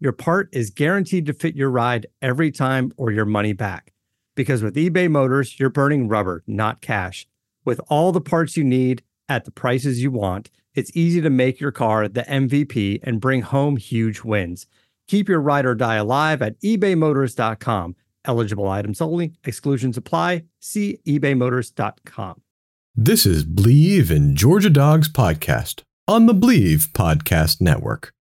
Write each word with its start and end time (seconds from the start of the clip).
your 0.00 0.12
part 0.12 0.48
is 0.52 0.70
guaranteed 0.70 1.26
to 1.26 1.34
fit 1.34 1.54
your 1.54 1.70
ride 1.70 2.06
every 2.22 2.50
time 2.50 2.90
or 2.96 3.12
your 3.12 3.26
money 3.26 3.52
back. 3.52 3.92
Because 4.34 4.62
with 4.62 4.74
eBay 4.74 5.10
Motors, 5.10 5.60
you're 5.60 5.68
burning 5.68 6.08
rubber, 6.08 6.42
not 6.46 6.80
cash. 6.80 7.26
With 7.66 7.80
all 7.88 8.10
the 8.10 8.20
parts 8.20 8.56
you 8.56 8.64
need 8.64 9.02
at 9.28 9.44
the 9.44 9.50
prices 9.50 10.02
you 10.02 10.10
want, 10.10 10.50
it's 10.74 10.90
easy 10.96 11.20
to 11.20 11.28
make 11.28 11.60
your 11.60 11.72
car 11.72 12.08
the 12.08 12.22
MVP 12.22 13.00
and 13.02 13.20
bring 13.20 13.42
home 13.42 13.76
huge 13.76 14.22
wins. 14.22 14.66
Keep 15.06 15.28
your 15.28 15.40
ride 15.40 15.66
or 15.66 15.74
die 15.74 15.96
alive 15.96 16.40
at 16.40 16.58
ebaymotors.com. 16.62 17.96
Eligible 18.24 18.68
items 18.68 19.00
only, 19.00 19.34
exclusions 19.44 19.96
apply. 19.96 20.44
See 20.60 20.98
ebaymotors.com. 21.06 22.40
This 22.94 23.26
is 23.26 23.44
Believe 23.44 24.10
in 24.10 24.34
Georgia 24.34 24.70
Dogs 24.70 25.08
podcast 25.08 25.82
on 26.08 26.26
the 26.26 26.34
Believe 26.34 26.88
Podcast 26.94 27.60
Network. 27.60 28.12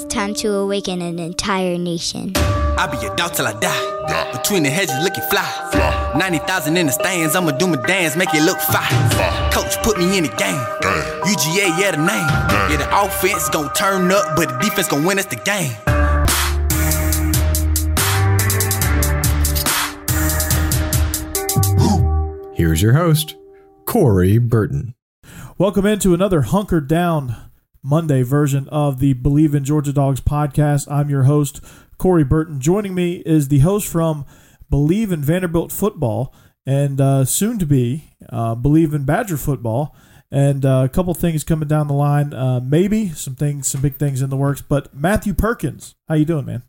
It's 0.00 0.14
time 0.14 0.32
to 0.34 0.54
awaken 0.54 1.02
an 1.02 1.18
entire 1.18 1.76
nation. 1.76 2.32
I'll 2.36 2.88
be 2.88 3.04
a 3.04 3.12
dog 3.16 3.32
till 3.32 3.48
I 3.48 3.52
die. 3.54 4.30
Between 4.30 4.62
the 4.62 4.70
hedges 4.70 4.94
looking 5.02 5.24
fly. 5.24 6.12
90,000 6.16 6.76
in 6.76 6.86
the 6.86 6.92
stands, 6.92 7.34
I'ma 7.34 7.50
do 7.50 7.66
my 7.66 7.84
dance, 7.84 8.14
make 8.14 8.32
it 8.32 8.44
look 8.44 8.60
fine. 8.60 9.10
Coach 9.50 9.76
put 9.82 9.98
me 9.98 10.16
in 10.16 10.22
the 10.22 10.30
game. 10.36 10.54
UGA, 11.26 11.80
yeah, 11.80 11.90
the 11.90 11.96
name. 11.96 12.28
Yeah, 12.70 12.76
the 12.76 12.88
offense 13.02 13.48
gon' 13.48 13.72
turn 13.74 14.12
up, 14.12 14.36
but 14.36 14.48
the 14.48 14.58
defense 14.58 14.86
gon' 14.86 15.04
win 15.04 15.18
us 15.18 15.26
the 15.26 15.34
game. 15.34 15.74
Here's 22.54 22.80
your 22.80 22.92
host, 22.92 23.34
Corey 23.84 24.38
Burton. 24.38 24.94
Welcome 25.58 25.86
into 25.86 26.14
another 26.14 26.42
hunkered 26.42 26.86
down 26.86 27.47
Monday 27.82 28.22
version 28.22 28.68
of 28.68 28.98
the 28.98 29.12
Believe 29.14 29.54
in 29.54 29.64
Georgia 29.64 29.92
Dogs 29.92 30.20
podcast. 30.20 30.90
I'm 30.90 31.10
your 31.10 31.24
host, 31.24 31.60
Corey 31.96 32.24
Burton. 32.24 32.60
Joining 32.60 32.94
me 32.94 33.22
is 33.24 33.48
the 33.48 33.60
host 33.60 33.86
from 33.86 34.24
Believe 34.70 35.12
in 35.12 35.22
Vanderbilt 35.22 35.72
Football 35.72 36.34
and 36.66 37.00
uh, 37.00 37.24
soon 37.24 37.58
to 37.58 37.66
be 37.66 38.10
uh, 38.28 38.54
Believe 38.54 38.92
in 38.94 39.04
Badger 39.04 39.36
Football. 39.36 39.96
And 40.30 40.66
uh, 40.66 40.82
a 40.84 40.88
couple 40.90 41.14
things 41.14 41.42
coming 41.42 41.68
down 41.68 41.88
the 41.88 41.94
line. 41.94 42.34
Uh, 42.34 42.60
maybe 42.60 43.08
some 43.10 43.34
things, 43.34 43.68
some 43.68 43.80
big 43.80 43.96
things 43.96 44.20
in 44.20 44.28
the 44.28 44.36
works. 44.36 44.60
But 44.60 44.94
Matthew 44.94 45.32
Perkins, 45.32 45.94
how 46.06 46.16
you 46.16 46.26
doing, 46.26 46.44
man? 46.44 46.64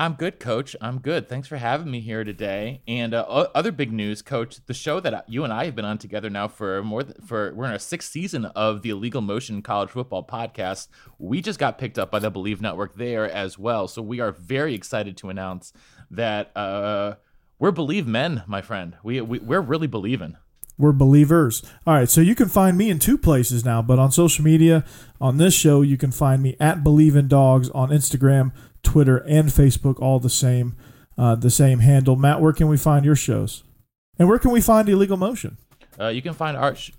I'm 0.00 0.12
good, 0.12 0.38
Coach. 0.38 0.76
I'm 0.80 1.00
good. 1.00 1.28
Thanks 1.28 1.48
for 1.48 1.56
having 1.56 1.90
me 1.90 1.98
here 1.98 2.22
today. 2.22 2.82
And 2.86 3.12
uh, 3.12 3.48
other 3.52 3.72
big 3.72 3.92
news, 3.92 4.22
Coach, 4.22 4.64
the 4.66 4.72
show 4.72 5.00
that 5.00 5.28
you 5.28 5.42
and 5.42 5.52
I 5.52 5.64
have 5.64 5.74
been 5.74 5.84
on 5.84 5.98
together 5.98 6.30
now 6.30 6.46
for 6.46 6.84
more 6.84 7.02
th- 7.02 7.16
for 7.26 7.52
we're 7.52 7.64
in 7.64 7.72
our 7.72 7.80
sixth 7.80 8.12
season 8.12 8.44
of 8.44 8.82
the 8.82 8.90
Illegal 8.90 9.20
Motion 9.20 9.60
College 9.60 9.90
Football 9.90 10.24
Podcast. 10.24 10.86
We 11.18 11.40
just 11.40 11.58
got 11.58 11.78
picked 11.78 11.98
up 11.98 12.12
by 12.12 12.20
the 12.20 12.30
Believe 12.30 12.60
Network 12.60 12.94
there 12.94 13.28
as 13.28 13.58
well. 13.58 13.88
So 13.88 14.00
we 14.00 14.20
are 14.20 14.30
very 14.30 14.72
excited 14.72 15.16
to 15.16 15.30
announce 15.30 15.72
that 16.12 16.56
uh, 16.56 17.16
we're 17.58 17.72
Believe 17.72 18.06
men, 18.06 18.44
my 18.46 18.62
friend. 18.62 18.96
We, 19.02 19.20
we 19.20 19.40
we're 19.40 19.60
really 19.60 19.88
believing. 19.88 20.36
We're 20.78 20.92
believers. 20.92 21.64
All 21.88 21.94
right, 21.94 22.08
so 22.08 22.20
you 22.20 22.36
can 22.36 22.48
find 22.48 22.78
me 22.78 22.88
in 22.88 23.00
two 23.00 23.18
places 23.18 23.64
now, 23.64 23.82
but 23.82 23.98
on 23.98 24.12
social 24.12 24.44
media, 24.44 24.84
on 25.20 25.36
this 25.36 25.52
show, 25.52 25.82
you 25.82 25.96
can 25.96 26.12
find 26.12 26.40
me 26.40 26.56
at 26.60 26.84
Believe 26.84 27.16
in 27.16 27.26
Dogs 27.26 27.68
on 27.70 27.88
Instagram, 27.88 28.52
Twitter, 28.88 29.18
and 29.28 29.50
Facebook, 29.50 30.00
all 30.00 30.18
the 30.18 30.30
same, 30.30 30.74
uh, 31.18 31.34
the 31.34 31.50
same 31.50 31.80
handle. 31.80 32.16
Matt, 32.16 32.40
where 32.40 32.54
can 32.54 32.68
we 32.68 32.78
find 32.78 33.04
your 33.04 33.14
shows? 33.14 33.62
And 34.18 34.28
where 34.28 34.38
can 34.38 34.50
we 34.50 34.62
find 34.62 34.88
Illegal 34.88 35.18
Motion? 35.18 35.58
Uh, 36.00 36.08
you 36.08 36.22
can 36.22 36.32
find 36.32 36.56
our. 36.56 36.74
Sh- 36.74 36.92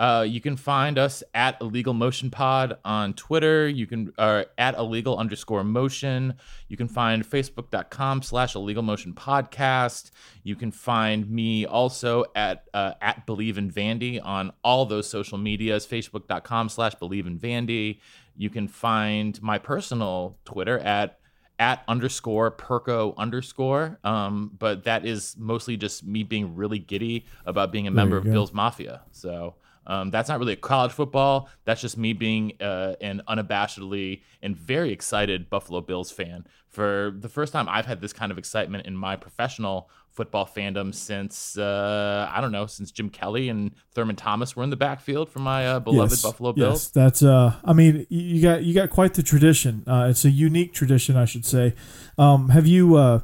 uh, 0.00 0.22
you 0.22 0.40
can 0.40 0.56
find 0.56 0.98
us 0.98 1.22
at 1.34 1.60
Illegal 1.60 1.92
Motion 1.92 2.30
Pod 2.30 2.78
on 2.86 3.12
Twitter. 3.12 3.68
You 3.68 3.86
can 3.86 4.12
uh, 4.16 4.44
at 4.56 4.74
illegal 4.78 5.18
underscore 5.18 5.62
motion. 5.62 6.34
You 6.68 6.78
can 6.78 6.88
find 6.88 7.22
facebook.com 7.22 8.22
slash 8.22 8.54
illegal 8.54 8.82
motion 8.82 9.12
podcast. 9.12 10.10
You 10.42 10.56
can 10.56 10.72
find 10.72 11.30
me 11.30 11.66
also 11.66 12.24
at 12.34 12.66
uh, 12.72 12.94
at 13.02 13.26
Believe 13.26 13.58
in 13.58 13.70
Vandy 13.70 14.18
on 14.24 14.52
all 14.64 14.86
those 14.86 15.06
social 15.06 15.36
medias, 15.36 15.86
facebook.com 15.86 16.70
slash 16.70 16.94
Believe 16.94 17.26
in 17.26 17.38
Vandy. 17.38 18.00
You 18.36 18.50
can 18.50 18.68
find 18.68 19.40
my 19.42 19.58
personal 19.58 20.38
Twitter 20.44 20.78
at 20.78 21.18
at 21.58 21.84
underscore 21.86 22.50
perco 22.50 23.14
underscore. 23.18 23.98
Um, 24.02 24.50
but 24.58 24.84
that 24.84 25.04
is 25.04 25.36
mostly 25.38 25.76
just 25.76 26.04
me 26.06 26.22
being 26.22 26.56
really 26.56 26.78
giddy 26.78 27.26
about 27.44 27.70
being 27.70 27.86
a 27.86 27.90
member 27.90 28.16
of 28.16 28.24
go. 28.24 28.32
Bills 28.32 28.52
Mafia. 28.52 29.02
So 29.12 29.54
um, 29.86 30.10
that's 30.10 30.28
not 30.28 30.38
really 30.38 30.52
a 30.52 30.56
college 30.56 30.92
football. 30.92 31.48
That's 31.64 31.80
just 31.80 31.96
me 31.98 32.12
being 32.12 32.52
uh, 32.60 32.94
an 33.00 33.22
unabashedly 33.28 34.22
and 34.42 34.56
very 34.56 34.92
excited 34.92 35.50
Buffalo 35.50 35.80
Bills 35.80 36.10
fan. 36.10 36.46
For 36.68 37.12
the 37.18 37.28
first 37.28 37.52
time, 37.52 37.68
I've 37.68 37.86
had 37.86 38.00
this 38.00 38.12
kind 38.12 38.30
of 38.30 38.38
excitement 38.38 38.86
in 38.86 38.94
my 38.96 39.16
professional 39.16 39.90
football 40.12 40.44
fandom 40.46 40.94
since 40.94 41.56
uh, 41.58 42.28
I 42.32 42.40
don't 42.40 42.52
know, 42.52 42.66
since 42.66 42.90
Jim 42.92 43.10
Kelly 43.10 43.48
and 43.48 43.72
Thurman 43.94 44.16
Thomas 44.16 44.54
were 44.54 44.62
in 44.62 44.70
the 44.70 44.76
backfield 44.76 45.28
for 45.30 45.38
my 45.40 45.66
uh, 45.66 45.80
beloved 45.80 46.12
yes, 46.12 46.22
Buffalo 46.22 46.52
Bills. 46.52 46.84
yes, 46.84 46.88
that's. 46.90 47.22
Uh, 47.22 47.54
I 47.64 47.72
mean, 47.72 48.06
you- 48.08 48.20
you 48.36 48.42
got 48.42 48.62
you 48.62 48.74
got 48.74 48.90
quite 48.90 49.14
the 49.14 49.22
tradition. 49.22 49.82
Uh, 49.86 50.06
it's 50.10 50.24
a 50.24 50.30
unique 50.30 50.72
tradition, 50.72 51.16
I 51.16 51.24
should 51.24 51.44
say. 51.46 51.74
Um, 52.18 52.50
have 52.50 52.66
you? 52.66 52.96
Uh, 52.96 53.20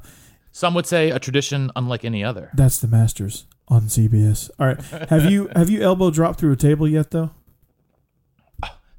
Some 0.52 0.74
would 0.74 0.86
say 0.86 1.10
a 1.10 1.18
tradition 1.20 1.70
unlike 1.76 2.04
any 2.04 2.24
other. 2.24 2.50
that's 2.54 2.78
the 2.78 2.88
Masters 2.88 3.44
on 3.68 3.82
CBS. 3.82 4.50
All 4.58 4.66
right. 4.66 4.80
Have 5.08 5.30
you 5.30 5.48
have 5.56 5.70
you 5.70 5.82
elbow 5.82 6.10
dropped 6.10 6.40
through 6.40 6.52
a 6.52 6.56
table 6.56 6.88
yet, 6.88 7.10
though? 7.10 7.30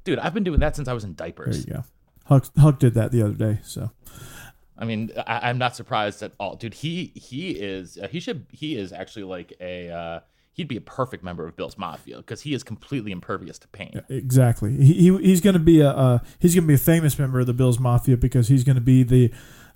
Dude, 0.04 0.18
I've 0.18 0.34
been 0.34 0.44
doing 0.44 0.60
that 0.60 0.74
since 0.74 0.88
I 0.88 0.94
was 0.94 1.04
in 1.04 1.14
diapers. 1.14 1.64
There 1.64 1.76
you 1.76 1.82
go. 1.82 1.88
Huck, 2.24 2.46
Huck 2.58 2.78
did 2.78 2.94
that 2.94 3.10
the 3.10 3.22
other 3.22 3.34
day. 3.34 3.60
So 3.62 3.90
I 4.78 4.84
mean, 4.84 5.10
I, 5.26 5.50
I'm 5.50 5.58
not 5.58 5.74
surprised 5.74 6.22
at 6.22 6.32
all, 6.38 6.54
dude. 6.54 6.74
He 6.74 7.12
he 7.14 7.50
is 7.50 7.98
uh, 7.98 8.08
he 8.08 8.20
should 8.20 8.46
he 8.52 8.76
is 8.76 8.92
actually 8.92 9.24
like 9.24 9.52
a 9.60 9.90
uh, 9.90 10.20
he'd 10.52 10.68
be 10.68 10.76
a 10.76 10.80
perfect 10.80 11.24
member 11.24 11.46
of 11.46 11.56
Bills 11.56 11.76
Mafia 11.76 12.18
because 12.18 12.42
he 12.42 12.54
is 12.54 12.62
completely 12.62 13.10
impervious 13.10 13.58
to 13.58 13.68
pain. 13.68 14.00
exactly, 14.08 14.76
he, 14.76 14.94
he 14.94 15.18
he's 15.18 15.40
going 15.40 15.54
to 15.54 15.60
be 15.60 15.80
a 15.80 15.90
uh, 15.90 16.18
he's 16.38 16.54
going 16.54 16.64
to 16.64 16.68
be 16.68 16.74
a 16.74 16.78
famous 16.78 17.18
member 17.18 17.40
of 17.40 17.46
the 17.46 17.54
Bills 17.54 17.80
Mafia 17.80 18.16
because 18.16 18.48
he's 18.48 18.62
going 18.62 18.76
to 18.76 18.82
be 18.82 19.02
the 19.02 19.32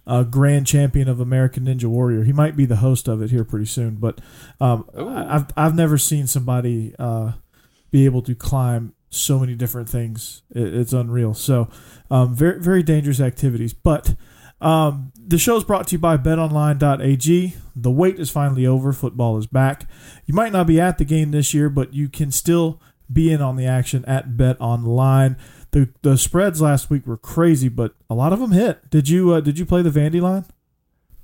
uh, 0.06 0.22
grand 0.25 0.66
champion 0.66 1.08
of 1.08 1.20
American 1.20 1.64
Ninja 1.66 1.84
Warrior. 1.84 2.25
He 2.25 2.32
might 2.32 2.56
be 2.56 2.64
the 2.64 2.76
host 2.76 3.08
of 3.08 3.22
it 3.22 3.31
here 3.31 3.44
pretty 3.44 3.66
soon. 3.66 3.96
But 3.96 4.20
um, 4.60 4.88
I- 4.96 5.37
I've 5.37 5.46
I've 5.56 5.75
never 5.75 5.99
seen 5.99 6.26
somebody 6.26 6.94
uh, 6.99 7.32
be 7.90 8.04
able 8.04 8.22
to 8.22 8.34
climb 8.34 8.94
so 9.10 9.38
many 9.38 9.54
different 9.54 9.88
things. 9.88 10.43
It, 10.50 10.75
it's 10.75 10.93
unreal. 10.93 11.34
So 11.34 11.69
um, 12.10 12.34
very 12.34 12.60
very 12.60 12.82
dangerous 12.82 13.20
activities, 13.20 13.72
but. 13.72 14.14
Um, 14.60 15.10
the 15.16 15.38
show 15.38 15.56
is 15.56 15.64
brought 15.64 15.88
to 15.88 15.96
you 15.96 15.99
by 15.99 16.16
betonline.ag. 16.16 17.54
The 17.75 17.90
wait 17.90 18.20
is 18.20 18.31
finally 18.31 18.64
over. 18.64 18.93
Football 18.93 19.37
is 19.38 19.49
back. 19.49 19.88
You 20.25 20.34
might 20.34 20.52
not 20.52 20.69
be 20.69 20.81
at 20.81 20.99
the 20.99 21.04
game 21.04 21.32
this 21.32 21.52
year, 21.52 21.69
but 21.69 21.93
you 21.94 22.08
can 22.08 22.31
still 22.31 22.81
be 23.12 23.32
in 23.32 23.43
on 23.43 23.56
the 23.56 23.66
action 23.66 24.04
at 24.04 24.31
BetOnline. 24.37 25.37
The 25.72 25.88
the 26.02 26.16
spreads 26.16 26.60
last 26.62 26.88
week 26.90 27.06
were 27.06 27.16
crazy, 27.16 27.69
but 27.69 27.94
a 28.08 28.14
lot 28.14 28.32
of 28.32 28.40
them 28.40 28.52
hit. 28.52 28.88
Did 28.90 29.08
you 29.08 29.32
uh, 29.32 29.40
did 29.40 29.58
you 29.58 29.66
play 29.66 29.82
the 29.82 29.90
Vandy 29.90 30.20
line? 30.20 30.44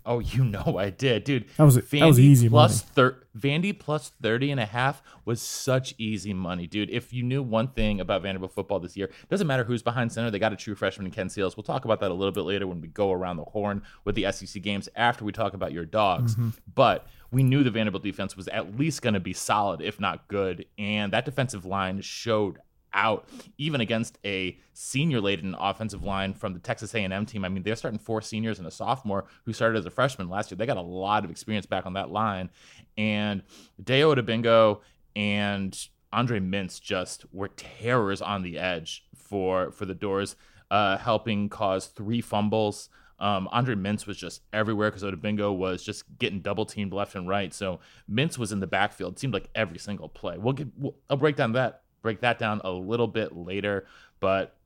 Oh, 0.07 0.21
you 0.21 0.43
know 0.43 0.77
I 0.79 0.89
did, 0.89 1.25
dude. 1.25 1.45
That 1.59 1.65
was- 1.65 1.75
that 1.75 2.07
was 2.07 2.19
easy 2.19 2.49
plus 2.49 2.83
money. 2.83 2.93
thir- 2.95 3.27
Vandy 3.39 3.79
plus 3.79 4.09
30 4.23 4.53
and 4.53 4.59
a 4.59 4.65
half 4.65 5.03
was 5.27 5.43
such 5.43 5.95
easy 5.99 6.33
money, 6.33 6.67
dude. 6.67 6.89
If 6.89 7.13
you 7.13 7.23
knew 7.23 7.43
one 7.43 7.69
thing 7.69 8.01
about 8.01 8.23
Vanderbilt 8.23 8.55
football 8.55 8.81
this 8.81 8.97
year, 8.97 9.11
doesn't 9.29 9.47
matter 9.47 9.65
who's 9.65 9.83
behind 9.83 10.11
center. 10.11 10.31
They 10.31 10.39
got 10.39 10.55
a 10.55 10.57
true 10.57 10.75
freshman 10.75 11.05
in 11.05 11.13
Ken 11.13 11.29
Seals. 11.29 11.59
We'll 11.59 11.65
talk 11.65 11.85
about 11.85 12.01
that 12.01 12.11
a 12.11 12.15
little 12.15 12.33
bit 12.33 12.45
later 12.45 12.67
when 12.67 12.81
we 12.81 12.89
go 12.89 13.13
around 13.13 13.37
the 13.37 13.45
horn 13.45 13.83
with 14.07 14.15
the 14.15 14.33
SEC 14.33 14.63
games 14.63 14.89
after 14.97 15.27
we 15.27 15.33
talk 15.33 15.53
about 15.53 15.73
your 15.73 15.85
dogs. 15.85 16.33
Mm-hmm. 16.37 16.49
But 16.75 17.07
we 17.31 17.43
knew 17.43 17.63
the 17.63 17.71
Vanderbilt 17.71 18.03
defense 18.03 18.35
was 18.35 18.49
at 18.49 18.79
least 18.79 19.03
going 19.03 19.13
to 19.15 19.21
be 19.21 19.35
solid, 19.35 19.83
if 19.83 20.01
not 20.01 20.27
good. 20.27 20.65
And 20.79 21.13
that 21.13 21.27
defensive 21.27 21.67
line 21.67 22.01
showed 22.01 22.57
out 22.93 23.29
even 23.59 23.81
against 23.81 24.19
a 24.25 24.59
senior 24.73 25.21
laden 25.21 25.55
offensive 25.59 26.05
line 26.05 26.35
from 26.35 26.53
the 26.53 26.59
Texas 26.59 26.95
A&M 26.95 27.27
team. 27.27 27.45
I 27.45 27.49
mean, 27.49 27.63
they're 27.63 27.77
starting 27.77 27.99
four 27.99 28.23
seniors 28.23 28.59
and 28.59 28.67
a 28.67 28.71
sophomore 28.71 29.27
who 29.45 29.53
started 29.53 29.79
as 29.79 29.87
a 29.87 29.91
freshman 29.91 30.29
last 30.29 30.51
year. 30.51 30.57
They 30.57 30.67
got 30.67 30.77
a 30.77 30.83
lot 30.83 31.25
of 31.25 31.31
experience 31.31 31.67
back 31.67 31.87
on 31.87 31.95
that 31.95 32.11
line. 32.11 32.51
And 32.97 33.43
Dayo 33.83 34.15
Odeyingbo 34.15 34.81
and 35.17 35.89
Andre 36.13 36.41
Mintze 36.41 36.81
just 36.81 37.25
were 37.33 37.49
terrors 37.49 38.23
on 38.23 38.43
the 38.43 38.59
edge 38.59 39.05
for 39.15 39.71
for 39.73 39.85
the 39.85 39.95
Dores, 39.95 40.37
uh, 40.71 40.97
helping 40.97 41.49
cause 41.49 41.87
three 41.87 42.21
fumbles. 42.21 42.89
Um, 43.21 43.49
Andre 43.51 43.75
Mintze 43.75 44.07
was 44.07 44.17
just 44.17 44.43
everywhere 44.53 44.91
because 44.91 45.03
Odabingo 45.03 45.55
was 45.55 45.83
just 45.83 46.05
getting 46.19 46.41
double 46.41 46.65
teamed 46.65 46.93
left 46.93 47.17
and 47.17 47.29
right. 47.29 47.53
So 47.53 47.81
Mintze 48.11 48.39
was 48.39 48.53
in 48.53 48.61
the 48.61 48.67
backfield. 48.67 49.15
It 49.15 49.19
seemed 49.19 49.35
like 49.35 49.51
every 49.55 49.79
single 49.79 50.09
play. 50.09 50.39
We'll 50.39 50.53
get. 50.53 50.69
We'll, 50.77 50.95
I'll 51.11 51.17
break 51.17 51.37
down 51.37 51.53
that 51.53 51.83
break 52.09 52.21
that 52.23 52.39
down 52.39 52.63
a 52.65 52.71
little 52.71 53.07
bit 53.07 53.37
later, 53.37 53.87
but 54.19 54.57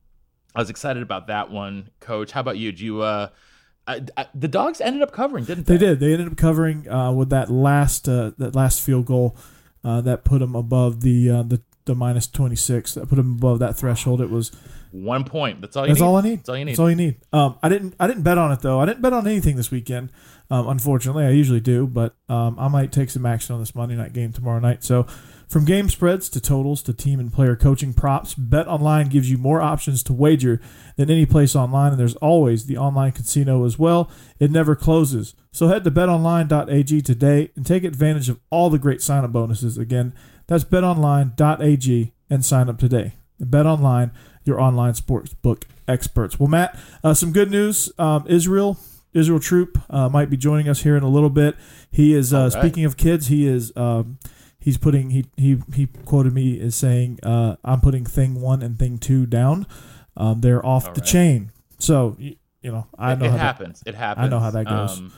I 0.55 0.59
was 0.61 0.69
excited 0.69 1.03
about 1.03 1.27
that 1.27 1.51
one, 1.51 1.89
Coach. 1.99 2.31
How 2.31 2.39
about 2.39 2.57
you? 2.57 2.71
Do 2.71 2.85
you? 2.85 3.01
Uh, 3.01 3.27
I, 3.85 4.01
I, 4.15 4.27
the 4.33 4.47
dogs 4.47 4.79
ended 4.79 5.01
up 5.01 5.11
covering, 5.11 5.43
didn't 5.43 5.65
they? 5.65 5.75
They 5.75 5.87
did. 5.87 5.99
They 5.99 6.13
ended 6.13 6.27
up 6.27 6.37
covering 6.37 6.87
uh, 6.87 7.11
with 7.11 7.29
that 7.31 7.51
last 7.51 8.07
uh, 8.07 8.31
that 8.37 8.55
last 8.55 8.79
field 8.79 9.07
goal 9.07 9.35
uh, 9.83 9.99
that 10.01 10.23
put 10.23 10.39
them 10.39 10.55
above 10.55 11.01
the 11.01 11.29
uh, 11.29 11.43
the 11.43 11.61
the 11.83 11.95
minus 11.95 12.27
twenty 12.27 12.55
six. 12.55 12.93
That 12.93 13.09
put 13.09 13.17
them 13.17 13.33
above 13.33 13.59
that 13.59 13.75
threshold. 13.77 14.21
It 14.21 14.29
was 14.29 14.53
One 14.91 15.25
point. 15.25 15.59
That's 15.59 15.75
all 15.75 15.83
you 15.83 15.89
That's 15.89 15.99
need. 15.99 16.07
all 16.07 16.15
I 16.15 16.21
need. 16.21 16.39
That's 16.39 16.49
all 16.49 16.57
you 16.57 16.63
need. 16.65 16.71
That's 16.71 16.79
all 16.79 16.89
you 16.89 16.95
need. 16.95 17.15
Um, 17.33 17.57
I 17.61 17.67
didn't. 17.67 17.95
I 17.99 18.07
didn't 18.07 18.23
bet 18.23 18.37
on 18.37 18.53
it 18.53 18.61
though. 18.61 18.79
I 18.79 18.85
didn't 18.85 19.01
bet 19.01 19.11
on 19.11 19.27
anything 19.27 19.57
this 19.57 19.69
weekend. 19.69 20.11
Um, 20.49 20.69
unfortunately, 20.69 21.25
I 21.25 21.31
usually 21.31 21.61
do, 21.61 21.87
but 21.87 22.15
um, 22.29 22.57
I 22.57 22.69
might 22.69 22.93
take 22.93 23.09
some 23.09 23.25
action 23.25 23.53
on 23.53 23.59
this 23.59 23.75
Monday 23.75 23.95
night 23.95 24.13
game 24.13 24.31
tomorrow 24.31 24.59
night. 24.59 24.83
So, 24.83 25.07
from 25.53 25.65
game 25.65 25.87
spreads 25.87 26.29
to 26.29 26.41
totals 26.41 26.81
to 26.81 26.93
team 26.93 27.19
and 27.19 27.31
player 27.31 27.55
coaching 27.55 27.93
props, 27.93 28.33
Bet 28.33 28.67
Online 28.67 29.07
gives 29.07 29.29
you 29.29 29.37
more 29.37 29.61
options 29.61 30.01
to 30.01 30.11
wager 30.11 30.59
than 30.95 31.11
any 31.11 31.27
place 31.27 31.55
online, 31.55 31.91
and 31.91 31.99
there's 31.99 32.15
always 32.15 32.65
the 32.65 32.75
online 32.75 33.11
casino 33.11 33.63
as 33.63 33.77
well. 33.77 34.09
It 34.39 34.49
never 34.49 34.75
closes. 34.75 35.35
So 35.51 35.67
head 35.67 35.83
to 35.83 35.91
betonline.ag 35.91 37.01
today 37.03 37.51
and 37.55 37.67
take 37.67 37.83
advantage 37.83 38.29
of 38.29 38.39
all 38.49 38.71
the 38.71 38.79
great 38.79 38.99
sign-up 38.99 39.31
bonuses. 39.31 39.77
Again, 39.77 40.15
that's 40.47 40.63
betonline.ag 40.63 42.13
and 42.31 42.43
sign 42.43 42.67
up 42.67 42.79
today. 42.79 43.13
Bet 43.39 43.67
Online, 43.67 44.09
your 44.45 44.59
online 44.59 44.95
sports 44.95 45.35
book 45.35 45.67
experts. 45.87 46.39
Well, 46.39 46.49
Matt, 46.49 46.75
uh, 47.03 47.13
some 47.13 47.31
good 47.31 47.51
news. 47.51 47.91
Um, 47.99 48.25
Israel, 48.27 48.79
Israel 49.13 49.39
Troop 49.39 49.77
uh, 49.91 50.09
might 50.09 50.31
be 50.31 50.37
joining 50.37 50.67
us 50.67 50.81
here 50.81 50.97
in 50.97 51.03
a 51.03 51.09
little 51.09 51.29
bit. 51.29 51.55
He 51.91 52.15
is 52.15 52.33
uh, 52.33 52.49
right. 52.51 52.51
speaking 52.51 52.85
of 52.85 52.97
kids. 52.97 53.27
He 53.27 53.45
is 53.45 53.71
um, 53.75 54.17
he's 54.63 54.77
putting 54.77 55.09
he 55.09 55.25
he 55.35 55.57
he 55.73 55.87
quoted 56.05 56.33
me 56.33 56.59
as 56.61 56.75
saying, 56.75 57.19
uh, 57.21 57.57
"I'm 57.63 57.81
putting 57.81 58.05
thing 58.05 58.39
one 58.41 58.61
and 58.61 58.79
thing 58.79 58.97
two 58.97 59.25
down. 59.25 59.67
Um, 60.15 60.41
they're 60.41 60.65
off 60.65 60.87
All 60.87 60.93
the 60.93 61.01
right. 61.01 61.09
chain." 61.09 61.51
So 61.79 62.15
you, 62.17 62.35
you 62.61 62.71
know, 62.71 62.87
I 62.97 63.13
it, 63.13 63.19
know 63.19 63.25
it 63.25 63.31
how 63.31 63.37
that- 63.37 63.43
happens. 63.43 63.83
It 63.85 63.95
happens. 63.95 64.25
I 64.25 64.29
know 64.29 64.39
how 64.39 64.51
that 64.51 64.65
goes. 64.65 64.97
Um, 64.99 65.13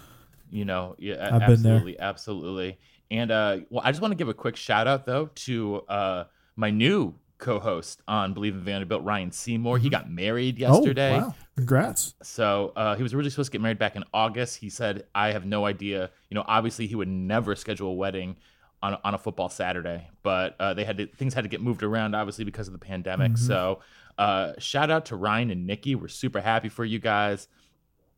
you 0.49 0.65
know, 0.65 0.95
yeah, 0.97 1.29
I've 1.31 1.47
been 1.47 1.61
there. 1.63 1.73
absolutely, 1.75 1.99
absolutely. 1.99 2.77
And 3.11 3.29
uh, 3.31 3.57
well, 3.69 3.81
I 3.85 3.91
just 3.91 4.01
want 4.01 4.11
to 4.13 4.15
give 4.15 4.29
a 4.29 4.33
quick 4.33 4.55
shout 4.55 4.87
out 4.87 5.05
though 5.05 5.29
to 5.35 5.81
uh, 5.87 6.23
my 6.55 6.71
new 6.71 7.13
co-host 7.37 8.01
on 8.07 8.33
Believe 8.33 8.55
in 8.55 8.61
Vanderbilt, 8.61 9.03
Ryan 9.03 9.31
Seymour. 9.31 9.77
He 9.77 9.89
got 9.89 10.09
married 10.09 10.57
yesterday. 10.57 11.15
Oh, 11.15 11.19
wow! 11.27 11.35
Congrats. 11.57 12.15
So 12.23 12.71
uh, 12.75 12.95
he 12.95 13.03
was 13.03 13.13
originally 13.13 13.29
supposed 13.31 13.51
to 13.51 13.57
get 13.57 13.61
married 13.61 13.77
back 13.77 13.95
in 13.95 14.03
August. 14.13 14.57
He 14.57 14.69
said, 14.69 15.03
"I 15.13 15.31
have 15.33 15.45
no 15.45 15.65
idea." 15.65 16.09
You 16.29 16.35
know, 16.35 16.43
obviously 16.47 16.87
he 16.87 16.95
would 16.95 17.09
never 17.09 17.55
schedule 17.55 17.89
a 17.89 17.93
wedding 17.93 18.37
on 18.85 18.93
a, 18.93 18.99
on 19.03 19.13
a 19.15 19.17
football 19.17 19.49
Saturday, 19.49 20.07
but 20.21 20.55
uh, 20.59 20.75
they 20.75 20.83
had 20.85 20.97
to, 20.97 21.07
things 21.07 21.33
had 21.33 21.43
to 21.43 21.49
get 21.49 21.59
moved 21.59 21.81
around, 21.81 22.13
obviously 22.13 22.45
because 22.45 22.67
of 22.67 22.73
the 22.73 22.79
pandemic. 22.79 23.31
So 23.37 23.79
uh, 24.19 24.53
shout 24.59 24.91
out 24.91 25.05
to 25.07 25.15
Ryan 25.15 25.49
and 25.49 25.65
Nikki. 25.65 25.95
We're 25.95 26.07
super 26.07 26.39
happy 26.39 26.69
for 26.69 26.85
you 26.85 26.99
guys. 26.99 27.47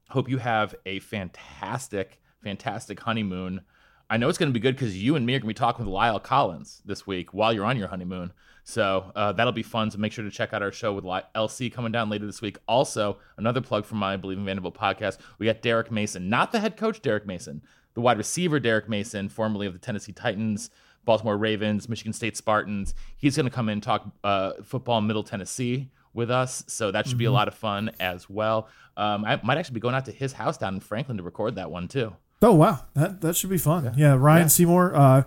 Hope 0.09 0.29
you 0.29 0.39
have 0.39 0.75
a 0.85 0.99
fantastic, 0.99 2.19
fantastic 2.43 2.99
honeymoon. 2.99 3.61
I 4.09 4.17
know 4.17 4.27
it's 4.27 4.37
going 4.37 4.49
to 4.49 4.53
be 4.53 4.59
good 4.59 4.75
because 4.75 5.01
you 5.01 5.15
and 5.15 5.25
me 5.25 5.35
are 5.35 5.39
going 5.39 5.47
to 5.47 5.47
be 5.47 5.53
talking 5.53 5.85
with 5.85 5.93
Lyle 5.93 6.19
Collins 6.19 6.81
this 6.85 7.07
week 7.07 7.33
while 7.33 7.53
you're 7.53 7.65
on 7.65 7.77
your 7.77 7.87
honeymoon. 7.87 8.33
So 8.63 9.11
uh, 9.15 9.31
that'll 9.31 9.53
be 9.53 9.63
fun. 9.63 9.91
So 9.91 9.97
make 9.97 10.11
sure 10.11 10.25
to 10.25 10.31
check 10.31 10.53
out 10.53 10.61
our 10.61 10.73
show 10.73 10.91
with 10.93 11.05
LC 11.05 11.71
coming 11.71 11.93
down 11.93 12.09
later 12.09 12.25
this 12.25 12.41
week. 12.41 12.57
Also, 12.67 13.17
another 13.37 13.61
plug 13.61 13.85
for 13.85 13.95
my 13.95 14.17
Believe 14.17 14.37
in 14.37 14.43
Vanderbilt 14.43 14.77
podcast. 14.77 15.19
We 15.39 15.45
got 15.45 15.61
Derrick 15.61 15.89
Mason, 15.89 16.29
not 16.29 16.51
the 16.51 16.59
head 16.59 16.75
coach 16.75 17.01
Derek 17.01 17.25
Mason, 17.25 17.61
the 17.97 18.01
wide 18.01 18.19
receiver 18.19 18.59
Derrick 18.59 18.87
Mason, 18.87 19.27
formerly 19.27 19.65
of 19.65 19.73
the 19.73 19.79
Tennessee 19.79 20.11
Titans, 20.11 20.69
Baltimore 21.03 21.35
Ravens, 21.35 21.89
Michigan 21.89 22.13
State 22.13 22.37
Spartans. 22.37 22.93
He's 23.17 23.35
going 23.35 23.47
to 23.47 23.51
come 23.51 23.69
in 23.69 23.73
and 23.73 23.83
talk 23.83 24.07
uh, 24.23 24.51
football 24.63 24.99
in 24.99 25.07
Middle 25.07 25.23
Tennessee 25.23 25.89
with 26.13 26.29
us. 26.29 26.63
So 26.67 26.91
that 26.91 27.07
should 27.07 27.17
be 27.17 27.25
a 27.25 27.31
lot 27.31 27.47
of 27.47 27.55
fun 27.55 27.89
as 27.99 28.29
well. 28.29 28.67
Um, 28.97 29.25
I 29.25 29.41
might 29.43 29.57
actually 29.57 29.73
be 29.73 29.79
going 29.79 29.95
out 29.95 30.05
to 30.05 30.11
his 30.11 30.33
house 30.33 30.59
down 30.59 30.75
in 30.75 30.79
Franklin 30.79 31.17
to 31.17 31.23
record 31.23 31.55
that 31.55 31.71
one 31.71 31.87
too. 31.87 32.15
Oh 32.39 32.53
wow, 32.53 32.81
that 32.93 33.21
that 33.21 33.35
should 33.35 33.49
be 33.49 33.57
fun. 33.57 33.91
Yeah, 33.97 34.13
Ryan 34.15 34.47
Seymour. 34.47 34.95
Uh, 34.95 35.23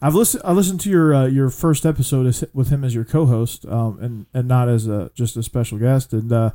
I've 0.00 0.14
listened. 0.14 0.44
I 0.46 0.52
listened 0.52 0.80
to 0.80 0.88
your 0.88 1.14
uh, 1.14 1.26
your 1.26 1.50
first 1.50 1.84
episode 1.84 2.26
as, 2.26 2.42
with 2.54 2.70
him 2.70 2.84
as 2.84 2.94
your 2.94 3.04
co-host, 3.04 3.66
um, 3.66 3.98
and 4.00 4.24
and 4.32 4.48
not 4.48 4.70
as 4.70 4.86
a 4.86 5.10
just 5.14 5.36
a 5.36 5.42
special 5.42 5.76
guest. 5.76 6.14
And 6.14 6.32
uh, 6.32 6.52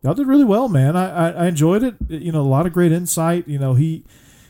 y'all 0.00 0.14
did 0.14 0.26
really 0.26 0.44
well, 0.44 0.70
man. 0.70 0.96
I, 0.96 1.10
I, 1.10 1.30
I 1.32 1.46
enjoyed 1.48 1.82
it. 1.82 1.96
You 2.08 2.32
know, 2.32 2.40
a 2.40 2.48
lot 2.48 2.64
of 2.64 2.72
great 2.72 2.92
insight. 2.92 3.46
You 3.46 3.58
know, 3.58 3.74
he 3.74 4.06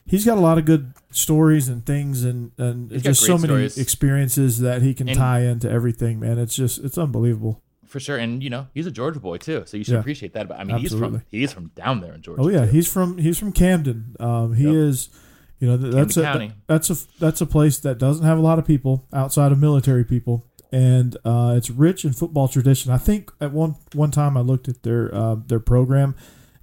he's 0.06 0.24
got 0.24 0.38
a 0.38 0.40
lot 0.40 0.58
of 0.58 0.64
good 0.64 0.92
stories 1.10 1.68
and 1.68 1.84
things, 1.84 2.24
and 2.24 2.52
and 2.58 2.90
He's 2.90 3.02
just 3.02 3.20
so 3.22 3.34
many 3.36 3.44
stories. 3.68 3.78
experiences 3.78 4.58
that 4.60 4.82
he 4.82 4.94
can 4.94 5.08
And- 5.08 5.16
tie 5.18 5.40
into 5.42 5.70
everything. 5.70 6.20
Man, 6.20 6.38
it's 6.38 6.54
just 6.54 6.78
it's 6.84 6.98
unbelievable. 6.98 7.62
For 7.86 8.00
sure, 8.00 8.16
and 8.16 8.42
you 8.42 8.48
know 8.48 8.68
he's 8.72 8.86
a 8.86 8.90
Georgia 8.90 9.20
boy 9.20 9.36
too, 9.36 9.64
so 9.66 9.76
you 9.76 9.84
should 9.84 9.92
Yeah. 9.94 10.00
appreciate 10.00 10.32
that. 10.32 10.48
But 10.48 10.58
I 10.58 10.64
mean, 10.64 10.78
he's 10.78 10.94
from 10.94 11.22
he's 11.30 11.52
from 11.52 11.70
down 11.74 12.00
there 12.00 12.14
in 12.14 12.22
Georgia. 12.22 12.42
Oh 12.42 12.48
yeah, 12.48 12.64
too. 12.64 12.70
he's 12.72 12.90
from 12.90 13.18
he's 13.18 13.38
from 13.38 13.52
Camden. 13.52 14.16
Um, 14.18 14.54
he 14.54 14.64
Yep. 14.64 14.74
is, 14.74 15.10
you 15.60 15.68
know, 15.68 15.76
th- 15.76 15.92
that's 15.92 16.16
a 16.16 16.22
County. 16.22 16.52
that's 16.66 16.88
a 16.88 16.96
that's 17.20 17.40
a 17.42 17.46
place 17.46 17.78
that 17.80 17.98
doesn't 17.98 18.24
have 18.24 18.38
a 18.38 18.40
lot 18.40 18.58
of 18.58 18.66
people 18.66 19.06
outside 19.12 19.52
of 19.52 19.58
military 19.58 20.04
people, 20.06 20.46
and 20.72 21.18
uh, 21.26 21.52
it's 21.54 21.68
rich 21.68 22.06
in 22.06 22.14
football 22.14 22.48
tradition. 22.48 22.90
I 22.90 22.96
think 22.96 23.30
at 23.42 23.52
one 23.52 23.74
one 23.92 24.10
time 24.10 24.38
I 24.38 24.40
looked 24.40 24.68
at 24.68 24.84
their 24.84 25.14
uh, 25.14 25.36
their 25.46 25.60
program, 25.60 26.14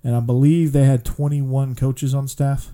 and 0.04 0.16
I 0.16 0.22
believe 0.22 0.72
they 0.72 0.86
had 0.86 1.06
twenty 1.06 1.44
one 1.44 1.76
coaches 1.76 2.16
on 2.16 2.28
staff. 2.28 2.74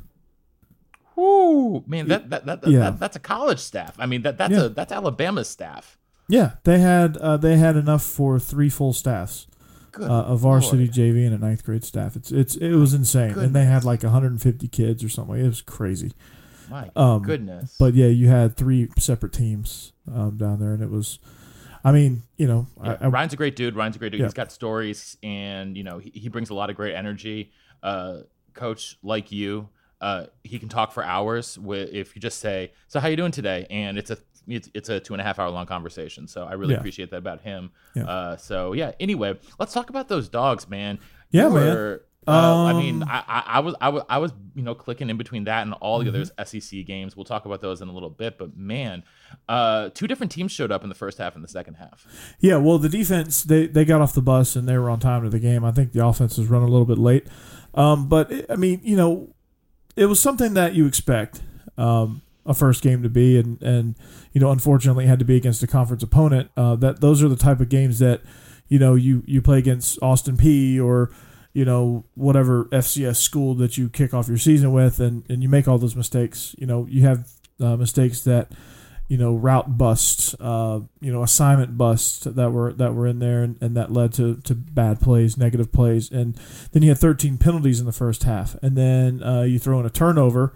Woo, 1.55 1.83
man, 1.87 2.07
that 2.09 2.29
that, 2.29 2.45
that, 2.45 2.67
Yeah. 2.67 2.79
that 2.79 2.99
that's 2.99 3.15
a 3.15 3.19
college 3.19 3.59
staff. 3.59 3.95
I 3.99 4.05
mean, 4.05 4.21
that 4.23 4.37
that's 4.37 4.53
Yeah. 4.53 4.65
a 4.65 4.69
that's 4.69 4.91
Alabama's 4.91 5.49
staff. 5.49 5.97
Yeah, 6.27 6.53
they 6.63 6.79
had 6.79 7.17
uh, 7.17 7.37
they 7.37 7.57
had 7.57 7.75
enough 7.75 8.03
for 8.03 8.39
three 8.39 8.69
full 8.69 8.93
staffs. 8.93 9.47
Good 9.91 10.09
Uh, 10.09 10.25
a 10.27 10.35
varsity 10.35 10.85
Lord. 10.85 10.91
JV 10.93 11.25
and 11.25 11.33
a 11.35 11.37
ninth 11.37 11.63
grade 11.63 11.83
staff. 11.83 12.15
It's 12.15 12.31
it's 12.31 12.55
it 12.55 12.73
was 12.75 12.93
insane, 12.93 13.37
and 13.37 13.53
they 13.55 13.65
had 13.65 13.83
like 13.83 14.03
150 14.03 14.67
kids 14.67 15.03
or 15.03 15.09
something. 15.09 15.35
It 15.39 15.47
was 15.47 15.61
crazy. 15.61 16.11
My 16.69 16.89
Um, 16.95 17.21
goodness. 17.21 17.75
But 17.79 17.93
yeah, 17.93 18.07
you 18.07 18.27
had 18.27 18.57
three 18.57 18.89
separate 18.97 19.33
teams 19.33 19.93
um, 20.11 20.37
down 20.37 20.59
there, 20.59 20.73
and 20.73 20.81
it 20.81 20.89
was, 20.89 21.19
I 21.83 21.91
mean, 21.91 22.23
you 22.37 22.47
know, 22.47 22.65
Yeah, 22.83 22.97
I, 22.99 23.05
I, 23.05 23.07
Ryan's 23.07 23.33
a 23.33 23.37
great 23.37 23.55
dude. 23.55 23.75
Ryan's 23.75 23.95
a 23.95 23.99
great 23.99 24.11
dude. 24.11 24.19
Yeah. 24.21 24.25
He's 24.25 24.33
got 24.33 24.51
stories, 24.51 25.15
and 25.21 25.77
you 25.77 25.83
know 25.83 25.99
he, 25.99 26.09
he 26.15 26.27
brings 26.29 26.49
a 26.49 26.55
lot 26.55 26.71
of 26.71 26.75
great 26.75 26.95
energy. 26.95 27.51
Uh, 27.83 28.21
coach 28.55 28.97
like 29.03 29.31
you, 29.31 29.69
uh, 30.01 30.25
he 30.43 30.59
can 30.59 30.69
talk 30.69 30.91
for 30.91 31.03
hours. 31.03 31.57
With 31.57 31.89
if 31.93 32.15
you 32.15 32.21
just 32.21 32.39
say, 32.39 32.71
"So 32.87 32.99
how 32.99 33.07
you 33.07 33.15
doing 33.15 33.31
today?" 33.31 33.65
and 33.69 33.97
it's 33.97 34.11
a 34.11 34.17
it's, 34.47 34.69
it's 34.75 34.89
a 34.89 34.99
two 34.99 35.13
and 35.13 35.21
a 35.21 35.23
half 35.23 35.39
hour 35.39 35.49
long 35.49 35.65
conversation. 35.65 36.27
So 36.27 36.43
I 36.45 36.53
really 36.53 36.73
Yeah. 36.73 36.79
appreciate 36.79 37.09
that 37.11 37.17
about 37.17 37.41
him. 37.41 37.71
Yeah. 37.95 38.03
Uh, 38.05 38.37
so 38.37 38.73
yeah. 38.73 38.91
Anyway, 38.99 39.39
let's 39.59 39.73
talk 39.73 39.89
about 39.89 40.07
those 40.07 40.29
dogs, 40.29 40.69
man. 40.69 40.99
Yeah, 41.31 41.47
You 41.47 41.53
man. 41.55 41.75
were- 41.75 42.01
Uh, 42.27 42.65
I 42.65 42.73
mean, 42.73 43.03
Um, 43.03 43.09
I, 43.11 43.23
I, 43.27 43.43
I 43.45 43.59
was, 43.59 43.75
I 43.79 43.89
was, 43.89 44.03
I 44.09 44.17
was, 44.17 44.31
you 44.55 44.63
know, 44.63 44.73
clicking 44.73 45.11
in 45.11 45.17
between 45.17 45.43
that 45.43 45.61
and 45.61 45.73
all 45.75 45.99
the 45.99 46.05
Mm-hmm. 46.05 46.23
other 46.39 46.45
SEC 46.45 46.81
games. 46.83 47.15
We'll 47.15 47.23
talk 47.23 47.45
about 47.45 47.61
those 47.61 47.83
in 47.83 47.87
a 47.87 47.91
little 47.91 48.09
bit. 48.09 48.39
But 48.39 48.57
man, 48.57 49.03
uh, 49.47 49.89
two 49.93 50.07
different 50.07 50.31
teams 50.31 50.51
showed 50.51 50.71
up 50.71 50.81
in 50.81 50.89
the 50.89 50.95
first 50.95 51.19
half 51.19 51.35
and 51.35 51.43
the 51.43 51.47
second 51.47 51.75
half. 51.75 52.07
yeah. 52.39 52.57
Well, 52.57 52.79
the 52.79 52.89
defense 52.89 53.43
they 53.43 53.67
they 53.67 53.85
got 53.85 54.01
off 54.01 54.13
the 54.13 54.23
bus 54.23 54.55
and 54.55 54.67
they 54.67 54.75
were 54.77 54.89
on 54.89 54.99
time 54.99 55.21
to 55.23 55.29
the 55.29 55.39
game. 55.39 55.63
I 55.63 55.71
think 55.71 55.91
the 55.91 56.03
offense 56.05 56.37
was 56.39 56.47
running 56.47 56.67
a 56.67 56.71
little 56.71 56.87
bit 56.87 56.97
late, 56.97 57.27
um, 57.75 58.09
but 58.09 58.31
I 58.49 58.55
mean, 58.55 58.81
you 58.83 58.97
know, 58.97 59.34
it 59.95 60.05
was 60.07 60.19
something 60.19 60.53
that 60.53 60.73
you 60.73 60.85
expect 60.85 61.41
um, 61.77 62.21
a 62.45 62.53
first 62.53 62.81
game 62.81 63.03
to 63.03 63.09
be, 63.09 63.37
and 63.39 63.61
and 63.61 63.95
you 64.33 64.41
know, 64.41 64.51
unfortunately, 64.51 65.05
had 65.05 65.19
to 65.19 65.25
be 65.25 65.35
against 65.35 65.63
a 65.63 65.67
conference 65.67 66.03
opponent. 66.03 66.49
Uh, 66.57 66.75
that 66.75 67.01
those 67.01 67.23
are 67.23 67.29
the 67.29 67.35
type 67.35 67.59
of 67.59 67.69
games 67.69 67.99
that 67.99 68.21
you 68.67 68.79
know 68.79 68.95
you 68.95 69.23
you 69.25 69.41
play 69.41 69.57
against 69.57 69.97
Austin 70.01 70.37
Peay 70.37 70.83
or 70.83 71.11
you 71.55 71.63
know, 71.63 72.03
whatever 72.15 72.65
FCS 72.65 73.15
school 73.15 73.55
that 73.55 73.77
you 73.77 73.87
kick 73.87 74.13
off 74.13 74.27
your 74.27 74.37
season 74.37 74.73
with, 74.73 74.99
and, 74.99 75.23
and 75.29 75.41
you 75.41 75.47
make 75.47 75.69
all 75.69 75.77
those 75.77 75.95
mistakes. 75.95 76.53
You 76.59 76.67
know, 76.67 76.85
you 76.89 77.03
have 77.03 77.29
uh, 77.61 77.77
mistakes 77.77 78.21
that, 78.25 78.51
you 79.07 79.17
know, 79.17 79.35
route 79.35 79.77
busts, 79.77 80.35
uh, 80.39 80.79
you 80.99 81.11
know, 81.11 81.21
assignment 81.21 81.77
busts 81.77 82.23
that 82.23 82.51
were 82.51 82.73
that 82.73 82.93
were 82.93 83.05
in 83.05 83.19
there, 83.19 83.43
and, 83.43 83.57
and 83.61 83.77
that 83.77 83.91
led 83.91 84.13
to, 84.13 84.37
to 84.37 84.55
bad 84.55 84.99
plays, 84.99 85.37
negative 85.37 85.71
plays, 85.71 86.11
and 86.11 86.35
then 86.71 86.81
you 86.81 86.89
had 86.89 86.97
13 86.97 87.37
penalties 87.37 87.79
in 87.79 87.85
the 87.85 87.91
first 87.91 88.23
half, 88.23 88.55
and 88.63 88.75
then 88.75 89.21
uh, 89.21 89.43
you 89.43 89.59
throw 89.59 89.79
in 89.79 89.85
a 89.85 89.89
turnover. 89.89 90.53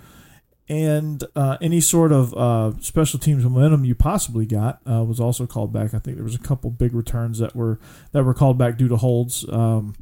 And 0.71 1.23
uh, 1.35 1.57
any 1.61 1.81
sort 1.81 2.11
of 2.11 2.31
uh, 2.35 2.79
special 2.79 3.17
teams 3.17 3.43
momentum 3.43 3.85
you 3.85 3.95
possibly 3.95 4.45
got 4.45 4.79
uh, 4.87 5.03
was 5.03 5.19
also 5.19 5.47
called 5.47 5.73
back. 5.73 5.95
I 5.95 5.99
think 5.99 6.17
there 6.17 6.23
was 6.23 6.35
a 6.35 6.39
couple 6.39 6.69
big 6.69 6.93
returns 6.93 7.39
that 7.39 7.55
were 7.55 7.79
that 8.11 8.23
were 8.23 8.35
called 8.35 8.59
back 8.59 8.77
due 8.77 8.87
to 8.87 8.95
holds. 8.95 9.49
Um, 9.49 9.95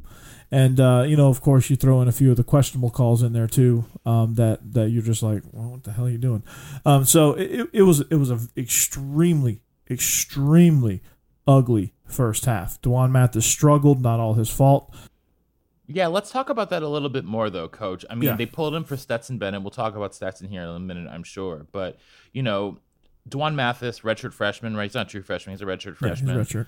and 0.50 0.80
uh, 0.80 1.04
you 1.06 1.16
know, 1.16 1.28
of 1.28 1.40
course, 1.40 1.68
you 1.70 1.76
throw 1.76 2.00
in 2.02 2.08
a 2.08 2.12
few 2.12 2.30
of 2.30 2.36
the 2.36 2.44
questionable 2.44 2.90
calls 2.90 3.22
in 3.22 3.32
there 3.32 3.46
too. 3.46 3.84
Um, 4.06 4.34
that 4.36 4.72
that 4.74 4.90
you're 4.90 5.02
just 5.02 5.22
like, 5.22 5.42
well, 5.52 5.70
what 5.70 5.84
the 5.84 5.92
hell 5.92 6.06
are 6.06 6.10
you 6.10 6.18
doing? 6.18 6.42
Um, 6.86 7.04
so 7.04 7.32
it, 7.34 7.68
it 7.72 7.82
was 7.82 8.00
it 8.10 8.16
was 8.16 8.30
an 8.30 8.48
extremely 8.56 9.60
extremely 9.90 11.02
ugly 11.46 11.94
first 12.06 12.44
half. 12.46 12.80
D'Wan 12.82 13.12
Mathis 13.12 13.46
struggled, 13.46 14.02
not 14.02 14.20
all 14.20 14.34
his 14.34 14.48
fault. 14.50 14.94
Yeah, 15.86 16.06
let's 16.08 16.30
talk 16.30 16.50
about 16.50 16.68
that 16.70 16.82
a 16.82 16.88
little 16.88 17.08
bit 17.08 17.24
more, 17.24 17.48
though, 17.48 17.66
Coach. 17.68 18.04
I 18.10 18.14
mean, 18.14 18.28
Yeah. 18.28 18.36
they 18.36 18.44
pulled 18.44 18.74
him 18.74 18.84
for 18.84 18.94
Stetson 18.96 19.38
Bennett. 19.38 19.62
We'll 19.62 19.70
talk 19.70 19.96
about 19.96 20.14
Stetson 20.14 20.46
here 20.48 20.60
in 20.62 20.68
a 20.68 20.78
minute, 20.78 21.08
I'm 21.10 21.22
sure. 21.22 21.66
But 21.72 21.98
you 22.32 22.42
know, 22.42 22.78
D'Wan 23.26 23.56
Mathis, 23.56 24.00
redshirt 24.00 24.32
freshman, 24.34 24.76
right? 24.76 24.84
He's 24.84 24.94
not 24.94 25.06
a 25.06 25.10
true 25.10 25.22
freshman; 25.22 25.54
he's 25.54 25.62
a 25.62 25.66
redshirt 25.66 25.92
Yeah, 26.00 26.08
freshman. 26.08 26.36
redshirt. 26.36 26.66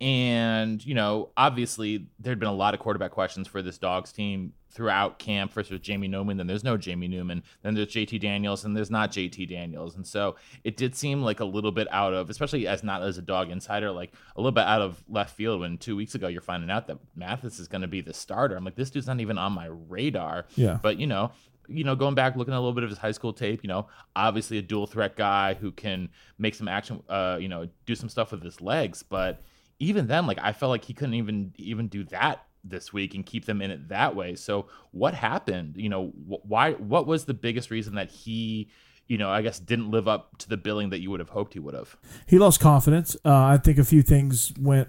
And, 0.00 0.84
you 0.84 0.94
know, 0.94 1.28
obviously 1.36 2.06
there'd 2.18 2.38
been 2.38 2.48
a 2.48 2.54
lot 2.54 2.72
of 2.72 2.80
quarterback 2.80 3.10
questions 3.10 3.46
for 3.46 3.60
this 3.60 3.76
dogs 3.76 4.12
team 4.12 4.54
throughout 4.70 5.18
camp. 5.18 5.52
First 5.52 5.70
was 5.70 5.80
Jamie 5.80 6.08
Newman, 6.08 6.38
then 6.38 6.46
there's 6.46 6.64
no 6.64 6.78
Jamie 6.78 7.08
Newman, 7.08 7.42
then 7.62 7.74
there's 7.74 7.88
JT 7.88 8.18
Daniels, 8.20 8.64
and 8.64 8.74
there's 8.74 8.90
not 8.90 9.10
JT 9.10 9.48
Daniels. 9.48 9.96
And 9.96 10.06
so 10.06 10.36
it 10.64 10.76
did 10.76 10.94
seem 10.94 11.22
like 11.22 11.40
a 11.40 11.44
little 11.44 11.72
bit 11.72 11.86
out 11.90 12.14
of, 12.14 12.30
especially 12.30 12.66
as 12.66 12.82
not 12.82 13.02
as 13.02 13.18
a 13.18 13.22
dog 13.22 13.50
insider, 13.50 13.90
like 13.90 14.14
a 14.36 14.40
little 14.40 14.52
bit 14.52 14.64
out 14.64 14.80
of 14.80 15.02
left 15.08 15.36
field 15.36 15.60
when 15.60 15.76
two 15.76 15.96
weeks 15.96 16.14
ago 16.14 16.28
you're 16.28 16.40
finding 16.40 16.70
out 16.70 16.86
that 16.86 16.98
Mathis 17.14 17.58
is 17.58 17.68
going 17.68 17.82
to 17.82 17.88
be 17.88 18.00
the 18.00 18.14
starter. 18.14 18.56
I'm 18.56 18.64
like, 18.64 18.76
this 18.76 18.90
dude's 18.90 19.06
not 19.06 19.20
even 19.20 19.36
on 19.36 19.52
my 19.52 19.66
radar. 19.66 20.46
Yeah. 20.54 20.78
But, 20.80 20.98
you 20.98 21.06
know, 21.06 21.32
you 21.68 21.84
know, 21.84 21.94
going 21.94 22.14
back, 22.14 22.36
looking 22.36 22.54
at 22.54 22.56
a 22.56 22.60
little 22.60 22.72
bit 22.72 22.84
of 22.84 22.90
his 22.90 22.98
high 22.98 23.12
school 23.12 23.32
tape, 23.32 23.60
you 23.62 23.68
know, 23.68 23.86
obviously 24.16 24.58
a 24.58 24.62
dual 24.62 24.86
threat 24.86 25.16
guy 25.16 25.54
who 25.54 25.70
can 25.70 26.08
make 26.38 26.54
some 26.54 26.68
action, 26.68 27.02
uh, 27.08 27.38
you 27.40 27.48
know, 27.48 27.68
do 27.86 27.94
some 27.94 28.08
stuff 28.08 28.32
with 28.32 28.42
his 28.42 28.60
legs. 28.60 29.02
But 29.02 29.42
even 29.80 30.06
then, 30.06 30.26
like 30.26 30.38
I 30.40 30.52
felt 30.52 30.70
like 30.70 30.84
he 30.84 30.94
couldn't 30.94 31.14
even 31.14 31.52
even 31.56 31.88
do 31.88 32.04
that 32.04 32.46
this 32.62 32.92
week 32.92 33.14
and 33.14 33.24
keep 33.24 33.46
them 33.46 33.62
in 33.62 33.70
it 33.70 33.88
that 33.88 34.14
way. 34.14 34.34
So 34.34 34.66
what 34.92 35.14
happened? 35.14 35.74
You 35.76 35.88
know, 35.88 36.08
wh- 36.08 36.44
why? 36.46 36.72
What 36.74 37.06
was 37.06 37.24
the 37.24 37.34
biggest 37.34 37.70
reason 37.70 37.94
that 37.94 38.10
he, 38.10 38.70
you 39.08 39.16
know, 39.16 39.30
I 39.30 39.40
guess 39.40 39.58
didn't 39.58 39.90
live 39.90 40.06
up 40.06 40.36
to 40.38 40.48
the 40.48 40.58
billing 40.58 40.90
that 40.90 41.00
you 41.00 41.10
would 41.10 41.20
have 41.20 41.30
hoped 41.30 41.54
he 41.54 41.58
would 41.58 41.74
have? 41.74 41.96
he 42.26 42.38
lost 42.38 42.60
confidence. 42.60 43.16
Uh, 43.24 43.34
I 43.34 43.56
think 43.56 43.78
a 43.78 43.84
few 43.84 44.02
things 44.02 44.52
went 44.60 44.88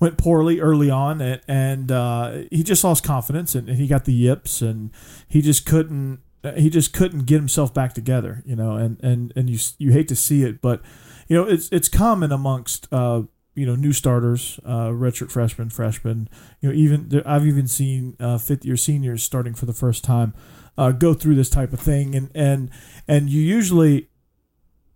went 0.00 0.16
poorly 0.16 0.58
early 0.58 0.90
on, 0.90 1.20
and, 1.20 1.40
and 1.46 1.92
uh, 1.92 2.42
he 2.50 2.62
just 2.62 2.82
lost 2.82 3.04
confidence, 3.04 3.54
and, 3.54 3.68
he 3.68 3.86
got 3.86 4.06
the 4.06 4.14
yips, 4.14 4.62
and 4.62 4.90
he 5.28 5.42
just 5.42 5.66
couldn't 5.66 6.20
he 6.56 6.70
just 6.70 6.94
couldn't 6.94 7.26
get 7.26 7.36
himself 7.36 7.74
back 7.74 7.92
together, 7.92 8.42
you 8.46 8.56
know. 8.56 8.76
And 8.76 8.98
and 9.04 9.34
and 9.36 9.50
you 9.50 9.58
you 9.76 9.92
hate 9.92 10.08
to 10.08 10.16
see 10.16 10.44
it, 10.44 10.62
but 10.62 10.80
you 11.28 11.36
know 11.36 11.46
it's 11.46 11.68
it's 11.70 11.90
common 11.90 12.32
amongst. 12.32 12.88
Uh, 12.90 13.24
you 13.54 13.66
know, 13.66 13.74
new 13.74 13.92
starters, 13.92 14.60
uh, 14.64 14.88
redshirt 14.88 15.30
freshmen, 15.30 15.70
freshmen. 15.70 16.28
You 16.60 16.68
know, 16.68 16.74
even 16.74 17.22
I've 17.26 17.46
even 17.46 17.66
seen 17.66 18.16
uh, 18.20 18.38
fifth 18.38 18.64
year 18.64 18.76
seniors 18.76 19.22
starting 19.22 19.54
for 19.54 19.66
the 19.66 19.72
first 19.72 20.04
time 20.04 20.34
uh, 20.78 20.92
go 20.92 21.14
through 21.14 21.34
this 21.34 21.50
type 21.50 21.72
of 21.72 21.80
thing, 21.80 22.14
and 22.14 22.30
and 22.34 22.70
and 23.08 23.28
you 23.28 23.40
usually 23.40 24.08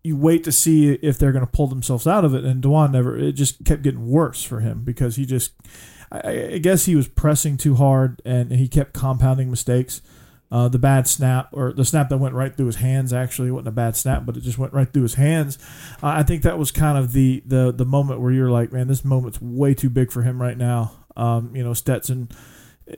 you 0.02 0.16
wait 0.16 0.44
to 0.44 0.52
see 0.52 0.92
if 0.92 1.18
they're 1.18 1.32
going 1.32 1.44
to 1.44 1.50
pull 1.50 1.66
themselves 1.66 2.06
out 2.06 2.24
of 2.24 2.34
it. 2.34 2.44
And 2.44 2.62
D'Wan 2.62 2.92
never. 2.92 3.18
It 3.18 3.32
just 3.32 3.64
kept 3.64 3.82
getting 3.82 4.08
worse 4.08 4.42
for 4.42 4.60
him 4.60 4.82
because 4.84 5.16
he 5.16 5.26
just. 5.26 5.52
I, 6.12 6.54
I 6.54 6.58
guess 6.58 6.84
he 6.84 6.94
was 6.94 7.08
pressing 7.08 7.56
too 7.56 7.74
hard 7.74 8.22
and 8.24 8.52
he 8.52 8.68
kept 8.68 8.92
compounding 8.92 9.50
mistakes. 9.50 10.00
Uh, 10.54 10.68
the 10.68 10.78
bad 10.78 11.08
snap 11.08 11.48
or 11.50 11.72
the 11.72 11.84
snap 11.84 12.08
that 12.08 12.18
went 12.18 12.32
right 12.32 12.56
through 12.56 12.66
his 12.66 12.76
hands 12.76 13.12
actually 13.12 13.50
wasn't 13.50 13.66
a 13.66 13.72
bad 13.72 13.96
snap, 13.96 14.24
but 14.24 14.36
it 14.36 14.44
just 14.44 14.56
went 14.56 14.72
right 14.72 14.92
through 14.92 15.02
his 15.02 15.14
hands. 15.14 15.58
Uh, 16.00 16.14
I 16.20 16.22
think 16.22 16.42
that 16.42 16.58
was 16.58 16.70
kind 16.70 16.96
of 16.96 17.12
the 17.12 17.42
the 17.44 17.72
the 17.72 17.84
moment 17.84 18.20
where 18.20 18.30
you're 18.30 18.52
like, 18.52 18.72
man, 18.72 18.86
this 18.86 19.04
moment's 19.04 19.42
way 19.42 19.74
too 19.74 19.90
big 19.90 20.12
for 20.12 20.22
him 20.22 20.40
right 20.40 20.56
now. 20.56 20.92
Um, 21.16 21.56
you 21.56 21.64
know, 21.64 21.74
Stetson 21.74 22.28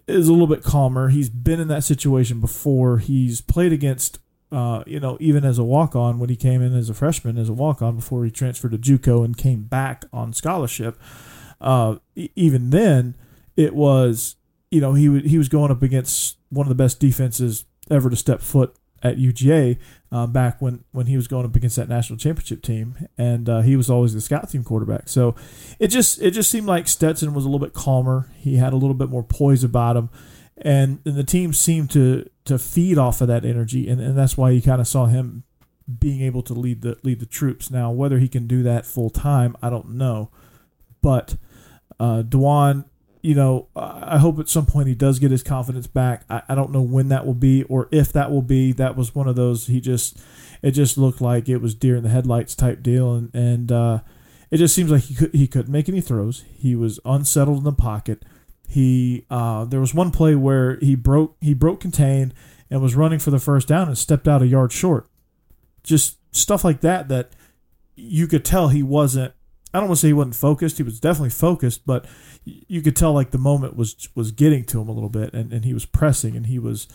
is 0.07 0.29
a 0.29 0.33
little 0.33 0.47
bit 0.47 0.63
calmer. 0.65 1.09
He's 1.09 1.31
been 1.31 1.59
in 1.59 1.69
that 1.69 1.85
situation 1.85 2.41
before. 2.41 2.99
He's 2.99 3.41
played 3.41 3.73
against, 3.73 4.19
uh, 4.53 4.83
you 4.87 5.01
know, 5.01 5.17
even 5.19 5.45
as 5.47 5.59
a 5.59 5.65
walk 5.65 5.97
on 5.97 6.19
when 6.19 6.29
he 6.29 6.37
came 6.37 6.61
in 6.61 6.75
as 6.77 6.91
a 6.91 6.95
freshman 6.95 7.39
as 7.39 7.49
a 7.49 7.55
walk 7.55 7.81
on 7.81 7.97
before 7.97 8.25
he 8.27 8.31
transferred 8.31 8.73
to 8.73 8.79
JUCO 8.79 9.25
and 9.25 9.37
came 9.37 9.63
back 9.63 10.05
on 10.13 10.35
scholarship. 10.35 10.99
Uh, 11.59 11.97
even 12.35 12.71
then, 12.71 13.15
it 13.57 13.75
was, 13.75 14.37
you 14.70 14.80
know, 14.80 14.94
he 14.94 15.08
wa- 15.08 15.20
he 15.20 15.38
was 15.38 15.49
going 15.49 15.70
up 15.70 15.82
against 15.82 16.37
one 16.50 16.66
of 16.66 16.68
the 16.68 16.75
best 16.75 17.00
defenses 17.00 17.64
ever 17.90 18.11
to 18.11 18.16
step 18.16 18.40
foot 18.40 18.75
at 19.02 19.18
UGA 19.18 19.78
uh, 20.11 20.26
back 20.26 20.61
when, 20.61 20.85
when 20.92 21.06
he 21.06 21.16
was 21.16 21.28
going 21.28 21.44
up 21.44 21.54
against 21.54 21.76
that 21.76 21.88
national 21.88 22.18
championship 22.18 22.62
team, 22.62 22.96
and 23.16 23.49
uh, 23.49 23.61
he 23.61 23.76
was 23.76 23.90
always 23.90 24.14
the 24.14 24.20
scout 24.20 24.49
team 24.50 24.64
quarterback. 24.64 25.08
So 25.08 25.35
it 25.78 25.88
just 25.88 26.20
it 26.20 26.32
just 26.32 26.50
seemed 26.50 26.66
like 26.66 26.88
Stetson 26.88 27.35
was 27.35 27.44
a 27.44 27.49
little 27.49 27.64
bit 27.64 27.75
calmer. 27.75 28.30
He 28.37 28.56
had 28.56 28.73
a 28.73 28.76
little 28.76 28.94
bit 28.94 29.11
more 29.11 29.23
poise 29.23 29.62
about 29.62 29.96
him, 29.96 30.11
and, 30.56 31.00
and 31.04 31.16
the 31.16 31.25
team 31.25 31.52
seemed 31.52 31.90
to 31.92 32.28
to 32.46 32.58
feed 32.58 32.99
off 32.99 33.20
of 33.20 33.28
that 33.28 33.44
energy, 33.44 33.88
and, 33.88 34.00
and 34.00 34.16
that's 34.16 34.37
why 34.37 34.50
you 34.50 34.62
kind 34.62 34.80
of 34.80 34.88
saw 34.88 35.06
him 35.06 35.44
being 36.00 36.20
able 36.20 36.42
to 36.42 36.54
lead 36.54 36.82
the 36.82 36.96
lead 37.02 37.20
the 37.20 37.26
troops. 37.26 37.70
Now 37.70 37.90
whether 37.90 38.18
he 38.18 38.28
can 38.28 38.46
do 38.46 38.62
that 38.62 38.87
full 38.87 39.11
time, 39.11 39.56
I 39.62 39.70
don't 39.70 39.90
know, 39.90 40.30
but 41.02 41.37
uh, 42.00 42.23
D'Wan, 42.23 42.87
you 43.23 43.35
know, 43.35 43.68
I 43.75 44.18
hope 44.18 44.38
at 44.38 44.49
some 44.49 44.66
point 44.66 44.88
he 44.88 44.94
does 44.94 45.18
get 45.18 45.30
his 45.30 45.42
confidence 45.42 45.87
back. 45.87 46.25
I, 46.30 46.42
I 46.49 46.54
don't 46.54 46.73
know 46.73 46.82
when 46.82 47.08
that 47.08 47.26
will 47.26 47.35
be 47.35 47.64
or 47.64 47.88
if 47.90 48.12
that 48.12 48.30
will 48.30 48.42
be. 48.42 48.73
That 48.73 48.96
was 48.96 49.14
one 49.14 49.28
of 49.28 49.37
those 49.37 49.66
he 49.66 49.80
just 49.80 50.18
it 50.62 50.73
just 50.73 50.99
looked 50.99 51.20
like 51.20 51.49
it 51.49 51.58
was 51.58 51.75
deer 51.75 51.96
in 51.96 52.02
the 52.02 52.08
headlights 52.08 52.54
type 52.54 52.82
deal, 52.82 53.14
and 53.14 53.35
and 53.35 53.73
uh, 53.73 54.00
it 54.50 54.58
just 54.58 54.75
seems 54.75 54.90
like 54.90 55.02
he 55.02 55.14
could 55.14 55.35
he 55.35 55.46
couldn't 55.46 55.73
make 55.73 55.88
any 55.88 56.00
throws. 56.00 56.44
He 56.56 56.75
was 56.75 57.00
unsettled 57.04 57.58
in 57.58 57.64
the 57.64 57.73
pocket. 57.73 58.25
He 58.68 59.26
uh, 59.30 59.64
there 59.64 59.80
was 59.80 59.94
one 59.94 60.11
play 60.11 60.35
where 60.35 60.76
he 60.76 60.94
broke 60.94 61.37
he 61.40 61.54
broke 61.54 61.80
contain 61.80 62.32
and 62.70 62.82
was 62.82 62.96
running 62.96 63.18
for 63.18 63.30
the 63.30 63.38
first 63.38 63.68
down 63.68 63.88
and 63.88 63.96
stepped 63.96 64.26
out 64.26 64.42
a 64.42 64.46
yard 64.46 64.73
short. 64.73 65.08
Just 65.82 66.16
stuff 66.35 66.64
like 66.64 66.80
that 66.80 67.08
that 67.08 67.30
you 67.94 68.26
could 68.26 68.44
tell 68.44 68.68
he 68.68 68.82
wasn't. 68.82 69.32
I 69.75 69.78
don't 69.78 69.88
want 69.88 69.99
to 69.99 70.00
say 70.02 70.08
he 70.08 70.12
wasn't 70.14 70.37
focused. 70.37 70.78
He 70.78 70.82
was 70.82 71.00
definitely 71.00 71.30
focused, 71.30 71.85
but 71.87 72.06
you 72.44 72.80
could 72.80 72.96
tell 72.96 73.12
like 73.12 73.30
the 73.30 73.38
moment 73.38 73.76
was 73.76 74.08
was 74.14 74.30
getting 74.30 74.64
to 74.64 74.80
him 74.80 74.88
a 74.88 74.92
little 74.92 75.11
bit, 75.11 75.35
and, 75.35 75.52
and 75.52 75.64
he 75.64 75.75
was 75.75 75.85
pressing, 75.85 76.37
and 76.37 76.46
he 76.46 76.58
was 76.58 76.88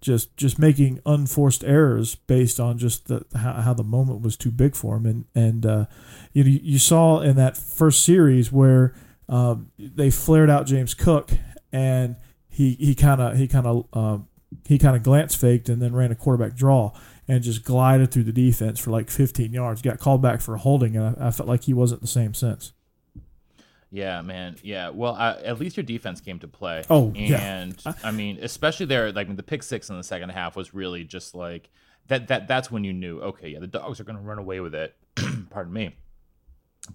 just 0.00 0.36
just 0.36 0.58
making 0.58 1.00
unforced 1.04 1.64
errors 1.64 2.14
based 2.14 2.60
on 2.60 2.78
just 2.78 3.08
the 3.08 3.24
how, 3.34 3.54
how 3.54 3.74
the 3.74 3.82
moment 3.82 4.20
was 4.20 4.36
too 4.36 4.50
big 4.50 4.76
for 4.76 4.96
him, 4.96 5.06
and 5.06 5.24
and 5.34 5.66
uh, 5.66 5.86
you 6.32 6.44
know, 6.44 6.50
you 6.62 6.78
saw 6.78 7.20
in 7.20 7.36
that 7.36 7.56
first 7.56 8.04
series 8.04 8.52
where 8.52 8.94
um, 9.28 9.70
they 9.78 10.10
flared 10.10 10.50
out 10.50 10.66
James 10.66 10.94
Cook, 10.94 11.30
and 11.72 12.16
he 12.48 12.74
he 12.74 12.94
kind 12.94 13.20
of 13.20 13.36
he 13.36 13.48
kind 13.48 13.66
of 13.66 13.86
uh, 13.92 14.18
he 14.66 14.78
kind 14.78 14.96
of 14.96 15.02
glance 15.02 15.34
faked 15.34 15.68
and 15.68 15.80
then 15.82 15.94
ran 15.94 16.12
a 16.12 16.14
quarterback 16.14 16.54
draw 16.54 16.92
and 17.28 17.42
just 17.42 17.62
glided 17.62 18.10
through 18.10 18.24
the 18.24 18.32
defense 18.32 18.80
for 18.80 18.90
like 18.90 19.10
15 19.10 19.52
yards. 19.52 19.82
Got 19.82 19.98
called 19.98 20.22
back 20.22 20.40
for 20.40 20.56
holding, 20.56 20.96
and 20.96 21.16
I, 21.20 21.28
I 21.28 21.30
felt 21.30 21.48
like 21.48 21.64
he 21.64 21.74
wasn't 21.74 22.00
the 22.00 22.06
same 22.08 22.34
since. 22.34 22.72
Yeah, 23.90 24.20
man. 24.22 24.56
Yeah. 24.62 24.90
Well, 24.90 25.14
I, 25.14 25.32
at 25.42 25.58
least 25.58 25.76
your 25.76 25.84
defense 25.84 26.20
came 26.20 26.38
to 26.40 26.48
play. 26.48 26.84
Oh, 26.90 27.12
yeah. 27.14 27.40
and 27.40 27.76
I 28.02 28.10
mean, 28.10 28.38
especially 28.42 28.86
there, 28.86 29.12
like 29.12 29.34
the 29.34 29.42
pick 29.42 29.62
six 29.62 29.88
in 29.88 29.96
the 29.96 30.02
second 30.02 30.30
half 30.30 30.56
was 30.56 30.74
really 30.74 31.04
just 31.04 31.34
like 31.34 31.70
that. 32.08 32.28
That 32.28 32.48
that's 32.48 32.70
when 32.70 32.84
you 32.84 32.92
knew, 32.92 33.20
okay, 33.20 33.48
yeah, 33.48 33.60
the 33.60 33.66
dogs 33.66 34.00
are 34.00 34.04
going 34.04 34.18
to 34.18 34.22
run 34.22 34.38
away 34.38 34.60
with 34.60 34.74
it. 34.74 34.94
Pardon 35.50 35.72
me. 35.72 35.96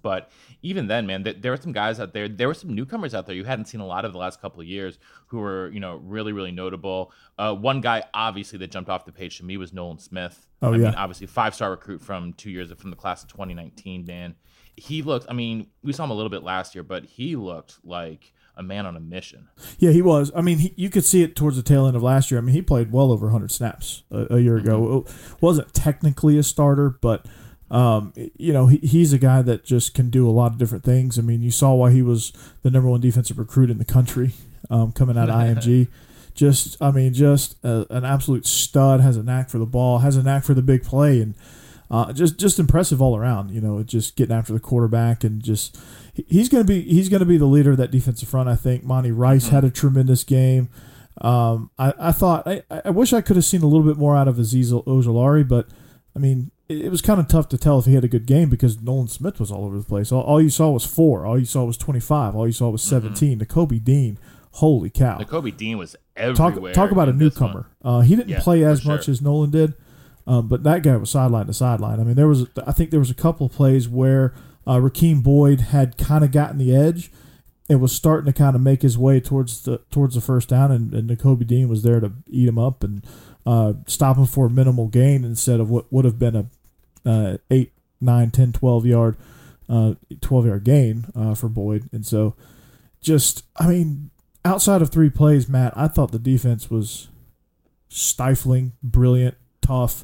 But 0.02 0.32
even 0.62 0.88
then, 0.88 1.06
man, 1.06 1.24
th- 1.24 1.38
there 1.42 1.52
were 1.52 1.58
some 1.58 1.72
guys 1.72 2.00
out 2.00 2.14
there. 2.14 2.28
There 2.28 2.48
were 2.48 2.54
some 2.54 2.74
newcomers 2.74 3.14
out 3.14 3.26
there 3.26 3.36
you 3.36 3.44
hadn't 3.44 3.66
seen 3.66 3.82
a 3.82 3.86
lot 3.86 4.06
of 4.06 4.14
the 4.14 4.20
last 4.20 4.42
couple 4.42 4.62
of 4.62 4.68
years 4.68 4.98
who 5.28 5.40
were, 5.40 5.70
you 5.72 5.80
know, 5.80 5.98
really, 6.04 6.32
really 6.32 6.52
notable. 6.52 7.12
Uh, 7.38 7.54
one 7.54 7.82
guy, 7.82 8.04
obviously, 8.14 8.60
that 8.60 8.72
jumped 8.72 8.90
off 8.90 9.06
the 9.06 9.12
page 9.12 9.38
to 9.38 9.46
me 9.46 9.58
was 9.58 9.74
Nolan 9.74 10.00
Smith. 10.00 10.48
Oh, 10.62 10.74
I 10.74 10.78
yeah. 10.78 10.86
mean, 10.86 10.96
obviously, 10.96 11.28
five 11.28 11.56
star 11.56 11.72
recruit 11.72 12.02
from 12.02 12.34
two 12.34 12.50
years 12.50 12.72
from 12.74 12.90
the 12.90 12.96
class 12.96 13.24
of 13.24 13.30
2019. 13.30 14.06
Man, 14.06 14.36
he 14.76 15.02
looked. 15.02 15.26
I 15.30 15.34
mean, 15.34 15.68
we 15.84 15.94
saw 15.94 16.04
him 16.06 16.12
a 16.12 16.16
little 16.16 16.30
bit 16.30 16.44
last 16.44 16.76
year, 16.76 16.84
but 16.84 17.06
he 17.06 17.36
looked 17.36 17.78
like 17.84 18.34
a 18.56 18.64
man 18.64 18.86
on 18.86 18.96
a 18.96 19.00
mission. 19.00 19.50
Yeah, 19.80 19.92
he 19.92 20.02
was. 20.02 20.32
I 20.36 20.42
mean, 20.42 20.60
he, 20.60 20.74
you 20.76 20.90
could 20.90 21.04
see 21.06 21.24
it 21.24 21.36
towards 21.36 21.58
the 21.58 21.64
tail 21.64 21.88
end 21.88 21.96
of 21.96 22.04
last 22.04 22.30
year. 22.30 22.40
I 22.40 22.42
mean, 22.44 22.54
he 22.54 22.62
played 22.62 22.92
well 22.92 23.12
over 23.12 23.28
100 23.28 23.52
snaps 23.52 24.04
a, 24.12 24.36
a 24.36 24.40
year 24.40 24.58
ago. 24.58 25.06
It 25.08 25.14
wasn't 25.42 25.74
technically 25.74 26.38
a 26.38 26.44
starter, 26.44 26.92
but 27.02 27.26
um, 27.74 28.14
you 28.38 28.54
know, 28.54 28.68
he, 28.68 28.78
he's 28.78 29.14
a 29.14 29.18
guy 29.18 29.42
that 29.42 29.66
just 29.66 29.96
can 29.96 30.12
do 30.12 30.30
a 30.30 30.32
lot 30.32 30.52
of 30.52 30.60
different 30.60 30.84
things. 30.84 31.18
I 31.18 31.24
mean, 31.24 31.42
you 31.42 31.50
saw 31.50 31.74
why 31.74 31.92
he 31.92 32.04
was 32.04 32.32
the 32.62 32.70
number 32.70 32.88
one 32.88 33.02
defensive 33.02 33.40
recruit 33.40 33.72
in 33.72 33.80
the 33.80 33.86
country. 33.86 34.34
um, 34.70 34.92
coming 34.92 35.18
out 35.18 35.30
of 35.30 35.36
IMG. 35.42 35.88
Just, 36.36 36.80
I 36.82 36.92
mean, 36.92 37.14
just 37.14 37.56
a, 37.64 37.88
an 37.90 38.06
absolute 38.06 38.46
stud. 38.46 39.02
Has 39.02 39.18
a 39.18 39.24
knack 39.24 39.50
for 39.50 39.58
the 39.58 39.66
ball. 39.66 40.00
Has 40.00 40.16
a 40.18 40.24
knack 40.24 40.44
for 40.44 40.54
the 40.54 40.62
big 40.62 40.84
play, 40.84 41.20
and 41.20 41.34
uh, 41.92 42.14
just 42.14 42.38
just 42.38 42.60
impressive 42.60 43.02
all 43.02 43.18
around. 43.18 43.52
You 43.52 43.62
know, 43.62 43.82
just 43.84 44.16
getting 44.16 44.36
after 44.36 44.54
the 44.54 44.60
quarterback 44.60 45.24
and 45.24 45.44
just 45.44 45.78
he's 46.14 46.50
going 46.50 46.66
to 46.66 46.68
be 46.68 46.82
he's 46.82 47.10
going 47.10 47.20
to 47.20 47.26
be 47.26 47.38
the 47.38 47.46
leader 47.46 47.72
of 47.72 47.78
that 47.78 47.92
defensive 47.92 48.30
front. 48.30 48.50
I 48.50 48.56
think 48.56 48.84
Monty 48.84 49.12
Rice 49.12 49.50
had 49.50 49.64
a 49.64 49.70
tremendous 49.70 50.24
game. 50.24 50.70
Um, 51.22 51.70
I, 51.78 51.94
I 52.00 52.12
thought 52.12 52.48
I, 52.48 52.64
I 52.84 52.90
wish 52.90 53.14
I 53.14 53.22
could 53.22 53.36
have 53.36 53.46
seen 53.46 53.62
a 53.62 53.68
little 53.68 53.86
bit 53.86 53.98
more 53.98 54.16
out 54.16 54.28
of 54.28 54.38
Azeez 54.38 54.72
Ojulari, 54.86 55.48
but 55.48 55.68
I 56.16 56.20
mean 56.20 56.50
it, 56.82 56.90
was 56.90 57.02
kind 57.02 57.20
of 57.20 57.28
tough 57.28 57.50
to 57.50 57.58
tell 57.58 57.80
if 57.80 57.86
he 57.86 57.94
had 57.94 58.04
a 58.04 58.08
good 58.08 58.26
game 58.26 58.50
because 58.50 58.82
Nolan 58.82 59.08
Smith 59.08 59.40
was 59.40 59.52
all 59.52 59.66
over 59.66 59.78
the 59.78 59.84
place. 59.84 60.12
All, 60.12 60.22
all 60.22 60.42
you 60.42 60.50
saw 60.50 60.70
was 60.72 60.86
four. 60.86 61.26
All 61.26 61.38
you 61.38 61.46
saw 61.46 61.64
was 61.64 61.78
twenty 61.78 62.00
five. 62.00 62.36
All 62.36 62.46
you 62.48 62.54
saw 62.54 62.70
was 62.70 62.82
17 62.82 63.38
mm-hmm. 63.38 63.44
Nakobe 63.44 63.84
Dean, 63.84 64.18
holy 64.52 64.90
cow! 64.90 65.18
Nakobe 65.18 65.56
Dean 65.56 65.78
was 65.78 65.96
everywhere. 66.16 66.74
Talk 66.74 66.74
talk 66.74 66.92
about 66.92 67.10
a 67.10 67.14
newcomer. 67.14 67.68
Uh, 67.84 68.02
he 68.02 68.16
didn't 68.16 68.30
Yeah, 68.30 68.42
play 68.42 68.64
as 68.64 68.86
much 68.86 69.06
sure. 69.06 69.12
as 69.12 69.22
Nolan 69.22 69.52
did, 69.52 69.74
um, 70.28 70.48
but 70.48 70.64
that 70.64 70.84
guy 70.84 70.96
was 70.98 71.10
sideline 71.10 71.48
to 71.48 71.54
sideline. 71.54 72.00
I 72.00 72.04
mean, 72.04 72.16
there 72.16 72.28
was 72.28 72.48
I 72.66 72.72
think 72.72 72.92
there 72.92 73.00
was 73.00 73.12
a 73.12 73.16
couple 73.16 73.48
of 73.48 73.52
plays 73.54 73.90
where 73.90 74.34
uh, 74.66 74.78
Rakeem 74.78 75.24
Boyd 75.24 75.60
had 75.60 75.98
kind 75.98 76.24
of 76.24 76.32
gotten 76.32 76.58
the 76.58 76.76
edge 76.76 77.12
and 77.70 77.82
was 77.82 77.92
starting 77.92 78.32
to 78.32 78.38
kind 78.38 78.56
of 78.56 78.62
make 78.62 78.82
his 78.82 78.98
way 78.98 79.20
towards 79.20 79.64
the 79.64 79.80
towards 79.90 80.16
the 80.16 80.22
first 80.22 80.50
down, 80.50 80.72
and, 80.72 80.94
and 80.94 81.10
Nakobe 81.10 81.48
Dean 81.48 81.70
was 81.70 81.84
there 81.84 82.00
to 82.00 82.12
eat 82.28 82.48
him 82.48 82.60
up 82.60 82.84
and 82.84 83.06
uh, 83.46 83.74
stop 83.88 84.18
him 84.18 84.26
for 84.26 84.48
a 84.48 84.50
minimal 84.50 84.88
gain 84.88 85.24
instead 85.24 85.60
of 85.60 85.70
what 85.70 85.92
would 85.92 86.06
have 86.06 86.20
been 86.20 86.36
a 86.36 86.46
uh, 87.06 87.38
8, 87.50 87.72
9, 88.02 88.32
10, 88.32 88.54
12 88.54 88.86
yard 88.86 89.18
uh, 89.70 89.94
12 90.22 90.46
yard 90.46 90.64
gain 90.64 91.06
uh, 91.16 91.34
for 91.36 91.48
Boyd. 91.50 91.90
And 91.92 92.06
so 92.06 92.36
just, 93.02 93.44
I 93.58 93.68
mean, 93.68 94.12
outside 94.46 94.82
of 94.82 94.90
three 94.90 95.10
plays, 95.10 95.48
Matt, 95.48 95.74
I 95.76 95.88
thought 95.88 96.12
the 96.12 96.20
defense 96.20 96.70
was 96.70 97.08
stifling, 97.90 98.74
brilliant, 98.82 99.36
tough. 99.62 100.04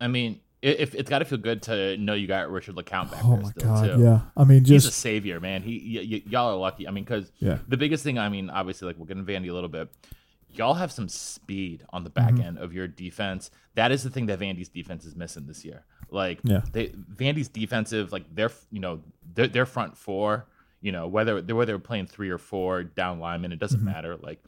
I 0.00 0.08
mean, 0.08 0.40
it, 0.62 0.80
if 0.80 0.94
it's 0.94 1.08
got 1.10 1.20
to 1.20 1.24
feel 1.24 1.38
good 1.38 1.62
to 1.62 1.96
know 1.96 2.14
you 2.14 2.26
got 2.26 2.50
Richard 2.50 2.74
LeCounte 2.76 3.10
back 3.10 3.24
Oh 3.24 3.30
there 3.34 3.40
my 3.42 3.50
still 3.50 3.64
god, 3.74 3.96
too. 3.96 4.02
yeah. 4.02 4.20
I 4.36 4.44
mean, 4.44 4.64
just 4.64 4.86
He's 4.86 4.94
a 4.94 4.96
savior, 4.96 5.40
man. 5.40 5.62
He, 5.62 5.98
y- 5.98 6.06
y- 6.16 6.22
y'all 6.30 6.52
are 6.54 6.56
lucky. 6.58 6.86
I 6.88 6.90
mean, 6.90 7.04
because 7.04 7.30
Yeah. 7.38 7.58
the 7.68 7.76
biggest 7.76 8.04
thing, 8.04 8.18
I 8.18 8.28
mean, 8.28 8.50
obviously, 8.50 8.86
like 8.86 8.96
we're 8.96 9.06
getting 9.06 9.24
Vandy 9.24 9.50
a 9.50 9.54
little 9.54 9.68
bit. 9.68 9.88
Y'all 10.56 10.74
have 10.74 10.92
some 10.92 11.08
speed 11.08 11.84
on 11.90 12.04
the 12.04 12.10
back 12.10 12.32
Mm-hmm. 12.34 12.42
end 12.42 12.58
of 12.58 12.72
your 12.72 12.86
defense. 12.88 13.50
That 13.74 13.92
is 13.92 14.02
the 14.02 14.10
thing 14.10 14.26
that 14.26 14.38
Vandy's 14.38 14.68
defense 14.68 15.04
is 15.04 15.14
missing 15.16 15.46
this 15.46 15.64
year. 15.64 15.84
Like, 16.10 16.38
Yeah. 16.44 16.62
they 16.72 16.88
Vandy's 16.88 17.48
defensive, 17.48 18.12
like 18.12 18.32
their, 18.34 18.50
you 18.70 18.80
know, 18.80 19.00
their, 19.34 19.48
their 19.48 19.66
front 19.66 19.96
four, 19.96 20.46
you 20.80 20.92
know, 20.92 21.06
whether 21.08 21.40
they're 21.40 21.56
whether 21.56 21.72
they're 21.72 21.78
playing 21.78 22.06
three 22.06 22.30
or 22.30 22.38
four 22.38 22.82
down 22.84 23.18
linemen, 23.18 23.52
it 23.52 23.58
doesn't 23.58 23.80
Mm-hmm. 23.80 23.88
matter. 23.88 24.16
Like, 24.16 24.42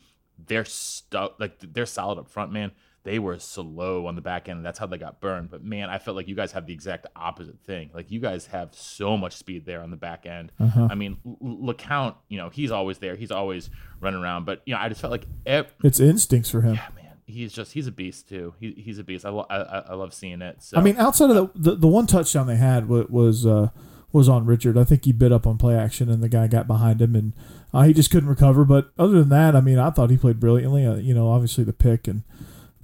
they're 0.46 0.64
stuck, 0.66 1.40
like 1.40 1.58
they're 1.72 1.86
solid 1.86 2.18
up 2.18 2.28
front, 2.28 2.52
man. 2.52 2.72
They 3.06 3.20
were 3.20 3.38
slow 3.38 4.06
on 4.06 4.16
the 4.16 4.20
back 4.20 4.48
end, 4.48 4.66
that's 4.66 4.80
how 4.80 4.86
they 4.86 4.98
got 4.98 5.20
burned. 5.20 5.48
But 5.48 5.62
man, 5.62 5.88
I 5.88 5.98
felt 5.98 6.16
like 6.16 6.26
you 6.26 6.34
guys 6.34 6.50
have 6.50 6.66
the 6.66 6.72
exact 6.72 7.06
opposite 7.14 7.60
thing. 7.60 7.90
Like 7.94 8.10
you 8.10 8.18
guys 8.18 8.46
have 8.46 8.74
so 8.74 9.16
much 9.16 9.34
speed 9.36 9.64
there 9.64 9.80
on 9.80 9.92
the 9.92 9.96
back 9.96 10.26
end. 10.26 10.50
Uh-huh. 10.58 10.88
I 10.90 10.96
mean, 10.96 11.16
LeCounte, 11.40 12.16
you 12.28 12.36
know, 12.36 12.50
he's 12.50 12.72
always 12.72 12.98
there. 12.98 13.14
He's 13.14 13.30
always 13.30 13.70
running 14.00 14.20
around. 14.20 14.44
But 14.44 14.62
you 14.66 14.74
know, 14.74 14.80
I 14.80 14.88
just 14.88 15.00
felt 15.00 15.12
like, 15.12 15.24
ev- 15.46 15.72
it's 15.84 16.00
instincts 16.00 16.50
for 16.50 16.62
him. 16.62 16.74
yeah, 16.74 16.88
man, 16.96 17.12
he's 17.26 17.52
just 17.52 17.72
he's 17.74 17.86
a 17.86 17.92
beast 17.92 18.28
too. 18.28 18.54
He, 18.58 18.72
he's 18.72 18.98
a 18.98 19.04
beast. 19.04 19.24
I, 19.24 19.28
lo- 19.30 19.46
I, 19.48 19.56
I 19.58 19.94
love 19.94 20.12
seeing 20.12 20.42
it. 20.42 20.60
So 20.64 20.76
I 20.76 20.80
mean, 20.82 20.96
outside 20.96 21.30
of 21.30 21.36
the, 21.36 21.50
the 21.54 21.76
the 21.76 21.88
one 21.88 22.08
touchdown 22.08 22.48
they 22.48 22.56
had 22.56 22.88
was 22.88 23.06
was, 23.08 23.46
uh, 23.46 23.68
was 24.12 24.28
on 24.28 24.46
Richard. 24.46 24.76
I 24.76 24.82
think 24.82 25.04
he 25.04 25.12
bit 25.12 25.30
up 25.30 25.46
on 25.46 25.58
play 25.58 25.76
action, 25.76 26.10
and 26.10 26.24
the 26.24 26.28
guy 26.28 26.48
got 26.48 26.66
behind 26.66 27.00
him, 27.00 27.14
and 27.14 27.34
uh, 27.72 27.82
he 27.82 27.92
just 27.92 28.10
couldn't 28.10 28.28
recover. 28.28 28.64
But 28.64 28.90
other 28.98 29.20
than 29.20 29.28
that, 29.28 29.54
I 29.54 29.60
mean, 29.60 29.78
I 29.78 29.90
thought 29.90 30.10
he 30.10 30.16
played 30.16 30.40
brilliantly. 30.40 30.84
Uh, 30.84 30.96
you 30.96 31.14
know, 31.14 31.30
obviously 31.30 31.62
the 31.62 31.72
pick 31.72 32.08
and 32.08 32.24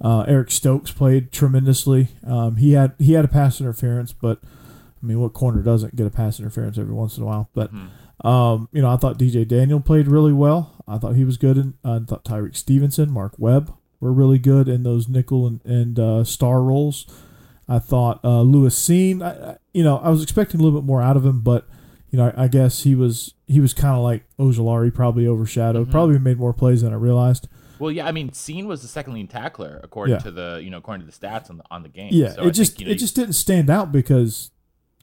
uh, 0.03 0.25
Eric 0.27 0.51
Stokes 0.51 0.91
played 0.91 1.31
tremendously. 1.31 2.09
Um, 2.27 2.57
he 2.57 2.73
had 2.73 2.93
he 2.99 3.13
had 3.13 3.25
a 3.25 3.29
pass 3.29 3.61
interference, 3.61 4.11
but 4.13 4.39
I 4.43 5.05
mean, 5.05 5.19
what 5.19 5.33
corner 5.33 5.61
doesn't 5.61 5.95
get 5.95 6.05
a 6.05 6.09
pass 6.11 6.39
interference 6.39 6.77
every 6.77 6.93
once 6.93 7.17
in 7.17 7.23
a 7.23 7.25
while? 7.25 7.49
But 7.53 7.71
um, 8.27 8.69
you 8.71 8.81
know, 8.81 8.89
I 8.89 8.97
thought 8.97 9.17
DJ 9.17 9.47
Daniel 9.47 9.79
played 9.79 10.07
really 10.07 10.33
well. 10.33 10.83
I 10.87 10.97
thought 10.97 11.15
he 11.15 11.23
was 11.23 11.37
good, 11.37 11.57
and 11.57 11.73
I 11.83 11.99
thought 11.99 12.25
Tyrique 12.25 12.57
Stevenson, 12.57 13.11
Mark 13.11 13.33
Webb 13.37 13.73
were 13.99 14.11
really 14.11 14.37
good 14.37 14.67
in 14.67 14.83
those 14.83 15.07
nickel 15.07 15.47
and, 15.47 15.63
and 15.63 15.97
uh, 15.97 16.23
star 16.25 16.61
roles. 16.61 17.07
I 17.69 17.79
thought 17.79 18.19
uh, 18.25 18.41
Lewis 18.41 18.77
Cine, 18.77 19.21
I, 19.23 19.57
you 19.73 19.83
know, 19.83 19.97
I 19.99 20.09
was 20.09 20.21
expecting 20.21 20.59
a 20.59 20.63
little 20.63 20.77
bit 20.79 20.85
more 20.85 21.01
out 21.01 21.15
of 21.15 21.25
him, 21.25 21.39
but 21.39 21.65
you 22.09 22.17
know, 22.17 22.33
I, 22.35 22.43
I 22.43 22.47
guess 22.49 22.83
he 22.83 22.93
was 22.93 23.33
he 23.47 23.61
was 23.61 23.73
kind 23.73 23.95
of 23.95 24.03
like 24.03 24.25
Ojulari, 24.37 24.93
probably 24.93 25.25
overshadowed, 25.27 25.89
probably 25.89 26.19
made 26.19 26.37
more 26.37 26.53
plays 26.53 26.81
than 26.81 26.91
I 26.91 26.97
realized. 26.97 27.47
Well, 27.79 27.91
yeah, 27.91 28.07
I 28.07 28.11
mean, 28.11 28.29
Cine 28.31 28.65
was 28.65 28.81
the 28.81 28.87
second 28.87 29.13
lead 29.13 29.29
tackler 29.29 29.79
according 29.83 30.13
Yeah. 30.15 30.19
to 30.19 30.31
the 30.31 30.61
you 30.63 30.69
know 30.69 30.77
according 30.77 31.05
to 31.05 31.11
the 31.11 31.17
stats 31.27 31.49
on 31.49 31.57
the 31.57 31.63
on 31.71 31.83
the 31.83 31.89
game. 31.89 32.09
Yeah, 32.11 32.33
So 32.33 32.43
I 32.43 32.47
it 32.47 32.51
just 32.51 32.73
think, 32.73 32.81
you 32.81 32.85
know, 32.87 32.91
it 32.91 32.95
just 32.95 33.15
didn't 33.15 33.33
stand 33.33 33.69
out 33.69 33.91
because 33.91 34.51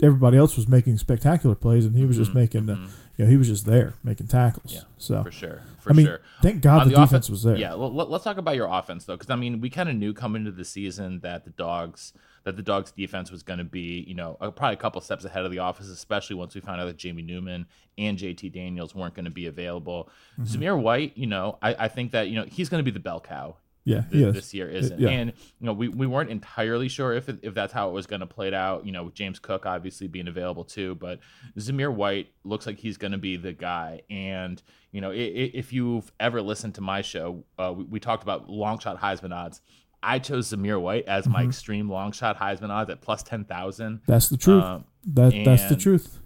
everybody 0.02 0.36
else 0.38 0.56
was 0.56 0.66
making 0.68 0.96
spectacular 0.98 1.54
plays, 1.54 1.84
and 1.84 1.94
he 1.96 2.04
was 2.04 2.16
just 2.16 2.32
making 2.34 2.66
the, 2.66 2.74
you 3.16 3.24
know, 3.24 3.30
he 3.30 3.36
was 3.36 3.48
just 3.48 3.66
there 3.66 3.94
making 4.02 4.28
tackles. 4.28 4.72
Mm-hmm. 4.72 4.86
Yeah, 4.86 4.96
so 4.98 5.22
for 5.22 5.30
sure, 5.30 5.62
for 5.80 5.90
I 5.90 5.92
mean, 5.94 6.06
sure. 6.06 6.20
thank 6.42 6.62
God 6.62 6.82
On 6.82 6.88
the, 6.88 6.96
defense 6.96 7.28
was 7.28 7.42
there. 7.42 7.56
Yeah, 7.56 7.74
well, 7.74 7.92
let, 7.92 8.08
us 8.10 8.24
talk 8.24 8.38
about 8.38 8.56
your 8.56 8.68
offense 8.70 9.04
though, 9.04 9.16
because 9.16 9.30
I 9.30 9.36
mean, 9.36 9.60
we 9.60 9.68
kind 9.68 9.88
of 9.88 9.96
knew 9.96 10.14
coming 10.14 10.40
into 10.42 10.52
the 10.52 10.64
season 10.64 11.20
that 11.20 11.44
the 11.44 11.50
dogs 11.50 12.12
that 12.44 12.56
the 12.56 12.62
dogs 12.62 12.90
defense 12.90 13.30
was 13.30 13.42
going 13.42 13.58
to 13.58 13.64
be, 13.64 14.04
you 14.06 14.14
know, 14.14 14.34
probably 14.34 14.74
a 14.74 14.76
couple 14.76 15.00
steps 15.00 15.24
ahead 15.24 15.44
of 15.44 15.50
the 15.50 15.58
office, 15.58 15.88
especially 15.88 16.36
once 16.36 16.54
we 16.54 16.60
found 16.60 16.80
out 16.80 16.86
that 16.86 16.96
Jamie 16.96 17.22
Newman 17.22 17.66
and 17.98 18.18
JT 18.18 18.52
Daniels 18.52 18.94
weren't 18.94 19.14
going 19.14 19.26
to 19.26 19.30
be 19.30 19.46
available. 19.46 20.08
Mm-hmm. 20.38 20.44
Zamir 20.44 20.80
White, 20.80 21.16
you 21.16 21.26
know, 21.26 21.58
I, 21.62 21.74
I 21.74 21.88
think 21.88 22.12
that 22.12 22.28
you 22.28 22.36
know 22.36 22.44
he's 22.44 22.68
going 22.68 22.80
to 22.80 22.84
be 22.84 22.92
the 22.92 23.00
bell 23.00 23.20
cow 23.20 23.56
yeah, 23.84 24.02
th- 24.10 24.34
this 24.34 24.52
year 24.52 24.68
isn't. 24.68 25.00
yeah. 25.00 25.08
And 25.08 25.32
you 25.58 25.66
know, 25.66 25.72
we, 25.72 25.88
we 25.88 26.06
weren't 26.06 26.30
entirely 26.30 26.88
sure 26.88 27.14
if 27.14 27.28
if 27.42 27.54
that's 27.54 27.72
how 27.72 27.88
it 27.88 27.92
was 27.92 28.06
going 28.06 28.20
to 28.20 28.26
play 28.26 28.52
out. 28.52 28.84
You 28.84 28.92
know, 28.92 29.04
with 29.04 29.14
James 29.14 29.38
Cook 29.38 29.66
obviously 29.66 30.06
being 30.06 30.28
available 30.28 30.64
too, 30.64 30.94
but 30.96 31.20
Zamir 31.58 31.92
White 31.92 32.32
looks 32.44 32.66
like 32.66 32.78
he's 32.78 32.96
going 32.96 33.12
to 33.12 33.18
be 33.18 33.36
the 33.36 33.52
guy. 33.52 34.02
And 34.10 34.62
you 34.92 35.00
know, 35.00 35.12
if 35.14 35.72
you've 35.72 36.10
ever 36.20 36.42
listened 36.42 36.74
to 36.74 36.80
my 36.80 37.00
show, 37.00 37.44
uh, 37.58 37.72
we, 37.76 37.84
we 37.84 38.00
talked 38.00 38.22
about 38.22 38.50
long 38.50 38.78
shot 38.78 39.00
Heisman 39.00 39.34
odds. 39.34 39.60
I 40.02 40.18
chose 40.18 40.48
Zamir 40.52 40.80
White 40.80 41.06
as 41.06 41.24
Mm-hmm. 41.24 41.32
my 41.32 41.42
extreme 41.44 41.88
long 41.90 42.12
shot 42.12 42.38
Heisman 42.38 42.70
odds 42.70 42.90
at 42.90 43.00
plus 43.00 43.22
ten 43.22 43.44
thousand. 43.44 44.00
That's 44.06 44.28
the 44.28 44.36
truth. 44.36 44.64
Um, 44.64 44.84
that 45.06 45.32
that's 45.44 45.64
the 45.68 45.76
truth. 45.76 46.18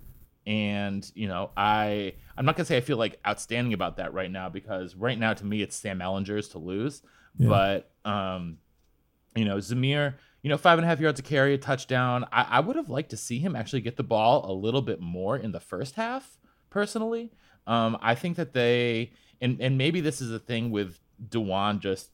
and 0.46 1.10
you 1.14 1.26
know 1.28 1.50
i 1.56 2.12
i'm 2.37 2.44
not 2.44 2.54
gonna 2.56 2.64
say 2.66 2.76
i 2.76 2.80
feel 2.80 2.96
like 2.98 3.18
outstanding 3.26 3.72
about 3.72 3.96
that 3.96 4.12
right 4.12 4.30
now 4.30 4.48
because 4.48 4.94
right 4.94 5.18
now 5.18 5.32
to 5.32 5.44
me 5.46 5.62
it's 5.62 5.74
sam 5.76 6.00
ehlinger's 6.00 6.48
to 6.48 6.58
lose 6.58 7.02
Yeah. 7.38 7.48
but 7.48 7.90
um 8.10 8.58
you 9.37 9.44
know 9.46 9.56
zamir 9.56 10.14
you 10.42 10.50
know 10.50 10.58
five 10.58 10.78
and 10.78 10.84
a 10.84 10.88
half 10.88 11.00
yards 11.00 11.18
to 11.20 11.22
carry 11.26 11.54
a 11.54 11.58
touchdown 11.58 12.26
I, 12.30 12.42
I 12.50 12.60
would 12.60 12.76
have 12.76 12.90
liked 12.90 13.10
to 13.10 13.16
see 13.16 13.38
him 13.38 13.56
actually 13.56 13.80
get 13.80 13.96
the 13.96 14.02
ball 14.02 14.44
a 14.50 14.52
little 14.52 14.82
bit 14.82 15.00
more 15.00 15.37
in 15.38 15.52
the 15.52 15.60
first 15.60 15.94
half 15.94 16.37
personally 16.68 17.30
um 17.66 17.96
i 18.02 18.14
think 18.14 18.37
that 18.37 18.52
they 18.52 19.12
and 19.40 19.60
and 19.60 19.78
maybe 19.78 20.00
this 20.02 20.20
is 20.20 20.30
a 20.30 20.38
thing 20.38 20.70
with 20.70 20.98
D'Wan 21.30 21.78
just 21.80 22.10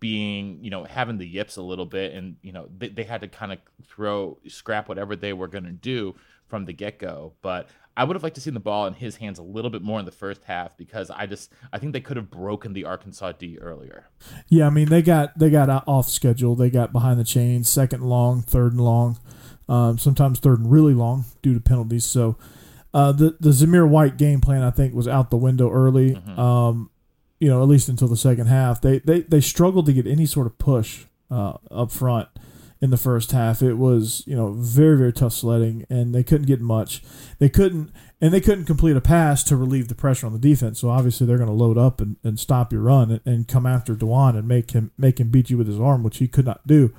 being, 0.00 0.58
you 0.62 0.70
know, 0.70 0.84
having 0.84 1.18
the 1.18 1.26
yips 1.26 1.56
a 1.56 1.62
little 1.62 1.86
bit, 1.86 2.14
and 2.14 2.36
you 2.42 2.52
know, 2.52 2.68
they, 2.76 2.88
they 2.88 3.04
had 3.04 3.20
to 3.22 3.28
kind 3.28 3.52
of 3.52 3.58
throw 3.86 4.38
scrap 4.48 4.88
whatever 4.88 5.16
they 5.16 5.32
were 5.32 5.48
going 5.48 5.64
to 5.64 5.72
do 5.72 6.14
from 6.46 6.64
the 6.64 6.72
get 6.72 6.98
go. 6.98 7.32
But 7.42 7.68
I 7.96 8.04
would 8.04 8.16
have 8.16 8.22
liked 8.22 8.34
to 8.34 8.40
seen 8.40 8.54
the 8.54 8.60
ball 8.60 8.86
in 8.86 8.94
his 8.94 9.16
hands 9.16 9.38
a 9.38 9.42
little 9.42 9.70
bit 9.70 9.82
more 9.82 9.98
in 9.98 10.04
the 10.04 10.10
first 10.10 10.42
half 10.44 10.76
because 10.76 11.10
I 11.10 11.26
just 11.26 11.52
I 11.72 11.78
think 11.78 11.92
they 11.92 12.00
could 12.00 12.16
have 12.16 12.30
broken 12.30 12.72
the 12.72 12.84
Arkansas 12.84 13.32
D 13.32 13.58
earlier. 13.58 14.08
Yeah, 14.48 14.66
I 14.66 14.70
mean 14.70 14.88
they 14.88 15.02
got 15.02 15.38
they 15.38 15.50
got 15.50 15.68
off 15.86 16.08
schedule. 16.08 16.56
They 16.56 16.70
got 16.70 16.92
behind 16.92 17.20
the 17.20 17.24
chains, 17.24 17.68
second 17.68 18.02
long, 18.02 18.42
third 18.42 18.72
and 18.72 18.80
long, 18.80 19.18
um, 19.68 19.98
sometimes 19.98 20.40
third 20.40 20.58
and 20.60 20.70
really 20.70 20.94
long 20.94 21.24
due 21.42 21.54
to 21.54 21.60
penalties. 21.60 22.04
So 22.04 22.36
uh, 22.92 23.12
the 23.12 23.36
the 23.38 23.50
Zamir 23.50 23.88
White 23.88 24.16
game 24.16 24.40
plan 24.40 24.62
I 24.62 24.70
think 24.70 24.94
was 24.94 25.06
out 25.06 25.30
the 25.30 25.36
window 25.36 25.70
early. 25.70 26.16
Um, 26.36 26.90
you 27.44 27.50
know, 27.50 27.62
at 27.62 27.68
least 27.68 27.90
until 27.90 28.08
the 28.08 28.16
second 28.16 28.46
half. 28.46 28.80
They 28.80 29.00
they 29.00 29.20
they 29.20 29.42
struggled 29.42 29.84
to 29.84 29.92
get 29.92 30.06
any 30.06 30.24
sort 30.24 30.46
of 30.46 30.56
push 30.56 31.04
uh, 31.30 31.58
up 31.70 31.92
front 31.92 32.30
in 32.80 32.88
the 32.88 32.96
first 32.96 33.32
half. 33.32 33.60
It 33.60 33.74
was 33.74 34.22
you 34.26 34.34
know 34.34 34.52
very 34.52 34.96
very 34.96 35.12
tough 35.12 35.34
sledding, 35.34 35.84
and 35.90 36.14
they 36.14 36.24
couldn't 36.24 36.46
get 36.46 36.62
much. 36.62 37.02
They 37.38 37.50
couldn't 37.50 37.92
and 38.18 38.32
they 38.32 38.40
couldn't 38.40 38.64
complete 38.64 38.96
a 38.96 39.02
pass 39.02 39.44
to 39.44 39.56
relieve 39.58 39.88
the 39.88 39.94
pressure 39.94 40.26
on 40.26 40.32
the 40.32 40.38
defense. 40.38 40.80
So 40.80 40.88
obviously 40.88 41.26
they're 41.26 41.36
going 41.36 41.50
to 41.50 41.54
load 41.54 41.76
up 41.76 42.00
and, 42.00 42.16
and 42.24 42.40
stop 42.40 42.72
your 42.72 42.80
run 42.80 43.10
and, 43.10 43.20
and 43.26 43.46
come 43.46 43.66
after 43.66 43.94
D'Wan 43.94 44.36
and 44.36 44.48
make 44.48 44.70
him 44.70 44.92
make 44.96 45.20
him 45.20 45.28
beat 45.28 45.50
you 45.50 45.58
with 45.58 45.66
his 45.66 45.78
arm, 45.78 46.02
which 46.02 46.16
he 46.16 46.26
could 46.26 46.46
not 46.46 46.66
do. 46.66 46.94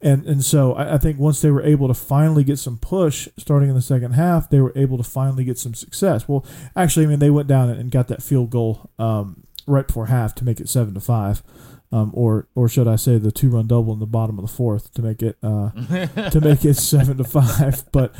And 0.00 0.26
and 0.26 0.44
so 0.44 0.74
I, 0.74 0.94
I 0.94 0.98
think 0.98 1.20
once 1.20 1.40
they 1.40 1.52
were 1.52 1.62
able 1.62 1.86
to 1.86 1.94
finally 1.94 2.42
get 2.42 2.58
some 2.58 2.78
push 2.78 3.28
starting 3.38 3.68
in 3.68 3.76
the 3.76 3.82
second 3.82 4.12
half, 4.12 4.50
they 4.50 4.60
were 4.60 4.72
able 4.74 4.96
to 4.96 5.04
finally 5.04 5.44
get 5.44 5.58
some 5.58 5.74
success. 5.74 6.26
Well, 6.26 6.44
actually, 6.74 7.06
I 7.06 7.08
mean 7.10 7.20
they 7.20 7.30
went 7.30 7.46
down 7.46 7.70
and 7.70 7.90
got 7.90 8.08
that 8.08 8.22
field 8.22 8.50
goal 8.50 8.90
um, 8.98 9.44
right 9.68 9.86
before 9.86 10.06
half 10.06 10.34
to 10.36 10.44
make 10.44 10.60
it 10.60 10.68
seven 10.68 10.94
to 10.94 11.00
five. 11.00 11.42
Um, 11.90 12.10
or, 12.12 12.48
or 12.54 12.68
should 12.68 12.86
I 12.86 12.96
say 12.96 13.16
the 13.16 13.32
two 13.32 13.48
run 13.48 13.66
double 13.66 13.94
in 13.94 13.98
the 13.98 14.06
bottom 14.06 14.38
of 14.38 14.46
the 14.46 14.52
fourth 14.52 14.92
to 14.92 15.00
make 15.00 15.22
it 15.22 15.38
uh, 15.42 15.70
to 16.30 16.40
make 16.42 16.64
it 16.64 16.74
seven 16.74 17.16
to 17.16 17.24
five. 17.24 17.84
But 17.92 18.14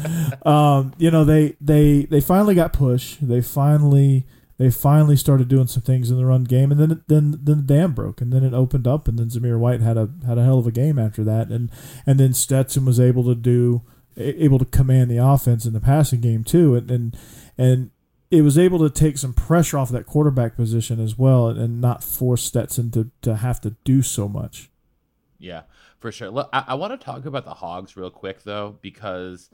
um, 0.46 0.94
you 0.96 1.10
know 1.10 1.24
they 1.24 1.56
they 1.60 2.04
they 2.04 2.20
finally 2.20 2.54
got 2.54 2.72
push. 2.72 3.16
They 3.20 3.42
finally 3.42 4.26
they 4.58 4.70
finally 4.70 5.16
started 5.16 5.48
doing 5.48 5.68
some 5.68 5.82
things 5.82 6.10
in 6.10 6.16
the 6.16 6.24
run 6.24 6.44
game, 6.44 6.72
and 6.72 6.80
then 6.80 7.02
then 7.06 7.38
then 7.42 7.58
the 7.58 7.74
dam 7.74 7.92
broke, 7.92 8.20
and 8.20 8.32
then 8.32 8.42
it 8.42 8.54
opened 8.54 8.88
up, 8.88 9.06
and 9.06 9.18
then 9.18 9.28
Zamir 9.28 9.58
White 9.58 9.80
had 9.80 9.96
a 9.96 10.08
had 10.26 10.36
a 10.36 10.44
hell 10.44 10.58
of 10.58 10.66
a 10.66 10.72
game 10.72 10.98
after 10.98 11.22
that, 11.24 11.48
and 11.48 11.70
and 12.06 12.18
then 12.18 12.34
Stetson 12.34 12.84
was 12.84 12.98
able 12.98 13.24
to 13.24 13.34
do 13.34 13.82
able 14.16 14.58
to 14.58 14.64
command 14.64 15.10
the 15.10 15.18
offense 15.18 15.64
in 15.64 15.74
the 15.74 15.80
passing 15.80 16.20
game 16.20 16.42
too, 16.42 16.74
and 16.74 16.90
and 16.90 17.16
and 17.56 17.90
it 18.30 18.42
was 18.42 18.58
able 18.58 18.78
to 18.80 18.90
take 18.90 19.18
some 19.18 19.32
pressure 19.32 19.78
off 19.78 19.90
that 19.90 20.06
quarterback 20.06 20.56
position 20.56 21.00
as 21.00 21.16
well, 21.18 21.48
and, 21.48 21.80
not 21.80 22.02
force 22.02 22.42
Stetson 22.42 22.90
to 22.92 23.10
to 23.22 23.36
have 23.36 23.60
to 23.62 23.76
do 23.84 24.02
so 24.02 24.28
much. 24.28 24.70
Yeah, 25.38 25.62
for 25.98 26.10
sure. 26.10 26.30
Look, 26.30 26.48
I, 26.52 26.64
I 26.68 26.74
want 26.74 26.98
to 26.98 27.04
talk 27.04 27.24
about 27.24 27.44
the 27.44 27.54
Hogs 27.54 27.96
real 27.96 28.10
quick 28.10 28.42
though, 28.42 28.76
because 28.82 29.50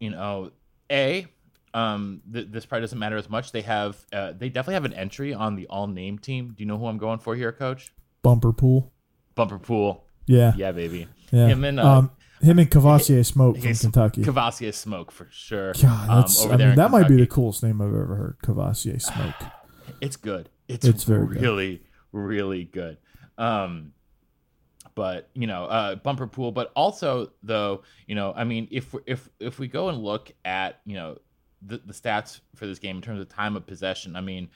you 0.00 0.10
know, 0.10 0.52
a 0.90 1.26
um, 1.74 2.22
th- 2.32 2.48
this 2.50 2.66
probably 2.66 2.82
doesn't 2.82 2.98
matter 2.98 3.16
as 3.16 3.28
much. 3.28 3.52
They 3.52 3.62
have, 3.62 3.96
uh, 4.12 4.32
they 4.32 4.48
definitely 4.48 4.74
have 4.74 4.84
an 4.86 4.94
entry 4.94 5.34
on 5.34 5.54
the 5.54 5.66
all 5.66 5.86
name 5.86 6.18
team. 6.18 6.54
Do 6.56 6.62
you 6.62 6.66
know 6.66 6.78
who 6.78 6.86
I'm 6.86 6.98
going 6.98 7.18
for 7.18 7.36
here, 7.36 7.52
Coach? 7.52 7.92
Bumper 8.22 8.52
pool. 8.52 8.92
Bumper 9.34 9.58
Pool. 9.58 10.04
Yeah. 10.26 10.52
Yeah, 10.56 10.72
baby. 10.72 11.06
Yeah. 11.30 11.46
Him 11.46 11.62
and 11.62 11.78
uh, 11.78 11.98
um, 11.98 12.10
him 12.40 12.58
and 12.58 12.70
Kavosiey 12.70 13.24
Smoke 13.24 13.58
from 13.58 13.74
Kentucky. 13.74 14.22
Kavosiey 14.22 14.72
Smoke 14.74 15.10
for 15.10 15.28
sure. 15.30 15.72
God, 15.74 16.08
um, 16.10 16.16
that's, 16.20 16.44
over 16.44 16.54
I 16.54 16.56
mean, 16.56 16.74
that 16.76 16.90
might 16.90 17.08
be 17.08 17.16
the 17.16 17.26
coolest 17.26 17.62
name 17.62 17.80
I've 17.80 17.88
ever 17.88 18.14
heard. 18.16 18.36
Kavosiey 18.42 19.00
Smoke. 19.14 19.34
It's 20.00 20.16
good. 20.16 20.48
It's, 20.68 20.86
It's 20.86 21.04
very 21.04 21.26
good. 21.26 21.42
really, 21.42 21.82
really 22.12 22.64
good. 22.64 22.98
Um, 23.36 23.92
but 24.94 25.30
you 25.32 25.46
know, 25.46 25.64
uh, 25.66 25.94
bumper 25.94 26.26
pool. 26.26 26.50
But 26.50 26.72
also, 26.74 27.30
though, 27.42 27.82
you 28.08 28.16
know, 28.16 28.32
I 28.36 28.42
mean, 28.44 28.66
if 28.70 28.94
if 29.06 29.28
if 29.38 29.58
we 29.60 29.68
go 29.68 29.88
and 29.88 29.98
look 29.98 30.32
at 30.44 30.80
you 30.84 30.94
know 30.96 31.18
the 31.62 31.78
the 31.78 31.92
stats 31.92 32.40
for 32.56 32.66
this 32.66 32.80
game 32.80 32.96
in 32.96 33.02
terms 33.02 33.20
of 33.20 33.28
time 33.28 33.54
of 33.54 33.64
possession, 33.64 34.16
I 34.16 34.20
mean, 34.20 34.50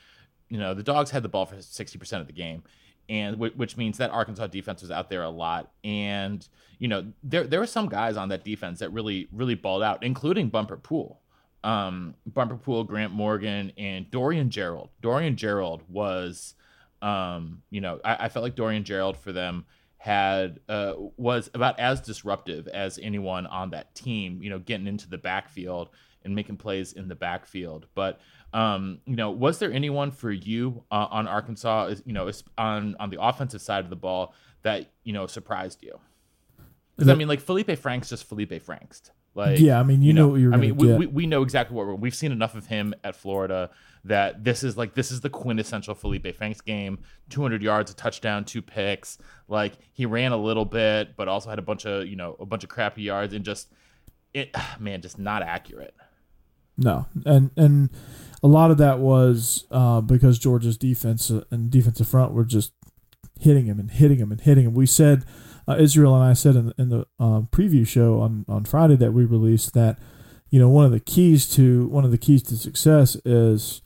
you 0.48 0.58
know, 0.58 0.74
the 0.74 0.82
dogs 0.82 1.12
had 1.12 1.22
the 1.22 1.28
ball 1.28 1.46
for 1.46 1.62
sixty 1.62 1.96
percent 1.96 2.22
of 2.22 2.26
the 2.26 2.32
game. 2.32 2.64
And 3.08 3.36
whi- 3.36 3.52
which 3.56 3.76
means 3.76 3.98
that 3.98 4.10
Arkansas 4.10 4.46
defense 4.46 4.82
was 4.82 4.90
out 4.90 5.10
there 5.10 5.22
a 5.22 5.30
lot, 5.30 5.70
and 5.84 6.46
you 6.78 6.88
know 6.88 7.12
there 7.22 7.44
there 7.44 7.60
were 7.60 7.66
some 7.66 7.88
guys 7.88 8.16
on 8.16 8.28
that 8.28 8.44
defense 8.44 8.78
that 8.78 8.90
really 8.92 9.28
really 9.32 9.54
balled 9.54 9.82
out, 9.82 10.02
including 10.02 10.48
Bumper 10.48 10.76
Pool 10.76 11.22
um, 11.64 12.14
Bumper 12.26 12.56
Pool, 12.56 12.84
Grant 12.84 13.12
Morgan, 13.12 13.72
and 13.76 14.10
Dorian 14.10 14.50
Gerald. 14.50 14.90
Dorian 15.00 15.36
Gerald 15.36 15.82
was, 15.88 16.54
um, 17.00 17.62
you 17.70 17.80
know, 17.80 18.00
I, 18.04 18.26
I 18.26 18.28
felt 18.28 18.42
like 18.42 18.56
Dorian 18.56 18.84
Gerald 18.84 19.16
for 19.16 19.32
them 19.32 19.64
had 19.98 20.58
uh, 20.68 20.94
was 21.16 21.48
about 21.54 21.78
as 21.78 22.00
disruptive 22.00 22.66
as 22.68 22.98
anyone 23.00 23.46
on 23.46 23.70
that 23.70 23.94
team. 23.94 24.42
You 24.42 24.50
know, 24.50 24.58
getting 24.58 24.86
into 24.86 25.08
the 25.08 25.18
backfield 25.18 25.90
and 26.24 26.34
making 26.34 26.56
plays 26.56 26.92
in 26.92 27.08
the 27.08 27.14
backfield. 27.14 27.86
But 27.94 28.20
um, 28.52 29.00
you 29.06 29.16
know, 29.16 29.30
was 29.30 29.58
there 29.58 29.72
anyone 29.72 30.10
for 30.10 30.30
you 30.30 30.84
uh, 30.90 31.06
on 31.10 31.26
Arkansas? 31.26 31.94
You 32.04 32.12
know, 32.12 32.30
on 32.58 32.96
on 32.98 33.10
the 33.10 33.22
offensive 33.22 33.62
side 33.62 33.84
of 33.84 33.90
the 33.90 33.96
ball 33.96 34.34
that 34.62 34.90
you 35.04 35.12
know 35.12 35.26
surprised 35.26 35.82
you? 35.82 35.98
Because 36.96 37.08
I 37.08 37.14
mean, 37.14 37.28
like 37.28 37.40
Felipe 37.40 37.76
Franks, 37.78 38.10
just 38.10 38.24
Felipe 38.28 38.62
Franks. 38.62 39.10
Like, 39.34 39.58
Yeah, 39.58 39.80
I 39.80 39.82
mean, 39.82 40.02
you 40.02 40.12
know 40.12 40.28
what 40.28 40.40
you're 40.40 40.52
I 40.52 40.58
mean, 40.58 40.76
we, 40.76 40.92
we, 40.92 41.06
we 41.06 41.26
know 41.26 41.42
exactly 41.42 41.74
what 41.74 41.86
we're. 41.86 41.94
We've 41.94 42.14
seen 42.14 42.32
enough 42.32 42.54
of 42.54 42.66
him 42.66 42.94
at 43.02 43.16
Florida 43.16 43.70
that 44.04 44.44
this 44.44 44.62
is 44.62 44.76
like 44.76 44.94
this 44.94 45.10
is 45.10 45.20
the 45.20 45.30
quintessential 45.30 45.94
Felipe 45.94 46.34
Franks 46.36 46.60
game. 46.60 46.98
200 47.30 47.62
yards, 47.62 47.90
a 47.90 47.94
touchdown, 47.94 48.44
two 48.44 48.60
picks. 48.60 49.16
Like 49.48 49.74
he 49.92 50.04
ran 50.04 50.32
a 50.32 50.36
little 50.36 50.66
bit, 50.66 51.16
but 51.16 51.28
also 51.28 51.48
had 51.48 51.58
a 51.58 51.62
bunch 51.62 51.86
of 51.86 52.06
you 52.06 52.16
know 52.16 52.36
a 52.40 52.46
bunch 52.46 52.62
of 52.62 52.68
crappy 52.68 53.02
yards 53.02 53.32
and 53.32 53.44
just 53.44 53.72
it 54.34 54.54
man 54.78 55.00
just 55.00 55.18
not 55.18 55.42
accurate. 55.42 55.94
No, 56.76 57.06
and 57.24 57.50
and 57.56 57.90
a 58.42 58.48
lot 58.48 58.70
of 58.70 58.78
that 58.78 58.98
was 58.98 59.66
uh, 59.70 60.00
because 60.00 60.38
Georgia's 60.38 60.76
defense 60.76 61.30
uh, 61.30 61.44
and 61.50 61.70
defensive 61.70 62.08
front 62.08 62.32
were 62.32 62.44
just 62.44 62.72
hitting 63.40 63.66
him 63.66 63.78
and 63.78 63.90
hitting 63.90 64.18
him 64.18 64.32
and 64.32 64.40
hitting 64.40 64.64
him. 64.66 64.74
We 64.74 64.86
said 64.86 65.24
uh, 65.68 65.76
Israel 65.78 66.14
and 66.14 66.24
I 66.24 66.32
said 66.32 66.56
in, 66.56 66.72
in 66.78 66.88
the 66.88 67.06
uh, 67.20 67.42
preview 67.50 67.86
show 67.86 68.20
on 68.20 68.44
on 68.48 68.64
Friday 68.64 68.96
that 68.96 69.12
we 69.12 69.24
released 69.24 69.74
that 69.74 69.98
you 70.50 70.58
know 70.58 70.68
one 70.68 70.84
of 70.84 70.92
the 70.92 71.00
keys 71.00 71.48
to 71.56 71.86
one 71.88 72.04
of 72.04 72.10
the 72.10 72.18
keys 72.18 72.42
to 72.44 72.56
success 72.56 73.16
is 73.24 73.82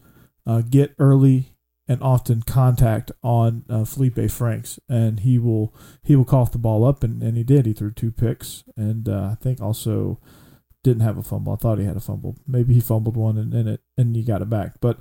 uh, 0.46 0.62
get 0.62 0.94
early 0.98 1.56
and 1.88 2.02
often 2.02 2.42
contact 2.42 3.12
on 3.22 3.64
uh, 3.68 3.84
Felipe 3.84 4.30
Franks, 4.30 4.78
and 4.88 5.20
he 5.20 5.38
will 5.38 5.74
he 6.02 6.16
will 6.16 6.24
cough 6.24 6.52
the 6.52 6.58
ball 6.58 6.84
up, 6.84 7.04
and, 7.04 7.22
and 7.22 7.36
he 7.36 7.44
did. 7.44 7.66
He 7.66 7.72
threw 7.72 7.92
two 7.92 8.10
picks, 8.10 8.64
and 8.76 9.08
uh, 9.08 9.30
I 9.32 9.36
think 9.40 9.60
also 9.60 10.18
didn't 10.86 11.02
have 11.02 11.18
a 11.18 11.22
fumble. 11.22 11.52
I 11.52 11.56
thought 11.56 11.78
he 11.78 11.84
had 11.84 11.96
a 11.96 12.00
fumble. 12.00 12.36
Maybe 12.46 12.72
he 12.72 12.80
fumbled 12.80 13.16
one 13.16 13.36
and, 13.36 13.52
and 13.52 13.68
it 13.68 13.80
and 13.96 14.14
he 14.14 14.22
got 14.22 14.40
it 14.40 14.48
back. 14.48 14.74
But 14.80 14.98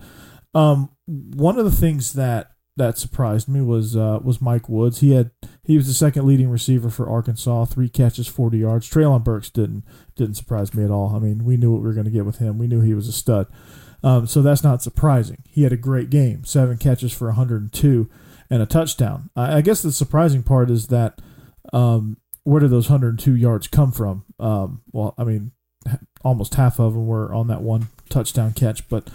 um, 0.55 0.89
one 1.05 1.59
of 1.59 1.65
the 1.65 1.71
things 1.71 2.13
that 2.13 2.51
that 2.75 2.97
surprised 2.97 3.47
me 3.47 3.61
was 3.61 3.95
uh, 3.95 4.19
was 4.23 4.41
Mike 4.41 4.67
Woods. 4.67 4.99
He 4.99 5.11
had 5.11 5.29
he 5.63 5.77
was 5.77 5.85
the 5.85 5.93
second 5.93 6.25
leading 6.25 6.49
receiver 6.49 6.89
for 6.89 7.07
Arkansas, 7.07 7.65
three 7.65 7.87
catches, 7.87 8.27
forty 8.27 8.57
yards. 8.57 8.89
Treylon 8.89 9.23
Burks 9.23 9.51
didn't 9.51 9.83
didn't 10.15 10.35
surprise 10.35 10.73
me 10.73 10.83
at 10.83 10.89
all. 10.89 11.15
I 11.15 11.19
mean, 11.19 11.45
we 11.45 11.55
knew 11.55 11.71
what 11.71 11.81
we 11.81 11.87
were 11.87 11.93
going 11.93 12.05
to 12.05 12.11
get 12.11 12.25
with 12.25 12.39
him. 12.39 12.57
We 12.57 12.67
knew 12.67 12.81
he 12.81 12.95
was 12.95 13.07
a 13.07 13.13
stud. 13.13 13.45
Um, 14.03 14.25
so 14.25 14.41
that's 14.41 14.63
not 14.63 14.81
surprising. 14.81 15.43
He 15.47 15.63
had 15.63 15.73
a 15.73 15.77
great 15.77 16.09
game, 16.09 16.45
seven 16.45 16.77
catches 16.77 17.13
for 17.13 17.27
102 17.27 18.09
and 18.49 18.61
a 18.61 18.65
touchdown. 18.65 19.29
I, 19.35 19.57
I 19.57 19.61
guess 19.61 19.81
the 19.81 19.91
surprising 19.91 20.43
part 20.43 20.69
is 20.69 20.87
that 20.87 21.21
um, 21.73 22.17
where 22.43 22.59
did 22.59 22.69
those 22.69 22.89
102 22.89 23.35
yards 23.35 23.67
come 23.67 23.91
from? 23.91 24.25
Um, 24.39 24.83
well, 24.91 25.15
I 25.17 25.23
mean, 25.23 25.51
almost 26.25 26.55
half 26.55 26.79
of 26.79 26.93
them 26.93 27.07
were 27.07 27.33
on 27.33 27.47
that 27.47 27.61
one 27.61 27.87
touchdown 28.09 28.51
catch, 28.51 28.89
but 28.89 29.07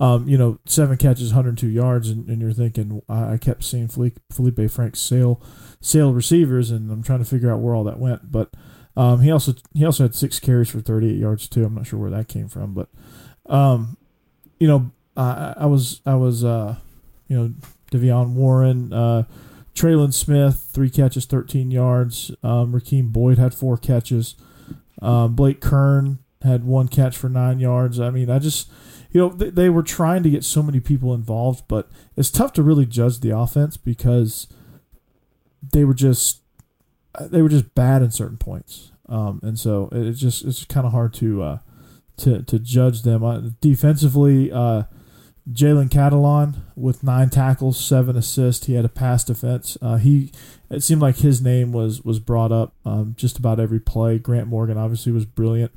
um, 0.00 0.28
you 0.28 0.38
know, 0.38 0.60
seven 0.64 0.96
catches, 0.96 1.30
102 1.30 1.66
yards, 1.66 2.08
and, 2.08 2.28
and 2.28 2.40
you're 2.40 2.52
thinking, 2.52 3.02
I, 3.08 3.32
I 3.32 3.36
kept 3.36 3.64
seeing 3.64 3.88
Felipe, 3.88 4.20
Felipe 4.30 4.70
Franks 4.70 5.00
sail, 5.00 5.42
sail 5.80 6.12
receivers, 6.12 6.70
and 6.70 6.92
I'm 6.92 7.02
trying 7.02 7.18
to 7.18 7.24
figure 7.24 7.52
out 7.52 7.58
where 7.58 7.74
all 7.74 7.82
that 7.84 7.98
went. 7.98 8.30
But 8.30 8.50
um, 8.96 9.22
he 9.22 9.32
also 9.32 9.54
he 9.74 9.84
also 9.84 10.04
had 10.04 10.14
six 10.14 10.38
carries 10.38 10.68
for 10.68 10.80
38 10.80 11.16
yards 11.16 11.48
too. 11.48 11.64
I'm 11.64 11.74
not 11.74 11.86
sure 11.86 11.98
where 11.98 12.10
that 12.10 12.28
came 12.28 12.48
from, 12.48 12.74
but 12.74 12.88
um, 13.46 13.96
you 14.60 14.68
know, 14.68 14.92
I, 15.16 15.54
I 15.56 15.66
was 15.66 16.00
I 16.06 16.14
was 16.14 16.44
uh, 16.44 16.76
you 17.26 17.36
know, 17.36 17.54
Devion 17.90 18.34
Warren, 18.34 18.92
uh, 18.92 19.24
Traylon 19.74 20.14
Smith, 20.14 20.68
three 20.72 20.90
catches, 20.90 21.24
13 21.24 21.72
yards. 21.72 22.30
Um, 22.44 22.72
Rakeem 22.72 23.12
Boyd 23.12 23.38
had 23.38 23.52
four 23.52 23.76
catches. 23.76 24.36
Um, 25.02 25.34
Blake 25.34 25.60
Kern 25.60 26.18
had 26.42 26.64
one 26.64 26.88
catch 26.88 27.16
for 27.16 27.28
nine 27.28 27.58
yards. 27.60 27.98
I 28.00 28.10
mean, 28.10 28.30
I 28.30 28.38
just, 28.38 28.70
you 29.10 29.20
know, 29.20 29.28
they, 29.30 29.50
they 29.50 29.68
were 29.70 29.82
trying 29.82 30.22
to 30.22 30.30
get 30.30 30.44
so 30.44 30.62
many 30.62 30.80
people 30.80 31.14
involved, 31.14 31.64
but 31.68 31.88
it's 32.16 32.30
tough 32.30 32.52
to 32.54 32.62
really 32.62 32.86
judge 32.86 33.20
the 33.20 33.36
offense 33.36 33.76
because 33.76 34.46
they 35.72 35.84
were 35.84 35.94
just 35.94 36.40
they 37.20 37.42
were 37.42 37.48
just 37.48 37.74
bad 37.74 38.02
in 38.02 38.10
certain 38.10 38.36
points. 38.38 38.92
Um, 39.08 39.40
and 39.42 39.58
so 39.58 39.88
it- 39.92 40.06
it's 40.06 40.20
just 40.20 40.44
it's 40.44 40.64
kind 40.64 40.86
of 40.86 40.92
hard 40.92 41.12
to 41.14 41.42
uh, 41.42 41.58
to 42.18 42.42
to 42.42 42.58
judge 42.58 43.02
them 43.02 43.24
uh, 43.24 43.40
defensively. 43.60 44.52
Uh, 44.52 44.84
Jalen 45.50 45.88
Catalon 45.88 46.56
with 46.76 47.02
nine 47.02 47.30
tackles, 47.30 47.82
seven 47.82 48.16
assists. 48.16 48.66
He 48.66 48.74
had 48.74 48.84
a 48.84 48.88
pass 48.90 49.24
defense. 49.24 49.78
Uh, 49.80 49.96
he 49.96 50.30
it 50.70 50.82
seemed 50.82 51.00
like 51.00 51.16
his 51.16 51.40
name 51.40 51.72
was 51.72 52.04
was 52.04 52.18
brought 52.20 52.52
up 52.52 52.74
um, 52.84 53.14
just 53.16 53.38
about 53.38 53.58
every 53.58 53.80
play. 53.80 54.18
Grant 54.18 54.46
Morgan 54.46 54.76
obviously 54.76 55.10
was 55.10 55.24
brilliant. 55.24 55.72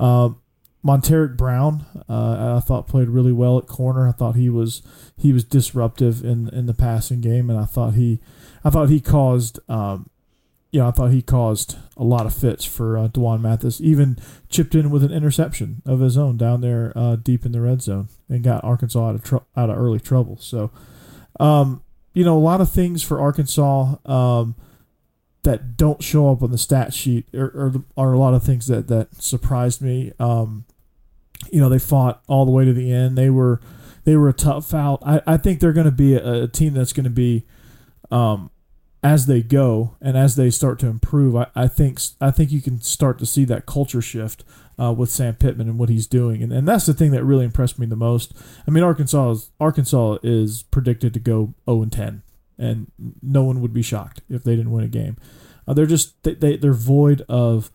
Um, 0.00 0.40
Montaric 0.84 1.36
Brown, 1.36 1.84
uh, 2.08 2.56
I 2.56 2.60
thought 2.60 2.88
played 2.88 3.08
really 3.08 3.32
well 3.32 3.58
at 3.58 3.66
corner. 3.66 4.08
I 4.08 4.12
thought 4.12 4.34
he 4.34 4.48
was 4.48 4.82
he 5.16 5.32
was 5.32 5.44
disruptive 5.44 6.24
in 6.24 6.48
in 6.48 6.66
the 6.66 6.74
passing 6.74 7.20
game, 7.20 7.50
and 7.50 7.58
I 7.58 7.66
thought 7.66 7.94
he 7.94 8.18
I 8.64 8.70
thought 8.70 8.88
he 8.88 9.00
caused 9.00 9.60
um, 9.68 10.08
you 10.70 10.80
know 10.80 10.88
I 10.88 10.90
thought 10.90 11.10
he 11.10 11.20
caused 11.20 11.76
a 11.98 12.04
lot 12.04 12.24
of 12.24 12.32
fits 12.32 12.64
for 12.64 12.96
uh, 12.96 13.08
D'Wan 13.08 13.42
Mathis. 13.42 13.78
Even 13.82 14.16
chipped 14.48 14.74
in 14.74 14.90
with 14.90 15.04
an 15.04 15.12
interception 15.12 15.82
of 15.84 16.00
his 16.00 16.16
own 16.16 16.38
down 16.38 16.62
there 16.62 16.94
uh, 16.96 17.16
deep 17.16 17.44
in 17.44 17.52
the 17.52 17.60
red 17.60 17.82
zone 17.82 18.08
and 18.30 18.42
got 18.42 18.64
Arkansas 18.64 19.06
out 19.06 19.14
of 19.16 19.22
tr- 19.22 19.36
out 19.54 19.68
of 19.68 19.76
early 19.76 20.00
trouble. 20.00 20.38
So, 20.38 20.70
um, 21.38 21.82
you 22.14 22.24
know, 22.24 22.38
a 22.38 22.40
lot 22.40 22.62
of 22.62 22.70
things 22.70 23.02
for 23.02 23.20
Arkansas 23.20 23.96
um, 24.06 24.54
that 25.42 25.76
don't 25.76 26.02
show 26.02 26.30
up 26.30 26.42
on 26.42 26.50
the 26.50 26.58
stat 26.58 26.92
sheet 26.92 27.26
are, 27.34 27.46
are, 27.46 27.72
are 27.96 28.12
a 28.12 28.18
lot 28.18 28.34
of 28.34 28.42
things 28.42 28.66
that 28.66 28.88
that 28.88 29.14
surprised 29.22 29.80
me. 29.80 30.12
Um, 30.18 30.64
you 31.50 31.60
know, 31.60 31.68
they 31.68 31.78
fought 31.78 32.22
all 32.28 32.44
the 32.44 32.50
way 32.50 32.64
to 32.64 32.72
the 32.72 32.92
end. 32.92 33.16
They 33.16 33.30
were 33.30 33.60
they 34.04 34.16
were 34.16 34.28
a 34.28 34.34
tough 34.34 34.74
out. 34.74 35.02
I, 35.04 35.22
I 35.26 35.36
think 35.36 35.60
they're 35.60 35.72
going 35.72 35.86
to 35.86 35.92
be 35.92 36.14
a, 36.14 36.44
a 36.44 36.48
team 36.48 36.74
that's 36.74 36.92
going 36.92 37.04
to 37.04 37.10
be 37.10 37.46
um, 38.10 38.50
as 39.02 39.26
they 39.26 39.42
go 39.42 39.96
and 40.00 40.16
as 40.16 40.36
they 40.36 40.50
start 40.50 40.78
to 40.80 40.86
improve, 40.86 41.34
I, 41.34 41.46
I 41.54 41.68
think 41.68 42.00
I 42.20 42.30
think 42.30 42.52
you 42.52 42.60
can 42.60 42.80
start 42.80 43.18
to 43.18 43.26
see 43.26 43.44
that 43.46 43.66
culture 43.66 44.02
shift 44.02 44.44
uh, 44.78 44.92
with 44.92 45.10
Sam 45.10 45.34
Pittman 45.34 45.68
and 45.68 45.78
what 45.78 45.88
he's 45.88 46.06
doing, 46.06 46.42
and, 46.42 46.52
and 46.52 46.68
that's 46.68 46.86
the 46.86 46.94
thing 46.94 47.10
that 47.12 47.24
really 47.24 47.44
impressed 47.44 47.78
me 47.78 47.86
the 47.86 47.96
most. 47.96 48.34
I 48.66 48.70
mean, 48.70 48.84
Arkansas 48.84 49.30
is, 49.30 49.50
Arkansas 49.58 50.18
is 50.22 50.64
predicted 50.64 51.14
to 51.14 51.20
go 51.20 51.54
zero 51.66 51.82
and 51.82 51.92
ten, 51.92 52.22
and 52.60 52.92
no 53.22 53.42
one 53.42 53.60
would 53.60 53.72
be 53.72 53.82
shocked 53.82 54.20
if 54.28 54.44
they 54.44 54.54
didn't 54.54 54.70
win 54.70 54.84
a 54.84 54.88
game. 54.88 55.16
Uh, 55.66 55.72
they're 55.72 55.86
just 55.86 56.22
they, 56.22 56.34
they 56.34 56.56
they're 56.56 56.72
void 56.72 57.24
of 57.28 57.70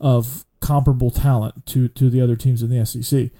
of 0.00 0.44
comparable 0.60 1.10
talent 1.10 1.66
to 1.66 1.88
to 1.88 2.10
the 2.10 2.20
other 2.20 2.36
teams 2.36 2.62
in 2.62 2.70
the 2.70 2.84
SEC, 2.84 3.30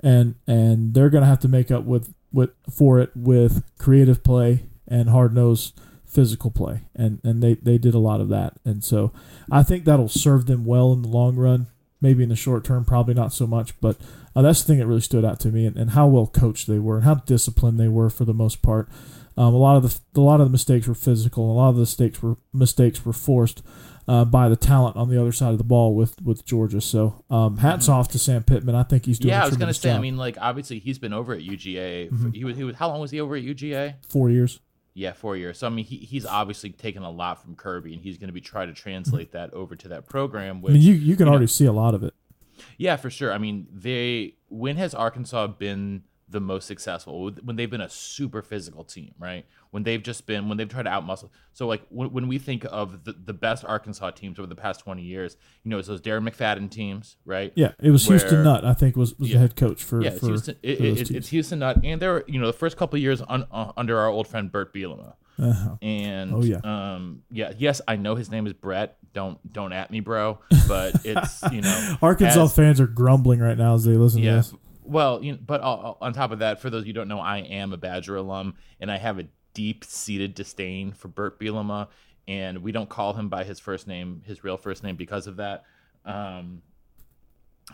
and 0.00 0.34
and 0.46 0.94
they're 0.94 1.10
going 1.10 1.22
to 1.22 1.28
have 1.28 1.40
to 1.40 1.48
make 1.48 1.70
up 1.70 1.84
with 1.84 2.12
with 2.32 2.50
for 2.70 3.00
it 3.00 3.10
with 3.16 3.64
creative 3.78 4.22
play 4.22 4.66
and 4.86 5.08
hard 5.08 5.34
nosed 5.34 5.80
physical 6.04 6.50
play, 6.50 6.82
and 6.94 7.20
and 7.24 7.42
they 7.42 7.54
they 7.54 7.78
did 7.78 7.94
a 7.94 7.98
lot 7.98 8.20
of 8.20 8.28
that, 8.28 8.54
and 8.64 8.84
so 8.84 9.12
I 9.50 9.62
think 9.62 9.84
that'll 9.84 10.08
serve 10.08 10.46
them 10.46 10.64
well 10.64 10.92
in 10.92 11.02
the 11.02 11.08
long 11.08 11.36
run. 11.36 11.68
Maybe 12.00 12.22
in 12.22 12.28
the 12.28 12.36
short 12.36 12.64
term, 12.64 12.84
probably 12.84 13.14
not 13.14 13.32
so 13.32 13.46
much, 13.46 13.80
but 13.80 13.96
uh, 14.36 14.42
that's 14.42 14.62
the 14.62 14.66
thing 14.66 14.78
that 14.78 14.86
really 14.86 15.00
stood 15.00 15.24
out 15.24 15.40
to 15.40 15.48
me, 15.48 15.64
and, 15.64 15.76
and 15.76 15.92
how 15.92 16.06
well 16.06 16.26
coached 16.26 16.66
they 16.66 16.78
were, 16.78 16.96
and 16.96 17.04
how 17.04 17.14
disciplined 17.14 17.80
they 17.80 17.88
were 17.88 18.10
for 18.10 18.26
the 18.26 18.34
most 18.34 18.60
part. 18.60 18.88
Um, 19.36 19.52
a 19.54 19.58
lot 19.58 19.76
of 19.76 19.82
the 19.82 20.20
a 20.20 20.22
lot 20.22 20.40
of 20.40 20.46
the 20.46 20.50
mistakes 20.52 20.86
were 20.86 20.94
physical. 20.94 21.50
A 21.50 21.54
lot 21.54 21.68
of 21.70 21.74
the 21.76 21.80
mistakes 21.82 22.22
were 22.22 22.36
mistakes 22.52 23.04
were 23.04 23.12
forced 23.12 23.62
uh, 24.06 24.24
by 24.24 24.48
the 24.48 24.54
talent 24.56 24.96
on 24.96 25.08
the 25.08 25.20
other 25.20 25.32
side 25.32 25.50
of 25.52 25.58
the 25.58 25.64
ball 25.64 25.94
with 25.94 26.20
with 26.22 26.44
Georgia. 26.44 26.80
So 26.80 27.24
um, 27.30 27.56
hats 27.58 27.88
off 27.88 28.08
to 28.08 28.18
Sam 28.18 28.44
Pittman. 28.44 28.74
I 28.76 28.84
think 28.84 29.06
he's 29.06 29.18
doing. 29.18 29.32
Mm-hmm. 29.32 29.40
yeah, 29.40 29.44
I 29.44 29.48
was 29.48 29.56
gonna 29.56 29.74
say. 29.74 29.90
I 29.92 29.98
mean, 29.98 30.16
like 30.16 30.36
obviously 30.40 30.78
he's 30.78 30.98
been 31.00 31.12
over 31.12 31.32
at 31.34 31.40
UGA. 31.40 32.10
for- 32.16 32.30
He 32.30 32.44
was. 32.44 32.56
He 32.56 32.62
was. 32.64 32.76
How 32.76 32.88
long 32.88 33.00
was 33.00 33.10
he 33.10 33.20
over 33.20 33.34
at 33.34 33.42
UGA? 33.42 33.94
four 34.08 34.30
years. 34.30 34.60
Yeah, 34.96 35.12
four 35.12 35.36
years. 35.36 35.58
So 35.58 35.66
I 35.66 35.70
mean, 35.70 35.84
he, 35.84 35.96
he's 35.96 36.24
obviously 36.24 36.70
taken 36.70 37.02
a 37.02 37.10
lot 37.10 37.42
from 37.42 37.56
Kirby, 37.56 37.94
and 37.94 38.00
he's 38.02 38.16
going 38.18 38.28
to 38.28 38.32
be 38.32 38.40
trying 38.40 38.68
to 38.68 38.74
translate 38.74 39.32
that 39.32 39.52
over 39.52 39.74
to 39.74 39.88
that 39.88 40.06
program. 40.08 40.62
Which 40.62 40.70
I 40.70 40.74
mean, 40.74 40.82
you 40.82 40.92
you 40.92 41.16
can 41.16 41.20
you 41.20 41.24
know- 41.24 41.30
already 41.32 41.48
see 41.48 41.64
a 41.66 41.72
lot 41.72 41.94
of 41.94 42.04
it. 42.04 42.14
Yeah, 42.78 42.94
for 42.94 43.10
sure. 43.10 43.32
I 43.32 43.38
mean, 43.38 43.66
they 43.72 44.36
when 44.48 44.76
has 44.76 44.94
Arkansas 44.94 45.48
been 45.48 46.04
the 46.34 46.40
most 46.40 46.66
successful? 46.66 47.30
When 47.42 47.56
they've 47.56 47.70
been 47.70 47.80
a 47.80 47.88
super 47.88 48.42
physical 48.42 48.84
team, 48.84 49.14
right? 49.18 49.46
When 49.70 49.82
they've 49.84 50.02
just 50.02 50.26
been 50.26 50.48
when 50.48 50.58
they've 50.58 50.68
tried 50.68 50.82
to 50.82 50.90
outmuscle. 50.90 51.30
So 51.54 51.66
like 51.66 51.82
when, 51.88 52.12
when 52.12 52.28
we 52.28 52.38
think 52.38 52.66
of 52.70 53.04
the, 53.04 53.12
the 53.14 53.32
best 53.32 53.64
Arkansas 53.64 54.10
teams 54.10 54.38
over 54.38 54.46
the 54.46 54.54
past 54.54 54.80
twenty 54.80 55.02
years, 55.02 55.36
you 55.62 55.70
know, 55.70 55.78
it's 55.78 55.88
those 55.88 56.00
Darren 56.02 56.28
McFadden 56.28 56.70
teams, 56.70 57.16
right? 57.24 57.52
Yeah, 57.54 57.72
it 57.82 57.90
was 57.90 58.06
Houston 58.06 58.44
Nutt. 58.44 58.64
I 58.64 58.74
think 58.74 58.96
was, 58.96 59.18
was 59.18 59.30
Yeah. 59.30 59.34
the 59.36 59.40
head 59.40 59.56
coach 59.56 59.82
for 59.82 60.02
Yeah, 60.02 60.10
it's 60.10 60.20
for, 60.20 60.26
Houston. 60.26 60.56
It, 60.62 60.76
for 60.78 60.84
it, 60.84 61.10
it's. 61.10 61.28
Houston 61.30 61.60
Nutt, 61.60 61.78
and 61.82 62.02
they're 62.02 62.22
you 62.26 62.38
know 62.38 62.46
the 62.48 62.52
first 62.52 62.76
couple 62.76 62.96
of 62.96 63.02
years 63.02 63.22
un, 63.26 63.46
uh, 63.50 63.72
under 63.76 63.98
our 63.98 64.08
old 64.08 64.28
friend 64.28 64.52
Bert 64.52 64.74
Bielema. 64.74 65.14
Uh-huh. 65.36 65.74
And 65.82 66.32
Oh, 66.32 66.42
yeah. 66.42 66.58
um, 66.62 67.22
yeah, 67.28 67.52
yes, 67.58 67.80
I 67.88 67.96
know 67.96 68.14
his 68.14 68.30
name 68.30 68.46
is 68.46 68.52
Brett. 68.52 68.98
Don't 69.14 69.38
don't 69.52 69.72
at 69.72 69.90
me, 69.90 69.98
bro. 69.98 70.38
But 70.68 70.94
it's 71.04 71.42
you 71.50 71.60
know 71.62 71.96
Arkansas 72.00 72.44
as- 72.44 72.54
fans 72.54 72.80
are 72.80 72.86
grumbling 72.86 73.40
right 73.40 73.58
now 73.58 73.74
as 73.74 73.82
they 73.84 73.94
listen 73.96 74.22
to 74.22 74.30
this. 74.30 74.54
Well, 74.84 75.22
you 75.22 75.32
know, 75.32 75.38
but 75.44 75.60
on 75.62 76.12
top 76.12 76.30
of 76.30 76.40
that, 76.40 76.60
for 76.60 76.70
those 76.70 76.82
of 76.82 76.86
you 76.86 76.92
who 76.92 77.00
don't 77.00 77.08
know, 77.08 77.20
I 77.20 77.38
am 77.38 77.72
a 77.72 77.76
Badger 77.76 78.16
alum, 78.16 78.54
and 78.80 78.90
I 78.90 78.98
have 78.98 79.18
a 79.18 79.26
deep-seated 79.54 80.34
disdain 80.34 80.92
for 80.92 81.08
Burt 81.08 81.40
Bielema, 81.40 81.88
and 82.28 82.58
we 82.58 82.70
don't 82.70 82.88
call 82.88 83.14
him 83.14 83.28
by 83.28 83.44
his 83.44 83.58
first 83.58 83.86
name, 83.86 84.22
his 84.26 84.44
real 84.44 84.56
first 84.56 84.82
name, 84.82 84.96
because 84.96 85.26
of 85.26 85.36
that. 85.36 85.64
Um, 86.04 86.62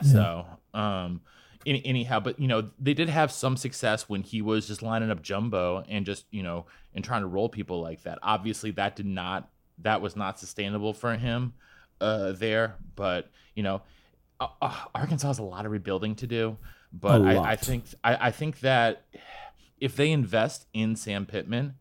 so, 0.03 0.47
um, 0.73 1.21
any, 1.67 1.85
anyhow, 1.85 2.21
but 2.21 2.39
you 2.39 2.49
know, 2.49 2.71
they 2.79 2.95
did 2.95 3.09
have 3.09 3.31
some 3.31 3.57
success 3.57 4.09
when 4.09 4.23
he 4.23 4.41
was 4.41 4.67
just 4.67 4.83
lining 4.83 5.11
up 5.11 5.23
jumbo 5.23 5.85
and 5.89 6.07
just 6.07 6.27
you 6.31 6.43
know 6.43 6.67
and 6.95 7.05
trying 7.05 7.23
to 7.23 7.27
roll 7.27 7.49
people 7.49 7.81
like 7.81 8.03
that. 8.05 8.19
Obviously, 8.23 8.71
that 8.73 8.97
did 8.97 9.07
not 9.07 9.51
that 9.79 10.01
was 10.01 10.17
not 10.17 10.39
sustainable 10.39 10.93
for 10.93 11.17
him 11.17 11.53
uh, 12.01 12.33
there. 12.33 12.77
But 12.97 13.31
you 13.55 13.63
know, 13.63 13.83
uh, 14.41 14.49
uh, 14.63 14.77
Arkansas 14.95 15.29
has 15.29 15.39
a 15.39 15.43
lot 15.43 15.67
of 15.67 15.73
rebuilding 15.73 16.15
to 16.17 16.27
do. 16.27 16.57
But 16.93 17.23
I, 17.23 17.53
I 17.53 17.57
think 17.57 17.85
I, 18.03 18.29
I 18.29 18.31
think 18.31 18.61
that 18.61 19.05
if 19.79 19.97
they 19.97 20.11
invest 20.11 20.67
in 20.73 20.97
Sam 20.97 21.25
Pittman, 21.27 21.75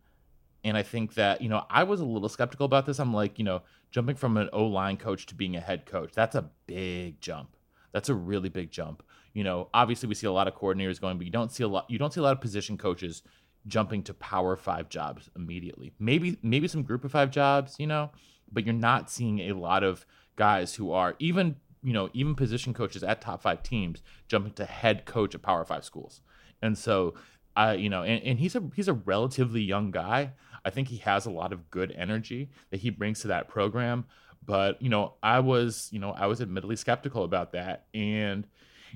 and 0.63 0.77
I 0.77 0.83
think 0.83 1.13
that, 1.15 1.41
you 1.41 1.49
know, 1.49 1.65
I 1.69 1.83
was 1.83 2.01
a 2.01 2.05
little 2.05 2.29
skeptical 2.29 2.65
about 2.65 2.85
this. 2.85 2.99
I'm 2.99 3.13
like, 3.13 3.39
you 3.39 3.45
know, 3.45 3.61
jumping 3.91 4.15
from 4.15 4.37
an 4.37 4.49
O 4.53 4.65
line 4.65 4.97
coach 4.97 5.25
to 5.27 5.35
being 5.35 5.55
a 5.55 5.61
head 5.61 5.85
coach, 5.85 6.11
that's 6.13 6.35
a 6.35 6.49
big 6.67 7.21
jump. 7.21 7.55
That's 7.91 8.09
a 8.09 8.13
really 8.13 8.49
big 8.49 8.71
jump. 8.71 9.03
You 9.33 9.43
know, 9.43 9.69
obviously 9.73 10.09
we 10.09 10.15
see 10.15 10.27
a 10.27 10.31
lot 10.31 10.47
of 10.47 10.55
coordinators 10.55 10.99
going, 10.99 11.17
but 11.17 11.25
you 11.25 11.31
don't 11.31 11.51
see 11.51 11.63
a 11.63 11.67
lot 11.67 11.89
you 11.89 11.97
don't 11.97 12.13
see 12.13 12.19
a 12.19 12.23
lot 12.23 12.33
of 12.33 12.41
position 12.41 12.77
coaches 12.77 13.23
jumping 13.67 14.03
to 14.03 14.13
power 14.13 14.55
five 14.55 14.89
jobs 14.89 15.29
immediately. 15.35 15.93
Maybe 15.99 16.37
maybe 16.43 16.67
some 16.67 16.83
group 16.83 17.03
of 17.03 17.11
five 17.11 17.31
jobs, 17.31 17.75
you 17.79 17.87
know, 17.87 18.11
but 18.51 18.65
you're 18.65 18.73
not 18.73 19.09
seeing 19.09 19.39
a 19.39 19.53
lot 19.53 19.83
of 19.83 20.05
guys 20.35 20.75
who 20.75 20.91
are 20.91 21.15
even, 21.19 21.55
you 21.83 21.93
know, 21.93 22.09
even 22.13 22.35
position 22.35 22.73
coaches 22.73 23.03
at 23.03 23.21
top 23.21 23.41
five 23.41 23.63
teams 23.63 24.01
jumping 24.27 24.53
to 24.53 24.65
head 24.65 25.05
coach 25.05 25.35
at 25.35 25.41
power 25.41 25.63
five 25.63 25.85
schools. 25.85 26.21
And 26.61 26.77
so 26.77 27.13
I, 27.55 27.73
you 27.73 27.89
know, 27.89 28.03
and, 28.03 28.23
and 28.23 28.39
he's 28.39 28.55
a 28.55 28.63
he's 28.75 28.87
a 28.87 28.93
relatively 28.93 29.61
young 29.61 29.91
guy. 29.91 30.33
I 30.63 30.69
think 30.69 30.89
he 30.89 30.97
has 30.97 31.25
a 31.25 31.31
lot 31.31 31.53
of 31.53 31.69
good 31.69 31.93
energy 31.97 32.49
that 32.69 32.81
he 32.81 32.89
brings 32.89 33.21
to 33.21 33.29
that 33.29 33.47
program. 33.47 34.05
But 34.45 34.81
you 34.81 34.89
know, 34.89 35.15
I 35.21 35.39
was 35.39 35.89
you 35.91 35.99
know 35.99 36.11
I 36.11 36.27
was 36.27 36.41
admittedly 36.41 36.75
skeptical 36.75 37.23
about 37.23 37.53
that, 37.53 37.85
and 37.93 38.47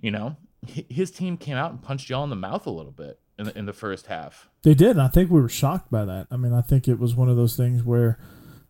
you 0.02 0.12
know, 0.12 0.38
his 0.66 1.12
team 1.12 1.38
came 1.38 1.58
out 1.58 1.72
and 1.72 1.82
punched 1.82 2.10
y'all 2.10 2.24
in 2.24 2.30
the 2.30 2.36
mouth 2.36 2.66
a 2.66 2.72
little 2.72 2.92
bit 2.92 3.20
in 3.38 3.46
the, 3.46 3.58
in 3.58 3.66
the 3.66 3.74
first 3.74 4.08
half. 4.08 4.50
They 4.64 4.74
did, 4.74 4.92
and 4.92 5.02
I 5.02 5.08
think 5.08 5.30
we 5.30 5.42
were 5.42 5.50
shocked 5.50 5.92
by 5.92 6.06
that. 6.06 6.28
I 6.32 6.38
mean, 6.38 6.54
I 6.54 6.62
think 6.62 6.88
it 6.88 7.00
was 7.00 7.16
one 7.16 7.30
of 7.30 7.36
those 7.36 7.56
things 7.56 7.84
where 7.84 8.18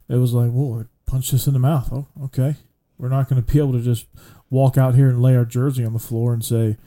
it 0.09 0.17
was 0.17 0.33
like, 0.33 0.51
"Whoa, 0.51 0.79
it 0.81 0.87
punched 1.05 1.33
us 1.33 1.47
in 1.47 1.53
the 1.53 1.59
mouth." 1.59 1.89
Oh, 1.91 2.07
okay. 2.23 2.55
We're 2.97 3.09
not 3.09 3.29
going 3.29 3.41
to 3.41 3.53
be 3.53 3.59
able 3.59 3.73
to 3.73 3.81
just 3.81 4.07
walk 4.49 4.77
out 4.77 4.95
here 4.95 5.09
and 5.09 5.21
lay 5.21 5.35
our 5.35 5.45
jersey 5.45 5.85
on 5.85 5.93
the 5.93 5.99
floor 5.99 6.33
and 6.33 6.43
say, 6.43 6.77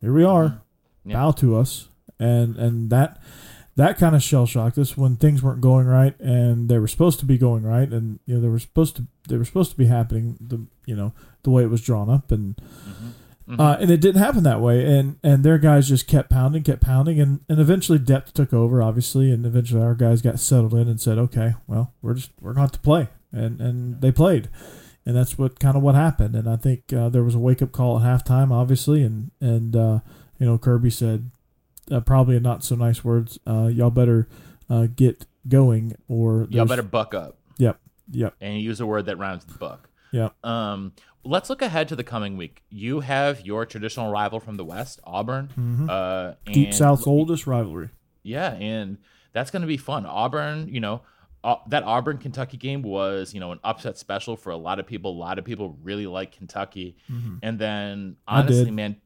"Here 0.00 0.12
we 0.12 0.24
are, 0.24 0.44
mm-hmm. 0.44 1.10
Yeah. 1.10 1.16
bow 1.16 1.30
to 1.32 1.56
us," 1.56 1.88
and 2.18 2.56
and 2.56 2.90
that 2.90 3.20
that 3.76 3.98
kind 3.98 4.14
of 4.14 4.22
shell 4.22 4.46
shocked 4.46 4.78
us 4.78 4.96
when 4.96 5.16
things 5.16 5.42
weren't 5.42 5.60
going 5.60 5.86
right 5.86 6.18
and 6.20 6.68
they 6.68 6.78
were 6.78 6.86
supposed 6.86 7.18
to 7.20 7.26
be 7.26 7.38
going 7.38 7.64
right, 7.64 7.88
and 7.88 8.20
you 8.26 8.34
know 8.34 8.40
they 8.40 8.48
were 8.48 8.58
supposed 8.58 8.96
to 8.96 9.06
they 9.28 9.36
were 9.36 9.44
supposed 9.44 9.70
to 9.70 9.76
be 9.76 9.86
happening 9.86 10.36
the 10.40 10.64
you 10.86 10.94
know 10.94 11.12
the 11.42 11.50
way 11.50 11.62
it 11.62 11.70
was 11.70 11.82
drawn 11.82 12.10
up 12.10 12.30
and. 12.30 12.56
Mm-hmm. 12.56 13.08
Mm-hmm. 13.46 13.60
Uh, 13.60 13.76
and 13.78 13.90
it 13.90 14.00
didn't 14.00 14.22
happen 14.22 14.42
that 14.44 14.62
way, 14.62 14.86
and 14.86 15.18
and 15.22 15.44
their 15.44 15.58
guys 15.58 15.86
just 15.86 16.06
kept 16.06 16.30
pounding, 16.30 16.62
kept 16.62 16.80
pounding, 16.80 17.20
and, 17.20 17.40
and 17.46 17.60
eventually 17.60 17.98
depth 17.98 18.32
took 18.32 18.54
over, 18.54 18.82
obviously, 18.82 19.30
and 19.30 19.44
eventually 19.44 19.82
our 19.82 19.94
guys 19.94 20.22
got 20.22 20.40
settled 20.40 20.72
in 20.72 20.88
and 20.88 20.98
said, 20.98 21.18
okay, 21.18 21.52
well, 21.66 21.92
we're 22.00 22.14
just 22.14 22.30
we're 22.40 22.54
going 22.54 22.70
to 22.70 22.78
play, 22.78 23.08
and 23.32 23.60
and 23.60 24.00
they 24.00 24.10
played, 24.10 24.48
and 25.06 25.14
that's 25.16 25.36
what 25.38 25.58
kind 25.60 25.76
of 25.76 25.82
what 25.82 25.94
happened, 25.94 26.34
and 26.34 26.48
I 26.48 26.56
think 26.56 26.92
uh, 26.92 27.08
there 27.08 27.22
was 27.24 27.34
a 27.34 27.38
wake 27.38 27.60
up 27.62 27.72
call 27.72 27.98
at 27.98 28.04
halftime, 28.04 28.50
obviously, 28.52 29.02
and 29.02 29.30
and 29.40 29.74
uh, 29.76 30.00
you 30.38 30.46
know 30.46 30.58
Kirby 30.58 30.90
said 30.90 31.30
uh, 31.90 32.00
probably 32.00 32.36
in 32.36 32.42
not 32.42 32.64
so 32.64 32.74
nice 32.76 33.04
words, 33.04 33.38
uh, 33.46 33.66
y'all 33.72 33.90
better 33.90 34.28
uh, 34.70 34.86
get 34.94 35.26
going, 35.48 35.94
or 36.08 36.46
Y'all 36.50 36.64
better 36.66 36.82
buck 36.82 37.14
up. 37.14 37.36
yep, 37.58 37.78
yep, 38.10 38.34
and 38.40 38.60
use 38.60 38.80
a 38.80 38.86
word 38.86 39.06
that 39.06 39.18
rhymes 39.18 39.46
with 39.46 39.58
buck. 39.58 39.88
yep. 40.12 40.34
Um, 40.44 40.92
let's 41.24 41.48
look 41.50 41.60
ahead 41.62 41.88
to 41.88 41.96
the 41.96 42.04
coming 42.04 42.36
week. 42.36 42.62
You 42.70 43.00
have 43.00 43.44
your 43.46 43.66
traditional 43.66 44.10
rival 44.10 44.40
from 44.40 44.56
the 44.56 44.64
West, 44.64 45.00
Auburn. 45.04 45.50
Mhm. 45.58 45.88
Uh, 45.90 46.34
Deep 46.50 46.72
South's 46.74 47.06
oldest 47.06 47.46
rivalry. 47.46 47.90
Yeah, 48.22 48.54
and 48.54 48.96
that's 49.34 49.50
going 49.50 49.60
to 49.62 49.68
be 49.68 49.76
fun. 49.76 50.06
Auburn, 50.06 50.68
you 50.68 50.80
know, 50.80 51.02
uh, 51.44 51.56
that 51.68 51.82
Auburn 51.84 52.16
Kentucky 52.16 52.56
game 52.56 52.80
was, 52.82 53.34
you 53.34 53.38
know, 53.38 53.52
an 53.52 53.60
upset 53.62 53.98
special 53.98 54.34
for 54.34 54.50
a 54.50 54.56
lot 54.56 54.80
of 54.80 54.86
people. 54.86 55.12
A 55.12 55.18
lot 55.18 55.38
of 55.38 55.44
people 55.44 55.76
really 55.82 56.06
like 56.06 56.32
Kentucky. 56.32 56.96
And 57.42 57.58
then 57.58 58.16
honestly, 58.26 58.70
man, 58.70 58.96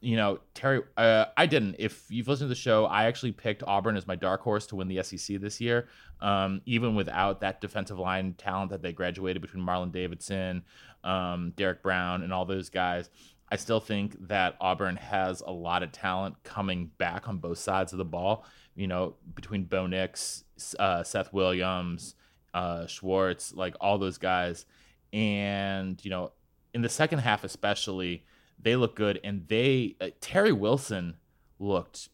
you 0.00 0.16
know, 0.16 0.40
Terry, 0.54 0.82
uh, 0.96 1.26
I 1.36 1.46
didn't. 1.46 1.76
If 1.78 2.04
you've 2.10 2.26
listened 2.28 2.46
to 2.46 2.48
the 2.48 2.60
show, 2.60 2.84
I 2.86 3.04
actually 3.04 3.32
picked 3.32 3.62
Auburn 3.62 3.96
as 3.96 4.06
my 4.06 4.16
dark 4.16 4.40
horse 4.42 4.66
to 4.68 4.76
win 4.76 4.88
the 4.88 5.02
SEC 5.02 5.40
this 5.40 5.60
year, 5.60 5.88
um, 6.20 6.62
even 6.66 6.94
without 6.96 7.40
that 7.40 7.60
defensive 7.60 7.98
line 7.98 8.34
talent 8.34 8.70
that 8.70 8.82
they 8.82 8.92
graduated 8.92 9.40
between 9.40 9.64
Marlon 9.64 9.92
Davidson, 9.92 10.62
um, 11.04 11.52
Derrick 11.56 11.82
Brown, 11.82 12.22
and 12.22 12.32
all 12.32 12.44
those 12.44 12.70
guys. 12.70 13.08
I 13.50 13.56
still 13.56 13.80
think 13.80 14.28
that 14.28 14.56
Auburn 14.60 14.96
has 14.96 15.40
a 15.40 15.50
lot 15.50 15.82
of 15.82 15.90
talent 15.90 16.42
coming 16.42 16.90
back 16.98 17.28
on 17.28 17.38
both 17.38 17.58
sides 17.58 17.92
of 17.92 17.98
the 17.98 18.04
ball. 18.04 18.44
You 18.78 18.86
know, 18.86 19.14
between 19.34 19.64
Bo 19.64 19.86
Nix, 19.86 20.44
uh, 20.78 21.02
Seth 21.02 21.32
Williams, 21.32 22.14
uh, 22.54 22.86
Schwartz, 22.86 23.52
like 23.52 23.74
all 23.80 23.98
those 23.98 24.18
guys. 24.18 24.66
And, 25.12 26.02
you 26.04 26.10
know, 26.10 26.32
in 26.72 26.82
the 26.82 26.88
second 26.88 27.18
half, 27.18 27.42
especially, 27.42 28.24
they 28.58 28.76
look 28.76 28.94
good. 28.94 29.18
And 29.24 29.48
they, 29.48 29.96
uh, 30.00 30.10
Terry 30.20 30.52
Wilson 30.52 31.16
looked 31.58 32.08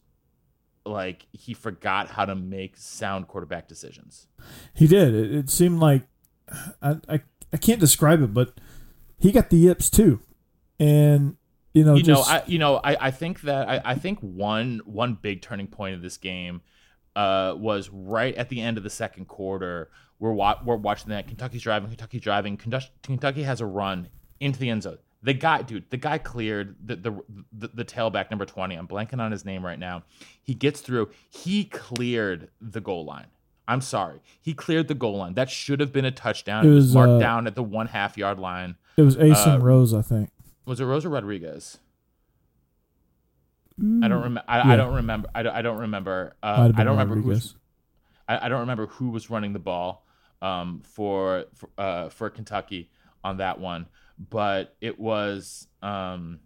like 0.85 1.27
he 1.31 1.53
forgot 1.53 2.09
how 2.09 2.25
to 2.25 2.35
make 2.35 2.77
sound 2.77 3.27
quarterback 3.27 3.67
decisions. 3.67 4.27
He 4.73 4.87
did. 4.87 5.13
It, 5.13 5.35
it 5.35 5.49
seemed 5.49 5.79
like 5.79 6.07
I, 6.81 6.97
I 7.07 7.21
I 7.53 7.57
can't 7.57 7.79
describe 7.79 8.21
it, 8.21 8.33
but 8.33 8.59
he 9.17 9.31
got 9.31 9.49
the 9.49 9.57
yips 9.57 9.89
too, 9.89 10.19
and 10.79 11.37
you 11.75 11.83
know, 11.83 11.95
you 11.95 12.03
just, 12.03 12.29
know, 12.29 12.35
I 12.35 12.43
you 12.47 12.57
know, 12.57 12.77
I, 12.77 13.07
I 13.07 13.11
think 13.11 13.41
that 13.41 13.67
I, 13.67 13.81
I 13.83 13.95
think 13.95 14.19
one 14.19 14.81
one 14.85 15.15
big 15.21 15.41
turning 15.41 15.67
point 15.67 15.93
of 15.93 16.01
this 16.01 16.15
game 16.17 16.61
uh, 17.17 17.53
was 17.57 17.89
right 17.89 18.33
at 18.35 18.47
the 18.47 18.61
end 18.61 18.77
of 18.77 18.83
the 18.83 18.89
second 18.89 19.27
quarter. 19.27 19.89
We're 20.17 20.31
wa- 20.31 20.59
we're 20.63 20.77
watching 20.77 21.09
that 21.09 21.27
Kentucky's 21.27 21.61
driving, 21.61 21.89
Kentucky's 21.89 22.21
driving. 22.21 22.55
Kentucky, 22.55 22.87
Kentucky 23.03 23.43
has 23.43 23.59
a 23.59 23.65
run 23.65 24.07
into 24.39 24.57
the 24.57 24.69
end 24.69 24.83
zone. 24.83 24.99
The 25.21 25.33
guy, 25.33 25.63
dude, 25.63 25.89
the 25.89 25.97
guy 25.97 26.17
cleared 26.17 26.77
the 26.81 26.95
the, 26.95 27.23
the 27.51 27.67
the 27.73 27.85
tailback 27.85 28.29
number 28.31 28.45
twenty. 28.45 28.75
I'm 28.75 28.87
blanking 28.87 29.19
on 29.19 29.33
his 29.33 29.43
name 29.43 29.65
right 29.65 29.79
now. 29.79 30.03
He 30.41 30.53
gets 30.53 30.79
through. 30.79 31.09
He 31.29 31.65
cleared 31.65 32.49
the 32.61 32.79
goal 32.79 33.03
line. 33.03 33.27
I'm 33.67 33.81
sorry, 33.81 34.21
he 34.41 34.53
cleared 34.53 34.87
the 34.87 34.93
goal 34.93 35.17
line. 35.17 35.33
That 35.33 35.49
should 35.49 35.79
have 35.81 35.91
been 35.91 36.05
a 36.05 36.11
touchdown. 36.11 36.65
It 36.65 36.69
It 36.69 36.75
was, 36.75 36.85
was, 36.85 36.93
marked 36.93 37.11
uh, 37.13 37.19
down 37.19 37.47
at 37.47 37.55
the 37.55 37.63
one 37.63 37.87
half 37.87 38.17
yard 38.17 38.39
line. 38.39 38.75
it 38.95 39.01
was 39.01 39.17
Asim 39.17 39.55
uh, 39.55 39.59
Rose, 39.59 39.93
I 39.93 40.03
think. 40.03 40.29
Was 40.65 40.79
it 40.79 40.85
Rosa 40.85 41.09
Rodriguez? 41.09 41.77
I 43.77 44.07
don't 44.07 44.11
remember. 44.23 44.43
I, 44.47 44.57
Yeah. 44.59 44.73
I 44.73 44.75
don't 44.77 44.93
remember. 44.95 45.29
I 45.35 45.43
don't, 45.43 45.55
I 45.55 45.61
don't 45.61 45.79
remember. 45.79 46.35
Uh, 46.41 46.71
I 46.75 46.83
don't 46.83 46.97
remember 46.97 47.15
who's. 47.15 47.55
I, 48.27 48.45
I 48.45 48.49
don't 48.49 48.61
remember 48.61 48.87
who 48.87 49.09
was 49.09 49.29
running 49.29 49.51
the 49.53 49.59
ball 49.59 50.05
um, 50.41 50.81
for 50.83 51.45
for, 51.55 51.69
uh, 51.77 52.09
for 52.09 52.29
Kentucky 52.29 52.89
on 53.23 53.37
that 53.37 53.59
one, 53.59 53.87
but 54.29 54.75
it 54.79 54.97
was 54.97 55.67
um, 55.81 56.39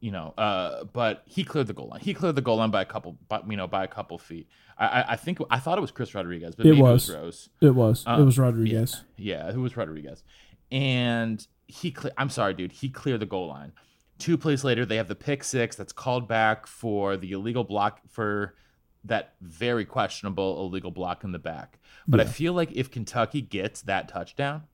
you 0.00 0.10
know, 0.10 0.34
uh, 0.36 0.84
but 0.92 1.22
he 1.26 1.44
cleared 1.44 1.68
the 1.68 1.72
goal 1.72 1.88
line. 1.88 2.00
He 2.00 2.14
cleared 2.14 2.34
the 2.34 2.42
goal 2.42 2.56
line 2.56 2.70
by 2.70 2.82
a 2.82 2.84
couple, 2.84 3.16
by, 3.28 3.40
you 3.48 3.56
know, 3.56 3.66
by 3.68 3.84
a 3.84 3.88
couple 3.88 4.18
feet. 4.18 4.48
I, 4.76 4.86
I, 4.86 5.12
I 5.12 5.16
think 5.16 5.38
I 5.50 5.58
thought 5.60 5.78
it 5.78 5.80
was 5.80 5.90
Chris 5.92 6.14
Rodriguez, 6.14 6.54
but 6.56 6.66
It 6.66 6.70
maybe 6.70 6.82
was. 6.82 7.08
it 7.08 7.12
was 7.14 7.22
Rose. 7.22 7.48
It 7.60 7.74
was. 7.74 8.02
it 8.02 8.08
Um, 8.08 8.26
was 8.26 8.38
Rodriguez. 8.38 9.02
Yeah, 9.16 9.48
it 9.50 9.56
was 9.56 9.76
Rodriguez? 9.76 10.22
And 10.70 11.44
he, 11.68 11.92
cle- 11.92 12.10
I'm 12.18 12.30
sorry, 12.30 12.54
dude, 12.54 12.72
he 12.72 12.88
cleared 12.88 13.20
the 13.20 13.26
goal 13.26 13.46
line. 13.48 13.72
Two 14.18 14.36
plays 14.36 14.64
later, 14.64 14.84
they 14.84 14.96
have 14.96 15.06
the 15.06 15.14
pick 15.14 15.44
six 15.44 15.76
that's 15.76 15.92
called 15.92 16.26
back 16.26 16.66
for 16.66 17.16
the 17.16 17.30
illegal 17.30 17.62
block 17.62 18.00
for 18.08 18.56
that 19.04 19.34
very 19.40 19.84
questionable 19.84 20.60
illegal 20.66 20.90
block 20.90 21.22
in 21.22 21.30
the 21.30 21.38
back. 21.38 21.78
But 22.08 22.18
I 22.20 22.24
feel 22.24 22.52
like 22.52 22.72
if 22.72 22.90
Kentucky 22.90 23.40
gets 23.40 23.82
that 23.82 24.08
touchdown, 24.08 24.64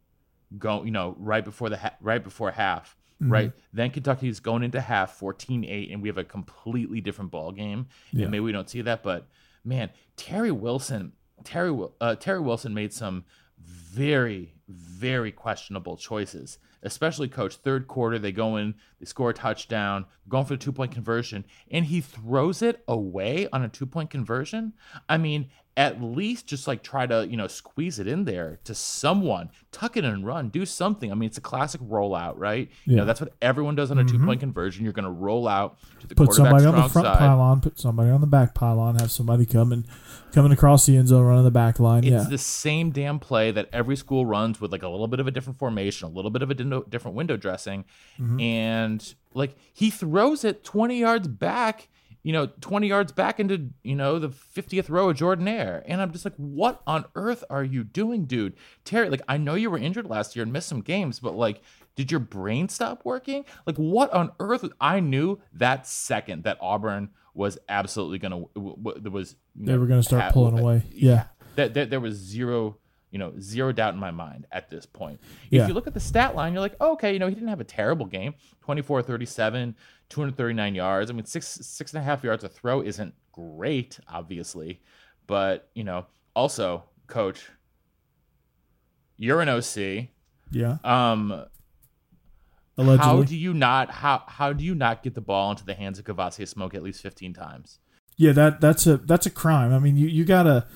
go, 0.57 0.83
you 0.83 0.91
know, 0.93 1.15
right 1.19 1.45
before 1.45 1.69
the 1.69 1.77
ha- 1.77 1.97
right 2.01 2.23
before 2.25 2.51
half, 2.53 2.97
Mm-hmm. 3.23 3.33
right, 3.33 3.53
then 3.73 3.91
Kentucky 3.91 4.27
is 4.29 4.41
going 4.41 4.65
into 4.65 4.81
half 4.81 5.21
14-8, 5.21 5.93
and 5.93 6.03
we 6.03 6.09
have 6.09 6.19
a 6.19 6.25
completely 6.25 7.01
different 7.01 7.31
ball 7.31 7.53
game. 7.53 7.87
Yeah. 8.13 8.23
And 8.23 8.33
maybe 8.33 8.41
we 8.41 8.51
don't 8.51 8.69
see 8.69 8.83
that, 8.83 9.05
but 9.05 9.29
man, 9.65 9.91
Terry 10.17 10.51
Wilson, 10.51 11.13
Terry, 11.45 11.73
uh, 12.01 12.17
Terry 12.17 12.41
Wilson 12.41 12.75
made 12.75 12.93
some 12.93 13.25
very, 13.61 14.55
very 14.69 15.31
questionable 15.31 15.97
choices. 15.97 16.59
Especially 16.85 17.29
coach 17.29 17.57
third 17.57 17.89
quarter, 17.89 18.19
they 18.19 18.31
go 18.31 18.57
in, 18.57 18.75
they 19.01 19.07
score 19.07 19.31
a 19.31 19.35
touchdown, 19.35 20.05
going 20.29 20.45
for 20.45 20.55
the 20.55 20.63
two 20.63 20.73
point 20.73 20.93
conversion, 20.93 21.45
and 21.71 21.87
he 21.87 22.01
throws 22.01 22.63
it 22.63 22.85
away 22.87 23.49
on 23.53 23.63
a 23.63 23.69
two 23.69 23.87
point 23.87 24.11
conversion. 24.11 24.75
I 25.09 25.17
mean, 25.17 25.49
at 25.77 26.01
least 26.01 26.47
just 26.47 26.69
like 26.69 26.85
try 26.85 27.05
to 27.05 27.27
you 27.29 27.37
know 27.37 27.49
squeeze 27.49 27.99
it 27.99 28.07
in 28.07 28.25
there 28.25 28.61
to 28.63 28.75
someone, 28.75 29.51
tuck 29.73 29.97
it 29.97 30.05
and 30.05 30.25
run, 30.25 30.49
do 30.49 30.65
something. 30.65 31.11
I 31.11 31.15
mean, 31.17 31.27
it's 31.27 31.39
a 31.39 31.41
classic 31.41 31.81
rollout, 31.81 32.35
right? 32.37 32.71
You 32.85 32.93
Yeah. 32.93 32.97
know, 33.01 33.05
that's 33.07 33.21
what 33.21 33.33
everyone 33.43 33.75
does 33.75 33.91
on 33.91 33.99
a 33.99 34.05
two 34.05 34.19
point 34.25 34.39
conversion. 34.41 34.85
You're 34.85 34.93
going 34.93 35.05
to 35.05 35.11
roll 35.11 35.49
out 35.49 35.77
to 36.01 36.07
the 36.07 36.15
Put 36.15 36.33
somebody 36.33 36.65
on 36.65 36.77
the 36.77 36.89
front 36.89 37.07
side. 37.09 37.19
pylon. 37.19 37.61
Put 37.61 37.81
somebody 37.81 38.11
on 38.11 38.21
the 38.21 38.27
back 38.29 38.55
pylon. 38.55 38.97
Have 39.01 39.11
somebody 39.11 39.47
coming, 39.47 39.85
coming 40.33 40.53
across 40.53 40.87
the 40.87 40.97
end 40.97 41.09
zone, 41.09 41.25
running 41.25 41.43
the 41.45 41.51
back 41.51 41.81
line. 41.81 42.05
It's 42.05 42.13
yeah, 42.13 42.23
the 42.31 42.39
same 42.39 42.91
damn 42.91 43.19
play 43.19 43.51
that 43.51 43.69
every 43.73 43.97
school 43.97 44.25
runs 44.27 44.61
with 44.61 44.71
like 44.71 44.85
a 44.85 44.89
little 44.89 45.09
bit 45.09 45.19
of 45.19 45.27
a 45.27 45.33
different 45.33 45.59
formation, 45.59 46.07
a 46.07 46.13
little 46.13 46.31
bit 46.31 46.43
of 46.43 46.51
a 46.51 46.55
different 46.55 47.17
window 47.17 47.37
dressing, 47.37 47.85
Mm-hmm. 48.21 48.39
and 48.41 49.15
like 49.33 49.57
he 49.73 49.91
throws 49.91 50.45
it 50.45 50.63
20 50.63 51.01
yards 51.01 51.27
back, 51.27 51.89
you 52.25 52.33
know, 52.33 52.47
20 52.47 52.89
yards 52.89 53.13
back 53.13 53.39
into, 53.39 53.69
you 53.85 53.95
know, 53.95 54.19
the 54.19 54.31
50th 54.31 54.89
row 54.89 55.11
of 55.11 55.17
Jordan-Hare. 55.17 55.85
And 55.87 56.01
I'm 56.01 56.11
just 56.11 56.25
like, 56.25 56.35
what 56.37 56.83
on 56.87 57.05
earth 57.15 57.45
are 57.51 57.63
you 57.63 57.85
doing, 57.85 58.25
dude? 58.25 58.55
Terry, 58.85 59.09
like 59.11 59.23
I 59.29 59.37
know 59.37 59.55
you 59.55 59.71
were 59.71 59.79
injured 59.79 60.07
last 60.07 60.35
year 60.35 60.43
and 60.43 60.53
missed 60.53 60.69
some 60.69 60.81
games, 60.81 61.21
but 61.21 61.37
like 61.37 61.61
did 61.97 62.11
your 62.11 62.21
brain 62.21 62.69
stop 62.69 63.05
working? 63.05 63.45
Like 63.67 63.77
what 63.77 64.13
on 64.13 64.33
earth? 64.41 64.65
I 64.81 65.01
knew 65.01 65.39
that 65.53 65.87
second 65.87 66.45
that 66.45 66.59
Auburn 66.61 67.11
was 67.35 67.59
absolutely 67.69 68.19
going 68.19 68.33
to 68.33 68.51
w- 68.55 68.77
w- 68.83 69.11
was 69.11 69.37
They 69.55 69.73
know, 69.73 69.79
were 69.79 69.87
gonna 69.87 70.03
start 70.03 70.23
ha- 70.23 70.31
pulling 70.31 70.59
away. 70.59 70.83
Yeah. 70.93 71.27
there, 71.57 71.69
there, 71.69 71.87
there 71.87 72.01
was 72.01 72.17
zero, 72.17 72.79
you 73.11 73.19
know, 73.19 73.35
zero 73.39 73.71
doubt 73.71 73.95
in 73.95 74.01
my 74.01 74.11
mind 74.11 74.47
at 74.51 74.71
this 74.71 74.87
point. 74.87 75.21
Yeah. 75.51 75.63
If 75.63 75.69
you 75.69 75.75
look 75.75 75.87
at 75.87 75.95
the 75.95 76.01
stat 76.01 76.35
line, 76.35 76.53
you're 76.53 76.63
like, 76.63 76.77
oh, 76.81 76.93
okay, 76.93 77.13
you 77.13 77.19
know, 77.19 77.29
he 77.29 77.35
didn't 77.35 77.49
have 77.49 77.61
a 77.61 77.65
terrible 77.65 78.07
game 78.07 78.35
24 78.63 79.03
37, 79.03 79.77
239 80.11 80.75
yards. 80.75 81.11
I 81.11 81.15
mean, 81.15 81.25
six, 81.25 81.47
six 81.47 81.93
and 81.93 82.01
a 82.01 82.05
half 82.05 82.23
yards 82.25 82.45
a 82.45 82.49
throw 82.49 82.83
isn't 82.83 83.15
great, 83.33 83.99
obviously. 84.09 84.81
But, 85.27 85.71
you 85.75 85.85
know, 85.85 86.07
also, 86.35 86.85
coach, 87.07 87.51
you're 89.17 89.41
an 89.41 89.49
OC. 89.49 90.09
yeah. 90.51 90.79
Um, 90.85 91.45
Allegedly. 92.77 93.07
how 93.07 93.23
do 93.23 93.37
you 93.37 93.55
not 93.55 93.89
how 93.89 94.25
how 94.27 94.53
do 94.53 94.65
you 94.65 94.75
not 94.75 95.05
get 95.05 95.15
the 95.15 95.21
ball 95.21 95.53
into 95.53 95.65
the 95.65 95.75
hands 95.75 96.01
of 96.01 96.05
Kavosiey 96.07 96.49
Smoke 96.49 96.75
at 96.75 96.83
least 96.83 97.01
15 97.03 97.33
times? 97.33 97.79
Yeah, 98.17 98.33
that 98.33 98.61
that's 98.61 98.85
a 98.89 98.97
that's 98.97 99.27
a 99.27 99.31
crime. 99.31 99.73
I 99.73 99.79
mean, 99.79 99.97
you 99.97 100.09
you 100.09 100.25
gotta 100.25 100.67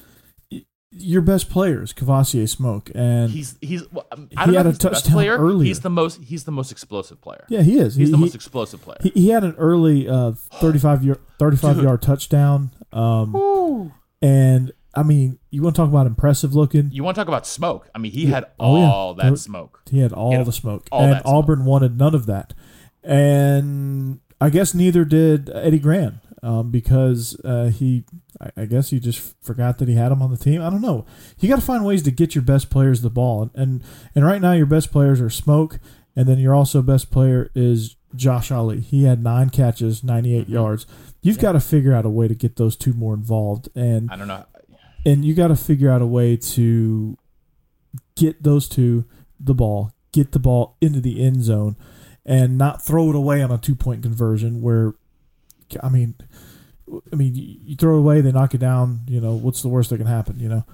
your 0.90 1.20
best 1.22 1.51
player 1.51 1.83
is 1.83 1.92
Kavosiey 1.92 2.48
Smoke, 2.48 2.90
and 2.94 3.31
He's 3.31 3.57
he's 3.61 3.90
well, 3.92 4.07
I 4.11 4.16
He 4.16 4.27
don't 4.37 4.53
know 4.53 4.57
had 4.59 4.66
a 4.66 4.70
he's 4.70 4.79
touchdown 4.79 5.12
player. 5.12 5.37
earlier. 5.38 5.66
He's 5.66 5.81
the 5.81 5.90
most 5.90 6.20
he's 6.22 6.44
the 6.44 6.51
most 6.53 6.72
explosive 6.72 7.20
player. 7.20 7.44
yeah, 7.48 7.62
he 7.62 7.79
is. 7.79 7.94
He's 7.96 8.09
he, 8.09 8.12
the 8.12 8.16
he- 8.16 8.24
most 8.24 8.35
explosive 8.35 8.81
player. 8.83 8.98
He, 9.03 9.11
he 9.11 9.29
had 9.29 9.44
an 9.44 9.55
early 9.59 10.09
uh, 10.09 10.33
35 10.33 11.05
yard 11.05 11.20
35 11.38 11.83
yard 11.83 12.03
touchdown. 12.03 12.70
Um, 12.92 13.92
and 14.22 14.72
I 14.94 15.03
mean, 15.03 15.38
you 15.51 15.62
want 15.62 15.77
to 15.77 15.83
talk 15.83 15.90
about 15.90 16.07
impressive 16.07 16.55
looking? 16.55 16.88
you 16.90 17.05
want 17.05 17.14
to 17.16 17.20
talk 17.20 17.29
about 17.29 17.46
smoke? 17.46 17.88
I 17.94 17.98
mean, 17.98 18.11
he 18.12 18.22
Yeah. 18.24 18.31
had 18.37 18.46
Oh, 18.59 18.79
yeah. 18.81 18.90
all 18.90 19.14
that 19.14 19.38
smoke. 19.38 19.83
He 19.90 20.01
had 20.01 20.12
all 20.14 20.33
Yeah, 20.33 20.42
the 20.42 20.53
smoke, 20.53 20.88
all 20.90 21.03
and 21.03 21.12
that 21.12 21.22
smoke. 21.22 21.35
Auburn 21.35 21.64
wanted 21.66 21.98
none 21.98 22.14
of 22.14 22.24
that. 22.27 22.55
And 23.05 24.20
I 24.40 24.51
guess 24.51 24.74
neither 24.74 25.05
did 25.05 25.51
Eddie 25.55 25.79
Gran 25.79 26.20
um, 26.42 26.70
because 26.70 27.38
uh, 27.44 27.70
he, 27.74 28.05
I, 28.40 28.62
I 28.62 28.64
guess 28.66 28.90
he 28.90 29.01
just 29.01 29.35
forgot 29.42 29.79
that 29.79 29.88
he 29.88 29.94
had 29.94 30.12
him 30.12 30.22
on 30.22 30.31
the 30.31 30.37
team. 30.37 30.62
I 30.62 30.70
don't 30.70 30.81
know. 30.81 31.05
You 31.40 31.48
got 31.48 31.57
to 31.57 31.62
find 31.66 31.85
ways 31.85 32.03
to 32.05 32.11
get 32.11 32.35
your 32.35 32.42
best 32.42 32.70
players 32.70 33.03
the 33.03 33.11
ball, 33.11 33.42
and, 33.42 33.51
and 33.55 33.85
and 34.14 34.24
right 34.24 34.40
now 34.40 34.53
your 34.53 34.66
best 34.66 34.92
players 34.92 35.20
are 35.20 35.31
Smoke, 35.31 35.79
and 36.14 36.27
then 36.29 36.38
your 36.38 36.55
also 36.55 36.83
best 36.83 37.11
player 37.11 37.51
is 37.55 37.96
Josh 38.14 38.51
Ali. 38.51 38.81
He 38.81 39.05
had 39.05 39.22
nine 39.22 39.51
catches, 39.51 40.03
ninety 40.05 40.37
eight 40.37 40.48
yards. 40.48 40.87
You've 41.22 41.38
got 41.40 41.53
to 41.53 41.61
figure 41.61 41.92
out 41.92 42.07
a 42.07 42.11
way 42.11 42.29
to 42.29 42.35
get 42.35 42.57
those 42.57 42.77
two 42.77 42.92
more 42.92 43.14
involved, 43.14 43.68
and 43.74 44.11
I 44.11 44.16
don't 44.16 44.29
know. 44.29 44.46
and 45.05 45.24
you 45.24 45.35
got 45.35 45.48
to 45.48 45.57
figure 45.57 45.90
out 45.90 46.01
a 46.01 46.07
way 46.07 46.37
to 46.37 47.18
get 48.16 48.42
those 48.42 48.68
two 48.68 49.05
the 49.40 49.55
ball, 49.55 49.92
get 50.12 50.33
the 50.33 50.38
ball 50.38 50.77
into 50.81 51.01
the 51.01 51.22
end 51.24 51.42
zone, 51.42 51.77
and 52.24 52.57
not 52.57 52.83
throw 52.85 53.11
it 53.11 53.16
away 53.16 53.42
on 53.42 53.51
a 53.51 53.59
two 53.59 53.74
point 53.74 54.03
conversion. 54.03 54.62
Where, 54.62 54.94
I 55.83 55.89
mean, 55.89 56.15
I 57.13 57.17
mean, 57.17 57.35
you, 57.35 57.77
throw 57.77 57.97
it 57.97 58.01
away, 58.01 58.21
they 58.21 58.33
knock 58.33 58.55
it 58.55 58.59
down. 58.59 59.01
You 59.09 59.21
know, 59.21 59.35
what's 59.35 59.63
the 59.63 59.69
worst 59.69 59.91
that 59.91 59.99
can 59.99 60.07
happen? 60.07 60.39
You 60.41 60.49
know, 60.49 60.65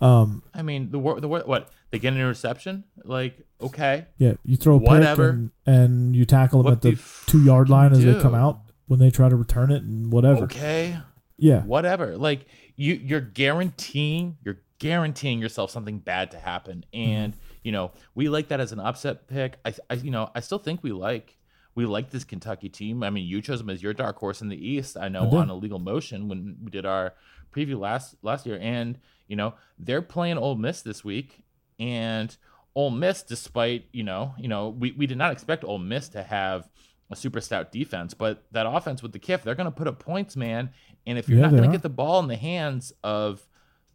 um, 0.00 0.42
I 0.54 0.62
mean, 0.62 0.90
the 0.90 0.98
wor- 0.98 1.20
the 1.20 1.28
wor- 1.28 1.42
what 1.44 1.70
they 1.90 1.98
get 1.98 2.12
an 2.12 2.18
interception? 2.18 2.84
Like, 3.04 3.38
okay, 3.60 4.06
yeah, 4.18 4.34
you 4.44 4.56
throw 4.56 4.76
a 4.76 4.80
pick 4.80 4.88
Whatever. 4.88 5.28
and, 5.30 5.50
and 5.66 6.16
you 6.16 6.24
tackle 6.24 6.62
them 6.62 6.72
What 6.72 6.84
at 6.84 6.96
the 6.96 6.98
two 7.26 7.42
yard 7.42 7.68
line 7.68 7.92
as 7.92 8.04
they 8.04 8.18
come 8.20 8.34
out 8.34 8.60
when 8.86 9.00
they 9.00 9.10
try 9.10 9.28
to 9.28 9.36
return 9.36 9.70
it 9.70 9.82
and 9.82 10.12
whatever. 10.12 10.44
okay, 10.44 10.96
Yeah, 11.36 11.62
whatever. 11.62 12.16
Like 12.16 12.46
you, 12.76 12.94
you're 12.94 13.20
guaranteeing 13.20 14.36
you're 14.44 14.60
guaranteeing 14.78 15.40
yourself 15.40 15.70
something 15.70 15.98
bad 15.98 16.30
to 16.30 16.38
happen, 16.38 16.84
and 16.92 17.34
you 17.62 17.72
know 17.72 17.92
we 18.14 18.28
like 18.28 18.48
that 18.48 18.60
as 18.60 18.72
an 18.72 18.80
upset 18.80 19.26
pick. 19.28 19.58
I, 19.64 19.74
I 19.90 19.94
you 19.94 20.10
know, 20.10 20.30
I 20.34 20.40
still 20.40 20.58
think 20.58 20.82
we 20.82 20.92
like. 20.92 21.34
We 21.78 21.86
like 21.86 22.10
this 22.10 22.24
Kentucky 22.24 22.68
team. 22.68 23.04
I 23.04 23.10
mean, 23.10 23.26
you 23.26 23.40
chose 23.40 23.60
them 23.60 23.70
as 23.70 23.82
your 23.82 23.94
dark 23.94 24.16
horse 24.18 24.42
in 24.42 24.48
the 24.48 24.68
East. 24.72 24.96
I 24.96 25.08
know 25.08 25.30
I 25.30 25.36
on 25.36 25.48
a 25.48 25.54
legal 25.54 25.78
motion 25.78 26.28
when 26.28 26.56
we 26.62 26.70
did 26.70 26.84
our 26.84 27.14
preview 27.54 27.78
last 27.78 28.16
last 28.22 28.46
year, 28.46 28.58
and 28.60 28.98
you 29.28 29.36
know 29.36 29.54
they're 29.78 30.02
playing 30.02 30.38
Ole 30.38 30.56
Miss 30.56 30.82
this 30.82 31.04
week, 31.04 31.38
and 31.78 32.36
Ole 32.74 32.90
Miss, 32.90 33.22
despite 33.22 33.84
you 33.92 34.02
know, 34.02 34.34
you 34.38 34.48
know, 34.48 34.70
we, 34.70 34.90
we 34.90 35.06
did 35.06 35.18
not 35.18 35.30
expect 35.32 35.62
Ole 35.62 35.78
Miss 35.78 36.08
to 36.10 36.22
have 36.24 36.68
a 37.10 37.16
super 37.16 37.40
stout 37.40 37.70
defense, 37.70 38.12
but 38.12 38.44
that 38.50 38.66
offense 38.66 39.02
with 39.02 39.12
the 39.12 39.18
Kiff, 39.18 39.42
they're 39.42 39.54
going 39.54 39.64
to 39.64 39.70
put 39.70 39.86
up 39.86 39.98
points, 40.00 40.36
man. 40.36 40.70
And 41.06 41.16
if 41.16 41.28
you're 41.28 41.38
Yeah, 41.38 41.44
not 41.46 41.52
going 41.52 41.62
to 41.70 41.70
get 41.70 41.82
the 41.82 41.88
ball 41.88 42.20
in 42.20 42.26
the 42.28 42.36
hands 42.36 42.92
of, 43.02 43.46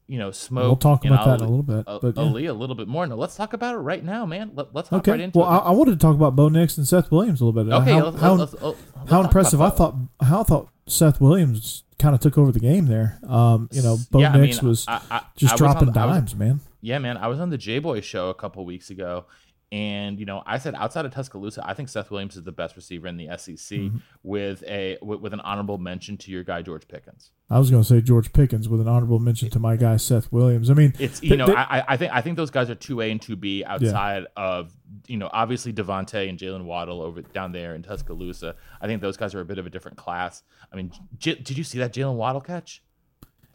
you 0.07 0.19
know, 0.19 0.31
Smoke, 0.31 0.63
we'll 0.63 0.75
talk 0.75 1.05
about 1.05 1.25
that 1.25 1.41
in 1.41 1.47
a 1.47 1.49
little 1.49 1.63
bit. 1.63 1.85
But 1.85 2.17
yeah. 2.17 2.23
Ali 2.23 2.45
a 2.47 2.53
little 2.53 2.75
bit 2.75 2.87
more. 2.87 3.07
No, 3.07 3.15
let's 3.15 3.35
talk 3.35 3.53
about 3.53 3.75
it 3.75 3.79
right 3.79 4.03
now, 4.03 4.25
man. 4.25 4.51
Let, 4.53 4.73
let's 4.75 4.89
hop 4.89 4.99
Okay. 4.99 5.11
right 5.11 5.19
into 5.21 5.39
well, 5.39 5.47
it. 5.47 5.51
I, 5.51 5.57
I 5.59 5.71
wanted 5.71 5.91
to 5.91 5.97
talk 5.97 6.15
about 6.15 6.35
Bo 6.35 6.49
Nix 6.49 6.77
and 6.77 6.87
Seth 6.87 7.09
Williams 7.11 7.41
a 7.41 7.45
little 7.45 7.63
bit. 7.63 7.71
Uh, 7.71 7.81
okay, 7.81 7.91
how, 7.93 8.05
let's, 8.05 8.19
how, 8.21 8.33
let's, 8.33 8.53
let's, 8.61 8.79
how 9.09 9.21
impressive 9.23 9.61
I 9.61 9.69
thought 9.69 9.95
how 10.21 10.41
I 10.41 10.43
thought 10.43 10.69
Seth 10.87 11.21
Williams 11.21 11.83
kind 11.99 12.13
of 12.13 12.21
took 12.21 12.37
over 12.37 12.51
the 12.51 12.59
game 12.59 12.87
there. 12.87 13.17
Um, 13.27 13.69
you 13.71 13.81
know, 13.81 13.97
Bo 14.11 14.19
Yeah, 14.19 14.33
I 14.33 14.37
Nix 14.37 14.61
mean, 14.61 14.69
was 14.69 14.85
I- 14.87 15.01
I- 15.09 15.21
just 15.37 15.51
I 15.51 15.53
was 15.55 15.59
dropping 15.59 15.89
on 15.89 15.97
I 15.97 16.05
was- 16.05 16.15
dimes, 16.17 16.35
man. 16.35 16.59
Yeah, 16.81 16.99
man. 16.99 17.15
I 17.15 17.27
was 17.27 17.39
on 17.39 17.49
the 17.49 17.57
J 17.57 17.79
Boy 17.79 18.01
show 18.01 18.29
a 18.29 18.33
couple 18.33 18.65
weeks 18.65 18.89
ago, 18.89 19.25
and 19.73 20.19
you 20.19 20.25
know, 20.25 20.43
I 20.45 20.59
said 20.59 20.75
outside 20.75 21.05
of 21.05 21.11
Tuscaloosa, 21.13 21.63
I 21.67 21.73
think 21.73 21.89
Seth 21.89 22.11
Williams 22.11 22.35
is 22.37 22.43
the 22.43 22.51
best 22.51 22.75
receiver 22.75 23.07
in 23.07 23.17
the 23.17 23.27
SEC 23.37 23.57
Mm-hmm. 23.79 23.97
with 24.21 24.63
a 24.67 24.97
with, 25.01 25.19
with 25.21 25.33
an 25.33 25.39
honorable 25.39 25.77
mention 25.79 26.15
to 26.17 26.31
your 26.31 26.43
guy 26.43 26.61
George 26.61 26.87
Pickens. 26.87 27.31
I 27.49 27.57
was 27.57 27.71
going 27.71 27.81
to 27.81 27.87
say 27.89 27.99
George 28.01 28.31
Pickens 28.33 28.69
with 28.69 28.81
an 28.81 28.87
honorable 28.87 29.17
mention 29.19 29.49
to 29.49 29.59
my 29.59 29.75
guy 29.75 29.97
Seth 29.97 30.31
Williams. 30.31 30.69
I 30.69 30.73
mean, 30.75 30.93
It's 30.99 31.21
you 31.23 31.29
th- 31.29 31.39
know, 31.39 31.45
th- 31.47 31.57
I, 31.57 31.83
I- 31.87 31.97
think 31.97 32.13
I 32.13 32.21
think 32.21 32.37
those 32.37 32.51
guys 32.51 32.69
are 32.69 32.75
two 32.75 33.01
A 33.01 33.09
and 33.09 33.21
two 33.21 33.35
B 33.35 33.63
outside 33.65 34.25
of 34.37 34.71
you 35.07 35.17
know, 35.17 35.29
obviously 35.33 35.73
DeVonta 35.73 36.29
and 36.29 36.37
Jaylen 36.37 36.65
Waddle 36.65 37.01
over 37.01 37.21
down 37.23 37.51
there 37.51 37.73
in 37.73 37.81
Tuscaloosa. 37.81 38.55
I 38.79 38.85
think 38.87 39.01
those 39.01 39.17
guys 39.17 39.33
are 39.33 39.41
a 39.41 39.45
bit 39.45 39.57
of 39.57 39.65
a 39.65 39.69
different 39.71 39.97
class. 39.97 40.43
I 40.71 40.75
mean, 40.75 40.91
J- 41.17 41.35
did 41.35 41.57
you 41.57 41.63
see 41.63 41.79
that 41.79 41.93
Jaylen 41.93 42.15
Waddle 42.15 42.41
catch? 42.41 42.83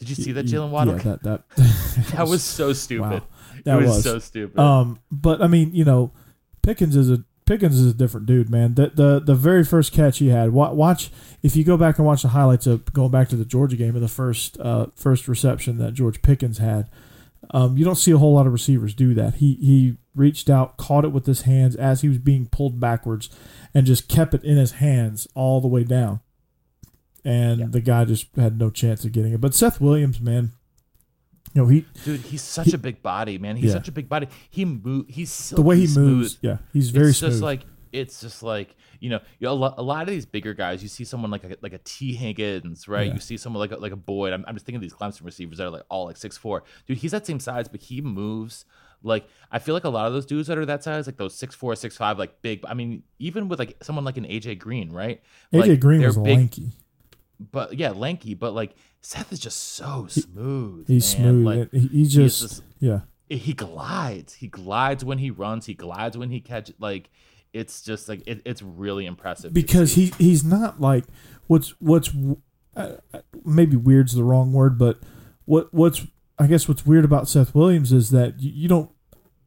Did 0.00 0.08
you 0.10 0.14
see 0.14 0.30
that 0.32 0.46
Jaylen 0.46 0.70
Waddle? 0.70 0.94
yeah, 0.96 1.02
catch? 1.02 1.20
that 1.22 1.42
that 1.56 2.10
that 2.16 2.28
was 2.28 2.42
so 2.44 2.72
stupid. 2.84 3.22
Wow. 3.22 3.26
That 3.64 3.76
was, 3.76 3.88
was. 3.88 4.04
so 4.04 4.18
stupid. 4.18 4.58
Um, 4.58 4.98
but 5.10 5.42
I 5.42 5.46
mean, 5.46 5.74
you 5.74 5.84
know, 5.84 6.12
Pickens 6.62 6.96
is 6.96 7.10
a 7.10 7.24
Pickens 7.48 7.80
is 7.80 7.90
a 7.90 7.94
different 7.94 8.26
dude, 8.26 8.50
man. 8.50 8.74
The 8.74 8.88
the 8.94 9.20
the 9.20 9.34
very 9.34 9.64
first 9.64 9.92
catch 9.92 10.18
he 10.18 10.28
had. 10.28 10.52
Watch 10.52 11.10
if 11.42 11.56
you 11.56 11.64
go 11.64 11.78
back 11.78 11.96
and 11.96 12.06
watch 12.06 12.20
the 12.20 12.28
highlights 12.28 12.66
of 12.66 12.92
going 12.92 13.10
back 13.10 13.30
to 13.30 13.36
the 13.36 13.44
Georgia 13.46 13.76
game 13.76 13.94
of 13.94 14.02
the 14.02 14.08
first 14.08 14.60
uh, 14.60 14.88
first 14.94 15.26
reception 15.26 15.78
that 15.78 15.94
George 15.94 16.20
Pickens 16.20 16.58
had. 16.58 16.90
Um, 17.52 17.78
you 17.78 17.86
don't 17.86 17.96
see 17.96 18.10
a 18.10 18.18
whole 18.18 18.34
lot 18.34 18.46
of 18.46 18.52
receivers 18.52 18.92
do 18.92 19.14
that. 19.14 19.36
He 19.36 19.54
he 19.54 19.96
reached 20.14 20.50
out, 20.50 20.76
caught 20.76 21.06
it 21.06 21.12
with 21.12 21.24
his 21.24 21.42
hands 21.42 21.74
as 21.74 22.02
he 22.02 22.08
was 22.08 22.18
being 22.18 22.46
pulled 22.46 22.78
backwards, 22.78 23.30
and 23.72 23.86
just 23.86 24.08
kept 24.08 24.34
it 24.34 24.44
in 24.44 24.58
his 24.58 24.72
hands 24.72 25.26
all 25.34 25.62
the 25.62 25.68
way 25.68 25.84
down. 25.84 26.20
And 27.24 27.72
the 27.72 27.80
guy 27.80 28.04
just 28.04 28.26
had 28.36 28.58
no 28.58 28.68
chance 28.68 29.06
of 29.06 29.12
getting 29.12 29.32
it. 29.32 29.40
But 29.40 29.54
Seth 29.54 29.80
Williams, 29.80 30.20
man, 30.20 30.52
you 31.54 31.62
know 31.62 31.68
he 31.68 31.84
Dude, 32.04 32.20
he's 32.20 32.42
such 32.42 32.72
a 32.72 32.78
big 32.78 33.02
body, 33.02 33.38
man. 33.38 33.56
He's 33.56 33.66
Yeah. 33.66 33.72
such 33.78 33.88
a 33.88 33.92
big 33.92 34.08
body. 34.08 34.28
He 34.50 34.64
move. 34.64 35.06
He's 35.08 35.50
the 35.50 35.62
way 35.62 35.76
he 35.76 35.86
silky 35.86 36.08
moves, 36.08 36.38
yeah, 36.42 36.58
he's 36.72 36.90
very 36.90 37.10
it's 37.10 37.18
smooth. 37.18 37.32
just 37.32 37.42
like 37.42 37.60
it's 37.92 38.20
just 38.20 38.42
like 38.42 38.76
you 39.00 39.10
know, 39.10 39.20
you 39.38 39.46
know, 39.46 39.52
a, 39.76 39.82
lot 39.82 40.02
of 40.02 40.08
these 40.08 40.26
bigger 40.26 40.54
guys. 40.54 40.82
You 40.82 40.88
see 40.88 41.04
someone 41.04 41.30
like 41.30 41.44
a, 41.44 41.56
like 41.62 41.72
a 41.72 41.78
Tee 41.84 42.14
Higgins, 42.14 42.88
right? 42.88 43.06
Yeah. 43.06 43.14
You 43.14 43.20
see 43.20 43.36
someone 43.36 43.60
like 43.60 43.70
a, 43.70 43.76
like 43.76 43.92
a 43.92 43.96
Boyd. 43.96 44.32
I'm, 44.32 44.44
I'm 44.48 44.56
just 44.56 44.66
thinking 44.66 44.78
of 44.78 44.82
these 44.82 44.92
Clemson 44.92 45.24
receivers 45.24 45.58
that 45.58 45.66
are 45.66 45.70
like 45.70 45.84
all 45.88 46.06
like 46.06 46.16
six 46.16 46.36
four. 46.36 46.64
Dude, 46.86 46.98
he's 46.98 47.12
that 47.12 47.24
same 47.24 47.38
size, 47.38 47.68
but 47.68 47.80
he 47.80 48.00
moves. 48.00 48.64
Like 49.04 49.28
I 49.52 49.60
feel 49.60 49.74
like 49.74 49.84
a 49.84 49.88
lot 49.88 50.08
of 50.08 50.12
those 50.12 50.26
dudes 50.26 50.48
that 50.48 50.58
are 50.58 50.66
that 50.66 50.82
size, 50.82 51.06
like 51.06 51.16
those 51.16 51.34
six 51.34 51.54
four, 51.54 51.76
six 51.76 51.96
five, 51.96 52.18
like 52.18 52.42
big. 52.42 52.64
I 52.66 52.74
mean, 52.74 53.04
even 53.20 53.46
with 53.48 53.60
like 53.60 53.76
someone 53.80 54.04
like 54.04 54.16
an 54.16 54.24
AJ 54.24 54.58
Green, 54.58 54.90
right? 54.90 55.22
AJ 55.52 55.68
Like, 55.68 55.80
Green 55.80 56.02
was 56.02 56.16
lanky. 56.18 56.72
but 57.52 57.74
yeah, 57.78 57.90
lanky. 57.92 58.34
But 58.34 58.52
like 58.52 58.74
Seth 59.00 59.32
is 59.32 59.38
just 59.38 59.74
so 59.74 60.06
smooth. 60.08 60.86
He's 60.88 61.16
man. 61.18 61.42
smooth. 61.42 61.46
Like, 61.46 61.72
he, 61.72 61.88
he 61.88 62.04
just, 62.06 62.40
just- 62.40 62.62
yeah. 62.78 63.00
he 63.28 63.52
glides. 63.52 64.34
He 64.34 64.48
glides 64.48 65.04
when 65.04 65.18
he 65.18 65.30
runs. 65.30 65.66
He 65.66 65.74
glides 65.74 66.16
when 66.16 66.30
he 66.30 66.40
catches. 66.40 66.74
Like 66.78 67.10
it's 67.52 67.82
just 67.82 68.08
like 68.08 68.22
it, 68.26 68.42
it's 68.44 68.62
really 68.62 69.06
impressive. 69.06 69.52
because 69.52 69.94
he 69.94 70.12
he's 70.18 70.44
not 70.44 70.80
like 70.80 71.04
what's 71.46 71.70
what's 71.80 72.10
uh, 72.76 72.96
maybe 73.44 73.76
weird's 73.76 74.14
the 74.14 74.24
wrong 74.24 74.52
word, 74.52 74.78
but 74.78 74.98
what 75.44 75.72
what's 75.72 76.06
I 76.38 76.46
guess 76.46 76.68
what's 76.68 76.86
weird 76.86 77.04
about 77.04 77.28
Seth 77.28 77.54
Williams 77.54 77.92
is 77.92 78.10
that 78.10 78.40
you, 78.40 78.50
you 78.54 78.68
don't 78.68 78.90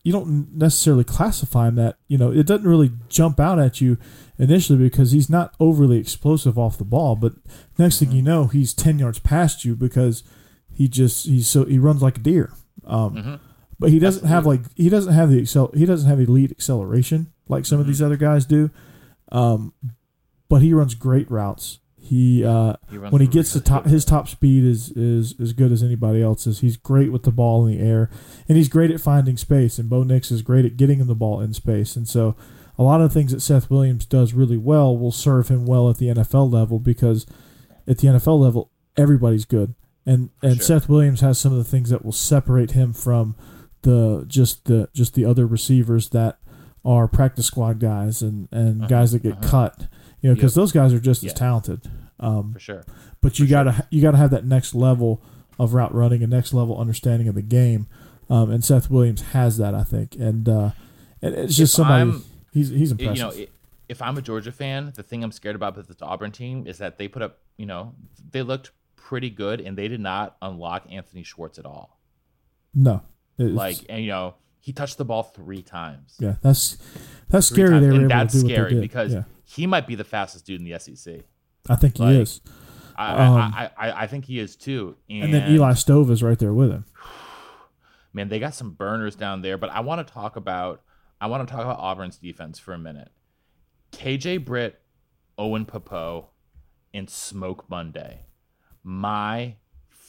you 0.04 0.12
don't 0.12 0.52
necessarily 0.56 1.04
classify 1.04 1.68
him 1.68 1.76
that 1.76 1.98
you 2.08 2.18
know 2.18 2.32
it 2.32 2.48
doesn't 2.48 2.68
really 2.68 2.92
jump 3.10 3.40
out 3.40 3.60
at 3.60 3.82
you 3.82 3.98
initially 4.40 4.80
because 4.80 5.12
he's 5.12 5.30
not 5.30 5.54
overly 5.60 5.98
explosive 5.98 6.58
off 6.58 6.78
the 6.78 6.84
ball, 6.84 7.16
but 7.16 7.34
next 7.78 8.00
thing 8.00 8.12
you 8.12 8.22
know 8.22 8.48
he's 8.48 8.74
ten 8.74 8.98
yards 9.00 9.20
past 9.20 9.64
you 9.66 9.76
because 9.76 10.24
he 10.74 10.88
just 10.88 11.26
he's 11.28 11.48
so 11.48 11.66
he 11.66 11.78
runs 11.78 12.02
like 12.02 12.18
a 12.18 12.22
deer. 12.22 12.54
Um, 12.86 13.40
But 13.80 13.90
he 13.90 14.00
doesn't 14.00 14.28
have 14.28 14.46
like 14.46 14.62
he 14.76 14.90
doesn't 14.90 15.14
have 15.14 15.30
the 15.32 15.40
excel 15.40 15.72
he 15.74 15.86
doesn't 15.86 16.10
have 16.10 16.20
elite 16.20 16.52
acceleration 16.52 17.32
like 17.48 17.66
some 17.66 17.80
of 17.80 17.88
these 17.88 18.02
other 18.02 18.16
guys 18.18 18.46
do. 18.46 18.70
Um, 19.32 19.74
but 20.50 20.62
he 20.62 20.74
runs 20.74 20.94
great 20.96 21.30
routes. 21.32 21.80
He 22.04 22.44
uh, 22.44 22.74
He 22.90 22.98
when 22.98 23.22
he 23.22 23.28
gets 23.28 23.54
to 23.54 23.62
top, 23.62 23.86
his 23.86 24.04
top 24.04 24.28
speed 24.28 24.64
is 24.64 24.92
is 24.92 25.36
as 25.40 25.54
good 25.54 25.72
as 25.72 25.84
anybody 25.84 26.22
else's. 26.22 26.60
He's 26.60 26.76
great 26.76 27.12
with 27.12 27.24
the 27.24 27.32
ball 27.32 27.66
in 27.66 27.78
the 27.78 27.84
air, 27.84 28.10
and 28.50 28.58
he's 28.58 28.68
great 28.70 28.90
at 28.90 29.00
finding 29.00 29.38
space. 29.38 29.78
And 29.78 29.88
Bo 29.90 30.04
Nix 30.04 30.32
is 30.32 30.42
great 30.42 30.66
at 30.66 30.78
getting 30.78 31.00
him 31.00 31.08
the 31.08 31.16
ball 31.16 31.40
in 31.42 31.54
space. 31.54 31.96
And 31.96 32.08
so, 32.08 32.36
a 32.78 32.84
lot 32.84 33.02
of 33.02 33.10
the 33.10 33.14
things 33.14 33.32
that 33.32 33.42
Seth 33.42 33.70
Williams 33.70 34.06
does 34.08 34.34
really 34.34 34.58
well 34.58 34.98
will 34.98 35.12
serve 35.12 35.48
him 35.50 35.66
well 35.66 35.90
at 35.92 35.98
the 35.98 36.08
NFL 36.08 36.52
level 36.52 36.80
because 36.80 37.28
at 37.88 38.00
the 38.00 38.08
NFL 38.08 38.40
level 38.40 38.72
everybody's 38.98 39.46
good, 39.46 39.76
and 40.06 40.32
and 40.42 40.56
Sure. 40.58 40.80
Seth 40.80 40.90
Williams 40.90 41.22
has 41.22 41.38
some 41.38 41.52
of 41.52 41.60
the 41.60 41.64
things 41.64 41.92
that 41.92 42.04
will 42.04 42.12
separate 42.12 42.72
him 42.72 42.94
from 42.94 43.36
the 43.84 44.26
just 44.28 44.66
the 44.66 44.90
just 44.94 45.14
the 45.14 45.24
other 45.26 45.46
receivers 45.46 46.10
that 46.10 46.40
are 46.84 47.08
practice 47.08 47.46
squad 47.46 47.80
guys 47.80 48.24
and 48.24 48.48
and 48.52 48.88
guys 48.90 49.12
that 49.12 49.22
get 49.22 49.40
cut. 49.42 49.88
You 50.22 50.30
know, 50.30 50.36
because 50.36 50.56
Yep. 50.56 50.62
those 50.62 50.72
guys 50.72 50.94
are 50.94 51.00
just 51.00 51.24
as 51.24 51.34
talented. 51.34 51.90
Um, 52.20 52.54
for 52.54 52.60
sure. 52.60 52.84
but 53.22 53.40
you 53.40 53.48
gotta 53.48 53.88
you 53.90 54.02
gotta 54.02 54.18
have 54.18 54.30
that 54.32 54.46
next 54.46 54.76
level 54.76 55.22
of 55.58 55.74
route 55.74 55.94
running 55.94 56.22
and 56.22 56.32
next 56.32 56.54
level 56.54 56.78
understanding 56.78 57.28
of 57.28 57.36
the 57.36 57.42
game. 57.42 57.88
Um, 58.30 58.52
and 58.52 58.64
Seth 58.64 58.90
Williams 58.92 59.22
has 59.34 59.58
that, 59.58 59.74
I 59.76 59.84
think, 59.84 60.16
and 60.16 60.48
uh, 60.48 60.72
and 61.22 61.34
it's 61.36 61.56
just 61.58 61.74
If 61.74 61.78
somebody. 61.78 62.12
I'm- 62.12 62.24
he's 62.54 62.70
he's 62.70 62.92
impressive. 62.92 63.18
you 63.18 63.24
know, 63.24 63.30
it, 63.32 63.52
if 63.90 64.02
I'm 64.02 64.18
a 64.18 64.22
Georgia 64.22 64.52
fan, 64.52 64.94
the 64.96 65.04
thing 65.04 65.24
I'm 65.24 65.32
scared 65.32 65.56
about 65.56 65.76
with 65.76 65.88
this 65.88 66.02
Auburn 66.02 66.32
team 66.32 66.66
is 66.68 66.78
that 66.78 66.98
they 66.98 67.08
put 67.10 67.22
up, 67.22 67.40
you 67.58 67.66
know, 67.66 67.94
they 68.32 68.42
looked 68.44 68.72
pretty 68.96 69.30
good 69.30 69.60
and 69.60 69.78
they 69.78 69.88
did 69.90 70.00
not 70.00 70.38
unlock 70.42 70.86
Anthony 70.90 71.24
Schwartz 71.24 71.58
at 71.60 71.66
all. 71.66 72.00
no, 72.74 73.02
Like, 73.38 73.78
and 73.90 74.02
you 74.04 74.10
know, 74.10 74.36
he 74.60 74.72
touched 74.72 74.98
the 74.98 75.06
ball 75.06 75.24
three 75.24 75.62
times. 75.64 76.16
yeah, 76.20 76.36
that's 76.42 76.78
that's 77.30 77.50
Three 77.50 77.56
scary. 77.56 77.70
times. 77.72 77.82
They 77.82 77.88
were 77.88 77.94
and 77.96 78.02
able 78.04 78.10
that's 78.10 78.34
to 78.36 78.42
do 78.42 78.48
scary 78.54 78.80
because 78.80 79.14
yeah, 79.14 79.24
he 79.56 79.68
might 79.68 79.86
be 79.86 79.96
the 79.96 80.04
fastest 80.04 80.46
dude 80.46 80.62
in 80.62 80.66
the 80.66 80.80
SEC. 80.80 81.22
I 81.70 81.76
think 81.76 81.98
he 81.98 82.04
like, 82.04 82.16
is. 82.16 82.42
I, 82.96 83.12
Um, 83.14 83.38
I, 83.38 83.70
I, 83.78 84.04
I 84.04 84.08
think 84.08 84.26
he 84.26 84.40
is 84.40 84.56
too. 84.56 84.96
And, 85.10 85.26
And 85.26 85.34
then 85.34 85.52
Eli 85.52 85.74
Stove 85.74 86.10
is 86.10 86.24
right 86.24 86.40
there 86.40 86.54
with 86.54 86.72
him. 86.72 86.86
man, 88.14 88.30
they 88.30 88.40
got 88.40 88.54
some 88.54 88.72
burners 88.72 89.16
down 89.16 89.42
there. 89.42 89.58
But 89.58 89.70
I 89.72 89.82
want 89.82 90.06
to 90.06 90.14
talk 90.14 90.36
about 90.36 90.84
I 91.20 91.28
want 91.28 91.48
to 91.48 91.52
talk 91.54 91.64
about 91.64 91.80
Auburn's 91.80 92.18
defense 92.18 92.60
for 92.60 92.74
a 92.74 92.80
minute. 92.80 93.12
KJ 93.92 94.46
Britt, 94.46 94.82
Owen 95.38 95.66
Pappoe, 95.66 96.30
and 96.94 97.10
Smoke 97.10 97.70
Monday. 97.70 98.26
My 98.84 99.56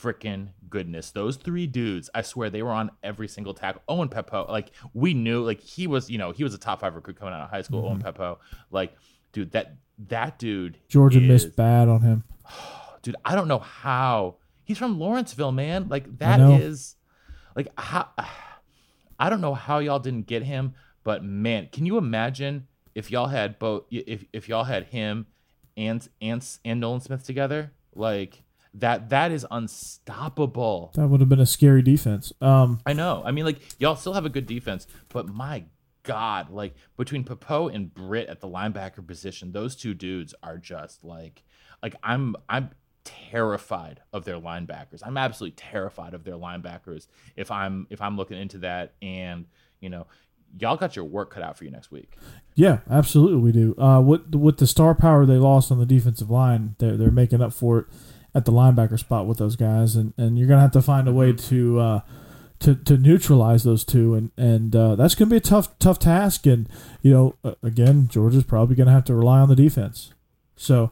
freaking 0.02 0.48
goodness. 0.68 1.10
Those 1.10 1.36
three 1.36 1.66
dudes, 1.66 2.08
I 2.14 2.22
swear 2.22 2.48
they 2.48 2.62
were 2.62 2.70
on 2.70 2.90
every 3.02 3.28
single 3.28 3.54
tackle. 3.54 3.82
Owen 3.88 4.08
Pappoe, 4.08 4.46
like 4.48 4.72
we 4.94 5.14
knew 5.14 5.44
like 5.44 5.60
he 5.60 5.86
was, 5.86 6.10
you 6.10 6.18
know, 6.18 6.30
he 6.32 6.44
was 6.44 6.54
a 6.54 6.58
top 6.58 6.80
five 6.80 6.94
recruit 6.94 7.18
coming 7.18 7.34
out 7.34 7.42
of 7.42 7.50
high 7.50 7.62
school, 7.62 7.86
Owen 7.86 8.00
Pappoe. 8.00 8.38
Like, 8.70 8.96
dude, 9.32 9.52
that 9.52 9.76
that 10.08 10.38
dude 10.38 10.78
Georgia 10.88 11.20
is- 11.20 11.28
missed 11.28 11.56
bad 11.56 11.88
on 11.88 12.02
him. 12.02 12.24
dude, 13.02 13.16
I 13.24 13.34
don't 13.34 13.48
know 13.48 13.58
how 13.58 14.36
he's 14.64 14.78
from 14.78 14.98
Lawrenceville, 14.98 15.52
man. 15.52 15.88
Like 15.88 16.18
that 16.18 16.40
is, 16.40 16.96
like 17.56 17.68
how 17.76 18.08
I 19.18 19.30
don't 19.30 19.40
know 19.40 19.54
how 19.54 19.78
y'all 19.78 19.98
didn't 20.00 20.26
get 20.26 20.42
him, 20.42 20.74
but 21.04 21.22
man, 21.24 21.68
can 21.70 21.86
you 21.86 21.96
imagine 21.98 22.66
if 22.94 23.10
y'all 23.10 23.28
had 23.28 23.58
both 23.58 23.84
if 23.90 24.24
if 24.32 24.48
y'all 24.48 24.64
had 24.64 24.84
him 24.84 25.26
and 25.76 26.06
and 26.20 26.46
and 26.64 26.80
Nolan 26.80 27.00
Smith 27.00 27.24
together? 27.24 27.72
Like 27.94 28.42
that 28.74 29.10
that 29.10 29.30
is 29.32 29.46
unstoppable. 29.50 30.92
That 30.94 31.08
would 31.08 31.20
have 31.20 31.28
been 31.28 31.40
a 31.40 31.46
scary 31.46 31.82
defense. 31.82 32.32
Um, 32.40 32.80
I 32.86 32.92
know. 32.92 33.22
I 33.24 33.30
mean, 33.30 33.44
like 33.44 33.60
y'all 33.78 33.96
still 33.96 34.14
have 34.14 34.24
a 34.24 34.30
good 34.30 34.46
defense, 34.46 34.86
but 35.08 35.28
my 35.28 35.64
God, 36.02 36.50
like 36.50 36.74
between 36.96 37.24
Pappoe 37.24 37.68
and 37.68 37.92
Britt 37.92 38.28
at 38.28 38.40
the 38.40 38.48
linebacker 38.48 39.06
position, 39.06 39.52
those 39.52 39.76
two 39.76 39.94
dudes 39.94 40.34
are 40.42 40.58
just 40.58 41.04
like, 41.04 41.42
like 41.82 41.94
I'm, 42.02 42.36
I'm 42.48 42.70
terrified 43.04 44.00
of 44.12 44.24
their 44.24 44.38
linebackers. 44.38 45.00
I'm 45.04 45.16
absolutely 45.16 45.56
terrified 45.56 46.14
of 46.14 46.24
their 46.24 46.34
linebackers. 46.34 47.06
If 47.36 47.50
I'm, 47.50 47.86
if 47.90 48.00
I'm 48.00 48.16
looking 48.16 48.38
into 48.38 48.58
that, 48.58 48.94
and 49.00 49.46
you 49.80 49.90
know, 49.90 50.06
y'all 50.58 50.76
got 50.76 50.96
your 50.96 51.04
work 51.04 51.32
cut 51.32 51.42
out 51.42 51.56
for 51.56 51.64
you 51.64 51.70
next 51.70 51.90
week. 51.90 52.16
Yeah, 52.54 52.78
absolutely, 52.90 53.40
we 53.40 53.52
do. 53.52 53.74
Uh, 53.78 54.00
with 54.00 54.34
with 54.34 54.58
the 54.58 54.66
star 54.66 54.94
power 54.94 55.24
they 55.24 55.36
lost 55.36 55.70
on 55.72 55.78
the 55.78 55.86
defensive 55.86 56.30
line, 56.30 56.76
they're 56.78 56.96
they're 56.96 57.10
making 57.10 57.42
up 57.42 57.52
for 57.52 57.78
it 57.80 57.86
at 58.34 58.44
the 58.44 58.52
linebacker 58.52 58.98
spot 58.98 59.26
with 59.26 59.38
those 59.38 59.56
guys, 59.56 59.96
and, 59.96 60.12
and 60.16 60.38
you're 60.38 60.48
gonna 60.48 60.60
have 60.60 60.72
to 60.72 60.82
find 60.82 61.08
a 61.08 61.12
way 61.12 61.32
to 61.32 61.80
uh, 61.80 62.00
to 62.62 62.74
to 62.74 62.96
neutralize 62.96 63.62
those 63.64 63.84
two, 63.84 64.14
and 64.14 64.30
and 64.36 64.74
uh, 64.74 64.94
that's 64.96 65.14
gonna 65.14 65.30
be 65.30 65.36
a 65.36 65.40
tough 65.40 65.78
tough 65.78 65.98
task. 65.98 66.46
And 66.46 66.68
you 67.02 67.12
know, 67.12 67.54
again, 67.62 68.08
Georgia's 68.08 68.44
probably 68.44 68.74
gonna 68.76 68.92
have 68.92 69.04
to 69.04 69.14
rely 69.14 69.40
on 69.40 69.48
the 69.48 69.56
defense. 69.56 70.12
So, 70.56 70.90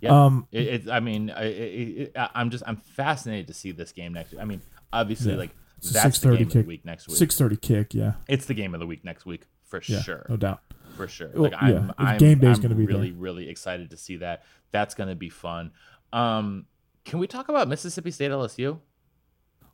Yeah. 0.00 0.24
um, 0.24 0.46
It, 0.52 0.66
it 0.86 0.90
I 0.90 0.98
mean, 1.00 1.30
I, 1.30 1.44
it, 1.44 2.12
I'm 2.16 2.50
just, 2.50 2.64
I'm 2.66 2.76
fascinated 2.76 3.46
to 3.48 3.54
see 3.54 3.70
this 3.70 3.92
game 3.92 4.14
next. 4.14 4.34
I 4.40 4.44
mean, 4.44 4.60
obviously, 4.92 5.32
Yeah. 5.32 5.38
like 5.38 5.50
It's 5.78 5.90
that's 5.92 6.18
the 6.18 6.28
6:30 6.30 6.38
game 6.38 6.46
of 6.46 6.52
kick. 6.52 6.62
the 6.64 6.68
week 6.68 6.84
next 6.84 7.08
week. 7.08 7.16
six 7.16 7.38
thirty 7.38 7.56
kick, 7.56 7.94
yeah, 7.94 8.14
It's 8.28 8.46
the 8.46 8.54
game 8.54 8.74
of 8.74 8.80
the 8.80 8.86
week 8.86 9.04
next 9.04 9.24
week 9.26 9.46
for 9.64 9.80
yeah, 9.86 10.00
sure. 10.02 10.26
no 10.28 10.36
doubt. 10.36 10.60
for 10.96 11.06
sure. 11.06 11.30
Well, 11.34 11.44
Like 11.44 11.54
I'm, 11.60 11.72
yeah, 11.72 11.90
I'm 11.98 12.18
game 12.18 12.38
day's 12.40 12.56
I'm 12.56 12.62
gonna 12.62 12.74
be 12.74 12.86
really, 12.86 13.10
there. 13.10 13.20
really 13.20 13.48
excited 13.48 13.90
to 13.90 13.96
see 13.96 14.16
that. 14.16 14.42
That's 14.72 14.94
gonna 14.94 15.14
be 15.14 15.28
fun. 15.28 15.70
Um, 16.12 16.66
can 17.04 17.18
we 17.20 17.26
talk 17.28 17.48
about 17.48 17.68
Mississippi 17.68 18.10
State 18.10 18.30
LSU? 18.32 18.78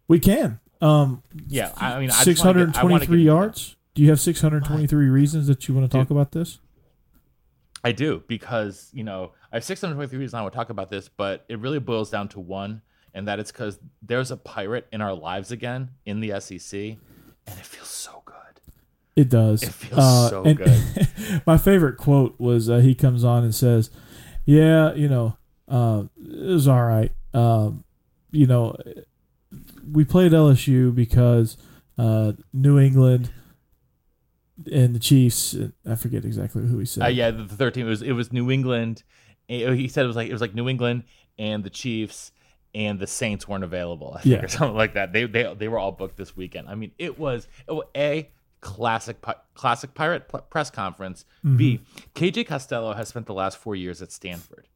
We 0.08 0.18
can. 0.18 0.58
Um, 0.80 1.22
Yeah, 1.48 1.72
I 1.76 2.00
mean, 2.00 2.10
I 2.10 2.22
six 2.24 2.40
hundred 2.40 2.72
get- 2.72 2.78
I 2.78 2.82
wanna 2.84 2.90
twenty 2.94 3.00
get 3.00 3.06
three 3.08 3.20
into 3.20 3.30
that. 3.30 3.36
yards. 3.36 3.76
Do 3.94 4.02
you 4.02 4.10
have 4.10 4.20
six 4.20 4.40
hundred 4.40 4.64
twenty 4.64 4.86
three 4.86 5.08
reasons 5.08 5.46
that 5.48 5.68
you 5.68 5.74
want 5.74 5.90
to 5.90 5.96
talk 5.96 6.08
Dude. 6.08 6.16
about 6.16 6.32
this? 6.32 6.58
I 7.84 7.92
do 7.92 8.22
because 8.26 8.90
you 8.92 9.04
know 9.04 9.32
I 9.52 9.56
have 9.56 9.64
623 9.64 10.18
reasons 10.18 10.34
I 10.34 10.42
want 10.42 10.52
to 10.52 10.56
talk 10.56 10.70
about 10.70 10.90
this, 10.90 11.08
but 11.08 11.44
it 11.48 11.58
really 11.60 11.78
boils 11.78 12.10
down 12.10 12.28
to 12.30 12.40
one, 12.40 12.82
and 13.14 13.28
that 13.28 13.38
it's 13.38 13.50
because 13.52 13.78
there's 14.02 14.30
a 14.30 14.36
pirate 14.36 14.86
in 14.92 15.00
our 15.00 15.14
lives 15.14 15.52
again 15.52 15.90
in 16.04 16.20
the 16.20 16.38
SEC, 16.40 16.72
and 17.46 17.58
it 17.58 17.64
feels 17.64 17.88
so 17.88 18.22
good. 18.24 18.34
It 19.16 19.28
does. 19.28 19.62
It 19.62 19.70
feels 19.72 20.28
so 20.30 20.42
good. 20.42 21.42
my 21.46 21.56
favorite 21.56 21.96
quote 21.98 22.34
was 22.38 22.68
uh, 22.68 22.78
he 22.78 22.94
comes 22.94 23.24
on 23.24 23.42
and 23.44 23.54
says, 23.54 23.90
"Yeah, 24.44 24.92
you 24.94 25.08
know, 25.08 25.36
uh, 25.68 26.04
it 26.20 26.52
was 26.52 26.66
all 26.68 26.84
right. 26.84 27.12
Um, 27.32 27.84
you 28.32 28.46
know, 28.46 28.76
we 29.92 30.04
played 30.04 30.32
LSU 30.32 30.94
because 30.94 31.56
uh, 31.96 32.32
New 32.52 32.78
England 32.78 33.30
and 34.70 34.94
the 34.94 34.98
Chiefs. 34.98 35.56
I 35.88 35.94
forget 35.94 36.24
exactly 36.24 36.66
who 36.66 36.78
he 36.78 36.84
said. 36.84 37.04
Uh, 37.04 37.08
yeah, 37.08 37.30
the, 37.30 37.44
third 37.46 37.74
team 37.74 37.86
it 37.86 37.90
was 37.90 38.02
it 38.02 38.12
was 38.12 38.32
New 38.32 38.50
England. 38.50 39.02
He 39.46 39.88
said 39.88 40.04
it 40.04 40.08
was 40.08 40.16
like 40.16 40.28
it 40.28 40.32
was 40.32 40.40
like 40.42 40.54
New 40.54 40.68
England 40.68 41.04
and 41.38 41.64
the 41.64 41.70
Chiefs 41.70 42.32
and 42.74 42.98
the 42.98 43.06
Saints 43.06 43.48
weren't 43.48 43.64
available. 43.64 44.14
I 44.18 44.22
think 44.22 44.36
Yeah. 44.36 44.44
or 44.44 44.48
something 44.48 44.76
like 44.76 44.94
that. 44.94 45.12
They 45.12 45.24
they 45.24 45.54
they 45.54 45.68
were 45.68 45.78
all 45.78 45.92
booked 45.92 46.16
this 46.16 46.36
weekend. 46.36 46.68
I 46.68 46.74
mean, 46.74 46.92
it 46.98 47.18
was, 47.18 47.48
it 47.66 47.72
was 47.72 47.86
a 47.96 48.30
classic 48.60 49.24
classic 49.54 49.94
pirate 49.94 50.30
press 50.50 50.70
conference. 50.70 51.24
B 51.56 51.80
KJ 52.14 52.46
Costello 52.46 52.92
has 52.92 53.08
spent 53.08 53.26
the 53.26 53.34
last 53.34 53.56
four 53.58 53.74
years 53.74 54.02
at 54.02 54.12
Stanford. 54.12 54.66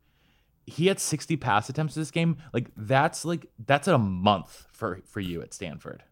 He 0.66 0.86
had 0.86 1.00
60 1.00 1.36
pass 1.36 1.68
attempts 1.68 1.94
this 1.94 2.10
game. 2.10 2.36
Like 2.52 2.70
that's 2.76 3.24
like 3.24 3.46
that's 3.66 3.88
a 3.88 3.98
month 3.98 4.66
for 4.72 5.00
for 5.06 5.20
you 5.20 5.42
at 5.42 5.52
Stanford. 5.52 6.04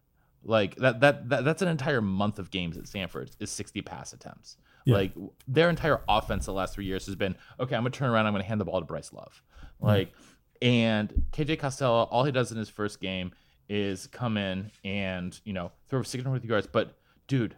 Like 0.43 0.75
that 0.77 0.99
that, 1.01 1.29
that 1.29 1.45
that's 1.45 1.61
an 1.61 1.67
entire 1.67 2.01
month 2.01 2.39
of 2.39 2.51
games 2.51 2.77
at 2.77 2.87
Stanford 2.87 3.31
is 3.39 3.51
60 3.51 3.81
pass 3.81 4.13
attempts. 4.13 4.57
Yeah. 4.85 4.95
Like 4.95 5.13
their 5.47 5.69
entire 5.69 6.01
offense 6.09 6.45
the 6.45 6.53
last 6.53 6.73
three 6.73 6.85
years 6.85 7.05
has 7.05 7.15
been 7.15 7.35
okay. 7.59 7.75
I'm 7.75 7.83
gonna 7.83 7.91
turn 7.91 8.09
around. 8.09 8.25
I'm 8.25 8.33
gonna 8.33 8.43
hand 8.43 8.59
the 8.59 8.65
ball 8.65 8.79
to 8.79 8.85
Bryce 8.85 9.13
Love. 9.13 9.41
Like 9.79 10.13
and 10.61 11.25
KJ 11.31 11.59
Costello, 11.59 12.03
all 12.03 12.23
he 12.23 12.31
does 12.31 12.51
in 12.51 12.57
his 12.57 12.69
first 12.69 12.99
game 12.99 13.31
is 13.67 14.07
come 14.07 14.37
in 14.37 14.71
and 14.83 15.39
you 15.43 15.53
know 15.53 15.71
throw 15.87 16.03
600 16.03 16.43
yards. 16.43 16.67
But 16.67 16.97
dude, 17.27 17.55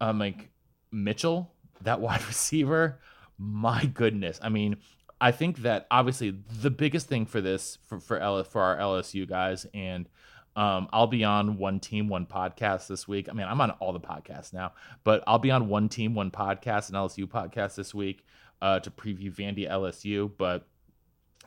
um, 0.00 0.18
like 0.18 0.50
Mitchell, 0.92 1.52
that 1.82 2.00
wide 2.02 2.24
receiver, 2.26 3.00
my 3.38 3.86
goodness. 3.86 4.38
I 4.42 4.48
mean, 4.48 4.76
I 5.20 5.32
think 5.32 5.58
that 5.58 5.86
obviously 5.90 6.30
the 6.60 6.70
biggest 6.70 7.08
thing 7.08 7.26
for 7.26 7.40
this 7.40 7.78
for 7.86 8.00
for 8.00 8.18
L, 8.18 8.42
for 8.44 8.62
our 8.62 8.76
LSU 8.76 9.28
guys 9.28 9.66
and. 9.74 10.08
Um, 10.54 10.88
I'll 10.90 11.06
be 11.06 11.22
on 11.22 11.58
one 11.58 11.80
team, 11.80 12.08
one 12.08 12.24
podcast 12.24 12.86
this 12.86 13.06
week. 13.06 13.28
I 13.28 13.34
mean, 13.34 13.46
I'm 13.46 13.60
on 13.60 13.72
all 13.72 13.92
the 13.92 14.00
podcasts 14.00 14.54
now, 14.54 14.72
but 15.04 15.22
I'll 15.26 15.38
be 15.38 15.50
on 15.50 15.68
one 15.68 15.90
team, 15.90 16.14
one 16.14 16.30
podcast, 16.30 16.88
an 16.88 16.94
LSU 16.94 17.26
podcast 17.26 17.74
this 17.74 17.94
week 17.94 18.24
uh, 18.62 18.80
to 18.80 18.90
preview 18.90 19.30
Vandy 19.30 19.70
LSU. 19.70 20.30
But 20.38 20.66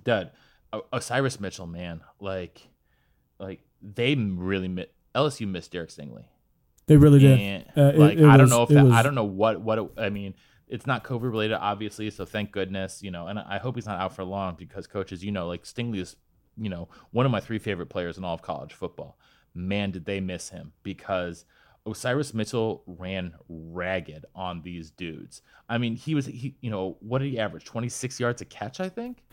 Dad, 0.04 0.30
O- 0.72 0.86
Osiris 0.94 1.40
Mitchell, 1.40 1.66
man, 1.66 2.02
like, 2.20 2.68
like 3.40 3.62
they 3.82 4.14
really 4.14 4.68
mi- 4.68 4.86
LSU 5.16 5.48
missed 5.48 5.72
Derek 5.72 5.90
Stingley. 5.90 6.26
they 6.86 6.96
really 6.96 7.18
did. 7.18 7.40
And, 7.40 7.66
Uh, 7.76 7.98
like 8.00 8.20
it 8.20 8.26
I 8.26 8.38
don't 8.38 8.42
was- 8.42 8.50
know 8.52 8.62
if 8.62 8.70
that, 8.70 8.84
was- 8.86 8.94
I 8.94 9.02
don't 9.02 9.16
know 9.16 9.24
what 9.24 9.60
what 9.60 9.80
it, 9.80 9.90
I 9.98 10.10
mean. 10.12 10.36
It's 10.70 10.86
not 10.86 11.04
COVID 11.04 11.24
related, 11.24 11.56
obviously, 11.56 12.10
so 12.12 12.26
thank 12.26 12.52
goodness, 12.52 13.02
you 13.02 13.12
know. 13.12 13.28
And 13.28 13.40
I 13.40 13.58
hope 13.58 13.76
he's 13.76 13.88
not 13.88 14.00
out 14.00 14.16
for 14.16 14.24
long 14.24 14.56
because 14.56 14.88
coaches, 14.88 15.24
you 15.24 15.32
know, 15.32 15.48
like 15.48 15.64
Stingley 15.64 16.00
is, 16.00 16.16
you 16.58 16.70
know, 16.70 16.90
one 17.12 17.26
of 17.26 17.32
my 17.32 17.40
three 17.40 17.60
favorite 17.60 17.88
players 17.88 18.18
in 18.18 18.24
all 18.24 18.36
of 18.36 18.42
college 18.42 18.74
football. 18.74 19.18
Man, 19.56 19.92
did 19.92 20.06
they 20.06 20.20
miss 20.20 20.50
him 20.50 20.74
because 20.84 21.46
Osiris 21.86 22.34
Mitchell 22.34 22.84
ran 22.86 23.34
ragged 23.48 24.26
on 24.36 24.62
these 24.62 24.92
dudes. 24.92 25.42
I 25.68 25.78
mean, 25.78 25.96
he 25.96 26.16
was 26.16 26.26
he, 26.26 26.56
you 26.62 26.70
know, 26.70 26.98
what 27.00 27.20
did 27.20 27.32
he 27.32 27.40
average? 27.40 27.66
Twenty 27.66 27.90
six 27.90 28.20
yards 28.20 28.42
a 28.42 28.46
catch, 28.46 28.80
I 28.80 28.90
think. 28.90 29.24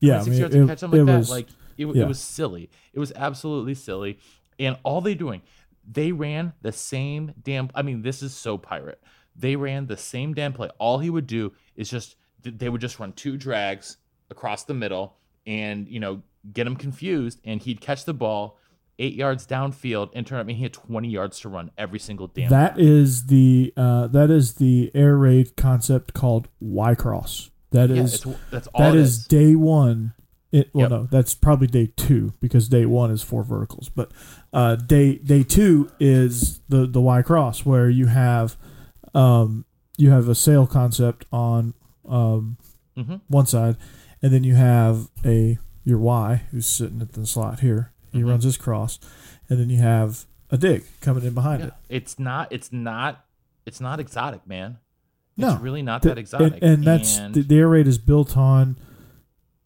Yeah, 0.00 0.20
I 0.20 0.24
mean, 0.24 0.34
yards 0.34 0.54
it, 0.54 0.60
to 0.60 0.66
catch 0.66 0.78
something 0.78 1.06
like 1.06 1.16
was 1.16 1.28
that. 1.28 1.34
Like 1.34 1.48
it, 1.76 1.86
yeah. 1.86 2.02
it 2.02 2.08
was 2.08 2.20
silly. 2.20 2.70
It 2.92 3.00
was 3.00 3.12
absolutely 3.14 3.74
silly. 3.74 4.18
And 4.58 4.76
all 4.82 5.00
they 5.00 5.14
doing, 5.14 5.42
they 5.88 6.12
ran 6.12 6.52
the 6.62 6.72
same 6.72 7.32
damn. 7.42 7.70
I 7.74 7.82
mean, 7.82 8.02
this 8.02 8.22
is 8.22 8.34
so 8.34 8.58
pirate. 8.58 9.02
They 9.38 9.56
ran 9.56 9.86
the 9.86 9.96
same 9.96 10.34
damn 10.34 10.52
play. 10.52 10.68
All 10.78 10.98
he 10.98 11.10
would 11.10 11.26
do 11.26 11.52
is 11.76 11.88
just 11.88 12.16
they 12.42 12.68
would 12.68 12.80
just 12.80 12.98
run 12.98 13.12
two 13.12 13.36
drags 13.36 13.96
across 14.30 14.64
the 14.64 14.74
middle 14.74 15.16
and 15.46 15.88
you 15.88 16.00
know 16.00 16.22
get 16.52 16.66
him 16.66 16.76
confused, 16.76 17.40
and 17.44 17.60
he'd 17.62 17.80
catch 17.80 18.04
the 18.04 18.14
ball 18.14 18.58
eight 18.98 19.14
yards 19.14 19.46
downfield 19.46 20.10
and 20.14 20.26
turn. 20.26 20.40
I 20.40 20.42
mean, 20.42 20.56
he 20.56 20.62
had 20.64 20.72
twenty 20.72 21.08
yards 21.08 21.40
to 21.40 21.48
run 21.48 21.70
every 21.78 21.98
single 21.98 22.26
damn. 22.26 22.50
that 22.50 22.78
is 22.78 23.26
the 23.26 23.72
uh, 23.76 24.08
that 24.08 24.30
is 24.30 24.54
the 24.54 24.90
air 24.94 25.16
raid 25.16 25.56
concept 25.56 26.14
called 26.14 26.48
Y 26.60 26.94
cross. 26.94 27.50
That 27.70 27.90
yeah, 27.90 28.02
is 28.02 28.24
that's 28.50 28.66
all. 28.68 28.80
that 28.82 28.94
it 28.94 29.00
is 29.00 29.26
day 29.26 29.54
one. 29.54 30.14
It, 30.50 30.70
well, 30.72 30.82
Yep. 30.84 30.90
no, 30.90 31.08
that's 31.10 31.34
probably 31.34 31.66
day 31.66 31.92
two 31.94 32.32
because 32.40 32.70
day 32.70 32.86
one 32.86 33.10
is 33.10 33.22
four 33.22 33.42
verticals. 33.44 33.90
But 33.90 34.10
uh, 34.52 34.76
day 34.76 35.16
day 35.16 35.42
two 35.42 35.90
is 36.00 36.60
the 36.70 36.86
the 36.86 37.02
Y 37.02 37.20
cross 37.22 37.66
where 37.66 37.90
you 37.90 38.06
have 38.06 38.56
um, 39.14 39.64
you 39.96 40.10
have 40.10 40.28
a 40.28 40.34
sail 40.34 40.66
concept 40.66 41.26
on 41.32 41.74
um, 42.08 42.56
Mhm. 42.96 43.20
one 43.28 43.46
side, 43.46 43.76
and 44.22 44.32
then 44.32 44.42
you 44.44 44.54
have 44.54 45.08
a 45.24 45.58
your 45.84 45.98
Y 45.98 46.42
who's 46.50 46.66
sitting 46.66 47.00
at 47.00 47.12
the 47.12 47.26
slot 47.26 47.60
here. 47.60 47.92
He 48.12 48.20
Mhm. 48.20 48.28
runs 48.28 48.44
his 48.44 48.56
cross, 48.56 48.98
and 49.48 49.58
then 49.60 49.70
you 49.70 49.78
have 49.78 50.24
a 50.50 50.56
dig 50.58 50.84
coming 51.00 51.24
in 51.24 51.34
behind 51.34 51.60
Yeah. 51.60 51.66
it. 51.68 51.72
It's 51.88 52.18
not. 52.18 52.48
It's 52.50 52.72
not. 52.72 53.24
It's 53.66 53.80
not 53.80 54.00
exotic, 54.00 54.46
man. 54.46 54.78
No, 55.36 55.52
it's 55.52 55.62
really 55.62 55.82
not 55.82 56.02
Th- 56.02 56.14
that 56.14 56.18
exotic. 56.18 56.54
And, 56.54 56.62
and 56.62 56.84
that's 56.84 57.18
And- 57.18 57.34
the, 57.34 57.42
the 57.42 57.58
air 57.58 57.68
raid 57.68 57.86
is 57.86 57.98
built 57.98 58.36
on 58.36 58.76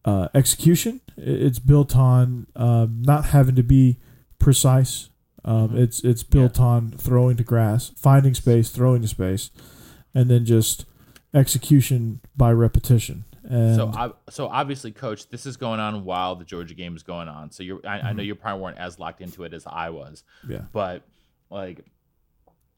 uh, 0.05 0.27
execution. 0.33 0.99
It's 1.15 1.59
built 1.59 1.95
on 1.95 2.47
um, 2.57 3.01
not 3.01 3.25
having 3.27 3.55
to 3.55 3.63
be 3.63 3.97
precise. 4.37 5.09
Um, 5.45 5.69
Mhm. 5.71 5.77
It's 5.79 6.03
it's 6.03 6.23
built 6.23 6.59
on 6.59 6.91
throwing 6.91 7.35
to 7.37 7.43
grass, 7.43 7.89
finding 7.97 8.33
space, 8.33 8.69
throwing 8.69 9.01
to 9.01 9.07
space, 9.07 9.51
and 10.13 10.29
then 10.29 10.45
just 10.45 10.85
execution 11.33 12.21
by 12.37 12.51
repetition. 12.51 13.25
And 13.43 13.75
so, 13.75 13.87
ob- 13.89 14.17
so 14.29 14.47
obviously, 14.47 14.91
coach, 14.91 15.27
this 15.29 15.45
is 15.45 15.57
going 15.57 15.79
on 15.81 16.05
while 16.05 16.35
the 16.35 16.45
Georgia 16.45 16.73
game 16.75 16.95
is 16.95 17.03
going 17.03 17.27
on. 17.27 17.51
So 17.51 17.61
you're, 17.61 17.81
I, 17.85 17.99
I 17.99 18.13
know 18.13 18.23
Mhm. 18.23 18.27
you 18.27 18.35
probably 18.35 18.61
weren't 18.61 18.77
as 18.77 18.99
locked 18.99 19.19
into 19.19 19.43
it 19.43 19.53
as 19.53 19.65
I 19.67 19.89
was, 19.89 20.23
yeah, 20.47 20.61
but 20.71 21.03
like, 21.49 21.85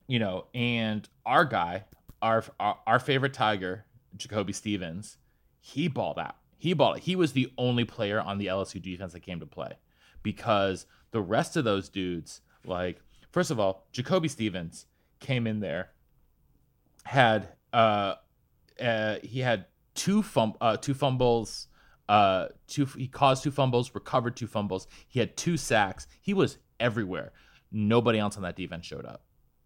you 0.07 0.17
know, 0.17 0.45
and 0.55 1.07
our 1.25 1.45
guy, 1.45 1.83
our 2.21 2.43
our, 2.59 2.79
our 2.87 2.99
favorite 2.99 3.33
Tiger, 3.33 3.85
Jacoby 4.17 4.53
Stevens, 4.53 5.17
he 5.59 5.87
balled 5.87 6.17
out. 6.17 6.37
He 6.57 6.73
balled. 6.73 6.99
He 6.99 7.15
was 7.15 7.33
the 7.33 7.51
only 7.59 7.85
player 7.85 8.19
on 8.19 8.39
the 8.39 8.47
LSU 8.47 8.81
defense 8.81 9.13
that 9.13 9.19
came 9.19 9.39
to 9.41 9.45
play, 9.45 9.73
because 10.23 10.87
the 11.11 11.21
rest 11.21 11.55
of 11.55 11.63
those 11.63 11.89
dudes, 11.89 12.41
like, 12.67 13.01
first 13.31 13.51
of 13.51 13.59
all, 13.59 13.87
Jacoby 13.91 14.27
Stevens 14.27 14.85
came 15.19 15.47
in 15.47 15.59
there, 15.59 15.91
had 17.03 17.49
uh, 17.73 18.15
uh 18.81 19.15
he 19.23 19.39
had 19.39 19.65
two 19.93 20.21
fum 20.21 20.53
uh 20.59 20.75
two 20.75 20.93
fumbles 20.93 21.67
uh 22.09 22.47
two 22.67 22.85
he 22.85 23.07
caused 23.07 23.43
two 23.43 23.51
fumbles 23.51 23.93
recovered 23.95 24.35
two 24.35 24.47
fumbles. 24.47 24.87
He 25.07 25.19
had 25.19 25.35
two 25.37 25.57
sacks. 25.57 26.07
He 26.21 26.33
was 26.33 26.57
everywhere. 26.79 27.31
Nobody 27.71 28.19
else 28.19 28.37
on 28.37 28.43
that 28.43 28.55
defense 28.55 28.85
showed 28.85 29.05
up. 29.05 29.23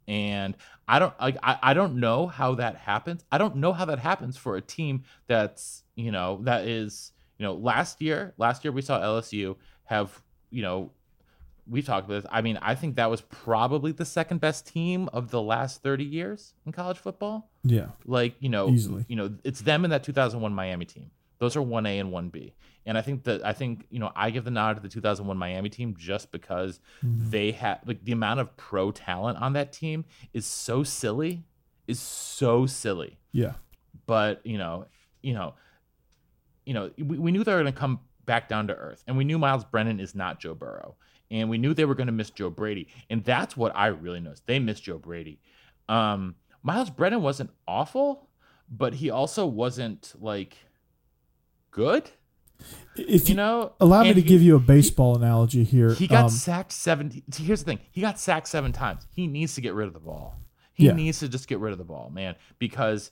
And 0.07 0.57
i 0.87 0.97
don't 0.97 1.13
like 1.19 1.37
I, 1.43 1.59
I 1.61 1.73
don't 1.73 1.99
know 1.99 2.27
how 2.27 2.55
that 2.55 2.77
happens. 2.77 3.23
I 3.31 3.37
don't 3.37 3.57
know 3.57 3.73
how 3.73 3.85
that 3.85 3.99
happens 3.99 4.37
for 4.37 4.55
a 4.55 4.61
team 4.61 5.03
that's 5.27 5.83
you 5.95 6.11
know 6.11 6.39
that 6.43 6.67
is 6.67 7.11
you 7.37 7.45
know 7.45 7.53
last 7.53 8.01
year 8.01 8.33
last 8.37 8.63
year 8.63 8.71
we 8.71 8.81
saw 8.81 8.99
lsu 8.99 9.55
have 9.85 10.21
you 10.49 10.61
know 10.61 10.91
we 11.69 11.81
talked 11.81 12.07
about 12.07 12.23
this. 12.23 12.31
I 12.31 12.41
mean 12.41 12.57
i 12.61 12.73
think 12.75 12.95
that 12.95 13.09
was 13.09 13.21
probably 13.21 13.91
the 13.91 14.05
second 14.05 14.39
best 14.41 14.65
team 14.67 15.09
of 15.13 15.29
the 15.31 15.41
last 15.41 15.83
30 15.83 16.03
years 16.03 16.53
in 16.65 16.71
college 16.71 16.97
football. 16.97 17.49
Yeah, 17.63 17.87
like 18.05 18.35
you 18.39 18.49
know 18.49 18.69
Easily. 18.69 19.05
you 19.07 19.15
know 19.15 19.33
it's 19.43 19.61
them 19.61 19.83
and 19.83 19.91
that 19.93 20.03
2001 20.03 20.53
miami 20.53 20.85
team. 20.85 21.11
Those 21.39 21.55
are 21.55 21.61
1a 21.61 21.99
and 22.01 22.11
1b 22.11 22.51
and 22.85 22.97
i 22.97 23.01
think 23.01 23.23
that 23.23 23.45
i 23.45 23.53
think 23.53 23.85
you 23.89 23.99
know 23.99 24.11
i 24.15 24.29
give 24.29 24.43
the 24.43 24.51
nod 24.51 24.75
to 24.77 24.81
the 24.81 24.89
2001 24.89 25.37
miami 25.37 25.69
team 25.69 25.95
just 25.97 26.31
because 26.31 26.79
Mhm. 27.03 27.29
they 27.31 27.51
had 27.51 27.79
like 27.85 28.03
the 28.03 28.11
amount 28.13 28.39
of 28.41 28.55
pro 28.57 28.91
talent 28.91 29.37
on 29.39 29.53
that 29.53 29.71
team 29.71 30.03
is 30.33 30.45
so 30.45 30.83
silly 30.83 31.45
is 31.87 31.99
so 31.99 32.65
silly. 32.65 33.17
Yeah, 33.31 33.53
but 34.05 34.45
you 34.45 34.57
know 34.57 34.85
you 35.21 35.33
know 35.33 35.53
you 36.65 36.73
know 36.73 36.91
we, 36.97 37.17
we 37.17 37.31
knew 37.31 37.43
they 37.43 37.53
were 37.53 37.61
going 37.61 37.73
to 37.73 37.79
come 37.79 37.99
back 38.25 38.47
down 38.47 38.67
to 38.67 38.75
earth. 38.75 39.03
And 39.07 39.17
we 39.17 39.23
knew 39.23 39.39
myles 39.39 39.63
brennan 39.65 39.99
is 39.99 40.13
not 40.13 40.39
joe 40.39 40.53
burrow 40.53 40.95
and 41.31 41.49
we 41.49 41.57
knew 41.57 41.73
they 41.73 41.85
were 41.85 41.95
going 41.95 42.07
to 42.07 42.13
miss 42.13 42.29
joe 42.29 42.49
brady 42.49 42.87
and 43.09 43.23
that's 43.23 43.55
what 43.57 43.75
i 43.75 43.87
really 43.87 44.19
noticed 44.19 44.45
they 44.47 44.59
missed 44.59 44.83
joe 44.83 44.97
brady 44.97 45.39
um 45.87 46.35
myles 46.63 46.89
brennan 46.89 47.21
wasn't 47.21 47.49
awful 47.67 48.29
but 48.69 48.93
he 48.95 49.09
also 49.09 49.45
wasn't 49.45 50.13
like 50.19 50.57
good 51.71 52.09
If 52.95 53.29
you 53.29 53.35
know 53.35 53.73
allow 53.79 54.03
me 54.03 54.13
to 54.13 54.21
he- 54.21 54.27
give 54.27 54.41
you 54.41 54.55
a 54.55 54.59
baseball 54.59 55.15
analogy 55.15 55.63
here, 55.63 55.93
he 55.93 56.07
got 56.07 56.25
um, 56.25 56.29
sacked 56.29 56.71
seven. 56.73 57.23
Here's 57.35 57.59
the 57.63 57.65
thing: 57.65 57.79
he 57.91 58.01
got 58.01 58.19
sacked 58.19 58.47
seven 58.49 58.73
times. 58.73 59.07
He 59.15 59.27
needs 59.27 59.55
to 59.55 59.61
get 59.61 59.73
rid 59.73 59.87
of 59.87 59.93
the 59.93 59.99
ball. 60.01 60.35
He 60.73 60.85
Yeah. 60.87 60.91
needs 60.93 61.19
to 61.19 61.29
just 61.29 61.47
get 61.47 61.59
rid 61.59 61.71
of 61.71 61.77
the 61.77 61.85
ball, 61.85 62.09
man, 62.09 62.35
because 62.59 63.11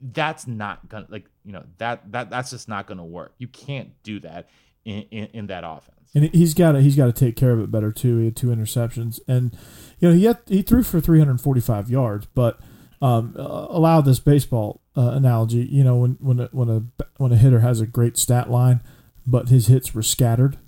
that's 0.00 0.46
not 0.48 0.88
gonna 0.88 1.06
like 1.08 1.26
you 1.44 1.52
know 1.52 1.64
that 1.78 2.10
that 2.12 2.30
that's 2.30 2.50
just 2.50 2.68
not 2.68 2.86
gonna 2.88 3.04
work. 3.04 3.34
You 3.38 3.46
can't 3.48 3.90
do 4.02 4.18
that 4.20 4.48
in 4.84 5.02
in, 5.12 5.24
in 5.26 5.46
that 5.46 5.62
offense. 5.64 5.99
And 6.14 6.24
he's 6.34 6.54
got 6.54 6.72
to 6.72 6.80
he's 6.80 6.96
got 6.96 7.06
to 7.06 7.12
take 7.12 7.36
care 7.36 7.52
of 7.52 7.60
it 7.60 7.70
better 7.70 7.92
too. 7.92 8.18
He 8.18 8.24
had 8.26 8.36
two 8.36 8.48
interceptions, 8.48 9.20
and 9.28 9.56
you 9.98 10.08
know 10.08 10.14
he 10.14 10.24
had, 10.24 10.38
he 10.46 10.62
threw 10.62 10.82
for 10.82 11.00
345 11.00 11.88
yards, 11.90 12.26
but 12.34 12.58
um, 13.02 13.34
allow 13.36 14.00
this 14.00 14.18
baseball 14.20 14.80
uh, 14.96 15.10
analogy. 15.14 15.58
You 15.70 15.84
know 15.84 15.96
when 15.96 16.12
when 16.20 16.40
a, 16.40 16.48
when 16.52 16.68
a 16.68 17.04
when 17.18 17.32
a 17.32 17.36
hitter 17.36 17.60
has 17.60 17.80
a 17.80 17.86
great 17.86 18.16
stat 18.16 18.50
line, 18.50 18.82
but 19.26 19.48
his 19.48 19.68
hits 19.68 19.94
were 19.94 20.02
scattered. 20.02 20.58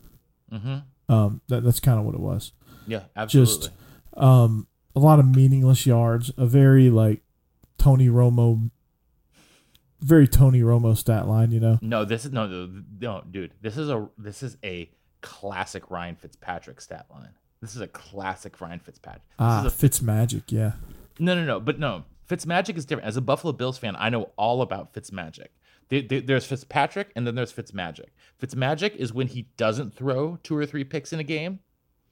hmm 0.51 0.78
Um, 1.09 1.40
that, 1.49 1.64
that's 1.64 1.80
kind 1.80 1.99
of 1.99 2.05
what 2.05 2.14
it 2.14 2.20
was. 2.20 2.53
Yeah, 2.86 3.05
absolutely. 3.16 3.68
Just 3.68 3.70
um, 4.16 4.66
a 4.95 5.01
lot 5.01 5.18
of 5.18 5.26
meaningless 5.26 5.86
yards, 5.86 6.30
a 6.36 6.47
very 6.47 6.88
like 6.90 7.22
Tony 7.78 8.09
Romo, 8.09 8.70
very 10.01 10.26
Tony 10.28 10.61
Romo 10.61 10.97
stat 10.97 11.26
line. 11.28 11.51
You 11.51 11.61
know, 11.61 11.78
No, 11.82 12.05
this 12.05 12.24
is 12.24 12.32
no, 12.32 12.47
no, 12.47 12.82
no, 13.01 13.24
dude. 13.30 13.53
This 13.61 13.76
is 13.76 13.88
a 13.88 14.09
this 14.18 14.43
is 14.43 14.57
a 14.64 14.90
classic 15.23 15.91
Ryan 15.91 16.16
Fitzpatrick 16.16 16.81
stat 16.81 17.07
line. 17.11 17.31
This 17.61 17.75
is 17.75 17.81
a 17.81 17.87
classic 17.89 18.61
Ryan 18.61 18.81
Fitzpatrick. 18.81 19.23
This 19.23 19.35
ah, 19.39 19.61
is 19.61 19.66
a 19.73 19.77
Fitz 19.77 20.03
Magic, 20.03 20.51
yeah, 20.51 20.73
No, 21.18 21.35
no, 21.35 21.45
no. 21.45 21.61
But 21.61 21.79
no, 21.79 22.05
Fitzmagic 22.29 22.77
is 22.77 22.85
different. 22.85 23.07
As 23.07 23.16
a 23.16 23.20
Buffalo 23.20 23.53
Bills 23.53 23.79
fan, 23.79 23.95
I 23.99 24.09
know 24.11 24.31
all 24.37 24.62
about 24.62 24.93
Fitzmagic. 24.95 25.49
There- 25.89 26.03
there- 26.03 26.20
There's 26.23 26.45
Fitzpatrick, 26.47 27.12
and 27.14 27.27
then 27.27 27.35
there's 27.35 27.53
Fitzmagic. 27.53 28.09
Fitzmagic 28.41 28.97
is 28.97 29.12
when 29.12 29.29
he 29.29 29.49
doesn't 29.57 29.95
throw 29.95 30.39
two 30.43 30.57
or 30.57 30.66
three 30.66 30.85
picks 30.85 31.12
in 31.12 31.20
a 31.20 31.25
game. 31.25 31.61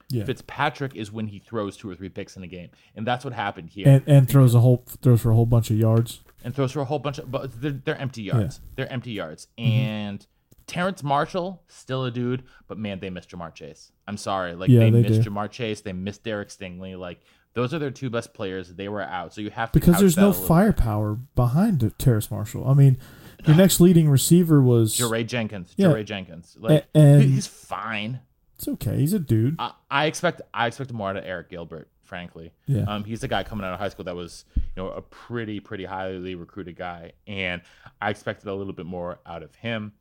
yeah, 0.09 0.23
Fitzpatrick 0.25 0.93
is 0.95 1.11
when 1.11 1.27
he 1.27 1.39
throws 1.39 1.77
two 1.77 1.89
or 1.89 1.95
three 1.95 2.09
picks 2.09 2.35
in 2.37 2.43
a 2.43 2.47
game, 2.47 2.69
and 2.95 3.07
that's 3.07 3.23
what 3.25 3.33
happened 3.33 3.69
here. 3.69 3.87
and 3.87 4.03
and 4.07 4.27
throws 4.29 4.53
a 4.53 4.59
whole 4.59 4.83
throws 5.01 5.21
for 5.21 5.31
a 5.31 5.35
whole 5.35 5.45
bunch 5.45 5.69
of 5.71 5.77
yards. 5.77 6.19
and 6.43 6.53
throws 6.53 6.71
for 6.73 6.81
a 6.81 6.85
whole 6.85 6.99
bunch 6.99 7.17
of 7.17 7.31
but 7.31 7.61
they're, 7.61 7.71
they're 7.71 7.97
empty 7.97 8.23
yards. 8.23 8.59
They're 8.75 8.91
empty 8.91 9.11
yards. 9.11 9.47
Mm-hmm. 9.57 9.71
And 9.71 10.27
Terrace 10.67 11.03
Marshall, 11.03 11.63
still 11.67 12.05
a 12.05 12.11
dude, 12.11 12.43
but 12.67 12.77
man, 12.77 12.99
they 12.99 13.09
missed 13.09 13.29
Ja'Marr 13.29 13.53
Chase. 13.53 13.91
I'm 14.07 14.17
sorry. 14.17 14.53
Like 14.55 14.69
Yeah, 14.69 14.79
they, 14.81 14.89
they 14.91 15.01
missed 15.01 15.21
do. 15.23 15.29
Ja'Marr 15.29 15.49
Chase, 15.49 15.81
they 15.81 15.93
missed 15.93 16.23
Derek 16.23 16.49
Stingley. 16.49 16.97
Like 16.97 17.19
those 17.53 17.73
are 17.73 17.79
their 17.79 17.91
two 17.91 18.09
best 18.09 18.33
players. 18.33 18.73
They 18.73 18.87
were 18.87 19.01
out. 19.01 19.33
So 19.33 19.41
you 19.41 19.49
have 19.49 19.71
to 19.71 19.79
because 19.79 19.99
there's 19.99 20.17
no 20.17 20.27
little 20.29 20.41
bit. 20.41 20.47
firepower 20.47 21.15
behind 21.35 21.83
it, 21.83 21.99
Terrace 21.99 22.31
Marshall. 22.31 22.67
I 22.69 22.73
mean, 22.73 22.97
your 23.45 23.55
next 23.55 23.79
leading 23.81 24.09
receiver 24.09 24.61
was 24.61 24.97
Jaray 24.97 25.25
Jenkins. 25.27 25.73
Yeah. 25.75 25.87
Jaray 25.87 26.05
Jenkins. 26.05 26.55
Like 26.59 26.85
A- 26.93 26.97
and- 26.97 27.23
he's 27.23 27.47
fine. 27.47 28.19
it's 28.55 28.67
okay. 28.67 28.97
He's 28.97 29.13
a 29.13 29.19
dude. 29.19 29.55
I, 29.59 29.73
I 29.89 30.05
expect 30.05 30.41
I 30.53 30.67
expect 30.67 30.93
more 30.93 31.09
out 31.09 31.17
of 31.17 31.23
Arik 31.25 31.49
Gilbert, 31.49 31.89
frankly. 32.03 32.53
Yeah. 32.67 32.83
Um, 32.83 33.03
he's 33.03 33.19
the 33.21 33.27
guy 33.27 33.43
coming 33.43 33.65
out 33.65 33.73
of 33.73 33.79
high 33.79 33.89
school 33.89 34.05
that 34.05 34.15
was, 34.15 34.45
you 34.55 34.61
know, 34.77 34.89
a 34.89 35.01
pretty, 35.01 35.59
pretty 35.59 35.83
highly 35.85 36.35
recruited 36.35 36.75
guy. 36.77 37.13
And 37.27 37.61
I 38.01 38.11
expected 38.11 38.47
a 38.47 38.53
little 38.53 38.73
bit 38.73 38.85
more 38.85 39.19
out 39.25 39.43
of 39.43 39.53
him. 39.55 39.93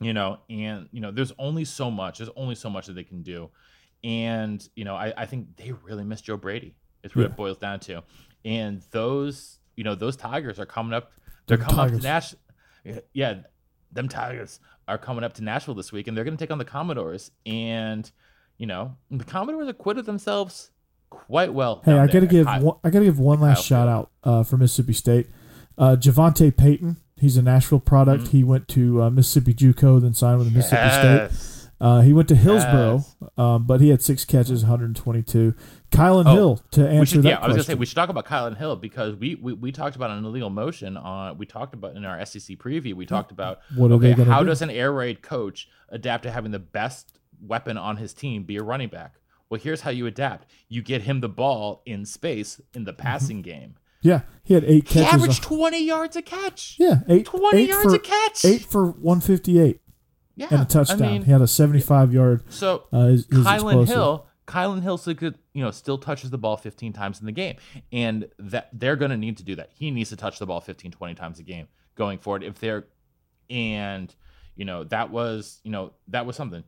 You 0.00 0.12
know, 0.12 0.38
and 0.50 0.88
you 0.92 1.00
know, 1.00 1.10
there's 1.12 1.32
only 1.38 1.64
so 1.64 1.90
much, 1.90 2.18
there's 2.18 2.30
only 2.36 2.54
so 2.56 2.68
much 2.68 2.86
that 2.86 2.94
they 2.94 3.04
can 3.04 3.22
do. 3.22 3.50
And, 4.02 4.66
you 4.76 4.84
know, 4.84 4.94
I, 4.96 5.14
I 5.16 5.26
think 5.26 5.56
they 5.56 5.72
really 5.72 6.04
miss 6.04 6.20
Joe 6.20 6.36
Brady. 6.36 6.74
It's 7.02 7.14
what 7.14 7.22
Yeah. 7.22 7.28
it 7.28 7.36
boils 7.36 7.56
down 7.58 7.80
to. 7.80 8.02
And 8.44 8.82
those, 8.90 9.58
you 9.76 9.84
know, 9.84 9.94
those 9.94 10.16
Tigers 10.16 10.58
are 10.60 10.66
coming 10.66 10.92
up, 10.92 11.12
they're 11.46 11.56
Them 11.56 11.66
coming 11.68 11.94
up 11.94 12.00
to 12.00 12.06
Nash 12.06 12.34
yeah, 13.14 13.36
them 13.92 14.08
Tigers 14.08 14.60
are 14.86 14.98
coming 14.98 15.24
up 15.24 15.32
to 15.34 15.42
Nashville 15.44 15.74
this 15.74 15.90
week, 15.92 16.06
and 16.06 16.14
they're 16.16 16.24
going 16.24 16.36
to 16.36 16.42
take 16.44 16.50
on 16.50 16.58
the 16.58 16.64
Commodores. 16.66 17.30
And 17.46 18.10
you 18.58 18.66
know, 18.66 18.96
the 19.10 19.24
Commodores 19.24 19.68
acquitted 19.68 20.04
themselves 20.06 20.70
quite 21.10 21.52
well. 21.54 21.80
Hey, 21.84 21.92
I 21.92 22.06
gotta 22.06 22.20
there. 22.20 22.26
give 22.28 22.46
I- 22.46 22.60
one, 22.60 22.76
I 22.84 22.90
gotta 22.90 23.04
give 23.06 23.18
one 23.18 23.40
last 23.40 23.64
shout 23.64 23.88
out 23.88 24.10
uh, 24.22 24.42
for 24.42 24.56
Mississippi 24.58 24.92
State. 24.92 25.28
Uh, 25.78 25.96
JaVonta 25.98 26.54
Payton, 26.56 26.98
he's 27.16 27.36
a 27.36 27.42
Nashville 27.42 27.80
product. 27.80 28.24
Mm-hmm. 28.24 28.36
He 28.36 28.44
went 28.44 28.68
to 28.68 29.02
uh, 29.02 29.10
Mississippi 29.10 29.54
JUCO, 29.54 30.00
then 30.00 30.14
signed 30.14 30.38
with 30.38 30.54
Mississippi 30.54 30.90
State. 30.90 31.60
Uh, 31.80 32.00
he 32.00 32.12
went 32.12 32.28
to 32.28 32.36
Hillsboro, 32.36 33.04
Yes. 33.20 33.30
um, 33.36 33.66
but 33.66 33.80
he 33.80 33.88
had 33.90 34.00
six 34.00 34.24
catches, 34.24 34.62
122. 34.62 35.54
Kylan 35.90 36.24
Oh, 36.26 36.32
Hill 36.32 36.60
to 36.70 36.88
answer 36.88 37.16
should, 37.16 37.22
that 37.24 37.28
yeah, 37.28 37.38
I 37.40 37.46
was 37.48 37.56
gonna 37.56 37.64
say 37.64 37.74
we 37.74 37.84
should 37.84 37.96
talk 37.96 38.08
about 38.08 38.24
Kylan 38.26 38.56
Hill 38.56 38.76
because 38.76 39.16
we, 39.16 39.34
we 39.34 39.52
we 39.52 39.72
talked 39.72 39.94
about 39.96 40.10
an 40.10 40.24
illegal 40.24 40.50
motion 40.50 40.96
on 40.96 41.36
we 41.36 41.46
talked 41.46 41.74
about 41.74 41.96
in 41.96 42.04
our 42.04 42.24
SEC 42.24 42.56
preview. 42.58 42.94
We 42.94 43.06
talked 43.06 43.32
about 43.32 43.58
What 43.74 43.90
okay, 43.92 44.12
how 44.12 44.40
do? 44.40 44.46
does 44.46 44.62
an 44.62 44.70
air 44.70 44.92
raid 44.92 45.20
coach 45.20 45.68
adapt 45.90 46.22
to 46.22 46.30
having 46.30 46.52
the 46.52 46.58
best 46.58 47.18
weapon 47.40 47.76
on 47.76 47.96
his 47.96 48.14
team 48.14 48.44
be 48.44 48.56
a 48.56 48.62
running 48.62 48.88
back? 48.88 49.16
Well, 49.50 49.60
here's 49.60 49.82
how 49.82 49.90
you 49.90 50.06
adapt: 50.06 50.48
you 50.68 50.80
get 50.80 51.02
him 51.02 51.20
the 51.20 51.28
ball 51.28 51.82
in 51.84 52.06
space 52.06 52.60
in 52.72 52.84
the 52.84 52.92
passing 52.94 53.42
game. 53.42 53.74
Yeah, 54.04 54.20
he 54.42 54.52
had 54.54 54.64
eight 54.64 54.86
He 54.88 55.00
catches. 55.00 55.14
averaged 55.14 55.42
20 55.42 55.82
yards 55.82 56.14
a 56.14 56.22
catch. 56.22 56.76
yeah, 56.78 57.00
eight, 57.08 57.24
20 57.26 57.58
eight 57.58 57.68
yards 57.70 57.84
for, 57.84 57.94
a 57.94 57.98
catch. 57.98 58.44
Eight 58.44 58.60
for 58.62 58.90
158 58.90 59.80
yeah, 60.36 60.48
and 60.50 60.60
a 60.62 60.64
touchdown. 60.66 61.02
I 61.02 61.06
mean, 61.12 61.22
he 61.22 61.32
had 61.32 61.40
a 61.40 61.46
75 61.46 62.12
yard. 62.12 62.42
so 62.50 62.84
Uh, 62.92 63.06
his, 63.06 63.26
his 63.26 63.38
Kylan 63.46 63.54
explosive. 63.54 63.88
Hill, 63.88 64.26
Kylan 64.46 64.82
Hill 64.82 64.98
still 64.98 65.14
could, 65.14 65.38
you 65.54 65.62
know, 65.64 65.70
still 65.70 65.96
touches 65.96 66.28
the 66.30 66.36
ball 66.36 66.58
15 66.58 66.92
times 66.92 67.18
in 67.20 67.26
the 67.26 67.32
game. 67.32 67.56
And 67.92 68.28
that 68.38 68.68
they're 68.74 68.96
going 68.96 69.10
to 69.10 69.16
need 69.16 69.38
to 69.38 69.42
do 69.42 69.56
that. 69.56 69.70
He 69.74 69.90
needs 69.90 70.10
to 70.10 70.16
touch 70.16 70.38
the 70.38 70.44
ball 70.46 70.60
15, 70.60 70.90
20 70.90 71.14
times 71.14 71.38
a 71.38 71.42
game 71.42 71.66
going 71.94 72.18
forward. 72.18 72.42
If 72.42 72.58
they're, 72.58 72.84
and, 73.48 74.14
you 74.54 74.66
know, 74.66 74.84
that 74.84 75.10
was, 75.10 75.60
you 75.64 75.70
know, 75.70 75.92
that 76.08 76.26
was 76.26 76.36
something. 76.36 76.62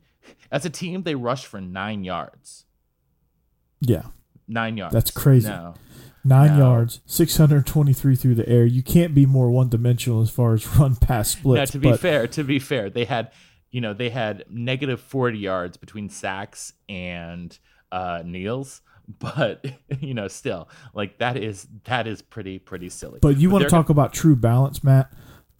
As 0.51 0.65
a 0.65 0.71
team, 0.71 1.03
they 1.03 1.13
rushed 1.13 1.45
for 1.45 1.61
nine 1.61 2.03
yards. 2.03 2.65
Yeah, 3.79 4.03
Nine 4.47 4.77
yards. 4.77 4.93
That's 4.93 5.11
crazy. 5.11 5.49
No. 5.49 5.73
Nine 6.27 6.57
No. 6.57 6.69
yards, 6.71 7.01
623 7.05 8.15
through 8.15 8.35
the 8.35 8.47
air. 8.49 8.65
You 8.65 8.83
can't 8.83 9.13
be 9.15 9.25
more 9.25 9.49
one 9.49 9.69
dimensional 9.69 10.21
as 10.21 10.29
far 10.29 10.53
as 10.53 10.67
run 10.77 10.95
pass 10.95 11.29
splits. 11.29 11.57
Now, 11.59 11.65
to 11.73 11.79
be 11.79 11.91
but 11.91 11.99
fair, 11.99 12.27
to 12.27 12.43
be 12.43 12.59
fair, 12.59 12.89
they 12.89 13.05
had, 13.05 13.31
you 13.71 13.81
know, 13.81 13.93
they 13.93 14.09
had 14.09 14.43
negative 14.49 14.99
40 14.99 15.37
yards 15.37 15.77
between 15.77 16.09
sacks 16.09 16.73
and 16.89 17.57
uh 17.91 18.21
kneels. 18.25 18.81
But 19.19 19.65
you 20.01 20.13
know, 20.13 20.27
still, 20.27 20.67
like 20.93 21.19
that 21.19 21.37
is 21.37 21.65
that 21.85 22.07
is 22.07 22.21
pretty 22.21 22.59
pretty 22.59 22.89
silly. 22.89 23.19
But 23.21 23.37
you 23.37 23.49
want 23.49 23.63
to 23.63 23.69
talk 23.69 23.87
about 23.87 24.11
true 24.11 24.35
balance, 24.35 24.83
Matt? 24.83 25.13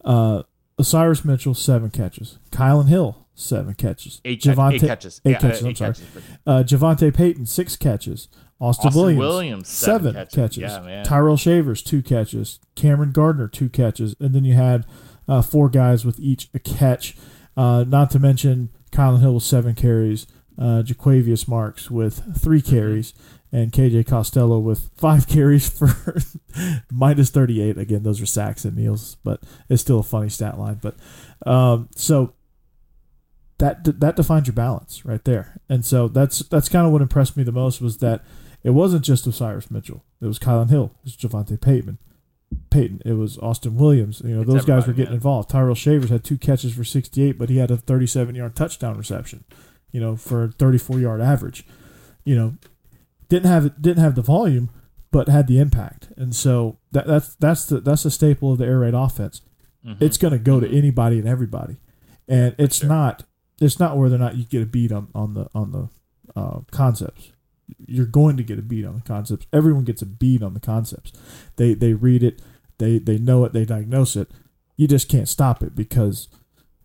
Uh, 0.04 0.42
Osiris 0.78 1.24
Mitchell 1.24 1.54
seven 1.54 1.88
catches, 1.88 2.38
Kylan 2.50 2.88
Hill 2.88 3.26
seven 3.34 3.72
catches, 3.72 4.20
eight, 4.26 4.42
JaVonta 4.42 4.74
eight 4.74 4.80
catches. 4.82 5.22
eight 5.24 5.30
Yeah, 5.30 5.36
uh, 5.38 5.40
catches. 5.40 5.60
I'm 5.62 5.66
eight 5.68 5.78
sorry. 5.78 5.94
catches. 5.94 6.06
Uh, 6.46 6.62
JaVonta 6.62 7.14
Payton 7.14 7.46
six 7.46 7.74
catches, 7.74 8.28
Austin, 8.60 8.88
Austin 8.88 9.00
Williams, 9.00 9.18
Williams, 9.20 9.68
seven 9.68 10.12
seven, 10.14 10.14
catches. 10.26 10.34
catches, 10.34 10.86
Yeah. 10.86 11.02
Tyrell 11.04 11.36
Shavers 11.36 11.82
two 11.82 12.02
catches, 12.02 12.58
Cameron 12.74 13.12
Gardner 13.12 13.46
two 13.48 13.68
catches, 13.68 14.14
and 14.18 14.34
then 14.34 14.44
you 14.44 14.54
had 14.54 14.84
uh, 15.28 15.42
four 15.42 15.68
guys 15.68 16.04
with 16.04 16.18
each 16.18 16.48
a 16.54 16.58
catch. 16.58 17.16
Uh, 17.56 17.84
not 17.86 18.10
to 18.12 18.18
mention 18.18 18.70
Kylan 18.92 19.20
Hill 19.20 19.34
with 19.34 19.42
seven 19.44 19.74
carries, 19.74 20.26
uh, 20.58 20.82
Jo'quavious 20.82 21.46
Marks 21.48 21.90
with 21.90 22.22
three 22.40 22.60
Mm-hmm. 22.62 22.70
carries, 22.76 23.14
and 23.52 23.72
KJ 23.72 24.06
Costello 24.06 24.58
with 24.58 24.90
five 24.96 25.26
carries 25.34 25.68
for 25.68 25.88
minus 26.92 27.30
38. 27.30 27.78
Again, 27.78 28.02
those 28.02 28.20
are 28.20 28.26
sacks 28.26 28.64
and 28.64 28.76
kneels, 28.76 29.16
but 29.24 29.40
it's 29.68 29.82
still 29.82 30.00
a 30.00 30.02
funny 30.02 30.28
stat 30.28 30.58
line. 30.58 30.80
But 30.82 30.96
um, 31.46 31.88
so 31.94 32.34
that 33.58 34.00
that 34.00 34.16
defines 34.16 34.46
your 34.46 34.54
balance 34.54 35.04
right 35.04 35.24
there. 35.24 35.60
And 35.68 35.84
so 35.84 36.08
that's 36.08 36.40
that's 36.40 36.68
kind 36.68 36.86
of 36.86 36.92
what 36.92 37.02
impressed 37.02 37.36
me 37.36 37.42
the 37.42 37.52
most 37.52 37.80
was 37.80 37.98
that 37.98 38.22
it 38.62 38.70
wasn't 38.70 39.04
just 39.04 39.26
Osiris 39.26 39.70
Mitchell. 39.70 40.04
It 40.20 40.26
was 40.26 40.38
Kylan 40.38 40.70
Hill. 40.70 40.92
It 41.00 41.04
was 41.04 41.16
JaVonta 41.16 41.60
Payton. 41.60 41.98
Peyton. 42.70 43.02
It 43.04 43.12
was 43.12 43.38
Austin 43.38 43.76
Williams. 43.76 44.22
You 44.24 44.34
know, 44.34 44.40
It's 44.42 44.50
those 44.50 44.64
guys 44.64 44.86
were 44.86 44.92
getting 44.92 45.14
involved. 45.14 45.50
Tyrell 45.50 45.74
Shavers 45.74 46.10
had 46.10 46.24
two 46.24 46.38
catches 46.38 46.74
for 46.74 46.84
68, 46.84 47.38
but 47.38 47.50
he 47.50 47.58
had 47.58 47.70
a 47.70 47.76
37 47.76 48.34
yard 48.34 48.56
touchdown 48.56 48.96
reception, 48.96 49.44
you 49.92 50.00
know, 50.00 50.16
for 50.16 50.44
a 50.44 50.48
34 50.48 50.98
yard 50.98 51.20
average. 51.20 51.64
You 52.24 52.36
know, 52.36 52.54
didn't 53.28 53.50
have 53.50 53.80
didn't 53.80 54.02
have 54.02 54.14
the 54.14 54.22
volume, 54.22 54.70
but 55.10 55.28
had 55.28 55.46
the 55.46 55.58
impact. 55.58 56.08
And 56.16 56.34
so 56.34 56.78
that, 56.92 57.06
that's 57.06 57.34
that's 57.36 57.66
the 57.66 57.80
that's 57.80 58.02
the 58.02 58.10
staple 58.10 58.52
of 58.52 58.58
the 58.58 58.66
air 58.66 58.80
raid 58.80 58.94
offense. 58.94 59.42
Mhm. 59.86 60.00
It's 60.00 60.16
going 60.18 60.32
to 60.32 60.38
go 60.38 60.58
to 60.60 60.68
anybody 60.68 61.18
and 61.18 61.28
everybody, 61.28 61.76
and 62.26 62.54
it's 62.58 62.78
sure. 62.78 62.88
not 62.88 63.24
it's 63.60 63.78
not 63.78 63.96
whether 63.96 64.16
or 64.16 64.18
not 64.18 64.36
you 64.36 64.44
get 64.44 64.62
a 64.62 64.66
beat 64.66 64.92
on 64.92 65.08
on 65.14 65.34
the 65.34 65.48
on 65.54 65.72
the 65.72 65.88
uh, 66.38 66.60
concepts. 66.70 67.32
You're 67.86 68.06
going 68.06 68.36
to 68.36 68.42
get 68.42 68.58
a 68.58 68.62
beat 68.62 68.84
on 68.84 68.94
the 68.94 69.02
concepts. 69.02 69.46
Everyone 69.52 69.84
gets 69.84 70.02
a 70.02 70.06
beat 70.06 70.42
on 70.42 70.54
the 70.54 70.60
concepts. 70.60 71.12
They 71.56 71.74
they 71.74 71.92
read 71.92 72.22
it, 72.22 72.40
they 72.78 72.98
they 72.98 73.18
know 73.18 73.44
it, 73.44 73.52
they 73.52 73.64
diagnose 73.64 74.16
it. 74.16 74.30
You 74.76 74.86
just 74.86 75.08
can't 75.08 75.28
stop 75.28 75.62
it 75.62 75.74
because 75.74 76.28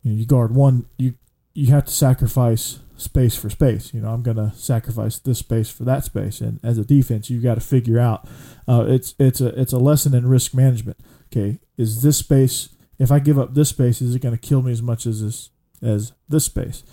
you, 0.02 0.12
know, 0.12 0.18
you 0.18 0.26
guard 0.26 0.56
one. 0.56 0.88
You 0.98 1.16
you 1.54 1.68
have 1.68 1.86
to 1.86 1.92
sacrifice 1.92 2.80
space 2.98 3.36
for 3.36 3.50
space. 3.50 3.94
You 3.94 4.02
know, 4.02 4.10
I'm 4.10 4.24
going 4.24 4.38
to 4.38 4.52
sacrifice 4.56 5.20
this 5.20 5.40
space 5.40 5.70
for 5.70 5.84
that 5.84 6.04
space. 6.04 6.42
And 6.42 6.60
as 6.64 6.78
a 6.78 6.86
defense, 6.86 7.30
you 7.30 7.42
got 7.42 7.56
to 7.56 7.62
figure 7.62 8.00
out. 8.00 8.28
Uh, 8.68 8.86
it's 8.88 9.16
it's 9.20 9.42
a 9.42 9.48
it's 9.60 9.74
a 9.74 9.78
lesson 9.78 10.14
in 10.14 10.28
risk 10.28 10.54
management. 10.54 10.98
Okay, 11.32 11.60
is 11.78 12.02
this 12.02 12.18
space? 12.18 12.70
If 13.00 13.12
I 13.12 13.20
give 13.20 13.40
up 13.40 13.54
this 13.54 13.70
space, 13.70 14.02
is 14.02 14.16
it 14.16 14.22
going 14.22 14.36
to 14.36 14.42
kill 14.42 14.62
me 14.62 14.72
as 14.72 14.82
much 14.82 15.06
as 15.06 15.22
this 15.22 15.50
as 15.82 16.14
this 16.30 16.46
space? 16.46 16.84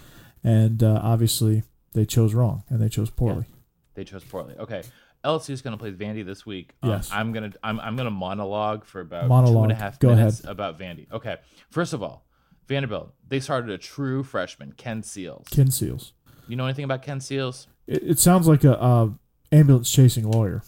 And 0.43 0.83
uh, 0.83 1.01
obviously, 1.03 1.63
they 1.93 2.07
chose 2.07 2.35
wrong 2.35 2.65
and 2.69 2.81
they 2.81 2.89
chose 2.89 3.11
poorly. 3.11 3.47
They 3.95 4.05
chose 4.05 4.25
poorly. 4.25 4.55
Okay. 4.59 4.83
LSU 5.25 5.51
is 5.51 5.61
going 5.63 5.77
to 5.77 5.79
play 5.79 5.93
Vandy 5.93 6.25
this 6.25 6.47
week. 6.47 6.75
Um, 6.83 6.91
Yes. 6.91 7.11
I'm 7.13 7.33
gonna 7.33 7.53
I'm, 7.63 7.79
I'm 7.81 7.97
gonna 7.97 8.11
monologue 8.11 8.85
for 8.85 9.01
about 9.01 9.23
two 9.23 9.29
Monologue. 9.29 9.65
and 9.65 9.73
a 9.73 9.75
half 9.75 9.99
Go 9.99 10.15
minutes 10.15 10.43
about 10.45 10.79
Vandy. 10.79 11.11
Okay. 11.13 11.37
First 11.71 11.93
of 11.93 12.03
all, 12.03 12.27
Vanderbilt. 12.69 13.13
They 13.29 13.41
started 13.41 13.71
a 13.71 13.79
true 13.79 14.23
freshman, 14.23 14.73
Ken 14.73 15.03
Seals. 15.03 15.47
Ken 15.51 15.71
Seals. 15.71 16.13
You 16.49 16.57
know 16.57 16.65
anything 16.65 16.85
about 16.85 17.03
Ken 17.03 17.21
Seals? 17.21 17.69
It, 17.87 18.03
it 18.03 18.19
sounds 18.19 18.49
like 18.49 18.65
a 18.65 18.81
uh, 18.81 19.09
ambulance 19.53 19.91
chasing 19.91 20.31
lawyer. 20.31 20.63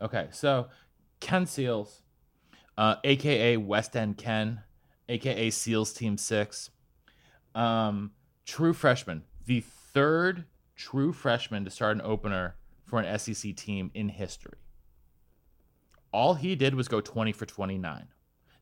Okay, 0.00 0.28
so 0.30 0.68
Ken 1.20 1.44
Seals, 1.46 2.02
uh, 2.78 2.96
aka 3.04 3.56
West 3.56 3.96
End 3.96 4.16
Ken, 4.16 4.60
aka 5.08 5.50
Seals 5.50 5.92
Team 5.92 6.16
Six, 6.16 6.70
um, 7.54 8.12
true 8.46 8.72
freshman, 8.72 9.24
the 9.46 9.60
third 9.92 10.44
true 10.76 11.12
freshman 11.12 11.64
to 11.64 11.70
start 11.70 11.96
an 11.96 12.02
opener 12.02 12.54
for 12.88 13.00
an 13.00 13.18
SEC 13.18 13.54
team 13.54 13.90
in 13.94 14.08
history. 14.08 14.58
all 16.12 16.34
he 16.34 16.56
did 16.56 16.74
was 16.74 16.88
go 16.88 17.00
20 17.00 17.32
for 17.32 17.44
29. 17.46 18.08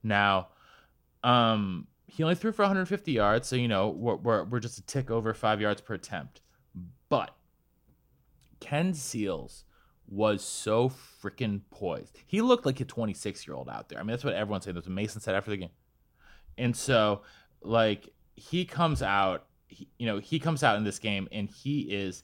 Now, 0.02 0.48
um, 1.22 1.86
he 2.06 2.22
only 2.22 2.34
threw 2.34 2.52
for 2.52 2.62
150 2.62 3.12
yards, 3.12 3.48
so 3.48 3.56
you 3.56 3.68
know 3.68 3.88
we're, 3.88 4.16
we're, 4.16 4.44
we're 4.44 4.60
just 4.60 4.78
a 4.78 4.82
tick 4.82 5.10
over 5.10 5.32
five 5.32 5.60
yards 5.60 5.80
per 5.80 5.94
attempt. 5.94 6.40
But 7.08 7.30
Ken 8.60 8.94
Seals 8.94 9.64
was 10.08 10.42
so 10.42 10.88
freaking 10.88 11.60
poised. 11.70 12.18
He 12.26 12.40
looked 12.40 12.66
like 12.66 12.80
a 12.80 12.84
26 12.84 13.46
year 13.46 13.56
old 13.56 13.68
out 13.68 13.88
there. 13.88 13.98
I 13.98 14.02
mean, 14.02 14.10
that's 14.10 14.24
what 14.24 14.34
everyone 14.34 14.60
said. 14.60 14.76
That's 14.76 14.86
what 14.86 14.94
Mason 14.94 15.20
said 15.20 15.34
after 15.34 15.50
the 15.50 15.56
game. 15.56 15.70
And 16.58 16.76
so, 16.76 17.22
like, 17.60 18.12
he 18.34 18.64
comes 18.64 19.02
out, 19.02 19.46
he, 19.68 19.88
you 19.98 20.06
know, 20.06 20.18
he 20.18 20.38
comes 20.38 20.62
out 20.62 20.76
in 20.76 20.84
this 20.84 20.98
game 20.98 21.28
and 21.32 21.48
he 21.48 21.80
is 21.82 22.22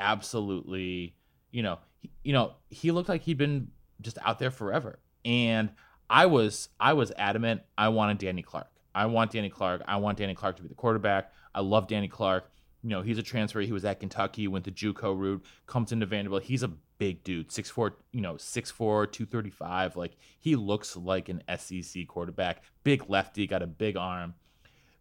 absolutely, 0.00 1.14
you 1.50 1.62
know, 1.62 1.78
he, 1.98 2.10
you 2.24 2.32
know, 2.32 2.54
he 2.68 2.90
looked 2.90 3.08
like 3.08 3.22
he'd 3.22 3.38
been 3.38 3.68
just 4.00 4.18
out 4.24 4.38
there 4.38 4.50
forever. 4.50 4.98
And 5.24 5.70
I 6.08 6.26
was, 6.26 6.68
I 6.78 6.94
was 6.94 7.12
adamant. 7.16 7.62
I 7.76 7.88
wanted 7.88 8.18
Danny 8.18 8.42
Clark. 8.42 8.68
I 8.94 9.06
want 9.06 9.30
Danny 9.30 9.50
Clark. 9.50 9.82
I 9.86 9.96
want 9.96 10.18
Danny 10.18 10.34
Clark 10.34 10.56
to 10.56 10.62
be 10.62 10.68
the 10.68 10.74
quarterback. 10.74 11.32
I 11.54 11.60
love 11.60 11.86
Danny 11.86 12.08
Clark. 12.08 12.50
You 12.82 12.90
know, 12.90 13.02
he's 13.02 13.18
a 13.18 13.22
transfer. 13.22 13.60
He 13.60 13.72
was 13.72 13.84
at 13.84 14.00
Kentucky, 14.00 14.48
went 14.48 14.64
the 14.64 14.70
JUCO 14.70 15.16
route, 15.16 15.44
comes 15.66 15.92
into 15.92 16.06
Vanderbilt. 16.06 16.44
He's 16.44 16.62
a 16.62 16.72
big 16.98 17.22
dude, 17.24 17.48
6'4, 17.48 17.92
you 18.12 18.20
know, 18.20 18.34
6'4, 18.34 18.76
235. 19.12 19.96
Like 19.96 20.16
he 20.38 20.56
looks 20.56 20.96
like 20.96 21.28
an 21.28 21.42
SEC 21.58 22.06
quarterback. 22.08 22.62
Big 22.84 23.08
lefty, 23.08 23.46
got 23.46 23.62
a 23.62 23.66
big 23.66 23.96
arm. 23.96 24.34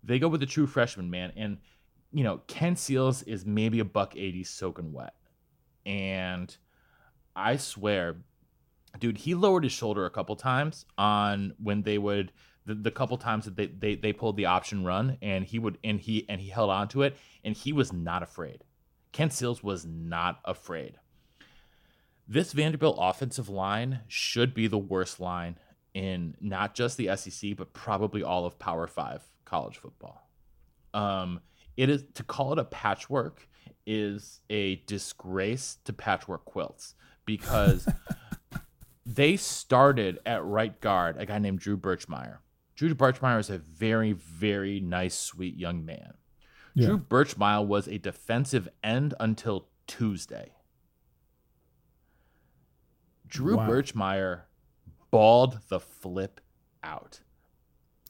They 0.03 0.19
go 0.19 0.27
with 0.27 0.41
the 0.41 0.45
true 0.45 0.67
freshman, 0.67 1.09
man. 1.09 1.31
And, 1.35 1.57
you 2.11 2.23
know, 2.23 2.41
Ken 2.47 2.75
Seals 2.75 3.23
is 3.23 3.45
maybe 3.45 3.79
a 3.79 3.85
buck 3.85 4.15
80 4.15 4.43
soaking 4.43 4.93
wet. 4.93 5.13
And 5.89 6.55
I 7.35 7.57
swear, 7.57 8.17
dude, 8.99 9.17
he 9.17 9.33
lowered 9.33 9.63
his 9.63 9.73
shoulder 9.73 10.05
a 10.05 10.11
couple 10.11 10.35
times 10.35 10.85
on 10.99 11.55
when 11.57 11.81
they 11.81 11.97
would 11.97 12.31
the, 12.67 12.75
the 12.75 12.91
couple 12.91 13.17
times 13.17 13.45
that 13.45 13.55
they, 13.55 13.65
they 13.65 13.95
they 13.95 14.13
pulled 14.13 14.37
the 14.37 14.45
option 14.45 14.85
run 14.85 15.17
and 15.23 15.43
he 15.43 15.57
would 15.57 15.79
and 15.83 15.99
he 15.99 16.27
and 16.29 16.39
he 16.39 16.49
held 16.49 16.69
on 16.69 16.87
to 16.89 17.01
it 17.01 17.17
and 17.43 17.57
he 17.57 17.73
was 17.73 17.91
not 17.91 18.21
afraid. 18.21 18.63
Ken 19.11 19.31
Seals 19.31 19.63
was 19.63 19.83
not 19.83 20.39
afraid. 20.45 20.99
This 22.27 22.53
Vanderbilt 22.53 22.97
offensive 22.99 23.49
line 23.49 24.01
should 24.07 24.53
be 24.53 24.67
the 24.67 24.77
worst 24.77 25.19
line 25.19 25.57
in 25.95 26.35
not 26.39 26.75
just 26.75 26.97
the 26.97 27.15
SEC 27.17 27.55
but 27.57 27.73
probably 27.73 28.21
all 28.21 28.45
of 28.45 28.59
Power 28.59 28.85
5 28.85 29.23
college 29.43 29.77
football. 29.77 30.29
Um 30.93 31.39
it 31.75 31.89
is 31.89 32.03
to 32.13 32.23
call 32.23 32.53
it 32.53 32.59
a 32.59 32.65
patchwork 32.65 33.47
is 33.85 34.41
a 34.49 34.77
disgrace 34.87 35.77
to 35.85 35.93
patchwork 35.93 36.45
quilts 36.45 36.95
because 37.25 37.87
they 39.05 39.37
started 39.37 40.19
at 40.25 40.43
right 40.43 40.79
guard 40.81 41.17
a 41.17 41.25
guy 41.25 41.39
named 41.39 41.59
Drew 41.59 41.77
Birchmeier. 41.77 42.37
Drew 42.75 42.93
Birchmeier 42.95 43.39
is 43.39 43.49
a 43.49 43.57
very, 43.57 44.13
very 44.13 44.79
nice, 44.79 45.15
sweet 45.15 45.57
young 45.57 45.85
man. 45.85 46.13
Yeah. 46.73 46.87
Drew 46.87 46.97
Birchmeier 46.99 47.65
was 47.65 47.87
a 47.87 47.97
defensive 47.97 48.69
end 48.83 49.13
until 49.19 49.67
Tuesday. 49.87 50.53
Drew 53.27 53.57
wow. 53.57 53.67
Birchmeier 53.69 54.41
balled 55.11 55.59
the 55.69 55.79
flip 55.79 56.41
out. 56.83 57.19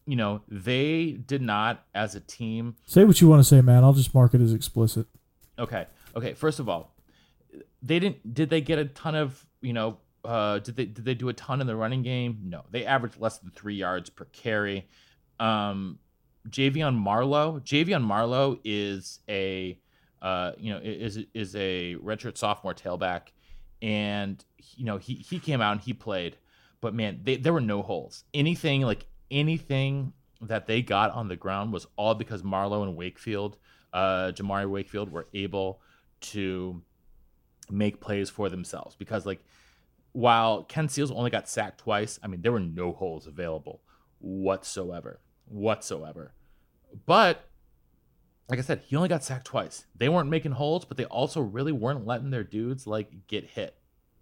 You 0.05 0.16
know, 0.16 0.41
they 0.47 1.12
did 1.12 1.41
not, 1.41 1.86
as 1.93 2.16
a 2.16 2.20
team. 2.20 2.76
Say 2.86 3.03
what 3.03 3.22
you 3.22 3.28
want 3.28 3.41
to 3.41 3.43
say, 3.43 3.62
man. 3.62 3.84
I'll 3.84 3.93
just 3.93 4.14
mark 4.16 4.34
it 4.34 4.41
as 4.41 4.53
explicit. 4.53 5.07
Okay. 5.60 5.86
Okay. 6.16 6.34
First 6.34 6.60
of 6.60 6.70
all, 6.70 6.95
they 7.82 7.99
didn't. 7.99 8.34
Did 8.34 8.49
they 8.49 8.62
get 8.62 8.80
a 8.80 8.86
ton 8.86 9.16
of 9.16 9.45
you 9.62 9.74
know 9.74 9.97
uh, 10.24 10.60
did 10.60 10.76
they 10.76 10.86
did 10.86 11.05
they 11.05 11.14
do 11.14 11.30
a 11.30 11.34
ton 11.34 11.62
in 11.62 11.68
the 11.68 11.76
running 11.76 12.03
game? 12.03 12.39
No, 12.43 12.64
they 12.72 12.86
averaged 12.86 13.20
less 13.20 13.38
than 13.38 13.51
three 13.51 13.76
yards 13.76 14.10
per 14.10 14.26
carry. 14.26 14.88
Um, 15.39 15.99
Ja'Veon 16.49 16.95
Marlow, 16.95 17.60
Ja'Veon 17.60 18.03
Marlow 18.03 18.60
is 18.64 19.20
a 19.30 19.80
uh, 20.22 20.51
you 20.57 20.74
know 20.74 20.80
is 20.84 21.20
is 21.34 21.55
a 21.55 21.95
redshirt 21.95 22.38
sophomore 22.38 22.74
tailback, 22.74 23.30
and 23.82 24.43
you 24.76 24.86
know 24.86 24.97
he 24.97 25.16
he 25.16 25.39
came 25.39 25.62
out 25.62 25.74
and 25.74 25.82
he 25.82 25.93
played, 25.93 26.38
but 26.82 26.93
man, 26.93 27.22
they, 27.24 27.38
there 27.38 27.53
were 27.53 27.62
no 27.62 27.82
holes. 27.82 28.26
Anything 28.34 28.82
like 28.82 29.05
anything 29.32 30.14
that 30.41 30.68
they 30.68 30.82
got 30.82 31.12
on 31.12 31.28
the 31.28 31.36
ground 31.36 31.72
was 31.72 31.88
all 31.95 32.16
because 32.16 32.43
Marlow 32.43 32.84
and 32.84 32.95
Wakefield, 32.95 33.57
uh, 33.93 34.31
Jamauri 34.33 34.69
Wakefield, 34.69 35.11
were 35.11 35.27
able 35.33 35.81
to 36.21 36.81
make 37.69 38.01
plays 38.01 38.29
for 38.29 38.49
themselves 38.49 38.95
because 38.95 39.25
like 39.25 39.43
while 40.11 40.63
Ken 40.63 40.89
Seals 40.89 41.11
only 41.11 41.29
got 41.29 41.47
sacked 41.47 41.79
twice, 41.79 42.19
I 42.23 42.27
mean, 42.27 42.41
there 42.41 42.51
were 42.51 42.59
no 42.59 42.91
holes 42.91 43.27
available 43.27 43.81
whatsoever. 44.19 45.19
Whatsoever. 45.45 46.33
But 47.05 47.45
like 48.49 48.59
I 48.59 48.63
said, 48.63 48.81
he 48.85 48.95
only 48.95 49.09
got 49.09 49.23
sacked 49.23 49.45
twice. 49.45 49.85
They 49.95 50.09
weren't 50.09 50.29
making 50.29 50.53
holes, 50.53 50.85
but 50.85 50.97
they 50.97 51.05
also 51.05 51.41
really 51.41 51.71
weren't 51.71 52.07
letting 52.07 52.31
their 52.31 52.43
dudes 52.43 52.87
like 52.87 53.27
get 53.27 53.45
hit 53.45 53.75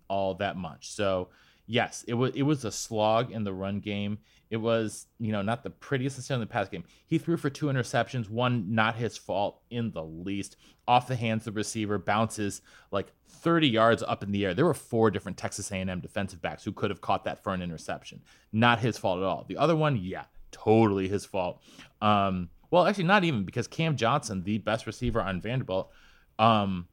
all 0.10 0.36
that 0.36 0.58
much. 0.58 0.92
So 0.92 1.30
yes, 1.66 2.04
it 2.08 2.16
was 2.16 2.34
it 2.36 2.44
was 2.44 2.66
a 2.66 2.72
slog 2.72 3.32
in 3.32 3.44
the 3.44 3.54
run 3.54 3.80
game. 3.80 4.20
It 4.50 4.58
was, 4.58 5.08
you 5.20 5.32
know, 5.32 5.42
not 5.42 5.64
the 5.64 5.70
prettiest 5.70 6.30
in 6.32 6.40
the 6.40 6.46
pass 6.46 6.70
game. 6.70 6.84
He 7.06 7.18
threw 7.18 7.38
for 7.38 7.50
two 7.50 7.68
interceptions, 7.68 8.30
one 8.30 8.74
not 8.74 8.96
his 8.96 9.18
fault 9.18 9.62
in 9.70 9.92
the 9.92 10.04
least. 10.04 10.56
Off 10.88 11.08
the 11.08 11.18
hands 11.18 11.46
of 11.46 11.54
the 11.54 11.58
receiver, 11.58 11.98
bounces 11.98 12.62
like 12.92 13.12
30 13.28 13.68
yards 13.68 14.04
up 14.04 14.24
in 14.24 14.32
the 14.32 14.46
air. 14.46 14.54
There 14.54 14.66
were 14.66 14.74
four 14.74 15.12
different 15.12 15.38
Texas 15.38 15.70
A&M 15.72 16.00
defensive 16.00 16.42
backs 16.42 16.64
who 16.64 16.72
could 16.72 16.90
have 16.90 17.02
caught 17.02 17.26
that 17.26 17.44
for 17.44 17.54
an 17.54 17.62
interception. 17.62 18.22
Not 18.54 18.80
his 18.80 18.98
fault 18.98 19.20
at 19.20 19.26
all. 19.26 19.46
The 19.48 19.58
other 19.58 19.76
one, 19.76 19.98
yeah, 19.98 20.26
totally 20.52 21.10
his 21.10 21.26
fault. 21.26 21.62
Um, 22.02 22.50
well, 22.72 22.86
actually, 22.86 23.06
not 23.06 23.24
even 23.24 23.44
because 23.44 23.68
Cam 23.68 23.96
Johnson, 23.96 24.44
the 24.44 24.58
best 24.60 24.88
receiver 24.88 25.22
on 25.22 25.42
Vanderbilt, 25.42 25.92
um, 26.40 26.88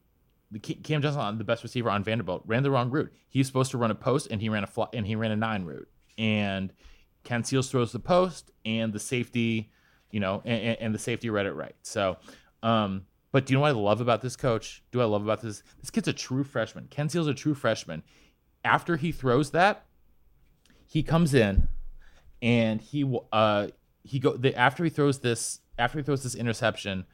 Cam 0.61 1.01
Johnson, 1.01 1.37
the 1.37 1.43
best 1.43 1.63
receiver 1.63 1.89
on 1.89 2.03
Vanderbilt, 2.03 2.43
ran 2.45 2.63
the 2.63 2.71
wrong 2.71 2.89
route. 2.89 3.11
He's 3.29 3.47
supposed 3.47 3.71
to 3.71 3.77
run 3.77 3.91
a 3.91 3.95
post, 3.95 4.27
and 4.31 4.41
he 4.41 4.49
ran 4.49 4.63
a 4.63 4.67
fly, 4.67 4.87
and 4.93 5.05
he 5.05 5.15
ran 5.15 5.31
a 5.31 5.35
nine 5.35 5.65
route. 5.65 5.89
And 6.17 6.71
Ken 7.25 7.43
Seals 7.43 7.69
throws 7.69 7.91
the 7.91 7.99
post, 7.99 8.51
and 8.63 8.93
the 8.93 8.99
safety, 8.99 9.71
you 10.11 10.19
know, 10.19 10.41
and, 10.45 10.77
and 10.79 10.95
the 10.95 10.99
safety 10.99 11.29
read 11.29 11.45
it 11.45 11.53
right. 11.53 11.75
So, 11.81 12.17
um, 12.63 13.05
but 13.31 13.45
do 13.45 13.51
you 13.53 13.57
know 13.57 13.61
what 13.61 13.69
I 13.69 13.71
love 13.71 13.99
about 13.99 14.21
this 14.21 14.35
coach? 14.35 14.83
Do 14.91 15.01
I 15.01 15.05
love 15.05 15.23
about 15.23 15.41
this? 15.41 15.63
This 15.81 15.89
kid's 15.89 16.07
a 16.07 16.13
true 16.13 16.43
freshman. 16.43 16.87
Ken 16.89 17.09
Seals 17.09 17.27
a 17.27 17.33
true 17.33 17.53
freshman. 17.53 18.03
After 18.63 18.95
he 18.95 19.11
throws 19.11 19.51
that, 19.51 19.85
he 20.87 21.03
comes 21.03 21.33
in, 21.33 21.67
and 22.41 22.79
he 22.79 23.19
uh 23.33 23.67
he 24.03 24.19
go 24.19 24.37
the, 24.37 24.55
after 24.55 24.83
he 24.83 24.89
throws 24.89 25.19
this 25.19 25.59
after 25.77 25.99
he 25.99 26.03
throws 26.03 26.23
this 26.23 26.35
interception 26.35 27.05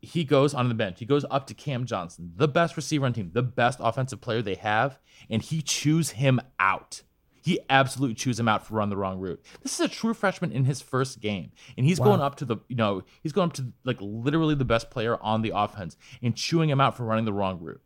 he 0.00 0.24
goes 0.24 0.54
on 0.54 0.68
the 0.68 0.74
bench. 0.74 0.98
He 0.98 1.06
goes 1.06 1.24
up 1.30 1.46
to 1.48 1.54
Cam 1.54 1.84
Johnson, 1.84 2.32
the 2.36 2.48
best 2.48 2.76
receiver 2.76 3.06
on 3.06 3.12
team, 3.12 3.30
the 3.32 3.42
best 3.42 3.78
offensive 3.82 4.20
player 4.20 4.42
they 4.42 4.54
have, 4.56 4.98
and 5.28 5.42
he 5.42 5.62
chews 5.62 6.10
him 6.10 6.40
out. 6.60 7.02
He 7.48 7.60
absolutely 7.70 8.14
chews 8.14 8.38
him 8.38 8.46
out 8.46 8.66
for 8.66 8.74
run 8.74 8.90
the 8.90 8.96
wrong 8.98 9.18
route. 9.18 9.42
This 9.62 9.72
is 9.72 9.80
a 9.80 9.88
true 9.88 10.12
freshman 10.12 10.52
in 10.52 10.66
his 10.66 10.82
first 10.82 11.18
game, 11.18 11.50
and 11.78 11.86
he's 11.86 11.98
wow. 11.98 12.04
going 12.04 12.20
up 12.20 12.36
to 12.36 12.44
the 12.44 12.58
you 12.68 12.76
know 12.76 13.04
he's 13.22 13.32
going 13.32 13.48
up 13.48 13.54
to 13.54 13.72
like 13.84 13.96
literally 14.02 14.54
the 14.54 14.66
best 14.66 14.90
player 14.90 15.16
on 15.22 15.40
the 15.40 15.52
offense 15.54 15.96
and 16.22 16.36
chewing 16.36 16.68
him 16.68 16.78
out 16.78 16.94
for 16.94 17.04
running 17.04 17.24
the 17.24 17.32
wrong 17.32 17.58
route. 17.58 17.80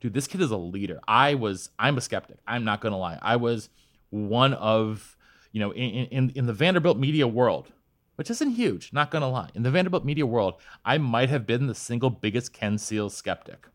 Dude, 0.00 0.12
this 0.12 0.26
kid 0.26 0.40
is 0.40 0.50
a 0.50 0.56
leader. 0.56 0.98
I 1.06 1.34
was 1.34 1.70
I'm 1.78 1.96
a 1.96 2.00
skeptic. 2.00 2.38
I'm 2.48 2.64
not 2.64 2.80
gonna 2.80 2.98
lie. 2.98 3.20
I 3.22 3.36
was 3.36 3.68
one 4.10 4.54
of 4.54 5.16
you 5.52 5.60
know 5.60 5.70
in 5.70 6.06
in, 6.06 6.30
in 6.30 6.46
the 6.46 6.52
Vanderbilt 6.52 6.98
media 6.98 7.28
world 7.28 7.70
which 8.16 8.30
isn't 8.30 8.50
huge, 8.52 8.92
not 8.92 9.12
gonna 9.12 9.30
lie. 9.30 9.50
In 9.54 9.62
the 9.62 9.70
Vanderbilt 9.70 10.04
media 10.04 10.26
world, 10.26 10.54
I 10.84 10.98
might 10.98 11.28
have 11.28 11.46
been 11.46 11.68
the 11.68 11.76
single 11.76 12.10
biggest 12.10 12.52
Ken 12.52 12.76
Seals 12.76 13.14
skeptic. 13.14 13.68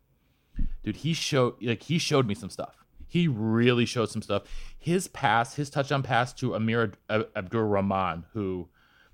Dude, 0.84 0.96
he 0.96 1.14
showed 1.14 1.54
like 1.62 1.84
he 1.84 1.96
showed 1.96 2.26
me 2.26 2.34
some 2.34 2.50
stuff. 2.50 2.81
He 3.12 3.28
really 3.28 3.84
showed 3.84 4.08
some 4.08 4.22
stuff. 4.22 4.44
His 4.78 5.06
pass, 5.06 5.56
his 5.56 5.68
touchdown 5.68 6.02
pass 6.02 6.32
to 6.32 6.54
Amir 6.54 6.92
Abdur 7.10 7.66
Rahman, 7.66 8.24
who, 8.32 8.68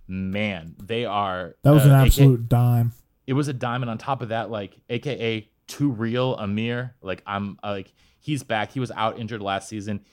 man, 0.06 0.76
they 0.80 1.04
are. 1.04 1.56
That 1.64 1.72
was 1.72 1.84
uh, 1.84 1.88
an 1.88 2.06
absolute 2.06 2.34
AKA, 2.34 2.46
dime. 2.46 2.92
It 3.26 3.32
was 3.32 3.48
a 3.48 3.52
diamond. 3.52 3.90
On 3.90 3.98
top 3.98 4.22
of 4.22 4.28
that, 4.28 4.52
like 4.52 4.76
AKA 4.88 5.48
too 5.66 5.90
real 5.90 6.36
Amir. 6.36 6.94
Like 7.02 7.24
I'm 7.26 7.58
uh, 7.64 7.70
like 7.70 7.92
he's 8.20 8.44
back. 8.44 8.70
He 8.70 8.78
was 8.78 8.92
out 8.92 9.18
injured 9.18 9.42
last 9.42 9.68
season 9.68 10.04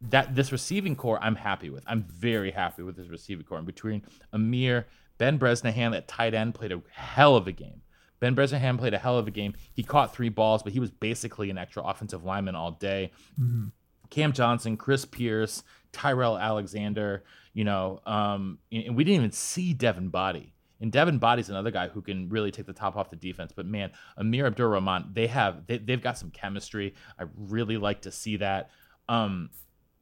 that 0.00 0.36
this 0.36 0.52
receiving 0.52 0.94
core 0.94 1.18
I'm 1.20 1.34
happy 1.34 1.68
with. 1.68 1.82
I'm 1.88 2.04
very 2.04 2.52
happy 2.52 2.84
with 2.84 2.96
this 2.96 3.08
receiving 3.08 3.44
core. 3.44 3.58
And 3.58 3.66
between 3.66 4.02
Amir, 4.32 4.86
Ben 5.18 5.36
Bresnahan 5.36 5.94
at 5.94 6.06
tight 6.06 6.32
end 6.32 6.54
played 6.54 6.70
a 6.70 6.80
hell 6.92 7.34
of 7.34 7.48
a 7.48 7.52
game. 7.52 7.81
Ben 8.22 8.36
Bresnahan 8.36 8.78
played 8.78 8.94
a 8.94 8.98
hell 8.98 9.18
of 9.18 9.26
a 9.26 9.32
game. 9.32 9.52
He 9.74 9.82
caught 9.82 10.14
three 10.14 10.28
balls, 10.28 10.62
but 10.62 10.72
he 10.72 10.78
was 10.78 10.92
basically 10.92 11.50
an 11.50 11.58
extra 11.58 11.82
offensive 11.82 12.22
lineman 12.22 12.54
all 12.54 12.70
day. 12.70 13.10
Mm-hmm. 13.32 13.70
Cam 14.10 14.32
Johnson, 14.32 14.76
Chris 14.76 15.04
Pierce, 15.04 15.64
Tyrell 15.90 16.38
Alexander, 16.38 17.24
you 17.52 17.64
know, 17.64 18.00
um, 18.06 18.58
and 18.70 18.94
we 18.96 19.02
didn't 19.02 19.16
even 19.16 19.32
see 19.32 19.74
Devin 19.74 20.10
Boddie. 20.10 20.54
And 20.80 20.92
Devin 20.92 21.18
Boddie's 21.18 21.48
another 21.48 21.72
guy 21.72 21.88
who 21.88 22.00
can 22.00 22.28
really 22.28 22.52
take 22.52 22.66
the 22.66 22.72
top 22.72 22.94
off 22.94 23.10
the 23.10 23.16
defense. 23.16 23.50
But 23.56 23.66
man, 23.66 23.90
Amir 24.16 24.46
Abdur 24.46 24.68
Rahman, 24.68 25.10
they 25.12 25.26
have 25.26 25.66
they, 25.66 25.80
have 25.88 26.02
got 26.02 26.16
some 26.16 26.30
chemistry. 26.30 26.94
I 27.18 27.24
really 27.36 27.76
like 27.76 28.02
to 28.02 28.12
see 28.12 28.36
that. 28.36 28.70
Um, 29.08 29.50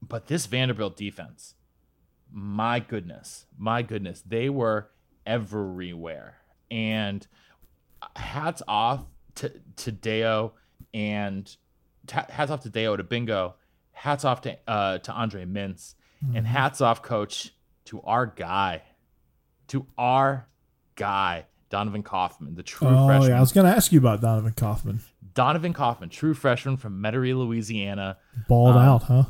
but 0.03 0.27
this 0.27 0.45
Vanderbilt 0.45 0.95
defense, 0.95 1.55
my 2.31 2.81
goodness, 2.81 3.47
my 3.57 3.81
goodness, 3.81 4.23
they 4.27 4.51
were 4.51 4.91
everywhere. 5.25 6.37
And 6.71 7.27
hats 8.17 8.63
off 8.69 9.05
to 9.37 9.53
to 9.77 9.93
Dayo 9.93 10.53
and 10.95 11.47
t- 12.07 12.19
hats 12.29 12.51
off 12.51 12.63
to 12.63 12.71
Dayo 12.71 12.99
Odeyingbo. 12.99 13.55
Hats 13.93 14.25
off 14.25 14.41
to 14.43 14.57
uh, 14.67 14.99
to 14.99 15.13
Andre 15.13 15.45
Mintze, 15.45 15.95
and 16.35 16.47
hats 16.47 16.81
off, 16.81 17.03
Coach, 17.03 17.53
to 17.87 18.01
our 18.03 18.27
guy, 18.27 18.83
to 19.69 19.87
our 19.99 20.49
guy, 20.97 21.45
Donovan 21.69 22.03
Kaufman, 22.03 22.55
the 22.55 22.63
true 22.63 22.89
Oh 22.89 23.07
freshman. 23.07 23.31
yeah, 23.31 23.37
I 23.37 23.41
was 23.41 23.53
going 23.53 23.67
to 23.67 23.77
ask 23.77 23.93
you 23.93 23.99
about 23.99 24.21
Donovan 24.23 24.53
Kaufman. 24.55 25.01
Donovan 25.35 25.73
Kaufman, 25.75 26.09
true 26.09 26.33
freshman 26.35 26.77
from 26.79 27.03
Metairie, 27.03 27.37
Louisiana. 27.37 28.17
Balled 28.49 28.77
Um, 28.77 28.83
out, 28.83 29.03
huh? 29.05 29.25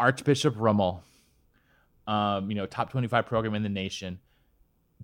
Archbishop 0.00 0.54
Rummel, 0.58 1.02
um, 2.06 2.50
you 2.50 2.56
know, 2.56 2.66
top 2.66 2.90
25 2.90 3.26
program 3.26 3.54
in 3.54 3.62
the 3.62 3.68
nation. 3.68 4.18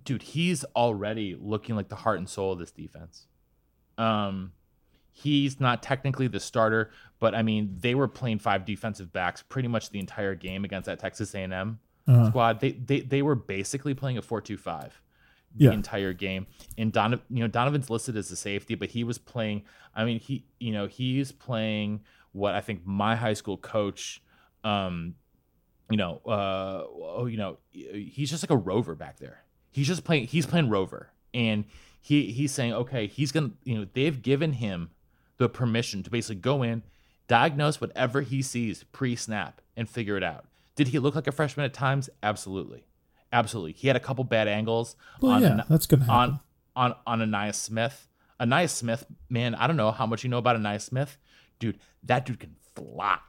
Dude, 0.07 0.21
he's 0.21 0.63
already 0.75 1.35
looking 1.39 1.75
like 1.75 1.89
the 1.89 1.95
heart 1.97 2.17
and 2.17 2.29
soul 2.29 2.53
of 2.53 2.59
this 2.59 2.71
defense. 2.71 3.27
Um, 3.97 4.53
he's 5.11 5.59
not 5.59 5.83
technically 5.83 6.27
the 6.27 6.39
starter, 6.39 6.91
but 7.19 7.35
I 7.35 7.41
mean, 7.41 7.75
they 7.79 7.93
were 7.93 8.07
playing 8.07 8.39
five 8.39 8.63
defensive 8.65 9.11
backs 9.11 9.43
pretty 9.43 9.67
much 9.67 9.89
the 9.89 9.99
entire 9.99 10.33
game 10.35 10.63
against 10.63 10.85
that 10.85 10.99
Texas 10.99 11.33
A&M 11.35 11.79
Uh-huh. 12.07 12.29
squad. 12.29 12.59
They, 12.61 12.71
they 12.71 13.01
they 13.01 13.21
were 13.21 13.35
basically 13.35 13.93
playing 13.93 14.17
a 14.17 14.21
4-2-5 14.21 14.91
the 15.55 15.65
Yeah. 15.65 15.71
entire 15.73 16.13
game. 16.13 16.47
And 16.77 16.93
Donovan, 16.93 17.25
you 17.29 17.41
know, 17.41 17.47
Donovan's 17.49 17.89
listed 17.89 18.15
as 18.15 18.31
a 18.31 18.35
safety, 18.37 18.75
but 18.75 18.89
he 18.89 19.03
was 19.03 19.17
playing. 19.17 19.63
I 19.93 20.05
mean, 20.05 20.19
he, 20.21 20.45
you 20.59 20.71
know, 20.71 20.87
he's 20.87 21.31
playing 21.33 22.01
what 22.31 22.53
I 22.55 22.61
think 22.61 22.85
my 22.85 23.15
high 23.17 23.33
school 23.33 23.57
coach, 23.57 24.21
um, 24.63 25.15
you 25.89 25.97
know, 25.97 26.21
uh, 26.25 26.83
oh, 26.85 27.25
you 27.25 27.37
know, 27.37 27.57
he's 27.71 28.29
just 28.29 28.43
like 28.43 28.51
a 28.51 28.57
rover 28.57 28.93
back 28.95 29.17
there. 29.19 29.43
He's 29.77 29.87
just 29.87 30.03
playing. 30.03 30.27
He's 30.27 30.45
playing 30.47 30.69
rover, 30.69 31.11
and 31.33 31.65
he 32.01 32.31
he's 32.31 32.51
saying, 32.51 32.73
okay, 32.73 33.05
he's 33.07 33.31
gonna, 33.31 33.51
you 33.63 33.75
know, 33.77 33.85
they've 33.93 34.19
given 34.21 34.53
him 34.53 34.89
the 35.37 35.47
permission 35.47 36.01
to 36.01 36.09
basically 36.09 36.37
go 36.37 36.63
in, 36.63 36.81
diagnose 37.27 37.79
whatever 37.79 38.21
he 38.21 38.41
sees 38.41 38.83
pre-snap, 38.91 39.61
and 39.75 39.87
figure 39.87 40.17
it 40.17 40.23
out. 40.23 40.45
Did 40.75 40.87
he 40.87 40.97
look 40.99 41.13
like 41.13 41.27
a 41.27 41.31
freshman 41.31 41.65
at 41.65 41.73
times? 41.75 42.09
Absolutely, 42.23 42.87
absolutely. 43.31 43.73
He 43.73 43.87
had 43.87 43.95
a 43.95 43.99
couple 43.99 44.23
bad 44.23 44.47
angles 44.47 44.95
Well, 45.21 45.33
on 45.33 45.41
yeah, 45.43 45.61
that's 45.69 45.85
gonna 45.85 46.05
happen. 46.05 46.39
on 46.75 46.91
on 47.05 47.19
on 47.21 47.29
Ainias 47.31 47.55
Smith. 47.55 48.07
Ainias 48.39 48.69
Smith, 48.71 49.05
man, 49.29 49.53
I 49.53 49.67
don't 49.67 49.77
know 49.77 49.91
how 49.91 50.05
much 50.07 50.23
you 50.23 50.29
know 50.31 50.37
about 50.39 50.55
Ainias 50.57 50.81
Smith, 50.81 51.17
dude. 51.59 51.77
That 52.03 52.25
dude 52.25 52.39
can 52.39 52.55
fly. 52.75 53.19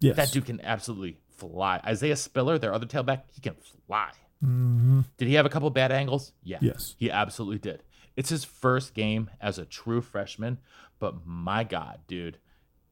Yes. 0.00 0.16
That 0.16 0.30
dude 0.30 0.44
can 0.44 0.60
absolutely 0.62 1.16
fly. 1.36 1.80
Isaiah 1.86 2.16
Spiller, 2.16 2.58
their 2.58 2.74
other 2.74 2.86
tailback, 2.86 3.22
he 3.32 3.40
can 3.40 3.54
fly. 3.86 4.10
Hmm 4.40 5.00
Did 5.16 5.28
he 5.28 5.34
have 5.34 5.46
a 5.46 5.48
couple 5.48 5.70
bad 5.70 5.92
angles? 5.92 6.32
Yeah. 6.42 6.58
Yes. 6.60 6.94
He 6.98 7.10
absolutely 7.10 7.58
did. 7.58 7.82
It's 8.16 8.30
his 8.30 8.44
first 8.44 8.94
game 8.94 9.30
as 9.40 9.58
a 9.58 9.64
true 9.64 10.00
freshman, 10.00 10.58
but 10.98 11.26
my 11.26 11.64
God, 11.64 12.00
dude. 12.06 12.38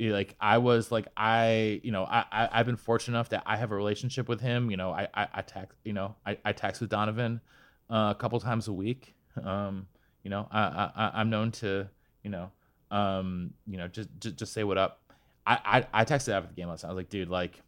Like 0.00 0.34
I 0.40 0.58
was 0.58 0.90
like 0.90 1.06
I 1.16 1.80
you 1.82 1.92
know 1.92 2.04
I, 2.04 2.24
I 2.30 2.48
I've 2.52 2.66
been 2.66 2.76
fortunate 2.76 3.16
enough 3.16 3.28
that 3.30 3.44
I 3.46 3.56
have 3.56 3.70
a 3.70 3.76
relationship 3.76 4.28
with 4.28 4.40
him 4.40 4.70
you 4.70 4.76
know 4.76 4.90
I 4.90 5.08
I, 5.14 5.28
I 5.34 5.42
text 5.42 5.78
you 5.84 5.92
know 5.92 6.16
I, 6.26 6.36
I 6.44 6.52
text 6.52 6.80
with 6.80 6.90
Donovan 6.90 7.40
uh, 7.88 8.12
a 8.14 8.18
couple 8.18 8.38
times 8.40 8.66
a 8.68 8.72
week 8.72 9.14
um 9.42 9.86
you 10.24 10.30
know 10.30 10.48
I, 10.50 10.90
I 10.94 11.10
I'm 11.14 11.30
known 11.30 11.52
to 11.52 11.88
you 12.24 12.30
know 12.30 12.50
um 12.90 13.54
you 13.66 13.78
know 13.78 13.86
just 13.86 14.08
just, 14.18 14.36
just 14.36 14.52
say 14.52 14.64
what 14.64 14.78
up 14.78 15.00
I, 15.46 15.86
I 15.94 16.00
I 16.00 16.04
texted 16.04 16.32
after 16.32 16.48
the 16.48 16.54
game 16.54 16.68
last 16.68 16.82
night 16.82 16.90
I 16.90 16.92
was 16.92 16.96
like 16.96 17.08
dude 17.08 17.28
like 17.28 17.62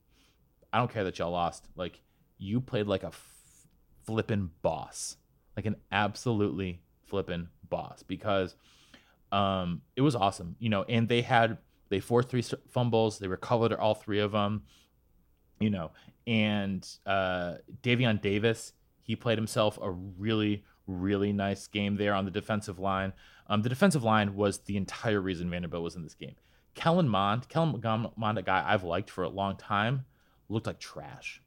I 0.72 0.78
don't 0.78 0.92
care 0.92 1.04
that 1.04 1.18
y'all 1.18 1.30
lost 1.30 1.68
like 1.76 2.00
you 2.38 2.60
played 2.60 2.86
like 2.86 3.04
a 3.04 3.12
flippin' 4.06 4.50
boss. 4.62 5.16
Like 5.56 5.66
an 5.66 5.76
absolutely 5.90 6.80
flippin' 7.04 7.48
boss 7.68 8.02
because 8.02 8.56
um 9.32 9.82
it 9.96 10.02
was 10.02 10.14
awesome 10.14 10.54
you 10.60 10.68
know 10.68 10.84
and 10.84 11.08
they 11.08 11.20
had 11.20 11.58
they 11.88 11.98
forced 11.98 12.28
three 12.28 12.44
fumbles 12.68 13.18
they 13.18 13.26
recovered 13.26 13.72
all 13.72 13.94
three 13.94 14.20
of 14.20 14.32
them 14.32 14.62
you 15.58 15.68
know 15.68 15.90
and 16.26 16.88
uh 17.06 17.54
Davion 17.82 18.20
Davis 18.20 18.72
he 19.02 19.16
played 19.16 19.38
himself 19.38 19.78
a 19.82 19.90
really 19.90 20.64
really 20.86 21.32
nice 21.32 21.66
game 21.66 21.96
there 21.96 22.14
on 22.14 22.24
the 22.24 22.30
defensive 22.30 22.78
line. 22.78 23.12
Um 23.48 23.62
the 23.62 23.68
defensive 23.68 24.04
line 24.04 24.36
was 24.36 24.58
the 24.58 24.76
entire 24.76 25.20
reason 25.20 25.50
Vanderbilt 25.50 25.82
was 25.82 25.96
in 25.96 26.02
this 26.02 26.14
game. 26.14 26.36
Kellen 26.74 27.08
Mond 27.08 27.48
Kellen 27.48 27.80
Mond 28.16 28.38
a 28.38 28.42
guy 28.42 28.64
I've 28.66 28.84
liked 28.84 29.10
for 29.10 29.24
a 29.24 29.28
long 29.28 29.56
time 29.56 30.04
looked 30.48 30.66
like 30.66 30.78
trash. 30.78 31.42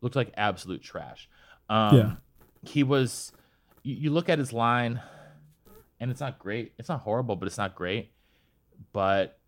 Looked 0.00 0.16
like 0.16 0.32
absolute 0.36 0.82
trash 0.82 1.28
um 1.68 1.96
Yeah. 1.96 2.12
he 2.62 2.82
was 2.82 3.32
you, 3.82 3.94
you 3.94 4.10
look 4.10 4.28
at 4.28 4.38
his 4.38 4.52
line 4.52 5.00
and 6.00 6.10
it's 6.10 6.20
not 6.20 6.38
great. 6.38 6.72
It's 6.78 6.88
not 6.88 7.00
horrible 7.00 7.36
but 7.36 7.46
it's 7.46 7.58
not 7.58 7.74
great. 7.74 8.12
But 8.92 9.38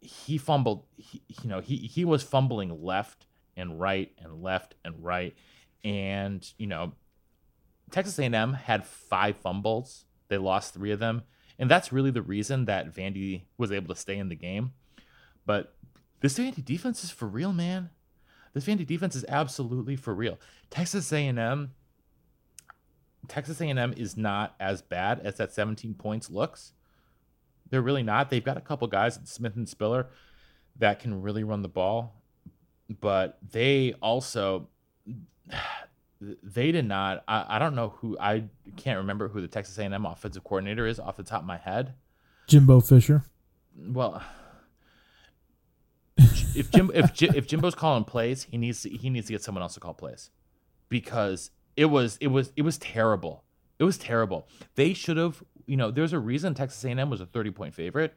he 0.00 0.38
fumbled 0.38 0.84
he, 0.96 1.22
you 1.42 1.48
know 1.48 1.60
he 1.60 1.76
he 1.76 2.04
was 2.04 2.22
fumbling 2.22 2.82
left 2.82 3.26
and 3.56 3.78
right 3.80 4.12
and 4.18 4.42
left 4.42 4.74
and 4.84 5.02
right. 5.02 5.34
And 5.84 6.46
you 6.58 6.66
know 6.66 6.92
Texas 7.90 8.18
A&M 8.18 8.54
had 8.54 8.86
5 8.86 9.36
fumbles. 9.36 10.06
They 10.28 10.38
lost 10.38 10.72
3 10.74 10.92
of 10.92 10.98
them. 10.98 11.22
And 11.58 11.70
that's 11.70 11.92
really 11.92 12.10
the 12.10 12.22
reason 12.22 12.64
that 12.64 12.94
Vandy 12.94 13.42
was 13.58 13.70
able 13.70 13.94
to 13.94 14.00
stay 14.00 14.16
in 14.16 14.30
the 14.30 14.34
game. 14.34 14.72
But 15.44 15.74
this 16.20 16.38
Vandy 16.38 16.64
defense 16.64 17.04
is 17.04 17.10
for 17.10 17.28
real 17.28 17.52
man 17.52 17.90
this 18.52 18.66
Vandy 18.66 18.86
defense 18.86 19.16
is 19.16 19.24
absolutely 19.28 19.96
for 19.96 20.14
real 20.14 20.38
Texas 20.70 21.12
A&M 21.12 21.72
Texas 23.28 23.60
A&M 23.60 23.94
is 23.96 24.16
not 24.16 24.54
as 24.58 24.82
bad 24.82 25.20
as 25.20 25.36
that 25.36 25.52
17 25.52 25.94
points 25.94 26.30
looks. 26.30 26.72
They're 27.70 27.82
really 27.82 28.02
not. 28.02 28.30
They've 28.30 28.44
got 28.44 28.56
a 28.56 28.60
couple 28.60 28.88
guys, 28.88 29.18
Smith 29.24 29.56
and 29.56 29.68
Spiller, 29.68 30.08
that 30.78 31.00
can 31.00 31.22
really 31.22 31.44
run 31.44 31.62
the 31.62 31.68
ball, 31.68 32.22
but 33.00 33.38
they 33.50 33.94
also 34.02 34.68
they 36.42 36.72
did 36.72 36.86
not. 36.86 37.22
I, 37.28 37.56
I 37.56 37.58
don't 37.58 37.74
know 37.74 37.90
who 37.98 38.16
I 38.18 38.44
can't 38.76 38.98
remember 38.98 39.28
who 39.28 39.40
the 39.40 39.48
Texas 39.48 39.78
A&M 39.78 40.06
offensive 40.06 40.44
coordinator 40.44 40.86
is 40.86 40.98
off 40.98 41.16
the 41.16 41.22
top 41.22 41.40
of 41.40 41.46
my 41.46 41.58
head. 41.58 41.94
Jimbo 42.46 42.80
Fisher. 42.80 43.24
Well, 43.76 44.22
if 46.54 46.70
Jim 46.70 46.90
if 46.94 47.20
if 47.22 47.46
Jimbo's 47.46 47.74
calling 47.74 48.04
plays, 48.04 48.44
he 48.44 48.58
needs 48.58 48.82
to, 48.82 48.90
he 48.90 49.10
needs 49.10 49.26
to 49.26 49.32
get 49.32 49.42
someone 49.42 49.62
else 49.62 49.74
to 49.74 49.80
call 49.80 49.94
plays 49.94 50.30
because 50.88 51.50
it 51.76 51.86
was 51.86 52.18
it 52.20 52.28
was 52.28 52.52
it 52.56 52.62
was 52.62 52.78
terrible. 52.78 53.44
It 53.78 53.84
was 53.84 53.98
terrible. 53.98 54.46
They 54.74 54.92
should 54.92 55.16
have, 55.16 55.42
you 55.66 55.76
know, 55.76 55.90
there's 55.90 56.12
a 56.12 56.18
reason 56.18 56.54
Texas 56.54 56.84
A&M 56.84 57.10
was 57.10 57.20
a 57.20 57.26
30 57.26 57.50
point 57.50 57.74
favorite, 57.74 58.14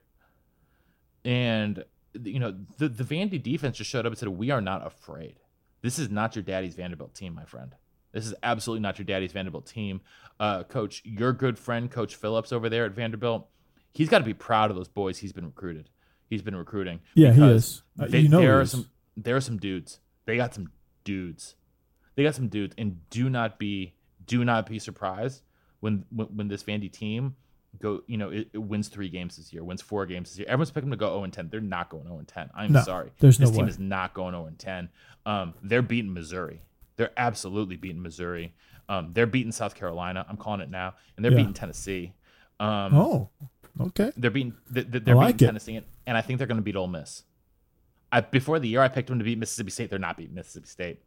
and 1.23 1.83
you 2.13 2.39
know 2.39 2.55
the 2.77 2.87
the 2.89 3.03
Vandy 3.03 3.41
defense 3.41 3.77
just 3.77 3.89
showed 3.89 4.05
up 4.05 4.11
and 4.11 4.17
said, 4.17 4.29
"We 4.29 4.51
are 4.51 4.61
not 4.61 4.85
afraid. 4.85 5.39
This 5.81 5.99
is 5.99 6.09
not 6.09 6.35
your 6.35 6.43
daddy's 6.43 6.75
Vanderbilt 6.75 7.15
team, 7.15 7.33
my 7.33 7.45
friend. 7.45 7.75
This 8.11 8.25
is 8.25 8.33
absolutely 8.43 8.81
not 8.81 8.97
your 8.97 9.05
daddy's 9.05 9.31
Vanderbilt 9.31 9.65
team." 9.65 10.01
Uh, 10.39 10.63
coach, 10.63 11.01
your 11.05 11.31
good 11.31 11.57
friend, 11.57 11.89
Coach 11.89 12.15
Phillips 12.15 12.51
over 12.51 12.67
there 12.69 12.85
at 12.85 12.91
Vanderbilt, 12.91 13.47
he's 13.93 14.09
got 14.09 14.19
to 14.19 14.25
be 14.25 14.33
proud 14.33 14.69
of 14.69 14.75
those 14.75 14.89
boys 14.89 15.19
he's 15.19 15.33
been 15.33 15.45
recruited. 15.45 15.89
He's 16.29 16.41
been 16.41 16.55
recruiting. 16.55 16.99
Yeah, 17.13 17.31
he 17.33 17.43
is. 17.43 17.83
Uh, 17.99 18.07
they- 18.07 18.19
you 18.19 18.29
know 18.29 18.39
there 18.39 18.47
he 18.51 18.53
are 18.57 18.61
is. 18.61 18.71
some 18.71 18.89
there 19.17 19.35
are 19.35 19.41
some 19.41 19.57
dudes. 19.57 19.99
They 20.25 20.37
got 20.37 20.53
some 20.53 20.71
dudes. 21.03 21.55
They 22.15 22.23
got 22.23 22.35
some 22.35 22.47
dudes, 22.47 22.73
and 22.77 23.07
do 23.09 23.29
not 23.29 23.59
be 23.59 23.93
do 24.25 24.43
not 24.43 24.65
be 24.67 24.79
surprised 24.79 25.43
when 25.81 26.05
when, 26.09 26.27
when 26.27 26.47
this 26.47 26.63
Vandy 26.63 26.91
team 26.91 27.35
go. 27.79 28.01
You 28.07 28.17
know, 28.17 28.29
it, 28.29 28.49
it 28.53 28.57
wins 28.57 28.87
three 28.87 29.09
games 29.09 29.37
this 29.37 29.53
year, 29.53 29.63
wins 29.63 29.81
four 29.81 30.05
games 30.05 30.29
this 30.31 30.39
year. 30.39 30.47
Everyone's 30.47 30.71
picking 30.71 30.89
them 30.89 30.97
to 30.97 31.03
go 31.05 31.09
zero 31.11 31.23
and 31.23 31.31
ten. 31.33 31.49
They're 31.49 31.61
not 31.61 31.89
going 31.89 32.05
zero 32.05 32.17
and 32.19 32.27
ten. 32.27 32.49
I'm 32.55 32.71
No, 32.71 32.81
sorry. 32.83 33.11
there's 33.19 33.37
this 33.37 33.49
no 33.51 33.55
team 33.55 33.65
way. 33.65 33.69
is 33.69 33.79
not 33.79 34.13
going 34.13 34.33
zero 34.33 34.45
and 34.47 34.57
ten. 34.57 34.89
Um, 35.25 35.53
they're 35.61 35.81
beating 35.81 36.13
Missouri. 36.13 36.61
They're 36.97 37.11
absolutely 37.17 37.75
beating 37.75 38.01
Missouri. 38.01 38.53
Um, 38.87 39.11
they're 39.13 39.27
beating 39.27 39.51
South 39.51 39.75
Carolina. 39.75 40.25
I'm 40.29 40.37
calling 40.37 40.61
it 40.61 40.69
now, 40.69 40.93
and 41.15 41.23
they're 41.25 41.31
Yeah. 41.31 41.37
beating 41.39 41.53
Tennessee. 41.53 42.13
Um, 42.59 42.93
Oh, 42.95 43.29
okay. 43.79 44.11
they're 44.17 44.31
beating 44.31 44.53
they- 44.69 44.83
they- 44.83 44.99
they're 44.99 45.15
like 45.15 45.35
beating 45.35 45.45
it. 45.45 45.51
Tennessee, 45.51 45.75
and- 45.77 45.85
and 46.07 46.17
I 46.17 46.21
think 46.21 46.37
they're 46.37 46.47
going 46.47 46.57
to 46.57 46.63
beat 46.63 46.75
Ole 46.75 46.87
Miss. 46.87 47.23
I, 48.11 48.21
before 48.21 48.59
the 48.59 48.67
year, 48.67 48.81
I 48.81 48.87
picked 48.87 49.09
them 49.09 49.19
to 49.19 49.25
beat 49.25 49.37
Mississippi 49.37 49.71
State. 49.71 49.89
They're 49.89 49.99
not 49.99 50.17
beating 50.17 50.35
Mississippi 50.35 50.67
State. 50.67 51.01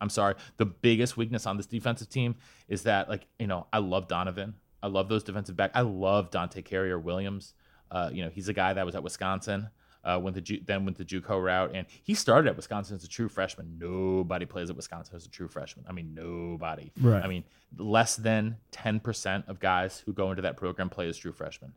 I'm 0.00 0.08
sorry. 0.08 0.34
The 0.58 0.66
biggest 0.66 1.16
weakness 1.16 1.46
on 1.46 1.56
this 1.56 1.66
defensive 1.66 2.08
team 2.08 2.36
is 2.68 2.82
that, 2.84 3.08
like, 3.08 3.26
you 3.38 3.46
know, 3.46 3.66
I 3.72 3.78
love 3.78 4.08
Donovan. 4.08 4.54
I 4.82 4.86
love 4.88 5.08
those 5.08 5.24
defensive 5.24 5.56
back. 5.56 5.72
I 5.74 5.80
love 5.80 6.30
Dontye 6.30 6.64
Carriere-Williams. 6.64 7.54
Uh, 7.90 8.10
you 8.12 8.22
know, 8.22 8.30
he's 8.30 8.48
a 8.48 8.52
guy 8.52 8.72
that 8.74 8.86
was 8.86 8.94
at 8.94 9.02
Wisconsin. 9.02 9.68
Uh, 10.04 10.20
went 10.22 10.34
the 10.34 10.40
Ju- 10.40 10.60
then 10.64 10.84
went 10.84 10.96
the 10.96 11.04
JUCO 11.04 11.42
route, 11.42 11.72
and 11.74 11.84
he 12.04 12.14
started 12.14 12.48
at 12.48 12.54
Wisconsin 12.56 12.94
as 12.94 13.02
a 13.02 13.08
true 13.08 13.28
freshman. 13.28 13.76
Nobody 13.78 14.46
plays 14.46 14.70
at 14.70 14.76
Wisconsin 14.76 15.16
as 15.16 15.26
a 15.26 15.28
true 15.28 15.48
freshman. 15.48 15.84
I 15.88 15.92
mean, 15.92 16.14
nobody. 16.14 16.92
Right. 17.00 17.24
I 17.24 17.26
mean, 17.26 17.42
less 17.76 18.14
than 18.14 18.58
ten 18.70 19.00
percent 19.00 19.46
of 19.48 19.58
guys 19.58 19.98
who 20.06 20.12
go 20.12 20.30
into 20.30 20.42
that 20.42 20.56
program 20.56 20.90
play 20.90 21.08
as 21.08 21.16
true 21.16 21.32
freshmen 21.32 21.72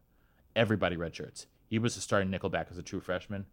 everybody 0.59 0.97
red 0.97 1.15
shirts. 1.15 1.47
He 1.67 1.79
was 1.79 1.95
a 1.97 2.01
starting 2.01 2.29
nickelback 2.29 2.69
as 2.71 2.77
a 2.77 2.83
true 2.83 2.99
freshman. 2.99 3.45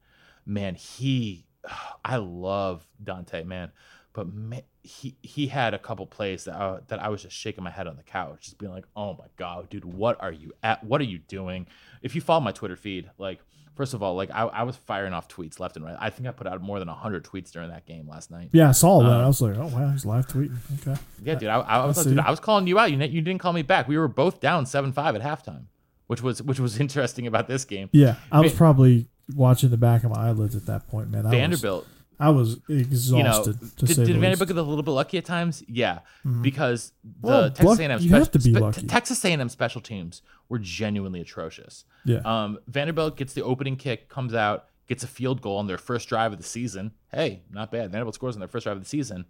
Man, 0.44 0.74
he 0.74 1.46
I 2.04 2.16
love 2.16 2.86
Dontye, 3.02 3.46
man, 3.46 3.72
but 4.12 4.32
man, 4.32 4.62
he 4.82 5.16
he 5.22 5.46
had 5.46 5.74
a 5.74 5.78
couple 5.78 6.06
plays 6.06 6.44
that 6.44 6.54
I, 6.54 6.78
that 6.88 7.02
I 7.02 7.08
was 7.08 7.22
just 7.22 7.36
shaking 7.36 7.64
my 7.64 7.70
head 7.70 7.86
on 7.86 7.96
the 7.96 8.02
couch, 8.02 8.44
just 8.44 8.58
being 8.58 8.72
like, 8.72 8.86
"Oh 8.96 9.14
my 9.14 9.26
god, 9.36 9.68
dude, 9.70 9.84
what 9.84 10.20
are 10.20 10.32
you 10.32 10.52
at? 10.62 10.82
What 10.84 11.00
are 11.00 11.04
you 11.04 11.18
doing?" 11.18 11.66
If 12.02 12.14
you 12.14 12.20
follow 12.20 12.40
my 12.40 12.52
Twitter 12.52 12.76
feed, 12.76 13.10
like 13.18 13.40
first 13.74 13.94
of 13.94 14.02
all, 14.02 14.14
like 14.16 14.30
I, 14.30 14.44
I 14.44 14.62
was 14.62 14.76
firing 14.76 15.12
off 15.12 15.28
tweets 15.28 15.60
left 15.60 15.76
and 15.76 15.84
right. 15.84 15.96
I 16.00 16.10
think 16.10 16.26
I 16.26 16.32
put 16.32 16.46
out 16.46 16.60
more 16.62 16.78
than 16.78 16.88
hundred 16.88 17.24
tweets 17.24 17.50
during 17.52 17.70
that 17.70 17.86
game 17.86 18.08
last 18.08 18.30
night. 18.30 18.48
Yeah, 18.52 18.70
I 18.70 18.72
saw 18.72 19.02
that. 19.02 19.20
Uh, 19.20 19.24
I 19.24 19.26
was 19.26 19.40
like, 19.40 19.56
oh 19.56 19.66
wow, 19.66 19.90
he's 19.90 20.06
live 20.06 20.26
tweeting. 20.26 20.56
Okay. 20.80 21.00
Yeah, 21.22 21.34
dude, 21.34 21.48
I, 21.50 21.60
I 21.60 21.84
was 21.84 21.98
I, 21.98 22.00
like, 22.00 22.08
dude, 22.08 22.18
I 22.20 22.30
was 22.30 22.40
calling 22.40 22.66
you 22.66 22.78
out. 22.78 22.90
You 22.90 22.98
you 22.98 23.20
didn't 23.20 23.40
call 23.40 23.52
me 23.52 23.62
back. 23.62 23.86
We 23.86 23.98
were 23.98 24.08
both 24.08 24.40
down 24.40 24.66
seven 24.66 24.92
five 24.92 25.14
at 25.14 25.22
halftime, 25.22 25.64
which 26.06 26.22
was 26.22 26.42
which 26.42 26.60
was 26.60 26.78
interesting 26.80 27.26
about 27.26 27.48
this 27.48 27.64
game. 27.64 27.88
Yeah, 27.92 28.16
I 28.32 28.40
was 28.40 28.52
Va- 28.52 28.58
probably 28.58 29.08
watching 29.34 29.70
the 29.70 29.76
back 29.76 30.04
of 30.04 30.10
my 30.10 30.28
eyelids 30.28 30.54
at 30.56 30.66
that 30.66 30.88
point, 30.88 31.10
man. 31.10 31.26
I 31.26 31.30
Vanderbilt. 31.30 31.84
Was, 31.84 31.92
I 32.18 32.30
was 32.30 32.60
you 32.68 32.76
know, 32.76 32.80
exhausted. 32.80 33.60
to 33.76 33.84
did, 33.86 33.96
say 33.96 34.04
did 34.06 34.16
Vanderbilt 34.16 34.48
get 34.48 34.56
a 34.56 34.62
little 34.62 34.82
bit 34.82 34.92
lucky 34.92 35.18
at 35.18 35.24
times? 35.26 35.62
Yeah, 35.68 35.98
because 36.42 36.92
the 37.04 37.26
Well, 37.28 37.48
Texas 37.50 37.64
luck- 37.66 37.78
A&M 37.80 38.00
you 38.00 38.10
have 38.10 38.30
to 38.30 38.38
be 38.38 38.52
spe- 38.54 38.60
lucky. 38.60 38.86
Texas 38.86 39.22
A&M 39.24 39.48
special 39.50 39.80
teams 39.82 40.22
were 40.48 40.58
genuinely 40.58 41.20
atrocious. 41.20 41.84
Yeah. 42.06 42.20
Um, 42.24 42.58
Vanderbilt 42.68 43.16
gets 43.18 43.34
the 43.34 43.42
opening 43.42 43.76
kick, 43.76 44.08
comes 44.08 44.32
out, 44.32 44.66
gets 44.86 45.02
a 45.02 45.06
field 45.08 45.42
goal 45.42 45.58
on 45.58 45.66
their 45.66 45.76
first 45.76 46.08
drive 46.08 46.32
of 46.32 46.38
the 46.38 46.44
season. 46.44 46.92
Hey, 47.12 47.42
not 47.50 47.70
bad. 47.70 47.90
Vanderbilt 47.92 48.14
scores 48.14 48.34
on 48.36 48.40
their 48.40 48.48
first 48.48 48.64
drive 48.64 48.76
of 48.78 48.82
the 48.82 48.88
season, 48.88 49.26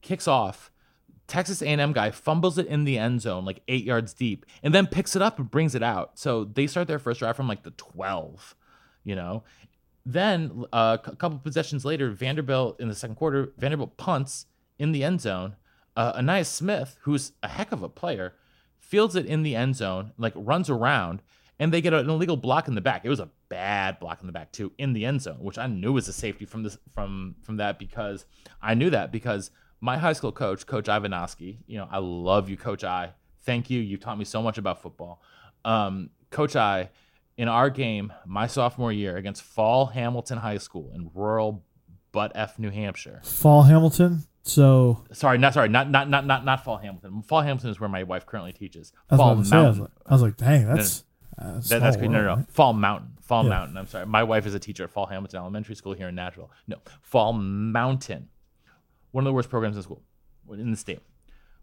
kicks 0.00 0.26
off. 0.26 0.70
Texas 1.26 1.62
A&M 1.62 1.92
guy 1.92 2.10
fumbles 2.10 2.58
it 2.58 2.66
in 2.66 2.84
the 2.84 2.98
end 2.98 3.22
zone 3.22 3.44
like 3.44 3.62
eight 3.68 3.84
yards 3.84 4.12
deep, 4.12 4.44
and 4.62 4.74
then 4.74 4.86
picks 4.86 5.16
it 5.16 5.22
up 5.22 5.38
and 5.38 5.50
brings 5.50 5.74
it 5.74 5.82
out. 5.82 6.18
So 6.18 6.44
they 6.44 6.66
start 6.66 6.88
their 6.88 6.98
first 6.98 7.20
drive 7.20 7.36
from 7.36 7.48
like 7.48 7.62
the 7.62 7.70
twelve, 7.72 8.54
you 9.04 9.14
know. 9.14 9.44
Then 10.04 10.64
uh, 10.72 10.98
a 11.04 11.16
couple 11.16 11.38
possessions 11.38 11.84
later, 11.84 12.10
Vanderbilt 12.10 12.80
in 12.80 12.88
the 12.88 12.94
second 12.94 13.16
quarter, 13.16 13.52
Vanderbilt 13.56 13.96
punts 13.96 14.46
in 14.78 14.92
the 14.92 15.04
end 15.04 15.20
zone. 15.20 15.56
Uh, 15.94 16.12
Ainias 16.14 16.46
Smith, 16.46 16.96
who's 17.02 17.32
a 17.42 17.48
heck 17.48 17.70
of 17.70 17.82
a 17.82 17.88
player, 17.88 18.34
fields 18.78 19.14
it 19.14 19.26
in 19.26 19.42
the 19.42 19.54
end 19.54 19.76
zone, 19.76 20.12
like 20.18 20.32
runs 20.34 20.68
around, 20.68 21.22
and 21.58 21.72
they 21.72 21.80
get 21.80 21.94
an 21.94 22.10
illegal 22.10 22.36
block 22.36 22.66
in 22.66 22.74
the 22.74 22.80
back. 22.80 23.04
It 23.04 23.08
was 23.08 23.20
a 23.20 23.30
bad 23.48 24.00
block 24.00 24.20
in 24.20 24.26
the 24.26 24.32
back 24.32 24.50
too, 24.52 24.72
in 24.78 24.92
the 24.92 25.04
end 25.04 25.22
zone, 25.22 25.38
which 25.38 25.58
I 25.58 25.66
knew 25.66 25.92
was 25.92 26.08
a 26.08 26.12
safety 26.12 26.46
from 26.46 26.62
this 26.64 26.78
from 26.92 27.36
from 27.42 27.58
that 27.58 27.78
because 27.78 28.24
I 28.60 28.74
knew 28.74 28.90
that 28.90 29.12
because 29.12 29.50
my 29.82 29.98
high 29.98 30.12
school 30.14 30.32
coach, 30.32 30.64
Coach 30.64 30.88
Ivanovsky, 30.88 31.58
you 31.66 31.76
know, 31.76 31.88
I 31.90 31.98
love 31.98 32.48
you, 32.48 32.56
Coach 32.56 32.84
I. 32.84 33.10
Thank 33.42 33.68
you. 33.68 33.80
You 33.80 33.98
taught 33.98 34.16
me 34.16 34.24
so 34.24 34.40
much 34.40 34.56
about 34.56 34.80
football. 34.80 35.20
Um, 35.64 36.10
Coach 36.30 36.54
I, 36.56 36.88
in 37.36 37.48
our 37.48 37.68
game, 37.68 38.12
my 38.24 38.46
sophomore 38.46 38.92
year 38.92 39.16
against 39.16 39.42
Fall 39.42 39.86
Hamilton 39.86 40.38
High 40.38 40.58
School 40.58 40.92
in 40.94 41.10
rural 41.12 41.64
Butt 42.12 42.32
F, 42.36 42.58
New 42.58 42.70
Hampshire. 42.70 43.20
Fall 43.24 43.64
Hamilton. 43.64 44.22
So 44.44 45.04
Sorry, 45.12 45.38
not 45.38 45.54
sorry, 45.54 45.68
not 45.68 45.90
not 45.90 46.08
not 46.08 46.26
not 46.26 46.44
not 46.44 46.64
Fall 46.64 46.76
Hamilton. 46.78 47.22
Fall 47.22 47.42
Hamilton 47.42 47.70
is 47.70 47.80
where 47.80 47.88
my 47.88 48.04
wife 48.04 48.24
currently 48.26 48.52
teaches. 48.52 48.92
Fall 49.08 49.36
to 49.36 49.44
say, 49.44 49.56
I 49.56 49.62
was, 49.62 49.78
Mountain. 49.78 49.82
like, 49.82 49.90
I 50.06 50.12
was 50.14 50.22
like, 50.22 50.36
dang, 50.36 50.66
that's 50.66 51.04
uh, 51.38 51.60
That, 51.68 51.80
that's 51.80 51.96
good. 51.96 52.10
No, 52.10 52.18
no, 52.18 52.24
no. 52.26 52.34
right? 52.36 52.50
Fall 52.50 52.72
Mountain. 52.72 53.16
Fall 53.20 53.44
Yeah. 53.44 53.50
Mountain. 53.50 53.76
I'm 53.78 53.86
sorry. 53.86 54.06
My 54.06 54.22
wife 54.22 54.46
is 54.46 54.54
a 54.54 54.58
teacher 54.58 54.84
at 54.84 54.90
Fall 54.90 55.06
Hamilton 55.06 55.38
Elementary 55.40 55.74
School 55.74 55.92
here 55.94 56.08
in 56.08 56.14
Nashville. 56.14 56.50
No, 56.68 56.76
Fall 57.02 57.32
Mountain. 57.32 58.28
One 59.12 59.24
of 59.24 59.26
the 59.26 59.32
worst 59.32 59.48
programs 59.48 59.76
in 59.76 59.82
school, 59.82 60.02
in 60.50 60.70
the 60.70 60.76
state. 60.76 61.00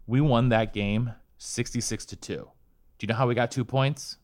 We 0.06 0.20
won 0.20 0.48
that 0.48 0.72
game 0.72 1.12
66 1.38 2.04
to 2.06 2.16
2. 2.16 2.34
Do 2.34 2.46
you 3.00 3.08
know 3.08 3.14
how 3.14 3.28
we 3.28 3.34
got 3.34 3.50
two 3.50 3.64
points? 3.64 4.16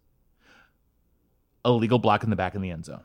A 1.64 1.70
legal 1.70 1.98
block 1.98 2.24
in 2.24 2.30
the 2.30 2.36
back 2.36 2.54
in 2.54 2.60
the 2.60 2.70
end 2.70 2.84
zone 2.84 3.02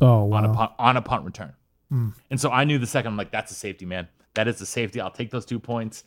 Oh 0.00 0.32
on 0.32 0.44
a 0.44 0.52
punt, 0.52 0.72
on 0.78 0.96
a 0.96 1.02
punt 1.02 1.24
return. 1.24 1.52
Hmm. 1.88 2.10
And 2.30 2.40
so 2.40 2.50
I 2.50 2.64
knew 2.64 2.78
the 2.78 2.86
second, 2.86 3.12
I'm 3.12 3.16
like, 3.16 3.30
that's 3.30 3.50
a 3.50 3.54
safety, 3.54 3.86
man. 3.86 4.08
That 4.34 4.48
is 4.48 4.60
a 4.60 4.66
safety. 4.66 5.00
I'll 5.00 5.10
take 5.10 5.30
those 5.30 5.44
two 5.44 5.60
points 5.60 6.04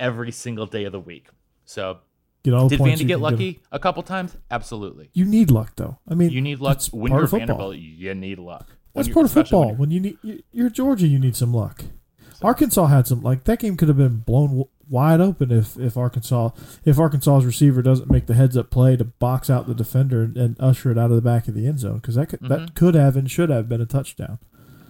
every 0.00 0.32
single 0.32 0.66
day 0.66 0.84
of 0.84 0.92
the 0.92 1.00
week. 1.00 1.28
So 1.64 1.98
Get 2.42 2.54
all 2.54 2.68
did 2.68 2.80
Vandy 2.80 3.06
get 3.06 3.20
lucky 3.20 3.60
a 3.70 3.78
couple 3.78 4.02
times? 4.02 4.36
Absolutely. 4.50 5.10
You 5.12 5.24
need 5.24 5.50
luck 5.50 5.72
though. 5.76 5.98
I 6.08 6.14
mean, 6.14 6.30
You 6.30 6.40
need 6.40 6.60
luck 6.60 6.80
when 6.92 7.12
you're 7.12 7.26
football. 7.26 7.38
Vanderbilt. 7.38 7.76
You 7.76 8.14
need 8.14 8.38
luck. 8.38 8.68
When 8.92 9.04
That's 9.04 9.14
part 9.14 9.26
of 9.26 9.30
especially 9.30 9.58
when 9.58 9.68
football. 9.68 9.80
When 9.80 9.90
you 9.90 10.00
need, 10.00 10.42
you're 10.52 10.70
Georgia, 10.70 11.06
you 11.06 11.18
need 11.18 11.36
some 11.36 11.52
luck. 11.52 11.84
Arkansas 12.42 12.86
had 12.86 13.06
some 13.06 13.22
like 13.22 13.44
that 13.44 13.58
game 13.58 13.76
could 13.76 13.88
have 13.88 13.96
been 13.96 14.18
blown 14.18 14.64
wide 14.88 15.20
open 15.20 15.50
if 15.50 15.76
if 15.78 15.96
Arkansas 15.96 16.50
if 16.84 16.98
Arkansas's 16.98 17.44
receiver 17.44 17.82
doesn't 17.82 18.10
make 18.10 18.26
the 18.26 18.34
heads 18.34 18.56
up 18.56 18.70
play 18.70 18.96
to 18.96 19.04
box 19.04 19.50
out 19.50 19.66
the 19.66 19.74
defender 19.74 20.22
and, 20.22 20.36
and 20.36 20.56
usher 20.60 20.90
it 20.90 20.98
out 20.98 21.10
of 21.10 21.16
the 21.16 21.22
back 21.22 21.48
of 21.48 21.54
the 21.54 21.66
end 21.66 21.80
zone 21.80 21.96
because 21.96 22.14
that 22.14 22.28
could, 22.28 22.40
Mm-hmm. 22.40 22.48
that 22.66 22.74
could 22.74 22.94
have 22.94 23.16
and 23.16 23.30
should 23.30 23.50
have 23.50 23.68
been 23.68 23.80
a 23.80 23.86
touchdown. 23.86 24.38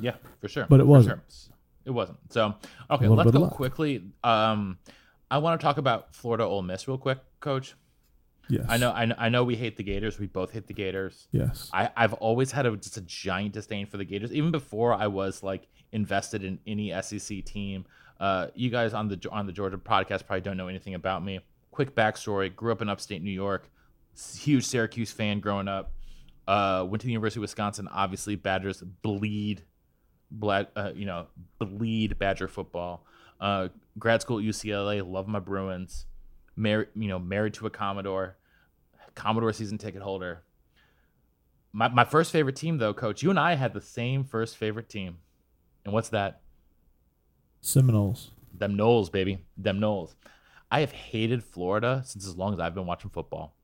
Yeah, 0.00 0.14
for 0.40 0.48
sure. 0.48 0.66
But 0.68 0.80
it 0.80 0.86
wasn't. 0.86 1.20
sure. 1.28 1.54
It 1.84 1.90
wasn't. 1.90 2.18
So 2.30 2.54
okay, 2.90 3.08
let's 3.08 3.30
go 3.30 3.48
quickly. 3.48 4.04
Um, 4.22 4.78
I 5.30 5.38
want 5.38 5.58
to 5.60 5.64
talk 5.64 5.78
about 5.78 6.14
Florida 6.14 6.44
Ole 6.44 6.62
Miss 6.62 6.86
real 6.86 6.98
quick, 6.98 7.18
Coach. 7.40 7.74
Yes, 8.50 8.64
I 8.68 8.78
know, 8.78 8.92
I 8.92 9.04
know, 9.04 9.14
I 9.18 9.28
know 9.28 9.44
we 9.44 9.56
hate 9.56 9.76
the 9.76 9.82
Gators. 9.82 10.18
We 10.18 10.26
both 10.26 10.52
hate 10.52 10.66
the 10.66 10.72
Gators. 10.74 11.28
Yes, 11.32 11.68
I, 11.72 11.90
I've 11.96 12.14
always 12.14 12.50
had 12.52 12.64
a, 12.64 12.74
just 12.76 12.96
a 12.96 13.02
giant 13.02 13.52
disdain 13.52 13.86
for 13.86 13.96
the 13.98 14.04
Gators, 14.06 14.32
even 14.32 14.50
before 14.50 14.94
I 14.94 15.06
was 15.08 15.42
like 15.42 15.66
invested 15.92 16.44
in 16.44 16.58
any 16.66 16.92
SEC 17.02 17.44
team. 17.44 17.84
Uh, 18.20 18.48
you 18.54 18.70
guys 18.70 18.94
on 18.94 19.08
the 19.08 19.28
on 19.30 19.46
the 19.46 19.52
Georgia 19.52 19.76
podcast 19.76 20.26
probably 20.26 20.40
don't 20.40 20.56
know 20.56 20.68
anything 20.68 20.94
about 20.94 21.24
me. 21.24 21.40
Quick 21.70 21.94
backstory: 21.94 22.54
grew 22.54 22.72
up 22.72 22.82
in 22.82 22.88
upstate 22.88 23.22
New 23.22 23.30
York, 23.30 23.70
huge 24.36 24.64
Syracuse 24.64 25.12
fan 25.12 25.40
growing 25.40 25.68
up. 25.68 25.92
Uh, 26.46 26.84
went 26.88 27.00
to 27.00 27.06
the 27.06 27.12
University 27.12 27.38
of 27.40 27.42
Wisconsin. 27.42 27.88
Obviously, 27.92 28.34
Badgers 28.34 28.82
bleed, 29.02 29.62
blad, 30.30 30.68
uh, 30.74 30.92
you 30.94 31.04
know, 31.04 31.26
bleed 31.58 32.18
Badger 32.18 32.48
football. 32.48 33.04
Uh, 33.40 33.68
grad 33.98 34.22
school 34.22 34.38
at 34.38 34.44
UCLA. 34.44 35.08
Love 35.08 35.28
my 35.28 35.40
Bruins. 35.40 36.06
Married, 36.56 36.88
you 36.96 37.06
know, 37.06 37.18
married 37.18 37.54
to 37.54 37.66
a 37.66 37.70
Commodore. 37.70 38.36
Commodore 39.14 39.52
season 39.52 39.78
ticket 39.78 40.00
holder. 40.02 40.42
My, 41.72 41.88
my 41.88 42.04
first 42.04 42.32
favorite 42.32 42.56
team, 42.56 42.78
though, 42.78 42.94
coach, 42.94 43.22
you 43.22 43.30
and 43.30 43.38
I 43.38 43.54
had 43.54 43.74
the 43.74 43.80
same 43.80 44.24
first 44.24 44.56
favorite 44.56 44.88
team. 44.88 45.18
And 45.88 45.94
what's 45.94 46.10
that? 46.10 46.42
Seminoles. 47.62 48.30
Them 48.52 48.76
Noles, 48.76 49.10
baby. 49.10 49.38
Them 49.56 49.80
Noles. 49.80 50.14
I 50.70 50.80
have 50.80 50.92
hated 50.92 51.42
Florida 51.42 52.02
since 52.04 52.26
as 52.26 52.36
long 52.36 52.52
as 52.52 52.60
I've 52.60 52.74
been 52.74 52.84
watching 52.84 53.08
football. 53.08 53.56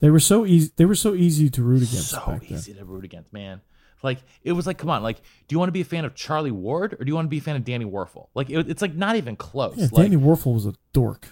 They 0.00 0.10
were 0.10 0.18
so 0.18 0.44
easy. 0.44 0.72
They 0.74 0.86
were 0.86 0.96
so 0.96 1.14
easy 1.14 1.48
to 1.50 1.62
root 1.62 1.84
against 1.84 2.08
so 2.08 2.18
back 2.26 2.40
then. 2.40 2.58
easy 2.58 2.74
to 2.74 2.84
root 2.84 3.04
against, 3.04 3.32
man. 3.32 3.60
Like 4.02 4.18
it 4.42 4.50
was 4.54 4.66
like, 4.66 4.76
come 4.76 4.90
on, 4.90 5.04
like, 5.04 5.18
do 5.46 5.54
you 5.54 5.58
want 5.60 5.68
to 5.68 5.72
be 5.72 5.80
a 5.80 5.84
fan 5.84 6.04
of 6.04 6.16
Charlie 6.16 6.50
Ward 6.50 6.94
or 6.94 7.04
do 7.04 7.08
you 7.08 7.14
want 7.14 7.26
to 7.26 7.30
be 7.30 7.38
a 7.38 7.42
fan 7.42 7.54
of 7.54 7.64
Danny 7.64 7.84
Wuerffel? 7.84 8.26
Like 8.34 8.50
it, 8.50 8.68
it's 8.68 8.82
like 8.82 8.96
not 8.96 9.14
even 9.14 9.36
close. 9.36 9.76
Yeah, 9.76 9.86
like, 9.92 10.10
Danny 10.10 10.20
Wuerffel 10.20 10.54
was 10.54 10.66
a 10.66 10.74
dork. 10.92 11.28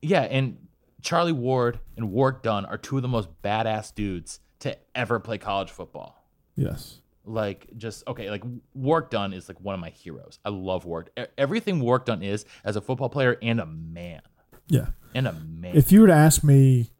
yeah, 0.00 0.22
and 0.22 0.66
Charlie 1.02 1.32
Ward 1.32 1.78
and 1.98 2.10
Warrick 2.10 2.40
Dunn 2.40 2.64
are 2.64 2.78
two 2.78 2.96
of 2.96 3.02
the 3.02 3.08
most 3.08 3.28
badass 3.42 3.94
dudes 3.94 4.40
to 4.60 4.78
ever 4.94 5.20
play 5.20 5.36
college 5.36 5.70
football. 5.70 6.24
Yes. 6.56 6.99
Like 7.24 7.68
just 7.76 8.06
okay 8.08 8.30
like 8.30 8.42
Warrick 8.74 9.10
Dunn 9.10 9.32
is 9.32 9.46
like 9.48 9.60
one 9.60 9.74
of 9.74 9.80
my 9.80 9.90
heroes 9.90 10.38
i 10.44 10.48
love 10.48 10.84
Warrick 10.86 11.08
everything 11.36 11.78
Warrick 11.80 12.06
Dunn 12.06 12.22
is 12.22 12.44
as 12.64 12.76
a 12.76 12.80
football 12.80 13.10
player 13.10 13.36
and 13.42 13.60
a 13.60 13.66
man 13.66 14.22
Yeah. 14.68 14.86
and 15.14 15.28
a 15.28 15.32
man 15.34 15.76
If 15.76 15.92
you 15.92 16.00
were 16.00 16.06
to 16.06 16.14
ask 16.14 16.42
me 16.42 16.90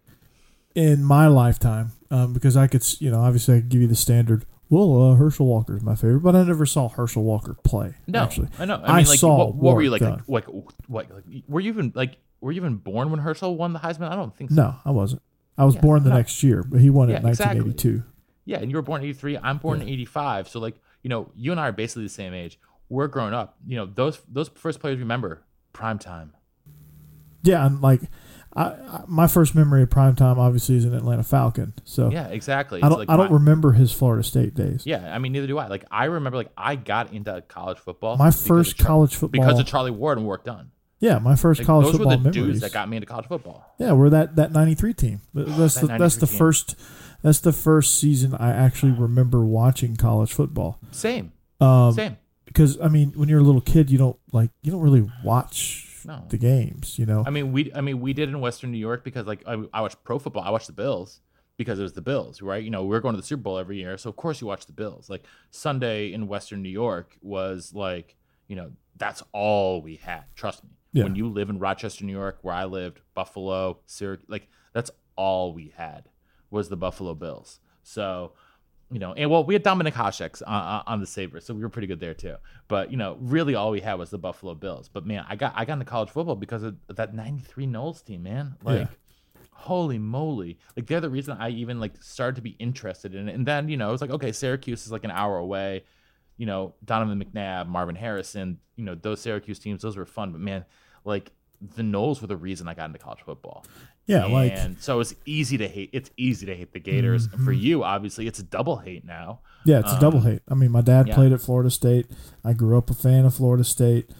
in 0.74 1.02
my 1.02 1.26
lifetime, 1.26 1.92
um, 2.12 2.32
because 2.32 2.56
I 2.56 2.66
could, 2.68 2.84
you 3.00 3.10
know, 3.10 3.20
obviously 3.20 3.56
I 3.56 3.60
could 3.60 3.70
give 3.70 3.80
you 3.80 3.88
the 3.88 3.96
standard. 3.96 4.44
Well, 4.68 5.10
uh, 5.12 5.14
Herschel 5.16 5.46
Walker 5.46 5.76
is 5.76 5.82
my 5.82 5.96
favorite, 5.96 6.20
but 6.20 6.36
I 6.36 6.44
never 6.44 6.64
saw 6.64 6.88
Herschel 6.88 7.24
Walker 7.24 7.56
play. 7.64 7.94
no 8.06 8.22
actually, 8.22 8.48
i 8.58 8.64
know 8.66 8.80
i 8.84 8.98
mean 8.98 9.06
like 9.06 9.18
saw 9.18 9.36
what, 9.46 9.54
what 9.56 9.74
were 9.74 9.82
you 9.82 9.90
like, 9.90 10.00
like 10.02 10.28
like 10.28 10.44
what 10.86 11.10
like 11.10 11.24
were 11.48 11.60
you 11.60 11.70
even 11.72 11.92
like 11.96 12.18
were 12.40 12.52
you 12.52 12.56
even 12.60 12.76
born 12.76 13.10
when 13.10 13.18
herschel 13.20 13.56
won 13.56 13.72
the 13.72 13.78
heisman 13.80 14.08
i 14.10 14.14
don't 14.14 14.36
think 14.36 14.50
so 14.50 14.56
No, 14.56 14.76
I 14.84 14.90
wasn't. 14.92 15.22
I 15.58 15.64
was 15.64 15.74
Yeah, 15.74 15.80
born 15.82 16.04
the 16.04 16.10
no. 16.10 16.16
next 16.16 16.42
year, 16.42 16.62
but 16.62 16.80
he 16.80 16.88
won 16.88 17.10
it 17.10 17.16
in 17.16 17.22
Yeah, 17.22 17.28
exactly. 17.30 17.60
1982. 18.50 18.52
yeah 18.52 18.58
and 18.62 18.70
you 18.70 18.76
were 18.76 18.82
born 18.82 19.00
in 19.02 19.06
83 19.08 19.38
i'm 19.42 19.58
born 19.58 19.80
in 19.82 19.88
85 19.88 20.48
so 20.48 20.60
like 20.60 20.76
you 21.02 21.08
know 21.10 21.30
you 21.34 21.50
and 21.52 21.60
i 21.60 21.68
are 21.68 21.72
basically 21.72 22.02
the 22.04 22.08
same 22.08 22.34
age 22.34 22.58
we're 22.88 23.06
growing 23.08 23.34
up 23.34 23.56
you 23.66 23.76
know 23.76 23.86
those 23.86 24.20
those 24.28 24.48
first 24.48 24.80
players 24.80 24.98
remember 24.98 25.44
prime 25.72 25.98
time 25.98 26.32
Yeah, 27.42 27.64
and 27.64 27.80
like, 27.80 28.02
I, 28.54 28.64
I, 28.64 29.04
my 29.06 29.26
first 29.28 29.54
memory 29.54 29.82
of 29.82 29.90
prime 29.90 30.14
time 30.16 30.38
obviously 30.38 30.76
is 30.76 30.84
an 30.84 30.92
Atlanta 30.94 31.22
Falcon. 31.22 31.72
So 31.84 32.10
yeah 32.10 32.26
exactly 32.28 32.82
I 32.82 32.88
don't, 32.90 32.98
like 32.98 33.08
I 33.08 33.16
don't 33.16 33.32
remember 33.32 33.72
his 33.72 33.92
Florida 33.92 34.22
State 34.24 34.54
days. 34.54 34.82
yeah, 34.84 35.14
I 35.14 35.18
mean, 35.18 35.32
neither 35.32 35.46
do 35.46 35.56
I. 35.56 35.68
Like, 35.68 35.84
I 35.90 36.04
remember, 36.06 36.36
like, 36.36 36.50
I 36.56 36.74
got 36.76 37.12
into 37.14 37.42
college 37.48 37.78
football. 37.78 38.16
My 38.18 38.30
first 38.32 38.76
Char- 38.76 38.86
college 38.88 39.14
football- 39.14 39.40
because 39.40 39.58
of 39.60 39.66
Charlie 39.66 39.90
Ward 39.92 40.18
and 40.18 40.26
Warrick 40.26 40.44
Dunn. 40.44 40.70
Yeah, 40.98 41.18
my 41.18 41.34
first 41.36 41.60
Like, 41.60 41.66
college 41.66 41.86
those 41.86 41.92
football 41.92 42.10
were 42.10 42.16
the 42.24 42.30
memories. 42.30 42.44
dudes 42.58 42.60
that 42.60 42.72
got 42.72 42.88
me 42.90 42.96
into 42.98 43.06
college 43.06 43.26
football. 43.26 43.64
Yeah, 43.78 43.92
we're 43.92 44.10
that 44.10 44.36
that 44.36 44.52
'93 44.52 44.92
team. 44.92 45.20
Th- 45.34 45.46
That's 45.46 45.76
That 45.76 45.86
the, 45.86 45.96
that's 45.98 46.16
the 46.16 46.26
team. 46.26 46.38
first. 46.38 46.74
That's 47.22 47.40
the 47.40 47.52
first 47.52 47.98
season 47.98 48.34
I 48.34 48.50
actually 48.50 48.92
remember 48.92 49.44
watching 49.44 49.96
college 49.96 50.32
football. 50.32 50.78
Same, 50.90 51.32
Um, 51.60 51.92
same. 51.92 52.16
because 52.46 52.80
I 52.80 52.88
mean, 52.88 53.12
when 53.14 53.28
you're 53.28 53.40
a 53.40 53.44
little 53.44 53.60
kid, 53.60 53.90
you 53.90 53.98
don't 53.98 54.18
like 54.32 54.50
you 54.62 54.72
don't 54.72 54.80
really 54.80 55.10
watch 55.24 56.00
No. 56.06 56.24
the 56.28 56.38
games. 56.38 56.98
You 56.98 57.06
know, 57.06 57.24
I 57.26 57.30
mean, 57.30 57.52
we, 57.52 57.72
I 57.74 57.80
mean, 57.82 58.00
we 58.00 58.12
did 58.12 58.28
in 58.28 58.40
Western 58.40 58.70
New 58.72 58.78
York 58.78 59.04
because, 59.04 59.26
like, 59.26 59.42
I, 59.46 59.62
I 59.72 59.80
watched 59.82 60.02
pro 60.04 60.18
football. 60.18 60.42
I 60.42 60.50
watched 60.50 60.66
the 60.68 60.72
Bills 60.72 61.20
because 61.58 61.78
it 61.78 61.82
was 61.82 61.92
the 61.92 62.00
Bills, 62.00 62.40
right? 62.40 62.64
You 62.64 62.70
know, 62.70 62.84
we're 62.84 63.00
going 63.00 63.14
to 63.14 63.20
the 63.20 63.26
Super 63.26 63.42
Bowl 63.42 63.58
every 63.58 63.76
year, 63.76 63.98
so 63.98 64.08
of 64.08 64.16
course 64.16 64.40
you 64.40 64.46
watch 64.46 64.64
the 64.66 64.72
Bills. 64.72 65.10
Like 65.10 65.24
Sunday 65.50 66.12
in 66.12 66.26
Western 66.26 66.62
New 66.62 66.70
York 66.70 67.16
was 67.20 67.74
like, 67.74 68.16
you 68.48 68.56
know, 68.56 68.72
that's 68.96 69.22
all 69.32 69.82
we 69.82 69.96
had. 69.96 70.24
Trust 70.34 70.64
me. 70.64 70.70
Yeah. 70.92 71.04
When 71.04 71.14
you 71.16 71.28
live 71.28 71.50
in 71.50 71.58
Rochester, 71.58 72.04
New 72.04 72.12
York, 72.12 72.38
where 72.42 72.54
I 72.54 72.64
lived, 72.64 73.00
Buffalo, 73.14 73.78
Syracuse, 73.86 74.26
like 74.28 74.48
that's 74.72 74.90
all 75.16 75.52
we 75.52 75.72
had 75.76 76.04
was 76.50 76.68
the 76.68 76.76
Buffalo 76.76 77.14
Bills. 77.14 77.60
So, 77.82 78.32
you 78.90 78.98
know, 78.98 79.12
and 79.12 79.30
well, 79.30 79.44
we 79.44 79.54
had 79.54 79.62
Dominik 79.64 79.92
Hasek 79.92 80.42
on, 80.46 80.82
on 80.86 81.00
the 81.00 81.06
Sabres, 81.06 81.44
so 81.44 81.54
we 81.54 81.60
were 81.60 81.68
pretty 81.68 81.86
good 81.86 82.00
there 82.00 82.14
too. 82.14 82.36
But 82.68 82.90
you 82.90 82.96
know, 82.96 83.16
really, 83.20 83.54
all 83.54 83.70
we 83.70 83.80
had 83.80 83.94
was 83.94 84.10
the 84.10 84.18
Buffalo 84.18 84.54
Bills. 84.54 84.88
But 84.88 85.06
man, 85.06 85.24
I 85.28 85.36
got 85.36 85.52
I 85.56 85.64
got 85.64 85.74
into 85.74 85.84
college 85.84 86.10
football 86.10 86.34
because 86.36 86.62
of 86.64 86.76
that 86.88 87.14
'93 87.14 87.66
Noles 87.66 88.04
team, 88.04 88.24
man. 88.24 88.56
Like, 88.64 88.80
Yeah. 88.80 88.86
holy 89.52 89.98
moly! 89.98 90.58
Like 90.76 90.86
they're 90.86 91.00
the 91.00 91.10
reason 91.10 91.36
I 91.38 91.50
even 91.50 91.78
like 91.78 92.02
started 92.02 92.36
to 92.36 92.42
be 92.42 92.50
interested 92.58 93.14
in 93.14 93.28
it. 93.28 93.34
And 93.34 93.46
then 93.46 93.68
you 93.68 93.76
know, 93.76 93.92
it's 93.92 94.00
like 94.00 94.10
okay, 94.10 94.32
Syracuse 94.32 94.84
is 94.86 94.92
like 94.92 95.04
an 95.04 95.10
hour 95.12 95.38
away. 95.38 95.84
You 96.36 96.46
know, 96.46 96.74
Donovan 96.84 97.22
McNabb, 97.22 97.68
Marvin 97.68 97.94
Harrison. 97.94 98.58
You 98.76 98.84
know, 98.84 98.94
those 98.96 99.20
Syracuse 99.20 99.58
teams, 99.58 99.82
those 99.82 99.96
were 99.96 100.06
fun. 100.06 100.32
But 100.32 100.40
man, 100.40 100.64
like 101.04 101.30
the 101.76 101.82
Noles 101.82 102.20
were 102.22 102.26
the 102.26 102.36
reason 102.36 102.66
I 102.66 102.74
got 102.74 102.86
into 102.86 102.98
college 102.98 103.20
football. 103.20 103.64
Yeah, 104.10 104.24
like 104.26 104.52
Mm-hmm. 104.54 104.66
and 104.66 104.80
so 104.82 105.00
it's 105.00 105.14
easy 105.24 105.56
to 105.58 105.68
hate. 105.68 105.90
It's 105.92 106.10
easy 106.16 106.46
to 106.46 106.54
hate 106.56 106.72
the 106.72 106.80
Gators. 106.80 107.26
And 107.32 107.44
for 107.44 107.52
you, 107.52 107.84
obviously, 107.84 108.26
it's 108.26 108.38
a 108.38 108.42
double 108.42 108.76
hate 108.78 109.04
now. 109.04 109.40
Yeah, 109.64 109.80
it's 109.80 109.92
a 109.92 110.00
double 110.00 110.20
hate. 110.20 110.40
I 110.48 110.54
mean, 110.54 110.70
my 110.72 110.80
dad 110.80 111.02
Um, 111.02 111.06
yeah. 111.08 111.14
played 111.14 111.32
at 111.32 111.40
Florida 111.40 111.70
State. 111.70 112.06
I 112.44 112.52
grew 112.54 112.76
up 112.78 112.90
a 112.90 112.94
fan 112.94 113.24
of 113.24 113.34
Florida 113.34 113.62
State. 113.64 114.10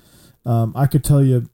Um, 0.47 0.73
I 0.77 0.87
could 0.87 1.03
tell 1.05 1.23
you 1.25 1.49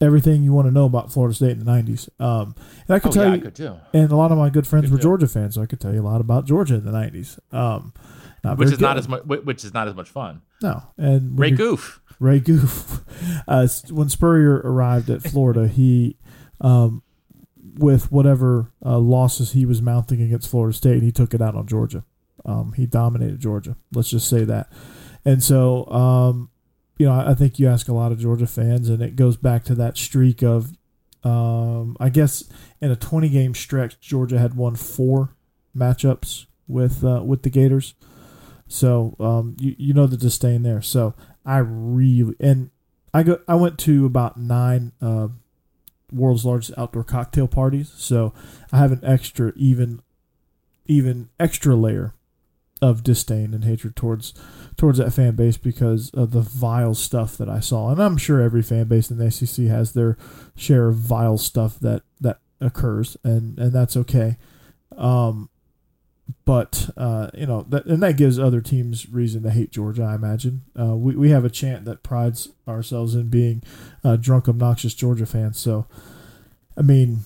everything 0.00 0.42
you 0.42 0.52
want 0.52 0.66
to 0.66 0.72
know 0.72 0.84
about 0.86 1.12
Florida 1.12 1.34
State 1.34 1.52
in 1.52 1.58
the 1.64 1.70
'90s. 1.70 2.08
Um, 2.20 2.54
and 2.88 2.96
I 2.96 2.98
could 2.98 3.10
Oh, 3.10 3.14
tell 3.14 3.28
yeah, 3.28 3.34
you, 3.34 3.40
could 3.42 3.54
too. 3.54 3.76
and 3.92 4.10
a 4.10 4.16
lot 4.16 4.32
of 4.32 4.38
my 4.38 4.50
good 4.50 4.66
friends 4.66 4.90
were 4.90 4.96
too. 4.96 5.02
Georgia 5.02 5.28
fans, 5.28 5.54
so 5.54 5.62
I 5.62 5.66
could 5.66 5.80
tell 5.80 5.94
you 5.94 6.00
a 6.00 6.08
lot 6.08 6.20
about 6.20 6.46
Georgia 6.46 6.74
in 6.76 6.84
the 6.84 6.90
'90s. 6.92 7.38
Um, 7.52 7.92
Which 8.56 8.72
is 8.72 8.80
not 8.80 8.98
as 8.98 9.08
much. 9.08 9.24
Which 9.24 9.64
is 9.64 9.72
not 9.72 9.88
as 9.88 9.94
much 9.94 10.08
fun. 10.08 10.42
no. 10.62 10.82
And 10.98 11.38
Ray 11.38 11.50
Goff. 11.52 12.00
Ray 12.20 12.40
Goff. 12.40 13.02
Uh, 13.46 13.66
when 13.90 14.08
Spurrier 14.08 14.56
arrived 14.64 15.08
at 15.08 15.22
Florida, 15.22 15.68
he, 15.68 16.16
um, 16.60 17.02
with 17.76 18.10
whatever 18.12 18.72
uh, 18.84 18.98
losses 18.98 19.52
he 19.52 19.66
was 19.66 19.82
mounting 19.82 20.22
against 20.22 20.50
Florida 20.50 20.76
State, 20.76 20.94
and 20.94 21.02
he 21.02 21.12
took 21.12 21.34
it 21.34 21.42
out 21.42 21.54
on 21.54 21.66
Georgia. 21.66 22.04
Um, 22.44 22.72
he 22.72 22.86
dominated 22.86 23.40
Georgia. 23.40 23.76
Let's 23.92 24.10
just 24.10 24.28
say 24.28 24.44
that. 24.44 24.70
And 25.24 25.42
so, 25.42 25.86
um, 25.86 26.50
you 26.98 27.06
know, 27.06 27.12
I, 27.12 27.30
I 27.30 27.34
think 27.34 27.58
you 27.58 27.68
ask 27.68 27.88
a 27.88 27.94
lot 27.94 28.12
of 28.12 28.18
Georgia 28.18 28.46
fans, 28.46 28.88
and 28.88 29.02
it 29.02 29.16
goes 29.16 29.36
back 29.36 29.64
to 29.64 29.74
that 29.76 29.96
streak 29.96 30.42
of, 30.42 30.72
um, 31.22 31.96
I 31.98 32.10
guess, 32.10 32.44
in 32.80 32.90
a 32.90 32.96
20 32.96 33.28
game 33.28 33.54
stretch, 33.54 33.98
Georgia 34.00 34.38
had 34.38 34.54
won 34.54 34.76
four 34.76 35.34
matchups 35.76 36.46
with 36.68 37.04
uh, 37.04 37.22
with 37.24 37.42
the 37.42 37.50
Gators. 37.50 37.94
So 38.66 39.16
um, 39.20 39.56
you 39.58 39.74
you 39.78 39.94
know 39.94 40.06
the 40.06 40.16
disdain 40.16 40.62
there. 40.62 40.82
So 40.82 41.14
I 41.44 41.58
really 41.58 42.34
and 42.40 42.70
I 43.12 43.22
go 43.22 43.38
I 43.46 43.54
went 43.54 43.78
to 43.80 44.06
about 44.06 44.36
nine 44.36 44.92
uh, 45.00 45.28
world's 46.14 46.44
largest 46.44 46.76
outdoor 46.78 47.04
cocktail 47.04 47.48
parties. 47.48 47.92
So 47.96 48.32
I 48.72 48.78
have 48.78 48.92
an 48.92 49.00
extra 49.02 49.52
even 49.56 50.00
even 50.86 51.28
extra 51.40 51.74
layer 51.74 52.14
of 52.82 53.02
disdain 53.02 53.54
and 53.54 53.64
hatred 53.64 53.96
towards 53.96 54.34
towards 54.76 54.98
that 54.98 55.12
fan 55.12 55.34
base 55.34 55.56
because 55.56 56.10
of 56.10 56.32
the 56.32 56.40
vile 56.40 56.94
stuff 56.94 57.36
that 57.36 57.48
I 57.48 57.60
saw. 57.60 57.90
And 57.90 58.02
I'm 58.02 58.16
sure 58.16 58.40
every 58.40 58.62
fan 58.62 58.84
base 58.84 59.10
in 59.10 59.18
the 59.18 59.30
SEC 59.30 59.66
has 59.66 59.92
their 59.92 60.18
share 60.56 60.88
of 60.88 60.96
vile 60.96 61.38
stuff 61.38 61.78
that 61.80 62.02
that 62.20 62.38
occurs 62.60 63.16
and 63.24 63.58
and 63.58 63.72
that's 63.72 63.96
okay. 63.96 64.36
Um 64.96 65.48
but 66.44 66.90
uh, 66.96 67.30
you 67.34 67.46
know 67.46 67.64
that 67.68 67.86
and 67.86 68.02
that 68.02 68.16
gives 68.16 68.38
other 68.38 68.60
teams 68.60 69.08
reason 69.10 69.42
to 69.42 69.50
hate 69.50 69.72
Georgia. 69.72 70.04
I 70.04 70.14
imagine 70.14 70.62
uh, 70.78 70.96
we 70.96 71.16
we 71.16 71.30
have 71.30 71.44
a 71.44 71.50
chant 71.50 71.84
that 71.84 72.02
prides 72.02 72.48
ourselves 72.66 73.14
in 73.14 73.28
being 73.28 73.62
uh, 74.02 74.16
drunk, 74.16 74.48
obnoxious 74.48 74.94
Georgia 74.94 75.26
fans. 75.26 75.58
So, 75.58 75.86
I 76.76 76.82
mean, 76.82 77.20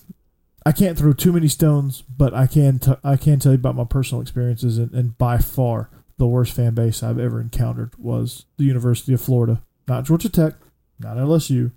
I 0.66 0.72
can't 0.72 0.98
throw 0.98 1.12
too 1.12 1.32
many 1.32 1.48
stones, 1.48 2.02
but 2.02 2.34
I 2.34 2.46
can 2.46 2.78
t- 2.78 2.96
I 3.04 3.16
can 3.16 3.38
tell 3.38 3.52
you 3.52 3.58
about 3.58 3.76
my 3.76 3.84
personal 3.84 4.20
experiences, 4.22 4.78
and, 4.78 4.92
and 4.92 5.16
by 5.16 5.38
far 5.38 5.90
the 6.18 6.26
worst 6.26 6.52
fan 6.52 6.74
base 6.74 7.02
I've 7.02 7.18
ever 7.18 7.40
encountered 7.40 7.92
was 7.98 8.46
the 8.56 8.64
University 8.64 9.14
of 9.14 9.20
Florida, 9.20 9.62
not 9.86 10.04
Georgia 10.04 10.28
Tech, 10.28 10.54
not 10.98 11.16
LSU, 11.16 11.72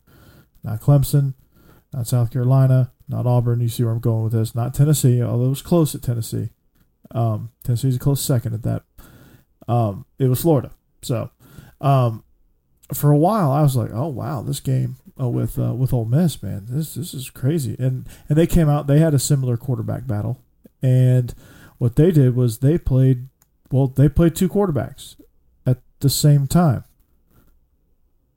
not 0.64 0.82
Clemson, 0.82 1.36
not 1.94 2.08
South 2.08 2.32
Carolina, 2.32 2.92
not 3.08 3.28
Auburn. 3.28 3.62
You 3.62 3.70
see 3.70 3.84
where 3.84 3.94
I'm 3.94 4.00
going 4.00 4.24
with 4.24 4.34
this? 4.34 4.56
Not 4.56 4.74
Tennessee, 4.74 5.22
although 5.22 5.46
it 5.46 5.50
was 5.50 5.62
close 5.62 5.94
at 5.94 6.02
Tennessee. 6.02 6.50
Um, 7.14 7.52
Tennessee's 7.64 7.96
a 7.96 8.00
close 8.00 8.22
second 8.22 8.54
at 8.54 8.64
that. 8.64 8.84
Um, 9.68 10.06
it 10.20 10.28
was 10.28 10.42
Florida. 10.42 10.72
So, 11.02 11.32
um, 11.80 12.24
for 12.94 13.12
a 13.12 13.18
while, 13.18 13.52
I 13.52 13.62
was 13.62 13.76
like, 13.76 13.92
"Oh 13.94 14.08
wow, 14.08 14.42
this 14.42 14.60
game 14.60 14.98
uh, 15.20 15.30
with 15.30 15.58
uh, 15.58 15.74
with 15.74 15.94
Ole 15.94 16.06
Miss, 16.06 16.42
man, 16.42 16.66
this 16.68 16.96
this 16.96 17.14
is 17.14 17.30
crazy." 17.30 17.76
And 17.80 18.08
and 18.28 18.38
they 18.38 18.48
came 18.48 18.70
out. 18.70 18.88
They 18.88 19.00
had 19.00 19.14
a 19.14 19.20
similar 19.20 19.58
quarterback 19.58 20.08
battle, 20.08 20.42
and 20.82 21.34
what 21.78 21.96
they 21.96 22.12
did 22.12 22.36
was 22.36 22.60
they 22.60 22.78
played. 22.78 23.28
Well, 23.72 23.88
they 23.88 24.10
played 24.10 24.36
two 24.36 24.50
quarterbacks 24.50 25.16
at 25.66 25.80
the 26.00 26.10
same 26.10 26.48
time, 26.48 26.84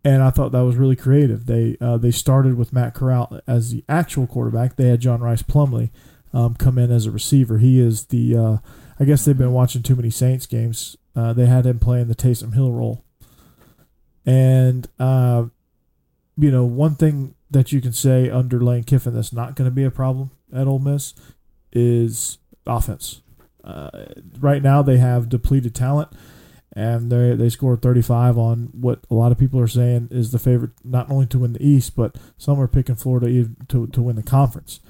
and 0.05 0.22
I 0.22 0.31
thought 0.31 0.53
that 0.53 0.61
was 0.61 0.77
really 0.77 0.97
creative. 0.97 1.47
They 1.47 1.77
uh, 1.81 1.97
they 1.97 2.12
started 2.12 2.57
with 2.57 2.72
Matt 2.72 2.95
Corral 2.95 3.41
as 3.47 3.72
the 3.72 3.85
actual 3.89 4.27
quarterback. 4.27 4.77
They 4.77 4.89
had 4.89 5.01
John 5.01 5.20
Rhys 5.20 5.43
Plumlee 5.43 5.91
um, 6.35 6.55
come 6.55 6.76
in 6.78 6.91
as 6.91 7.07
a 7.07 7.11
receiver. 7.11 7.59
He 7.59 7.80
is 7.80 8.07
the. 8.07 8.37
Uh, 8.37 8.57
I 8.99 9.05
guess 9.05 9.24
they've 9.24 9.39
been 9.39 9.53
watching 9.53 9.82
too 9.82 9.97
many 9.97 10.11
Saints 10.11 10.47
games. 10.47 10.97
Uh, 11.16 11.32
they 11.32 11.47
had 11.47 11.64
him 11.64 11.78
playing 11.78 12.09
the 12.09 12.14
Taysom 12.14 12.55
Hill 12.55 12.72
role, 12.72 13.05
and 14.26 14.87
uh, 14.99 15.47
you 16.37 16.51
know 16.51 16.64
one 16.64 16.97
thing 16.97 17.37
that 17.51 17.72
you 17.72 17.80
can 17.80 17.93
say 17.93 18.28
under 18.28 18.61
Lane 18.61 18.82
Kiffin 18.82 19.14
that's 19.14 19.32
not 19.32 19.55
going 19.55 19.70
to 19.70 19.74
be 19.74 19.85
a 19.85 19.91
problem 19.91 20.32
at 20.53 20.66
Ole 20.66 20.80
Miss 20.80 21.14
is 21.72 22.39
offense. 22.66 23.22
Uh, 23.62 23.91
right 24.39 24.62
now 24.62 24.82
they 24.82 24.99
have 24.99 25.28
depleted 25.28 25.74
talent, 25.74 26.09
and 26.74 27.12
they 27.12 27.35
they 27.37 27.49
scored 27.49 27.80
35 27.80 28.37
on 28.37 28.70
what 28.72 29.07
a 29.09 29.14
lot 29.14 29.30
of 29.30 29.39
people 29.39 29.61
are 29.61 29.68
saying 29.68 30.09
is 30.11 30.32
the 30.32 30.39
favorite 30.41 30.72
not 30.82 31.09
only 31.11 31.26
to 31.26 31.39
win 31.39 31.53
the 31.53 31.64
East, 31.64 31.95
but 31.95 32.16
some 32.37 32.61
are 32.61 32.68
picking 32.68 32.97
Florida 32.97 33.49
to 33.68 33.87
to 33.87 34.03
win 34.03 34.16
the 34.16 34.22
conference. 34.22 34.80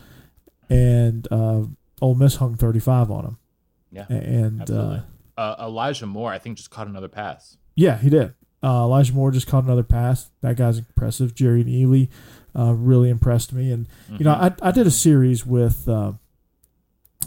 And 0.70 1.28
uh, 1.30 1.62
Ole 2.02 2.14
Miss 2.14 2.36
hung 2.36 2.54
35 2.56 3.10
on 3.10 3.24
them. 3.24 3.38
Yeah, 3.92 4.06
And 4.08 4.70
uh, 4.70 5.00
Uh, 5.36 5.54
Elijah 5.60 6.06
Moore, 6.06 6.32
I 6.32 6.38
think, 6.38 6.56
just 6.56 6.70
caught 6.70 6.86
another 6.86 7.08
pass. 7.08 7.56
yeah, 7.76 7.96
he 7.98 8.08
did. 8.10 8.34
Uh, 8.62 8.84
Elijah 8.84 9.12
Moore 9.12 9.30
just 9.30 9.46
caught 9.46 9.64
another 9.64 9.82
pass. 9.82 10.30
That 10.40 10.56
guy's 10.56 10.78
impressive. 10.78 11.34
Jerrion 11.34 11.66
Ealy 11.68 12.08
uh, 12.58 12.72
really 12.72 13.10
impressed 13.10 13.52
me. 13.52 13.70
And 13.70 13.86
you 14.18 14.24
know, 14.24 14.32
I 14.32 14.52
I 14.62 14.70
did 14.70 14.86
a 14.86 14.90
series 14.90 15.44
with 15.44 15.86
uh, 15.88 16.12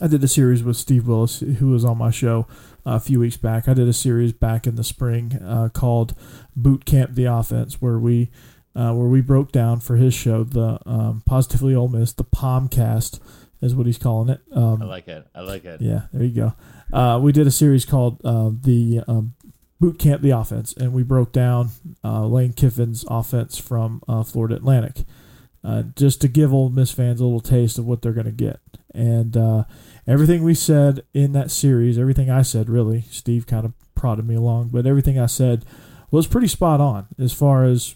I 0.02 0.08
did 0.08 0.24
a 0.24 0.28
series 0.28 0.64
with 0.64 0.76
Steve 0.78 1.08
Willis, 1.08 1.40
who 1.40 1.68
was 1.70 1.86
on 1.86 1.98
my 2.00 2.10
show 2.12 2.48
uh, 2.88 2.92
a 2.96 3.00
few 3.00 3.20
weeks 3.20 3.38
back. 3.38 3.68
I 3.68 3.74
did 3.76 3.88
a 3.88 3.94
series 3.94 4.34
back 4.34 4.66
in 4.66 4.76
the 4.76 4.84
spring 4.84 5.40
uh, 5.44 5.70
called 5.70 6.16
Boot 6.56 6.86
Camp 6.86 7.14
the 7.14 7.26
Offense, 7.26 7.82
where 7.82 8.00
we 8.00 8.30
uh, 8.78 8.93
where 8.93 9.08
we 9.08 9.21
broke 9.21 9.51
down 9.51 9.79
for 9.79 9.95
his 9.95 10.13
show 10.13 10.43
the 10.43 10.79
um, 10.86 11.24
Positively 11.25 11.74
Ole 11.74 11.87
Miss, 11.87 12.13
the 12.13 12.24
Palmcast 12.24 13.20
is 13.59 13.74
what 13.74 13.87
he's 13.87 13.97
calling 13.97 14.29
it. 14.29 14.39
Um, 14.54 14.83
I 14.83 14.86
like 14.86 15.08
it. 15.08 15.28
I 15.33 15.41
like 15.41 15.66
it. 15.66 15.82
yeah, 15.82 16.01
there 16.13 16.24
you 16.24 16.36
go. 16.36 16.54
Uh, 16.93 17.20
we 17.20 17.32
did 17.32 17.47
a 17.47 17.51
series 17.51 17.86
called 17.86 18.21
uh, 18.24 18.51
the 18.54 19.01
um, 19.08 19.33
Boot 19.79 19.97
Camp 19.97 20.21
the 20.21 20.29
Offense, 20.29 20.74
and 20.74 20.93
we 20.93 21.01
broke 21.01 21.32
down 21.32 21.71
uh, 22.04 22.28
Lane 22.28 22.54
Kiffin's 22.54 23.04
offense 23.09 23.58
from 23.58 24.04
uh, 24.08 24.21
Florida 24.21 24.55
Atlantic, 24.55 25.05
uh, 25.63 25.82
just 25.95 26.21
to 26.21 26.28
give 26.28 26.54
Ole 26.54 26.70
Miss 26.70 26.91
fans 26.91 27.20
a 27.20 27.25
little 27.25 27.39
taste 27.39 27.79
of 27.79 27.87
what 27.87 28.04
they're 28.04 28.13
going 28.13 28.25
to 28.25 28.32
get. 28.32 28.59
And 28.93 29.36
uh, 29.36 29.63
everything 30.05 30.43
we 30.43 30.54
said 30.54 31.04
in 31.16 31.33
that 31.33 31.49
series, 31.49 31.97
everything 31.97 32.29
I 32.29 32.43
said, 32.43 32.70
really, 32.70 33.05
Steve 33.09 33.47
kind 33.47 33.66
of 33.66 33.74
prodded 33.95 34.28
me 34.28 34.36
along, 34.36 34.70
but 34.70 34.86
everything 34.86 35.20
I 35.20 35.25
said 35.25 35.66
was 36.12 36.28
pretty 36.28 36.47
spot 36.47 36.79
on 36.79 37.08
as 37.20 37.33
far 37.33 37.63
as 37.66 37.95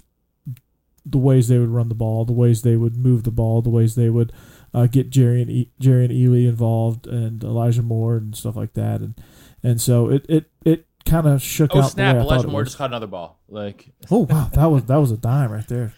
the 1.06 1.18
ways 1.18 1.48
they 1.48 1.58
would 1.58 1.70
run 1.70 1.90
the 1.90 1.96
ball, 1.96 2.26
the 2.26 2.34
ways 2.34 2.62
they 2.62 2.76
would 2.76 2.96
move 2.96 3.24
the 3.24 3.32
ball, 3.32 3.62
the 3.62 3.70
ways 3.70 3.96
they 3.96 4.10
would 4.10 4.32
uh, 4.74 4.86
get 4.88 5.10
Jerry 5.10 5.42
and 5.42 5.50
e- 5.52 5.72
Jerrion 5.82 6.10
Ealy 6.12 6.48
involved, 6.48 7.08
and 7.08 7.44
Elijah 7.44 7.82
Moore 7.82 8.18
and 8.18 8.36
stuff 8.36 8.56
like 8.56 8.74
that, 8.74 9.02
and 9.02 9.16
and 9.64 9.82
so 9.82 10.10
it 10.10 10.26
it 10.30 10.50
it 10.64 10.86
kind 11.06 11.26
of 11.28 11.42
shook 11.42 11.72
Oh 11.76 11.82
out 11.82 11.92
snap! 11.92 12.16
the 12.16 12.22
way 12.22 12.28
I 12.30 12.34
Elijah 12.34 12.48
Moore 12.48 12.60
was. 12.62 12.68
just 12.70 12.78
caught 12.78 12.90
another 12.92 13.08
ball. 13.08 13.40
Like, 13.50 13.92
Oh 14.12 14.28
wow, 14.30 14.50
that 14.54 14.66
was 14.66 14.86
that 14.86 14.98
was 14.98 15.12
a 15.12 15.18
dime 15.18 15.52
right 15.52 15.68
there. 15.68 15.94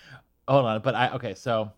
hold 0.47 0.65
on, 0.65 0.81
but 0.81 0.95
I 0.95 1.09
okay. 1.15 1.33
So, 1.35 1.71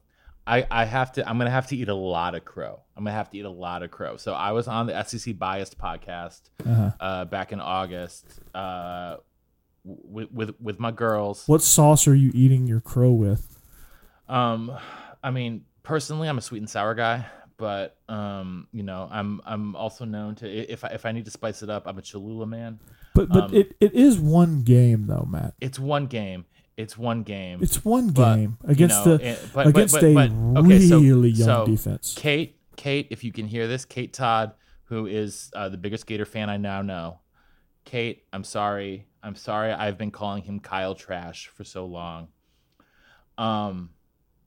I 0.47 0.65
I 0.69 0.85
have 0.85 1.11
to. 1.13 1.27
I'm 1.27 1.37
gonna 1.37 1.49
have 1.49 1.67
to 1.67 1.75
eat 1.75 1.89
a 1.89 1.95
lot 1.95 2.35
of 2.35 2.45
crow. 2.45 2.79
I'm 2.95 3.03
gonna 3.03 3.15
have 3.15 3.29
to 3.31 3.37
eat 3.39 3.45
a 3.45 3.49
lot 3.49 3.81
of 3.83 3.91
crow. 3.91 4.15
So 4.17 4.33
I 4.33 4.51
was 4.51 4.67
on 4.67 4.85
the 4.87 5.03
SEC 5.03 5.37
Biased 5.37 5.77
podcast 5.77 6.41
Uh-huh. 6.65 6.91
uh, 6.99 7.25
back 7.25 7.51
in 7.51 7.59
August 7.59 8.25
uh, 8.53 9.17
with 9.85 10.31
with 10.31 10.55
with 10.59 10.79
my 10.79 10.91
girls. 10.91 11.43
What 11.47 11.61
sauce 11.61 12.07
are 12.07 12.15
you 12.15 12.31
eating 12.33 12.67
your 12.67 12.81
crow 12.81 13.11
with? 13.11 13.57
Um, 14.27 14.71
I 15.23 15.31
mean, 15.31 15.65
personally, 15.83 16.27
I'm 16.27 16.37
a 16.37 16.41
sweet 16.41 16.59
and 16.59 16.69
sour 16.69 16.95
guy, 16.95 17.25
but 17.57 17.97
um, 18.09 18.67
you 18.71 18.83
know, 18.83 19.07
I'm 19.11 19.41
I'm 19.45 19.75
also 19.75 20.05
known 20.05 20.35
to 20.35 20.49
if 20.49 20.83
I, 20.83 20.87
if 20.89 21.05
I 21.05 21.11
need 21.11 21.25
to 21.25 21.31
spice 21.31 21.61
it 21.63 21.69
up, 21.69 21.83
I'm 21.87 21.97
a 21.97 22.01
Cholula 22.01 22.47
man. 22.47 22.79
But 23.13 23.29
but 23.29 23.43
Um, 23.45 23.53
it, 23.53 23.75
it 23.79 23.93
is 23.93 24.19
one 24.19 24.63
game 24.63 25.05
though, 25.07 25.27
Matt. 25.29 25.53
It's 25.61 25.79
one 25.79 26.07
game. 26.07 26.45
It's 26.77 26.97
one 26.97 27.23
game. 27.23 27.59
It's 27.61 27.85
one 27.85 28.09
But, 28.09 28.35
game 28.35 28.57
you 28.65 28.69
against 28.71 29.05
know, 29.05 29.15
the 29.15 29.25
eh, 29.25 29.35
but- 29.53 29.53
but- 29.53 29.67
against 29.67 29.93
but- 29.95 30.03
a 30.03 30.13
but- 30.13 30.59
okay, 30.65 30.79
so- 30.89 30.99
really 30.99 31.29
young 31.29 31.45
so 31.47 31.65
defense. 31.65 32.13
Kate, 32.17 32.59
Kate, 32.75 33.07
if 33.11 33.23
you 33.23 33.31
can 33.31 33.47
hear 33.47 33.65
this, 33.67 33.85
Kate 33.85 34.11
Todd, 34.11 34.51
who 34.85 35.05
is 35.05 35.49
uh, 35.55 35.69
the 35.69 35.77
biggest 35.77 36.05
Gator 36.05 36.25
fan 36.25 36.49
I 36.49 36.57
now 36.57 36.81
know. 36.81 37.19
Kate, 37.85 38.23
I'm 38.33 38.43
sorry. 38.43 39.05
I'm 39.25 39.35
sorry. 39.35 39.71
I've 39.71 39.97
been 39.97 40.11
calling 40.11 40.43
him 40.43 40.59
Kyle 40.59 40.93
Trash 40.93 41.47
for 41.47 41.63
so 41.63 41.85
long. 41.85 42.27
Um, 43.37 43.89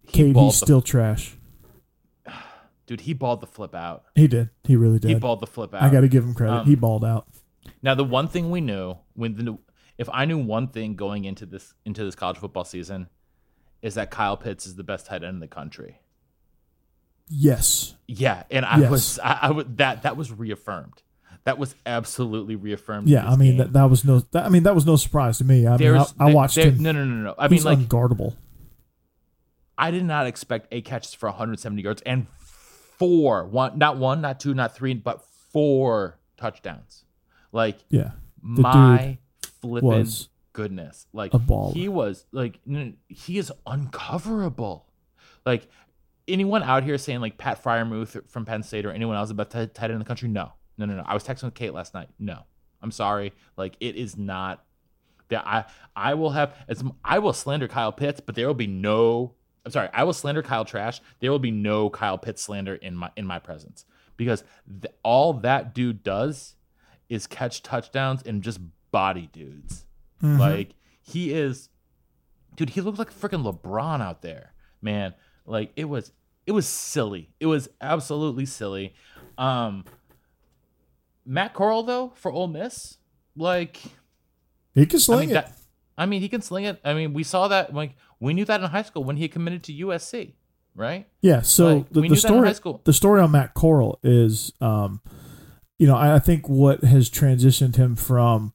he 0.07 0.13
Kate, 0.13 0.33
balled 0.35 0.53
he's 0.53 0.61
the- 0.61 0.67
still 0.67 0.83
trash. 0.83 1.37
dude. 2.87 3.01
He 3.03 3.13
balled 3.13 3.41
the 3.41 3.47
flip 3.47 3.75
out. 3.75 4.05
He 4.15 4.29
did. 4.29 4.51
He 4.65 4.77
really 4.77 4.99
did. 5.01 5.09
He 5.09 5.15
balled 5.17 5.41
the 5.41 5.47
flip 5.49 5.75
out. 5.75 5.83
I 5.83 5.91
got 5.91 6.01
to 6.03 6.09
give 6.09 6.25
him 6.25 6.33
credit. 6.35 6.53
Um, 6.61 6.67
he 6.67 6.77
balled 6.77 7.05
out. 7.05 7.27
Now, 7.83 7.95
the 7.95 8.05
one 8.05 8.29
thing 8.29 8.51
we 8.51 8.61
knew 8.61 8.97
when 9.15 9.35
the 9.35 9.59
if 9.99 10.09
I 10.13 10.25
knew 10.27 10.39
one 10.39 10.69
thing 10.69 10.95
going 10.95 11.25
into 11.25 11.45
this 11.45 11.75
into 11.85 12.05
this 12.05 12.15
college 12.15 12.39
football 12.39 12.65
season, 12.65 13.09
is 13.83 13.95
that 13.97 14.11
Kyle 14.13 14.37
Pitts 14.37 14.65
is 14.67 14.77
the 14.77 14.85
best 14.85 15.07
tight 15.07 15.25
end 15.25 15.35
in 15.35 15.41
the 15.41 15.49
country. 15.49 16.01
Yes. 17.29 17.95
Yeah, 18.07 18.45
and 18.51 18.65
I 18.65 18.79
Yes. 18.79 18.91
was 18.91 19.19
I, 19.19 19.39
I 19.43 19.51
would 19.51 19.77
that 19.79 20.03
that 20.05 20.17
was 20.17 20.33
reaffirmed. 20.33 21.03
That 21.49 21.57
was 21.57 21.75
absolutely 21.87 22.57
reaffirmed. 22.57 23.09
Yeah. 23.09 23.27
I 23.27 23.35
mean 23.37 23.53
game. 23.53 23.57
that, 23.57 23.73
that 23.73 23.85
was 23.89 24.05
no. 24.05 24.21
That, 24.33 24.45
I 24.45 24.51
mean 24.51 24.65
that 24.65 24.75
was 24.75 24.85
no 24.85 24.97
surprise 24.97 25.39
to 25.39 25.45
me. 25.45 25.67
I 25.67 25.79
mean 25.79 25.95
I, 25.95 26.05
I 26.21 26.35
watched 26.35 26.57
there- 26.57 26.67
him. 26.71 26.83
No, 26.83 26.93
no, 26.93 27.07
no, 27.07 27.23
no. 27.25 27.35
I 27.39 27.49
mean, 27.49 27.63
like 27.63 27.79
unguardable. 27.79 28.37
I 29.79 29.91
did 29.91 30.05
not 30.05 30.27
expect 30.27 30.69
eight 30.73 30.85
catches 30.85 31.15
for 31.15 31.27
170 31.31 31.81
yards 31.81 32.03
and 32.05 32.27
four 32.99 33.47
one, 33.47 33.79
not 33.79 33.97
one, 33.97 34.21
not 34.21 34.41
two, 34.41 34.53
not 34.53 34.75
three, 34.77 34.93
but 34.93 35.25
four 35.51 36.19
touchdowns. 36.37 37.05
Like 37.51 37.79
Yeah. 37.89 38.11
The 38.43 38.61
my 38.61 39.19
flipping 39.63 39.89
was 39.89 40.29
goodness 40.53 41.07
like 41.15 41.33
a 41.33 41.39
baller. 41.39 41.73
he 41.73 41.89
was 41.89 42.27
like 42.31 42.59
he 43.09 43.39
is 43.39 43.51
uncoverable 43.67 44.83
like 45.47 45.67
anyone 46.27 46.63
out 46.63 46.83
here 46.85 46.99
saying 46.99 47.21
like 47.21 47.39
pat 47.39 47.63
freiermuth 47.65 48.29
from 48.29 48.45
penn 48.45 48.63
state 48.63 48.85
or 48.85 48.91
anyone 48.91 49.17
else 49.17 49.31
about 49.31 49.51
tight 49.51 49.71
end 49.81 49.93
in 49.93 49.99
the 49.99 50.05
country 50.05 50.29
no 50.29 50.53
no 50.79 50.87
no 50.87 50.95
no 50.97 51.03
i 51.07 51.13
was 51.15 51.23
texting 51.25 51.45
with 51.45 51.55
kate 51.55 51.75
last 51.75 51.93
night 51.95 52.09
no 52.19 52.43
i'm 52.83 52.91
sorry 52.91 53.33
like 53.57 53.77
it 53.81 53.95
is 53.97 54.17
not 54.17 54.65
that 55.29 55.47
i 55.47 55.65
i 55.95 56.15
will 56.15 56.31
have 56.31 56.55
as 56.69 56.83
i 57.05 57.19
will 57.19 57.33
slander 57.35 57.69
kyle 57.69 57.93
pitts 57.93 58.21
but 58.21 58.35
there 58.35 58.47
will 58.47 58.55
be 58.55 58.67
no 58.67 59.35
i'm 59.67 59.71
sorry 59.73 59.89
i 59.93 60.05
will 60.05 60.13
slander 60.15 60.43
kyle 60.43 60.65
trash 60.65 61.01
there 61.21 61.31
will 61.31 61.39
be 61.39 61.51
no 61.51 61.91
kyle 61.91 62.17
pitts 62.17 62.43
slander 62.43 62.75
in 62.77 62.95
my 62.95 63.11
in 63.17 63.27
my 63.27 63.39
presence 63.39 63.85
because 64.17 64.43
th- 64.83 64.95
all 65.03 65.33
that 65.35 65.75
dude 65.75 66.03
does 66.03 66.55
is 67.09 67.27
catch 67.27 67.63
touchdowns 67.63 68.23
and 68.23 68.43
just 68.43 68.61
body 68.91 69.29
dudes. 69.33 69.87
Mhm. 70.23 70.39
Like 70.39 70.75
he 71.01 71.33
is, 71.33 71.69
dude. 72.57 72.71
He 72.71 72.81
looked 72.83 72.99
like 72.99 73.11
freaking 73.15 73.43
LeBron 73.51 74.03
out 74.03 74.21
there, 74.21 74.53
man. 74.83 75.15
Like 75.47 75.73
it 75.77 75.85
was, 75.87 76.13
it 76.47 76.53
was 76.53 76.67
silly. 76.67 77.31
It 77.41 77.47
was 77.47 77.69
absolutely 77.81 78.45
silly. 78.45 78.95
Um, 79.39 79.85
Matt 81.29 81.53
Corral 81.53 81.83
though 81.83 82.13
for 82.17 82.33
Ole 82.33 82.49
Miss, 82.49 82.97
like 83.37 83.77
he 84.75 84.87
can 84.87 84.97
I 84.97 85.01
sling 85.01 85.21
mean 85.21 85.31
it. 85.31 85.33
that. 85.35 85.53
I 85.97 86.07
mean 86.07 86.23
he 86.23 86.29
can 86.29 86.41
sling 86.41 86.65
it. 86.65 86.81
I 86.85 86.95
mean 86.95 87.13
we 87.13 87.23
saw 87.23 87.49
that 87.49 87.75
like 87.75 87.95
we 88.19 88.33
knew 88.33 88.45
that 88.47 88.61
in 88.61 88.67
high 88.67 88.83
school 88.83 89.05
when 89.05 89.17
he 89.17 89.29
committed 89.29 89.63
to 89.65 89.73
USC, 89.73 90.33
right? 90.75 91.07
Yeah. 91.21 91.43
So 91.43 91.77
Like, 91.77 91.89
the, 91.91 91.95
the 91.95 92.01
knew 92.01 92.09
that 92.09 92.15
in 92.15 92.21
story 92.21 92.49
high 92.49 92.55
school. 92.55 92.81
the 92.85 92.93
story 92.93 93.21
on 93.21 93.31
Matt 93.31 93.53
Corral 93.55 93.99
is, 94.03 94.53
um, 94.61 95.01
you 95.79 95.87
know, 95.87 95.95
I, 95.97 96.17
I 96.17 96.19
think 96.19 96.49
what 96.49 96.83
has 96.83 97.11
transitioned 97.11 97.77
him 97.77 97.95
from 97.95 98.53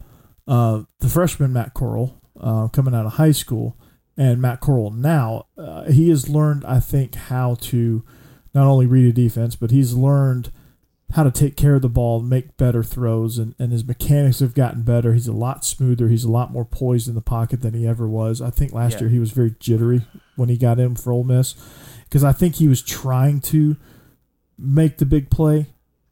uh, 0.48 0.82
the 1.00 1.08
freshman 1.10 1.54
Matt 1.54 1.74
Corral 1.74 2.20
uh, 2.42 2.68
coming 2.70 2.96
out 2.96 3.06
of 3.06 3.14
high 3.14 3.32
school 3.32 3.78
and 4.18 4.42
Matt 4.42 4.60
Corral 4.62 4.92
now, 4.92 5.46
uh, 5.58 5.86
he 5.86 6.10
has 6.10 6.28
learned, 6.30 6.66
I 6.66 6.80
think, 6.80 7.16
how 7.16 7.56
to 7.62 8.04
not 8.54 8.68
only 8.68 8.86
read 8.86 9.06
a 9.08 9.14
defense, 9.14 9.56
but 9.56 9.72
he's 9.72 9.94
learned 9.94 10.52
how 11.14 11.24
to 11.24 11.32
take 11.32 11.56
care 11.56 11.76
of 11.76 11.82
the 11.82 11.90
ball, 11.90 12.20
make 12.22 12.58
better 12.58 12.82
throws, 12.84 13.38
and, 13.38 13.54
and 13.60 13.72
his 13.72 13.86
mechanics 13.86 14.40
have 14.40 14.54
gotten 14.56 14.82
better. 14.82 15.14
He's 15.14 15.28
a 15.28 15.32
lot 15.34 15.64
smoother. 15.64 16.08
He's 16.08 16.24
a 16.24 16.32
lot 16.32 16.52
more 16.52 16.66
poised 16.66 17.08
in 17.08 17.14
the 17.16 17.22
pocket 17.22 17.62
than 17.62 17.74
he 17.74 17.88
ever 17.88 18.08
was. 18.08 18.42
I 18.42 18.50
think 18.50 18.74
last 18.74 18.94
Yeah. 18.94 19.02
year 19.02 19.10
he 19.10 19.20
was 19.20 19.32
very 19.32 19.56
jittery 19.60 20.02
when 20.36 20.50
he 20.50 20.58
got 20.58 20.80
in 20.80 20.96
for 20.96 21.12
Ole 21.14 21.24
Miss 21.24 21.54
because 22.06 22.24
I 22.24 22.32
think 22.32 22.56
he 22.56 22.68
was 22.68 22.82
trying 22.82 23.42
to 23.42 23.78
make 24.58 24.98
the 24.98 25.06
big 25.06 25.30
play 25.30 25.68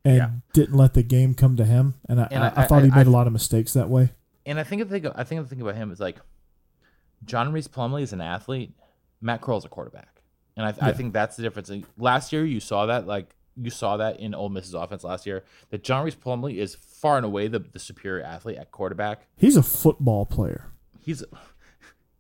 and 0.06 0.18
Yeah. 0.18 0.30
didn't 0.54 0.76
let 0.78 0.94
the 0.94 1.04
game 1.04 1.34
come 1.36 1.56
to 1.58 1.66
him. 1.66 1.96
And 2.08 2.20
I, 2.22 2.28
And 2.32 2.44
I, 2.44 2.48
I- 2.50 2.64
I 2.64 2.68
thought 2.68 2.84
he 2.84 2.92
made 2.92 3.08
a 3.08 3.12
lot 3.12 3.28
of 3.28 3.34
mistakes 3.34 3.74
that 3.74 3.90
way. 3.90 4.12
And 4.46 4.60
I 4.60 4.64
think 4.64 4.82
the 4.88 5.00
thing, 5.00 5.12
I 5.16 5.24
think 5.24 5.42
the 5.42 5.48
thing 5.48 5.62
about 5.62 5.76
him 5.76 5.92
is 5.92 6.00
like 6.00 6.18
John 7.26 7.52
Rhys 7.52 7.68
Plumlee 7.68 8.02
is 8.02 8.14
an 8.14 8.22
athlete. 8.22 8.74
Matt 9.22 9.42
Corral's 9.42 9.66
a 9.66 9.70
quarterback, 9.70 10.22
and 10.58 10.66
I, 10.66 10.74
I 10.90 10.92
think 10.94 11.14
that's 11.14 11.36
the 11.38 11.44
difference. 11.44 11.72
Last 11.98 12.34
year, 12.34 12.44
you 12.44 12.60
saw 12.60 12.88
that, 12.88 13.06
like 13.06 13.36
you 13.56 13.70
saw 13.70 13.98
that 13.98 14.20
in 14.20 14.34
Ole 14.34 14.50
Miss's 14.50 14.74
offense 14.74 15.04
last 15.04 15.26
year. 15.26 15.44
That 15.70 15.84
John 15.84 16.04
Rhys 16.06 16.16
Plumlee 16.16 16.58
is 16.58 16.76
far 16.76 17.18
and 17.18 17.26
away 17.26 17.48
the, 17.48 17.60
the 17.60 17.80
superior 17.80 18.24
athlete 18.24 18.58
at 18.58 18.72
quarterback. 18.72 19.28
He's 19.38 19.56
a 19.58 19.64
football 19.64 20.26
player. 20.26 20.72
He's 21.00 21.24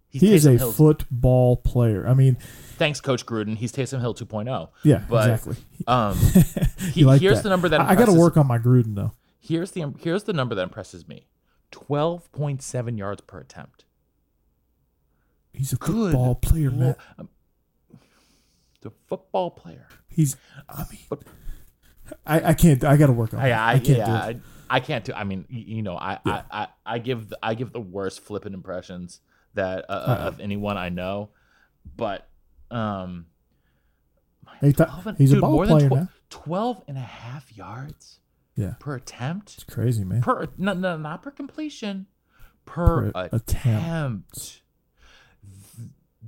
he's 0.09 0.21
He 0.21 0.33
is 0.33 0.45
a 0.45 0.57
Hill. 0.57 0.71
football 0.71 1.55
player. 1.57 2.07
I 2.07 2.13
mean, 2.13 2.37
Thanks, 2.77 2.99
Coach 2.99 3.25
Gruden. 3.25 3.57
He's 3.57 3.71
Taysom 3.71 3.99
Hill 4.01 4.13
2.0. 4.15 4.69
yeah, 4.83 5.03
But, 5.09 5.29
exactly. 5.29 5.55
Um, 5.87 6.17
he- 6.93 7.03
like 7.05 7.21
here's 7.21 7.37
that. 7.37 7.43
the 7.43 7.49
number 7.49 7.69
that 7.69 7.79
I, 7.81 7.89
I 7.91 7.95
got 7.95 8.05
to 8.07 8.13
work 8.13 8.37
on 8.37 8.47
my 8.47 8.57
Gruden 8.57 8.95
though. 8.95 9.11
Here's 9.39 9.71
the 9.71 9.93
here's 9.99 10.23
the 10.23 10.33
number 10.33 10.53
that 10.55 10.63
impresses 10.63 11.07
me: 11.07 11.27
twelve 11.71 12.31
point 12.31 12.61
seven 12.61 12.97
yards 12.97 13.21
per 13.21 13.39
attempt. 13.39 13.85
He's 15.53 15.73
a 15.73 15.77
Good 15.77 16.11
football 16.11 16.35
player, 16.35 16.71
man. 16.71 16.95
Um, 17.19 17.29
The 18.81 18.91
football 19.07 19.51
player. 19.51 19.87
He's. 20.11 20.35
I 20.69 20.85
mean, 20.91 21.19
I, 22.25 22.49
I 22.49 22.53
can't. 22.53 22.83
I 22.83 22.97
got 22.97 23.07
to 23.07 23.13
work 23.13 23.33
on. 23.33 23.39
I. 23.39 23.51
I, 23.51 23.69
I 23.73 23.79
can't 23.79 23.97
yeah, 23.97 24.05
do 24.05 24.11
I, 24.11 24.29
it. 24.29 24.41
I 24.69 24.79
can't 24.79 25.03
do. 25.05 25.13
I 25.13 25.23
mean, 25.23 25.45
you 25.49 25.81
know, 25.81 25.95
I, 25.97 26.19
Yeah. 26.25 26.43
I, 26.51 26.61
I, 26.63 26.67
I 26.85 26.99
give 26.99 27.29
the, 27.29 27.39
I 27.43 27.55
give 27.55 27.73
the 27.73 27.79
worst 27.81 28.21
flippant 28.21 28.53
impressions 28.55 29.19
that 29.53 29.85
uh, 29.89 29.93
Uh-uh. 29.93 30.27
of 30.27 30.39
anyone 30.39 30.77
I 30.77 30.89
know, 30.89 31.29
but 31.97 32.27
um, 32.69 33.25
th- 34.61 34.75
and- 35.05 35.17
he's 35.17 35.33
a 35.33 35.39
ball 35.39 35.65
player, 35.65 35.89
twe- 35.89 35.95
man. 35.95 36.09
12 36.29 36.83
and 36.87 36.97
a 36.97 37.01
half 37.01 37.51
yards 37.55 38.19
Yeah, 38.55 38.75
per 38.79 38.95
attempt 38.95 39.55
it's 39.55 39.63
crazy, 39.65 40.05
man. 40.05 40.21
per 40.21 40.47
no, 40.57 40.73
no 40.73 40.95
not 40.97 41.21
per 41.23 41.31
completion 41.31 42.05
per, 42.65 43.11
Per 43.11 43.25
attempt. 43.31 43.33
attempt. 43.51 44.60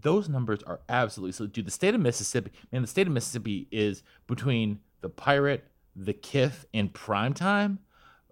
Th- 0.04 0.14
Those 0.14 0.30
numbers 0.30 0.62
are 0.64 0.82
absolutely 0.90 1.32
so. 1.32 1.48
Dude, 1.48 1.66
the 1.66 1.72
state 1.72 1.96
of 1.96 2.02
Mississippi, 2.02 2.52
man, 2.72 2.82
the 2.82 2.88
state 2.88 3.08
of 3.08 3.14
Mississippi 3.14 3.68
is 3.72 4.04
between 4.28 4.80
the 5.02 5.10
Pirate, 5.10 5.66
the 5.96 6.14
Kiff, 6.14 6.66
and 6.74 6.92
Primetime. 6.94 7.78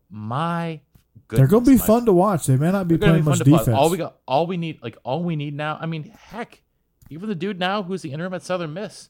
My 0.09 0.81
goodness. 1.27 1.49
They're 1.49 1.59
gonna 1.59 1.65
be 1.71 1.77
my- 1.79 1.85
fun 1.85 2.05
to 2.05 2.13
watch. 2.13 2.45
They 2.47 2.57
may 2.57 2.71
not 2.71 2.87
be 2.87 2.97
playing 2.97 3.17
be 3.17 3.21
much 3.21 3.39
to 3.39 3.45
play. 3.45 3.57
defense. 3.57 3.75
All 3.77 3.89
we 3.89 3.97
got, 3.97 4.17
all 4.27 4.47
we 4.47 4.57
need, 4.57 4.81
like 4.83 4.97
all 5.03 5.23
we 5.23 5.35
need 5.35 5.53
now. 5.55 5.77
I 5.79 5.85
mean, 5.85 6.03
heck, 6.03 6.61
even 7.09 7.29
the 7.29 7.35
dude 7.35 7.59
now 7.59 7.83
who's 7.83 8.01
the 8.01 8.11
interim 8.11 8.33
at 8.33 8.41
Southern 8.43 8.73
Miss, 8.73 9.09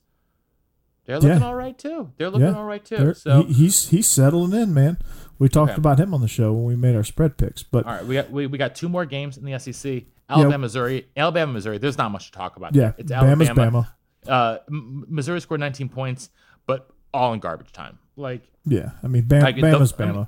they're 1.05 1.19
looking 1.19 1.39
Yeah. 1.39 1.45
all 1.45 1.55
right 1.55 1.77
too. 1.77 2.11
They're 2.17 2.29
looking 2.29 2.47
Yeah, 2.47 2.55
all 2.57 2.65
right 2.65 2.83
too. 2.83 2.97
They're- 2.97 3.13
So 3.13 3.43
he, 3.43 3.53
he's 3.53 3.89
he's 3.89 4.07
settling 4.07 4.53
in, 4.59 4.73
man. 4.73 4.97
We 5.39 5.49
talked 5.49 5.71
Okay. 5.71 5.79
about 5.79 5.99
him 5.99 6.13
on 6.13 6.21
the 6.21 6.27
show 6.27 6.53
when 6.53 6.65
we 6.65 6.75
made 6.75 6.95
our 6.95 7.03
spread 7.03 7.37
picks, 7.37 7.63
but 7.63 7.85
All 7.85 7.93
right, 7.93 8.05
we 8.05 8.15
got 8.15 8.29
we, 8.31 8.47
we 8.47 8.57
got 8.57 8.75
two 8.75 8.87
more 8.89 9.05
games 9.05 9.37
in 9.37 9.43
the 9.45 9.57
SEC. 9.59 10.03
Alabama, 10.29 10.59
Missouri, 10.59 11.07
Alabama, 11.17 11.51
Missouri. 11.51 11.77
There's 11.77 11.97
not 11.97 12.11
much 12.11 12.27
to 12.27 12.31
talk 12.31 12.55
about. 12.55 12.73
yeah, 12.73 12.83
here. 12.83 12.95
it's 12.99 13.11
Bama's 13.11 13.49
Alabama. 13.49 13.89
Bama. 14.25 14.31
Uh, 14.31 14.57
Missouri 14.69 15.41
scored 15.41 15.59
19 15.59 15.89
points, 15.89 16.29
but 16.67 16.89
all 17.13 17.33
in 17.33 17.39
garbage 17.39 17.71
time. 17.73 17.97
Like 18.15 18.43
Yeah, 18.65 18.91
I 19.03 19.07
mean 19.07 19.23
Bam, 19.23 19.41
Like, 19.43 19.55
the- 19.55 19.61
Bama's 19.63 19.93
I 19.99 20.05
mean, 20.05 20.13
Bama. 20.15 20.27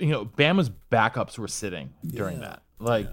you 0.00 0.06
know, 0.08 0.24
Bama's 0.24 0.70
backups 0.90 1.38
were 1.38 1.48
sitting 1.48 1.90
during 2.06 2.40
that. 2.40 2.62
Like 2.80 3.08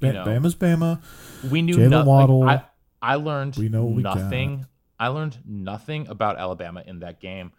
you 0.00 0.12
know, 0.12 0.24
Bama's 0.24 0.54
Bama. 0.54 1.02
we 1.50 1.60
knew 1.62 1.76
Jaylen 1.76 1.90
nothing. 1.90 2.06
Waddle. 2.08 2.44
I, 2.44 2.62
I 3.02 3.16
learned 3.16 3.56
We 3.56 3.68
know 3.68 3.84
we 3.86 4.02
nothing. 4.02 4.66
I 4.98 5.08
learned 5.08 5.38
nothing 5.44 6.06
about 6.08 6.38
Alabama 6.38 6.82
in 6.86 7.00
that 7.00 7.20
game. 7.20 7.52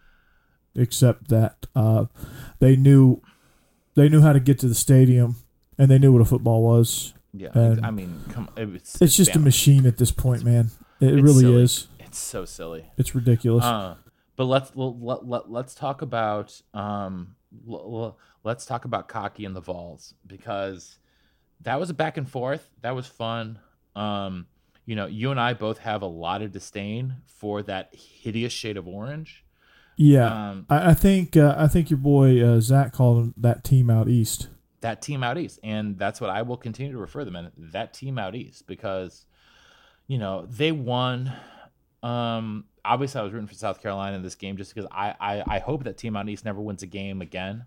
except 0.74 1.28
that 1.28 1.66
uh, 1.74 2.06
they 2.58 2.76
knew 2.76 3.20
they 3.94 4.08
knew 4.08 4.20
how 4.20 4.32
to 4.32 4.40
get 4.40 4.58
to 4.60 4.68
the 4.68 4.74
stadium 4.74 5.36
and 5.78 5.90
they 5.90 5.98
knew 5.98 6.12
what 6.12 6.20
a 6.22 6.24
football 6.24 6.62
was. 6.62 7.14
Yeah, 7.32 7.48
And 7.54 7.84
I 7.84 7.90
mean, 7.90 8.22
come. 8.30 8.48
It's, 8.56 9.00
It's 9.00 9.14
just 9.16 9.36
a 9.36 9.38
machine 9.38 9.86
at 9.86 9.98
this 9.98 10.10
point, 10.10 10.42
man. 10.44 10.70
It 11.00 11.12
It's 11.14 11.22
really 11.22 11.40
silly. 11.42 11.62
is. 11.62 11.88
It's 12.00 12.18
so 12.18 12.44
silly. 12.46 12.84
It's 12.96 13.14
ridiculous. 13.14 13.64
Uh, 13.64 13.96
but 14.36 14.44
let's 14.44 14.72
let, 14.74 15.26
let, 15.26 15.50
let's 15.50 15.74
talk 15.74 16.00
about 16.02 16.60
um 16.72 17.36
let's 18.42 18.64
talk 18.66 18.84
about 18.84 19.08
cocky 19.08 19.44
and 19.44 19.54
the 19.56 19.60
Vols 19.60 20.14
because 20.26 20.98
that 21.62 21.78
was 21.80 21.90
a 21.90 21.94
back 21.94 22.16
and 22.16 22.28
forth. 22.28 22.68
That 22.82 22.94
was 22.94 23.06
fun. 23.06 23.58
Um, 23.94 24.46
you 24.86 24.96
know, 24.96 25.06
you 25.06 25.30
and 25.30 25.38
I 25.38 25.52
both 25.52 25.78
have 25.78 26.00
a 26.00 26.06
lot 26.06 26.40
of 26.42 26.52
disdain 26.52 27.16
for 27.26 27.62
that 27.64 27.94
hideous 27.94 28.52
shade 28.52 28.76
of 28.78 28.88
orange. 28.88 29.44
Yeah, 29.98 30.50
Um, 30.50 30.66
I, 30.70 30.90
I 30.90 30.94
think 30.94 31.36
uh, 31.36 31.54
I 31.58 31.68
think 31.68 31.90
your 31.90 31.98
boy 31.98 32.42
uh, 32.42 32.60
Zach 32.60 32.92
called 32.92 33.32
that 33.36 33.64
team 33.64 33.90
out 33.90 34.08
east. 34.08 34.48
that 34.82 35.02
team 35.02 35.22
out 35.22 35.38
east, 35.38 35.58
and 35.64 35.98
that's 35.98 36.20
what 36.20 36.30
I 36.30 36.42
will 36.42 36.56
continue 36.58 36.92
to 36.92 36.98
refer 36.98 37.24
them 37.24 37.34
in. 37.34 37.50
That 37.72 37.94
team 37.94 38.18
out 38.18 38.34
east 38.34 38.66
because, 38.66 39.24
you 40.06 40.18
know, 40.18 40.46
they 40.48 40.70
won. 40.70 41.32
Um, 42.02 42.66
obviously, 42.84 43.20
I 43.20 43.24
was 43.24 43.32
rooting 43.32 43.48
for 43.48 43.54
South 43.54 43.80
Carolina 43.82 44.16
in 44.16 44.22
this 44.22 44.34
game 44.34 44.56
just 44.58 44.74
because 44.74 44.88
I 44.92 45.14
I, 45.18 45.56
I 45.56 45.58
hope 45.60 45.84
that 45.84 45.96
team 45.96 46.14
out 46.14 46.28
east 46.28 46.44
never 46.44 46.60
wins 46.60 46.82
a 46.82 46.86
game 46.86 47.22
again. 47.22 47.64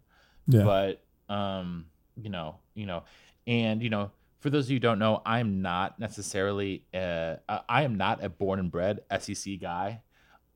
Yeah, 0.48 0.64
But 0.64 1.04
um, 1.34 1.88
you 2.16 2.30
know, 2.30 2.58
you 2.76 2.86
know, 2.86 3.04
and 3.48 3.82
you 3.82 3.90
know, 3.90 4.12
for 4.40 4.49
those 4.49 4.66
of 4.66 4.72
you 4.72 4.76
who 4.76 4.80
don't 4.82 4.99
know, 4.99 5.22
I'm 5.26 5.61
not 5.61 5.99
necessarily 5.99 6.84
uh, 6.94 7.36
I 7.68 7.84
am 7.84 7.95
not 7.95 8.24
a 8.24 8.30
born 8.30 8.60
and 8.60 8.72
bred 8.72 9.02
SEC 9.20 9.60
guy, 9.60 10.02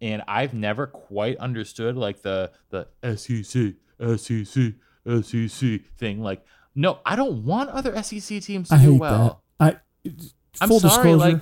and 0.01 0.23
I've 0.27 0.53
never 0.53 0.87
quite 0.87 1.37
understood 1.37 1.95
like 1.97 2.21
the 2.21 2.51
the 2.69 2.87
SEC 3.03 3.75
SEC 4.17 4.73
SEC 5.23 5.81
thing. 5.97 6.21
Like, 6.21 6.45
no, 6.75 6.99
I 7.05 7.15
don't 7.15 7.43
want 7.43 7.69
other 7.69 8.01
SEC 8.03 8.41
teams 8.41 8.69
to 8.69 8.75
I 8.75 8.83
do 8.83 8.91
hate 8.93 8.99
well. 8.99 9.43
that. 9.59 9.83
I 10.05 10.11
I'm 10.61 10.69
full 10.69 10.79
sorry, 10.79 11.11
disclosure, 11.11 11.17
like- 11.35 11.41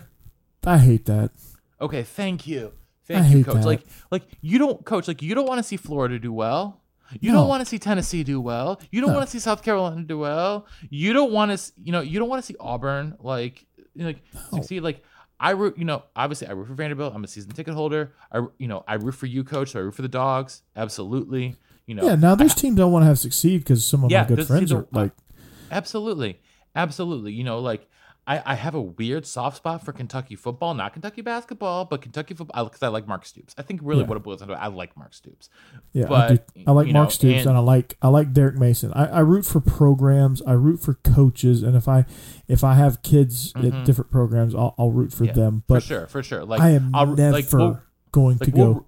I 0.63 0.77
hate 0.77 1.05
that. 1.05 1.31
Okay, 1.79 2.03
thank 2.03 2.45
you, 2.47 2.73
I 3.09 3.13
thank 3.13 3.31
you, 3.31 3.37
hate 3.37 3.45
coach. 3.45 3.55
that. 3.55 3.65
Like, 3.65 3.81
like 4.11 4.23
you 4.41 4.59
don't, 4.59 4.83
coach. 4.85 5.07
Like, 5.07 5.21
you 5.23 5.33
don't 5.33 5.47
want 5.47 5.57
to 5.59 5.63
see 5.63 5.77
Florida 5.77 6.19
do 6.19 6.31
well. 6.33 6.80
You 7.19 7.31
No. 7.31 7.39
don't 7.39 7.47
want 7.49 7.61
to 7.61 7.65
see 7.65 7.77
Tennessee 7.79 8.23
do 8.23 8.39
well. 8.39 8.79
You 8.91 9.01
don't 9.01 9.09
No. 9.11 9.17
want 9.17 9.27
to 9.27 9.31
see 9.31 9.39
South 9.39 9.63
Carolina 9.63 10.03
do 10.03 10.17
well. 10.19 10.65
You 10.89 11.13
don't 11.13 11.31
want 11.31 11.57
to, 11.57 11.71
you 11.83 11.91
know, 11.91 12.01
you 12.01 12.19
don't 12.19 12.29
want 12.29 12.41
to 12.41 12.45
see 12.45 12.55
Auburn 12.59 13.15
like, 13.19 13.65
you 13.93 14.03
know, 14.03 14.07
like 14.07 14.21
succeed. 14.53 14.81
Like, 14.81 15.03
I 15.39 15.51
root, 15.51 15.77
you 15.77 15.85
know, 15.85 16.03
obviously 16.15 16.47
I 16.47 16.51
root 16.51 16.67
for 16.67 16.73
Vanderbilt. 16.75 17.13
I'm 17.15 17.23
a 17.23 17.27
season 17.27 17.51
ticket 17.51 17.73
holder. 17.73 18.13
I, 18.31 18.45
you 18.59 18.67
know, 18.67 18.83
I 18.87 18.93
root 18.95 19.13
for 19.15 19.25
you, 19.25 19.43
coach. 19.43 19.71
So 19.71 19.79
I 19.79 19.83
root 19.83 19.95
for 19.95 20.03
the 20.03 20.07
dogs. 20.07 20.61
Absolutely. 20.75 21.55
You 21.87 21.95
know, 21.95 22.05
Yeah, 22.05 22.15
now 22.15 22.35
there's 22.35 22.53
teams 22.55 22.79
I 22.79 22.85
want 22.85 23.03
to 23.03 23.07
have 23.07 23.19
succeed 23.19 23.59
because 23.59 23.83
some 23.83 24.03
of 24.03 24.11
Yeah, 24.11 24.21
my 24.21 24.27
good 24.35 24.47
friends 24.47 24.71
are 24.71 24.85
like, 24.91 25.11
Absolutely. 25.71 26.39
Absolutely. 26.75 27.33
You 27.33 27.43
know, 27.43 27.59
like 27.59 27.89
I, 28.27 28.41
I 28.45 28.55
have 28.55 28.75
a 28.75 28.81
weird 28.81 29.25
soft 29.25 29.57
spot 29.57 29.83
for 29.83 29.91
Kentucky 29.91 30.35
football, 30.35 30.75
not 30.75 30.93
Kentucky 30.93 31.21
basketball, 31.21 31.85
but 31.85 32.03
Kentucky 32.03 32.35
football 32.35 32.65
because 32.65 32.83
I 32.83 32.87
like 32.89 33.07
Mark 33.07 33.25
Stoops. 33.25 33.55
I 33.57 33.63
think 33.63 33.81
really 33.83 34.01
Yeah. 34.01 34.07
what 34.07 34.17
it 34.17 34.23
boils 34.23 34.39
down 34.41 34.49
to, 34.49 34.53
I 34.61 34.67
like 34.67 34.95
Mark 34.95 35.13
Stoops. 35.15 35.49
yeah, 35.91 36.05
I, 36.05 36.07
But, 36.07 36.53
do. 36.53 36.63
I 36.67 36.71
like 36.71 36.87
Mark 36.89 37.07
know, 37.07 37.09
Stoops 37.09 37.39
and- 37.39 37.49
and, 37.49 37.57
I 37.57 37.61
like 37.61 37.97
I 38.01 38.09
like 38.09 38.31
Derek 38.31 38.55
Mason. 38.57 38.93
I, 38.93 39.07
I 39.07 39.19
root 39.21 39.43
for 39.45 39.59
programs. 39.59 40.41
I 40.43 40.51
root 40.53 40.79
for 40.81 40.93
coaches, 40.93 41.63
and 41.63 41.75
if 41.75 41.87
I 41.87 42.05
if 42.47 42.63
I 42.63 42.75
have 42.75 43.01
kids 43.01 43.53
at 43.55 43.85
different 43.85 44.11
programs, 44.11 44.53
I'll, 44.53 44.75
I'll 44.77 44.91
root 44.91 45.11
for 45.11 45.23
Mm-hmm. 45.25 45.39
Yeah, 45.39 45.45
them. 45.45 45.63
But 45.67 45.81
for 45.81 45.87
sure, 45.87 46.07
for 46.07 46.21
sure. 46.23 46.45
Like 46.45 46.61
I 46.61 46.69
am 46.71 46.93
I'll, 46.93 47.07
never 47.07 47.31
like, 47.37 47.51
we'll, 47.51 47.79
going 48.11 48.37
like, 48.37 48.51
to 48.51 48.55
we'll- 48.57 48.73
go. 48.75 48.85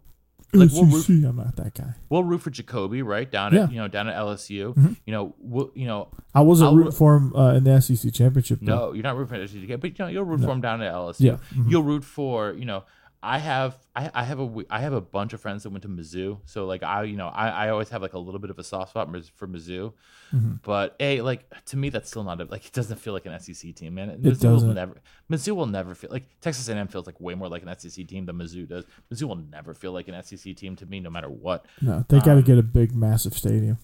Like, 0.54 0.72
we'll 0.72 0.86
root- 0.86 1.04
SEC. 1.04 1.24
I'm 1.26 1.36
not 1.38 1.56
that 1.58 1.74
guy. 1.74 1.94
we'll 2.10 2.24
root 2.24 2.42
for 2.42 2.50
Jacoby, 2.50 3.02
right 3.02 3.30
down 3.30 3.54
Yeah. 3.54 3.60
Mm-hmm. 3.62 3.68
at 3.70 3.74
you 3.74 3.80
know 3.82 3.88
down 3.88 4.08
at 4.08 4.16
LSU. 4.16 4.96
You 5.06 5.12
know, 5.12 5.36
we'll, 5.40 5.72
you 5.76 5.88
know, 5.88 6.10
I 6.34 6.42
wasn't 6.42 6.70
I'll 6.70 6.76
rooting 6.76 6.86
root- 6.92 6.98
for 6.98 7.16
him 7.18 7.36
uh, 7.36 7.54
in 7.56 7.64
the 7.64 7.80
SEC 7.82 8.14
championship. 8.14 8.60
though. 8.62 8.76
no, 8.76 8.94
you're 8.94 9.04
not 9.04 9.16
rooting 9.18 9.30
for 9.30 9.44
LSU, 9.44 9.80
but 9.80 9.90
you 9.90 9.96
know 10.00 10.08
you'll 10.10 10.24
root 10.26 10.42
for 10.42 10.52
him 10.52 10.62
down 10.62 10.82
at 10.82 10.94
LSU. 10.94 11.20
Yeah. 11.22 11.38
Mhm. 11.54 11.70
You'll 11.72 11.84
root 11.84 12.04
for 12.04 12.54
you 12.54 12.66
know. 12.66 12.84
I 13.26 13.38
have 13.38 13.78
I, 13.96 14.12
I 14.14 14.24
have 14.26 14.40
a 14.42 14.64
I 14.70 14.80
have 14.82 14.92
a 14.92 15.00
bunch 15.00 15.32
of 15.32 15.40
friends 15.40 15.64
that 15.64 15.70
went 15.70 15.84
to 15.84 15.88
Mizzou, 15.88 16.40
so 16.46 16.66
like 16.66 16.84
I 16.84 17.04
you 17.04 17.16
know 17.16 17.28
I, 17.30 17.48
I 17.48 17.70
always 17.70 17.88
have 17.90 18.02
like 18.02 18.14
a 18.14 18.20
little 18.20 18.40
bit 18.42 18.50
of 18.50 18.60
a 18.60 18.64
soft 18.64 18.90
spot 18.92 19.08
for 19.36 19.48
Mizzou, 19.48 19.94
Mm-hmm. 20.34 20.54
but 20.64 20.96
a 21.00 21.22
like 21.22 21.46
to 21.68 21.78
me 21.78 21.90
that's 21.90 22.10
still 22.10 22.24
not 22.24 22.42
a, 22.42 22.46
like 22.46 22.66
it 22.66 22.74
doesn't 22.74 22.98
feel 22.98 23.14
like 23.14 23.26
an 23.28 23.40
SEC 23.40 23.76
team, 23.76 23.94
man. 23.94 24.10
Mizzou 24.20 24.44
will 24.46 24.54
doesn't. 24.56 24.74
never 24.74 24.96
Mizzou 25.32 25.56
will 25.56 25.68
never 25.68 25.94
feel 25.96 26.10
like 26.12 26.26
Texas 26.42 26.68
A&M 26.68 26.88
feels 26.88 27.06
like 27.06 27.22
way 27.22 27.34
more 27.36 27.48
like 27.48 27.64
an 27.64 27.74
SEC 27.80 28.08
team 28.08 28.26
than 28.26 28.36
Mizzou 28.38 28.68
does. 28.68 28.84
Mizzou 29.12 29.24
will 29.30 29.36
never 29.38 29.74
feel 29.74 29.92
like 29.94 30.08
an 30.10 30.22
SEC 30.24 30.56
team 30.56 30.76
to 30.76 30.86
me, 30.88 31.00
no 31.00 31.10
matter 31.12 31.30
what. 31.30 31.66
No, 31.82 32.04
they 32.10 32.18
got 32.18 32.26
to 32.26 32.32
Um, 32.34 32.42
get 32.42 32.58
a 32.58 32.64
big, 32.64 32.94
massive 32.96 33.36
stadium, 33.38 33.78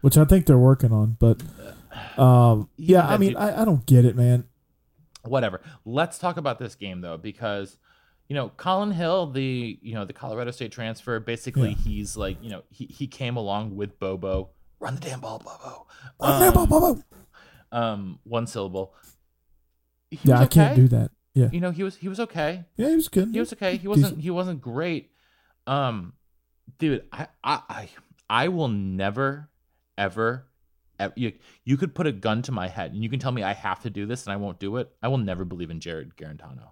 which 0.00 0.16
I 0.16 0.24
think 0.24 0.46
they're 0.46 0.56
working 0.56 0.92
on. 0.92 1.16
But 1.18 1.42
um, 2.16 2.68
yeah, 2.76 3.06
I 3.06 3.18
mean. 3.18 3.36
I, 3.36 3.62
I 3.62 3.64
don't 3.64 3.84
get 3.84 4.04
it, 4.04 4.16
man. 4.16 4.44
whatever. 5.24 5.60
Let's 5.84 6.18
talk 6.18 6.36
about 6.36 6.58
this 6.58 6.74
game 6.74 7.00
though, 7.00 7.16
because 7.16 7.78
you 8.28 8.34
know 8.34 8.50
Collin 8.50 8.90
Hill, 8.92 9.30
the 9.30 9.78
you 9.82 9.94
know 9.94 10.04
the 10.04 10.12
Colorado 10.12 10.50
State 10.50 10.72
transfer, 10.72 11.18
basically 11.20 11.70
Yeah. 11.70 11.76
he's 11.76 12.16
like 12.16 12.42
you 12.42 12.50
know 12.50 12.62
he 12.70 12.86
he 12.86 13.06
came 13.06 13.36
along 13.36 13.76
with 13.76 13.98
Bobo. 13.98 14.50
Run 14.80 14.94
the 14.94 15.00
damn 15.00 15.20
ball, 15.20 15.38
Bobo. 15.40 15.86
Man, 16.20 16.48
Um, 16.48 16.54
bo- 16.54 16.66
bo- 16.66 16.94
bo. 16.94 17.76
um, 17.76 18.18
one 18.24 18.46
syllable. 18.46 18.94
He 20.10 20.20
yeah, 20.28 20.38
was 20.40 20.46
I 20.46 20.46
can't 20.50 20.76
do 20.76 20.88
that. 20.88 21.10
Yeah, 21.34 21.48
You 21.52 21.60
know 21.60 21.70
he 21.70 21.82
was 21.82 21.96
he 21.96 22.08
was 22.08 22.18
okay. 22.20 22.64
yeah, 22.76 22.88
he 22.88 22.94
was 22.96 23.08
good. 23.08 23.30
He 23.32 23.38
was 23.40 23.52
okay. 23.52 23.76
He 23.76 23.86
wasn't 23.88 24.20
he 24.20 24.30
wasn't 24.30 24.60
great. 24.60 25.10
Um, 25.66 26.14
dude, 26.78 27.04
I 27.12 27.26
I 27.44 27.60
I, 27.68 27.88
I 28.28 28.48
will 28.48 28.68
never 28.68 29.48
ever. 29.96 30.46
ev- 30.98 31.12
You, 31.16 31.32
you 31.64 31.76
could 31.76 31.94
put 31.94 32.06
a 32.06 32.12
gun 32.12 32.42
to 32.42 32.52
my 32.52 32.68
head 32.68 32.92
and 32.92 33.02
you 33.02 33.10
can 33.10 33.18
tell 33.20 33.32
me 33.32 33.42
I 33.42 33.52
have 33.52 33.82
to 33.82 33.90
do 33.90 34.06
this 34.06 34.26
and 34.26 34.32
I 34.32 34.36
won't 34.36 34.58
do 34.58 34.76
it. 34.78 34.90
I 35.02 35.08
will 35.08 35.18
never 35.18 35.44
believe 35.44 35.70
in 35.70 35.80
Jarrett 35.80 36.16
Guarantano. 36.16 36.70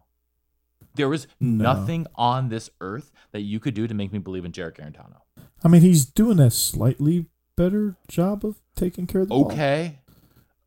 There 0.96 1.12
is 1.14 1.26
No. 1.40 1.62
nothing 1.74 2.06
on 2.16 2.48
this 2.48 2.70
earth 2.80 3.10
that 3.32 3.40
you 3.42 3.60
could 3.60 3.74
do 3.74 3.86
to 3.86 3.94
make 3.94 4.12
me 4.12 4.18
believe 4.18 4.44
in 4.44 4.52
Jarrett 4.52 4.76
Guarantano. 4.76 5.18
I 5.64 5.68
mean, 5.68 5.82
he's 5.82 6.04
doing 6.04 6.38
a 6.40 6.50
slightly 6.50 7.26
better 7.56 7.96
job 8.08 8.44
of 8.44 8.56
taking 8.74 9.06
care 9.06 9.22
of 9.22 9.28
the 9.28 9.34
ball. 9.34 9.46
Okay. 9.46 9.98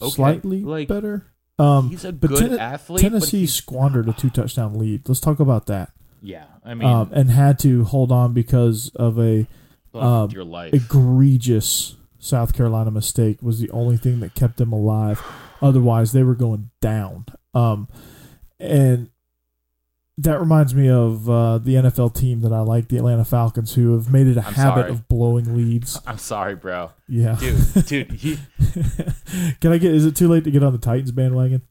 Okay. 0.02 0.12
slightly 0.12 0.62
like, 0.62 0.88
better. 0.88 1.26
Um, 1.58 1.90
he's 1.90 2.06
a 2.06 2.14
but 2.14 2.30
good 2.30 2.52
Ten- 2.52 2.60
athlete, 2.60 3.02
Tennessee 3.02 3.46
squandered 3.46 4.08
a 4.08 4.14
two 4.14 4.30
touchdown 4.30 4.80
lead. 4.80 5.08
Let's 5.10 5.20
talk 5.20 5.42
about 5.42 5.66
that. 5.66 5.92
Yeah. 6.22 6.46
I 6.64 6.74
mean, 6.74 6.88
Um, 6.88 7.10
and 7.14 7.30
had 7.30 7.60
to 7.60 7.84
hold 7.84 8.12
on 8.12 8.34
because 8.34 8.90
of 8.96 9.20
a 9.20 9.46
um, 9.94 10.30
your 10.32 10.46
life. 10.46 10.74
egregious 10.74 11.96
South 12.18 12.54
Carolina 12.54 12.92
mistake 12.92 13.42
was 13.42 13.60
the 13.60 13.70
only 13.72 13.98
thing 13.98 14.20
that 14.22 14.36
kept 14.36 14.58
them 14.58 14.72
alive. 14.72 15.22
Otherwise, 15.62 16.12
they 16.14 16.24
were 16.24 16.36
going 16.36 16.70
down. 16.82 17.26
Um, 17.54 17.88
and 18.60 19.10
that 20.22 20.40
reminds 20.40 20.74
me 20.76 20.90
of 20.90 21.30
uh, 21.30 21.58
the 21.60 21.76
NFL 21.76 22.14
team 22.16 22.42
that 22.42 22.52
I 22.54 22.60
like, 22.60 22.88
the 22.90 22.98
Atlanta 22.98 23.26
Falcons, 23.26 23.74
who 23.74 23.94
have 23.94 24.12
made 24.12 24.28
it 24.28 24.38
a 24.38 24.46
I'm 24.46 24.54
habit 24.54 24.82
sorry. 24.82 24.92
of 24.92 25.08
blowing 25.08 25.56
leads. 25.56 26.00
I'm 26.08 26.18
sorry, 26.18 26.56
bro. 26.56 26.92
Yeah, 27.08 27.36
Dude, 27.40 27.86
dude, 27.86 28.12
he, 28.14 28.38
Can 29.62 29.72
I 29.72 29.78
get? 29.78 29.94
Is 29.94 30.06
it 30.06 30.16
too 30.16 30.28
late 30.28 30.44
to 30.46 30.52
get 30.52 30.64
on 30.64 30.72
the 30.72 30.78
Titans 30.80 31.12
bandwagon? 31.12 31.62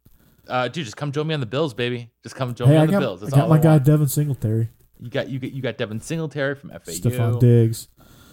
uh, 0.48 0.68
dude, 0.68 0.84
just 0.84 0.96
come 0.96 1.12
join 1.12 1.26
me 1.26 1.34
on 1.34 1.40
the 1.40 1.46
Bills, 1.46 1.74
baby. 1.74 2.10
Just 2.22 2.34
come 2.36 2.54
join 2.54 2.68
Hey, 2.68 2.74
me 2.74 2.78
I 2.78 2.80
on 2.82 2.86
the 2.86 2.92
got, 2.92 3.00
Bills. 3.00 3.22
I 3.22 3.26
That's 3.26 3.34
got 3.34 3.42
all 3.44 3.48
my 3.50 3.58
I 3.58 3.62
guy. 3.62 3.78
Devin 3.78 4.08
Singletary, 4.08 4.68
You 4.98 5.10
got 5.10 5.28
you 5.28 5.38
get 5.38 5.52
you 5.52 5.60
got 5.62 5.76
Devin 5.76 6.00
Singletary 6.00 6.54
from 6.54 6.70
FAU. 6.70 6.92
Stefon 6.92 7.38
Diggs. 7.40 7.88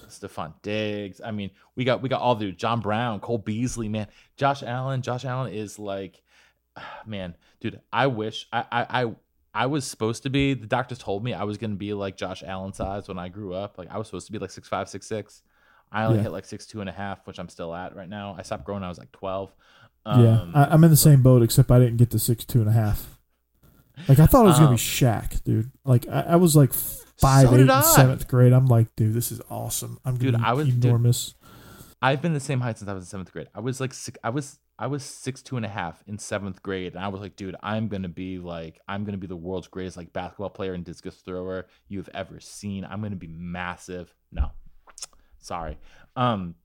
Stefon 0.08 0.54
Diggs. 0.62 1.20
I 1.24 1.32
mean, 1.32 1.50
we 1.76 1.84
got 1.84 2.02
we 2.02 2.08
got 2.10 2.22
all 2.22 2.36
the 2.36 2.52
John 2.54 2.80
Brown, 2.80 3.20
Cole 3.20 3.38
Beasley, 3.40 3.90
man. 3.90 4.08
Josh 4.38 4.64
Allen. 4.64 5.02
Josh 5.02 5.26
Allen 5.26 5.54
is 5.54 5.78
like, 5.78 6.22
man, 7.06 7.36
dude. 7.60 7.82
I 7.92 8.08
wish 8.08 8.48
I 8.54 8.64
I 8.72 9.02
I, 9.04 9.12
I 9.56 9.66
was 9.68 9.86
supposed 9.86 10.24
to 10.24 10.30
be. 10.30 10.54
The 10.54 10.68
doctors 10.68 10.98
told 10.98 11.24
me 11.24 11.34
I 11.34 11.44
was 11.46 11.58
gonna 11.58 11.76
be 11.76 11.94
like 11.94 12.18
Josh 12.18 12.44
Allen 12.46 12.74
size 12.74 13.08
when 13.08 13.18
I 13.18 13.30
grew 13.30 13.54
up. 13.54 13.78
Like 13.78 13.90
I 13.90 13.98
was 13.98 14.08
supposed 14.08 14.26
to 14.28 14.32
be 14.34 14.40
like 14.40 14.52
six 14.52 14.68
five, 14.68 14.90
six 14.90 15.08
six. 15.08 15.42
I 15.92 16.04
only 16.06 16.18
Yeah. 16.18 16.24
hit 16.24 16.32
like 16.32 16.46
six 16.46 16.66
two 16.68 16.82
and 16.82 16.90
a 16.90 16.94
half, 16.94 17.26
which 17.26 17.40
I'm 17.40 17.48
still 17.50 17.74
at 17.74 17.96
right 17.96 18.10
now. 18.10 18.36
I 18.38 18.42
stopped 18.42 18.66
growing. 18.66 18.84
I 18.84 18.90
was 18.90 18.98
like 19.00 19.12
twelve. 19.12 19.56
yeah, 20.06 20.42
Um, 20.42 20.52
I, 20.54 20.66
I'm 20.66 20.84
in 20.84 20.92
the 20.92 20.98
same 20.98 21.22
boat, 21.24 21.42
except 21.42 21.72
I 21.72 21.80
didn't 21.80 21.98
get 21.98 22.12
to 22.12 22.20
six 22.20 22.44
two 22.46 22.60
and 22.60 22.70
a 22.70 22.74
half. 22.74 23.18
Like 24.10 24.20
I 24.20 24.26
thought 24.26 24.44
it 24.44 24.50
was 24.50 24.58
gonna 24.58 24.68
Um, 24.72 24.76
be 24.76 24.80
Shaq, 24.80 25.42
dude. 25.44 25.72
Like 25.86 26.06
I, 26.10 26.22
I 26.22 26.36
was 26.36 26.56
like 26.56 26.74
five 26.74 27.48
So 27.48 27.56
eight 27.56 27.62
in 27.62 27.84
seventh 27.84 28.28
grade. 28.28 28.52
I'm 28.52 28.66
like, 28.66 28.94
dude, 28.98 29.14
this 29.14 29.32
is 29.32 29.40
awesome. 29.50 30.00
I'm 30.04 30.18
Dude, 30.18 30.34
gonna 30.34 30.44
be 30.44 30.50
I 30.50 30.54
was- 30.54 30.68
dude, 30.68 30.86
enormous. 30.86 31.34
I've 32.02 32.22
been 32.22 32.34
the 32.34 32.40
same 32.42 32.60
height 32.60 32.78
since 32.78 32.90
I 32.90 32.94
was 32.94 33.04
in 33.04 33.08
seventh 33.08 33.32
grade. 33.32 33.48
I 33.56 33.62
was 33.62 33.80
like 33.80 33.94
six, 33.94 34.18
I 34.24 34.30
was 34.32 34.60
I 34.78 34.88
was 34.88 35.04
six 35.04 35.42
two 35.42 35.56
and 35.58 35.66
a 35.66 35.70
half 35.70 36.04
in 36.08 36.18
seventh 36.18 36.62
grade, 36.62 36.96
and 36.96 37.04
I 37.04 37.08
was 37.08 37.22
like, 37.22 37.36
dude, 37.36 37.56
I'm 37.64 37.88
gonna 37.88 38.10
be 38.10 38.40
like 38.40 38.80
I'm 38.88 39.06
gonna 39.06 39.18
be 39.18 39.28
the 39.28 39.36
world's 39.36 39.68
greatest 39.68 39.96
like 39.98 40.12
basketball 40.12 40.50
player 40.50 40.74
and 40.74 40.84
discus 40.84 41.16
thrower 41.16 41.68
you've 41.88 42.10
ever 42.14 42.40
seen. 42.40 42.84
I'm 42.86 43.02
gonna 43.02 43.16
be 43.16 43.28
massive. 43.28 44.14
No, 44.32 44.52
sorry. 45.40 45.78
Um, 46.18 46.56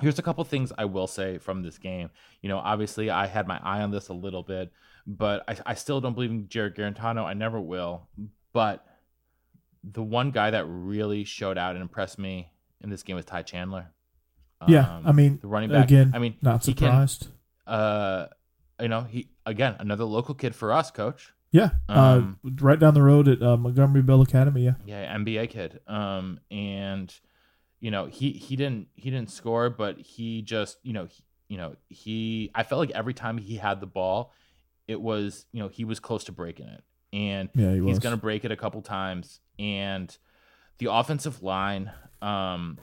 here's 0.00 0.18
a 0.18 0.22
couple 0.22 0.42
things 0.44 0.72
I 0.78 0.86
will 0.86 1.06
say 1.06 1.38
from 1.38 1.62
this 1.62 1.76
game. 1.78 2.10
You 2.40 2.48
know, 2.48 2.58
obviously 2.58 3.10
I 3.10 3.26
had 3.26 3.46
my 3.46 3.60
eye 3.62 3.82
on 3.82 3.90
this 3.90 4.08
a 4.08 4.14
little 4.14 4.42
bit, 4.42 4.72
but 5.06 5.44
I, 5.48 5.56
I 5.66 5.74
still 5.74 6.00
don't 6.00 6.14
believe 6.14 6.30
in 6.30 6.48
Jarrett 6.48 6.76
Guarantano. 6.76 7.24
I 7.24 7.34
never 7.34 7.60
will. 7.60 8.08
But 8.54 8.86
the 9.82 10.02
one 10.02 10.30
guy 10.30 10.50
that 10.50 10.64
really 10.66 11.24
showed 11.24 11.58
out 11.58 11.74
and 11.74 11.82
impressed 11.82 12.18
me 12.18 12.48
in 12.80 12.88
this 12.88 13.02
game 13.02 13.16
was 13.16 13.24
Ty 13.26 13.42
Chandler. 13.42 13.88
Yeah, 14.66 14.96
Um, 14.96 15.02
I 15.06 15.12
mean, 15.12 15.38
the 15.42 15.48
running 15.48 15.68
back. 15.70 15.84
again, 15.84 16.12
I 16.14 16.18
mean, 16.18 16.36
not 16.40 16.64
he 16.64 16.72
can- 16.72 16.86
surprised. 16.88 17.28
Uh, 17.66 18.26
you 18.80 18.88
know, 18.88 19.02
he 19.02 19.28
again 19.46 19.76
another 19.78 20.04
local 20.04 20.34
kid 20.34 20.54
for 20.54 20.72
us, 20.72 20.90
coach. 20.90 21.32
yeah, 21.52 21.70
um, 21.88 22.38
uh, 22.44 22.50
right 22.60 22.78
down 22.78 22.94
the 22.94 23.02
road 23.02 23.28
at 23.28 23.42
uh, 23.42 23.56
Montgomery 23.56 24.02
Bell 24.02 24.20
Academy. 24.22 24.64
Yeah, 24.64 24.74
Yeah, 24.84 25.16
MBA 25.16 25.50
kid. 25.50 25.80
Um, 25.86 26.40
and 26.50 27.14
you 27.80 27.90
know, 27.90 28.06
he 28.06 28.32
he 28.32 28.56
didn't 28.56 28.88
he 28.94 29.10
didn't 29.10 29.30
score, 29.30 29.70
but 29.70 29.98
he 29.98 30.42
just 30.42 30.78
you 30.82 30.92
know 30.92 31.06
he, 31.06 31.22
you 31.48 31.56
know 31.56 31.76
he 31.88 32.50
I 32.54 32.62
felt 32.62 32.80
like 32.80 32.90
every 32.90 33.14
time 33.14 33.38
he 33.38 33.56
had 33.56 33.80
the 33.80 33.86
ball, 33.86 34.32
it 34.88 35.00
was 35.00 35.46
you 35.52 35.60
know 35.60 35.68
he 35.68 35.84
was 35.84 36.00
close 36.00 36.24
to 36.24 36.32
breaking 36.32 36.66
it, 36.66 36.82
and 37.12 37.48
yeah, 37.54 37.70
he 37.70 37.76
he's 37.76 37.84
was. 37.84 37.98
gonna 38.00 38.16
break 38.16 38.44
it 38.44 38.50
a 38.50 38.56
couple 38.56 38.82
times, 38.82 39.40
and 39.58 40.16
the 40.78 40.90
offensive 40.90 41.42
line, 41.42 41.92
um, 42.20 42.78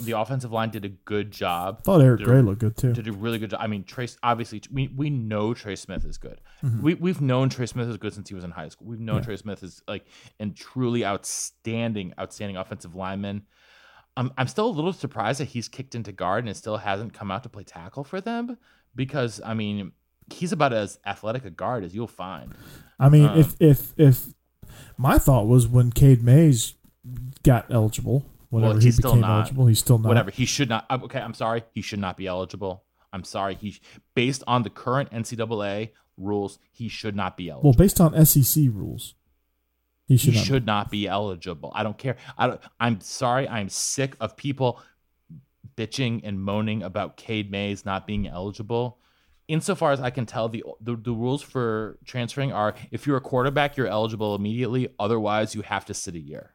the 0.00 0.12
offensive 0.12 0.50
line 0.52 0.70
did 0.70 0.84
a 0.84 0.88
good 0.88 1.30
job. 1.30 1.84
thought 1.84 2.00
Eric 2.00 2.18
Did 2.20 2.26
a- 2.26 2.30
Gray 2.30 2.42
looked 2.42 2.60
good 2.60 2.76
too. 2.76 2.92
Did 2.92 3.08
a 3.08 3.12
really 3.12 3.38
good 3.38 3.50
job. 3.50 3.60
I 3.62 3.66
mean, 3.66 3.84
Trace. 3.84 4.16
Obviously, 4.22 4.62
we 4.72 4.88
we 4.88 5.10
know 5.10 5.52
Trey 5.54 5.76
Smith 5.76 6.04
is 6.04 6.16
good. 6.18 6.40
Mm-hmm. 6.62 6.82
We 6.82 6.94
we've 6.94 7.20
known 7.20 7.48
Trey 7.50 7.66
Smith 7.66 7.88
is 7.88 7.96
good 7.98 8.14
since 8.14 8.28
he 8.28 8.34
was 8.34 8.44
in 8.44 8.50
high 8.52 8.68
school. 8.68 8.86
We've 8.88 9.00
known 9.00 9.16
Yeah. 9.16 9.22
Trey 9.24 9.36
Smith 9.36 9.62
is 9.62 9.82
like 9.86 10.06
and 10.40 10.56
truly 10.56 11.04
outstanding, 11.04 12.14
outstanding 12.18 12.56
offensive 12.56 12.94
lineman. 12.94 13.42
I'm 14.16 14.30
I'm 14.38 14.46
still 14.48 14.66
a 14.66 14.70
little 14.70 14.92
surprised 14.92 15.40
that 15.40 15.46
he's 15.48 15.68
kicked 15.68 15.94
into 15.94 16.12
guard 16.12 16.46
and 16.46 16.56
still 16.56 16.76
hasn't 16.78 17.12
come 17.14 17.30
out 17.30 17.42
to 17.44 17.48
play 17.48 17.64
tackle 17.64 18.04
for 18.04 18.20
them 18.20 18.56
because 18.94 19.40
I 19.44 19.54
mean 19.54 19.92
he's 20.32 20.52
about 20.52 20.72
as 20.72 20.98
athletic 21.04 21.44
a 21.44 21.50
guard 21.50 21.84
as 21.84 21.94
you'll 21.94 22.06
find. 22.06 22.54
I 22.98 23.08
mean, 23.08 23.26
Um, 23.26 23.38
if 23.38 23.56
if 23.60 23.92
if 23.98 24.26
my 24.96 25.18
thought 25.18 25.46
was 25.46 25.66
when 25.66 25.90
Cade 25.92 26.22
Mays 26.22 26.74
got 27.42 27.66
eligible, 27.70 28.24
he 28.52 28.80
he's 28.80 28.96
still 28.96 29.12
became 29.12 29.20
not. 29.22 29.40
eligible, 29.40 29.66
he's 29.66 29.78
still 29.78 29.98
not. 29.98 30.08
Whatever. 30.08 30.30
He 30.30 30.44
should 30.44 30.68
not. 30.68 30.86
Uh, 30.90 30.98
okay, 31.04 31.20
I'm 31.20 31.34
sorry. 31.34 31.64
He 31.72 31.80
should 31.80 31.98
not 31.98 32.16
be 32.16 32.26
eligible. 32.26 32.84
I'm 33.12 33.24
sorry. 33.24 33.54
He 33.54 33.80
based 34.14 34.42
on 34.46 34.62
the 34.62 34.70
current 34.70 35.10
NCAA 35.10 35.90
rules, 36.16 36.58
he 36.70 36.88
should 36.88 37.16
not 37.16 37.36
be 37.36 37.48
eligible. 37.48 37.70
Well, 37.70 37.76
based 37.76 38.00
on 38.00 38.24
SEC 38.24 38.64
rules, 38.70 39.14
he 40.06 40.16
should 40.16 40.34
he 40.34 40.38
not. 40.38 40.46
should 40.46 40.66
not 40.66 40.90
be 40.90 41.08
eligible. 41.08 41.72
I 41.74 41.82
don't 41.82 41.96
care. 41.96 42.16
I 42.36 42.46
don't. 42.46 42.60
I'm 42.78 43.00
sorry. 43.00 43.48
I'm 43.48 43.68
sick 43.68 44.16
of 44.20 44.36
people 44.36 44.80
bitching 45.76 46.20
and 46.22 46.40
moaning 46.40 46.82
about 46.82 47.16
Cade 47.16 47.50
Mays 47.50 47.84
not 47.84 48.06
being 48.06 48.26
eligible. 48.26 48.98
Insofar 49.48 49.92
as 49.92 50.00
I 50.00 50.10
can 50.10 50.26
tell, 50.26 50.48
the, 50.48 50.62
the 50.80 50.96
the 50.96 51.12
rules 51.12 51.42
for 51.42 51.98
transferring 52.04 52.52
are: 52.52 52.74
if 52.90 53.06
you're 53.06 53.16
a 53.16 53.22
quarterback, 53.22 53.76
you're 53.76 53.86
eligible 53.86 54.34
immediately. 54.34 54.88
Otherwise, 54.98 55.54
you 55.54 55.62
have 55.62 55.86
to 55.86 55.94
sit 55.94 56.14
a 56.14 56.20
year. 56.20 56.54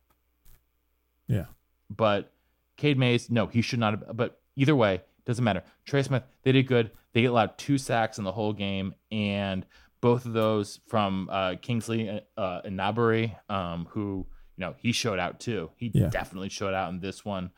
Yeah. 1.27 1.45
But 1.89 2.31
Cade 2.75 2.97
Mays, 2.97 3.29
no, 3.29 3.47
he 3.47 3.61
should 3.61 3.79
not. 3.79 3.93
Have, 4.05 4.17
but 4.17 4.39
either 4.55 4.75
way, 4.75 5.01
doesn't 5.25 5.43
matter. 5.43 5.63
Trey 5.85 6.03
Smith, 6.03 6.23
they 6.43 6.51
did 6.51 6.67
good. 6.67 6.91
They 7.13 7.25
allowed 7.25 7.57
two 7.57 7.77
sacks 7.77 8.17
in 8.17 8.23
the 8.23 8.31
whole 8.31 8.53
game, 8.53 8.93
and 9.11 9.65
both 10.01 10.25
of 10.25 10.33
those 10.33 10.79
from 10.87 11.29
uh, 11.31 11.55
Kingsley 11.61 12.21
uh, 12.37 12.61
and 12.63 12.77
Nabari, 12.77 13.35
um, 13.49 13.87
who 13.91 14.25
you 14.55 14.61
know 14.61 14.75
he 14.77 14.91
showed 14.91 15.19
out 15.19 15.39
too. 15.39 15.71
He 15.77 15.91
Yeah. 15.93 16.09
definitely 16.09 16.49
showed 16.49 16.73
out 16.73 16.91
in 16.91 16.99
this 16.99 17.25
one. 17.25 17.51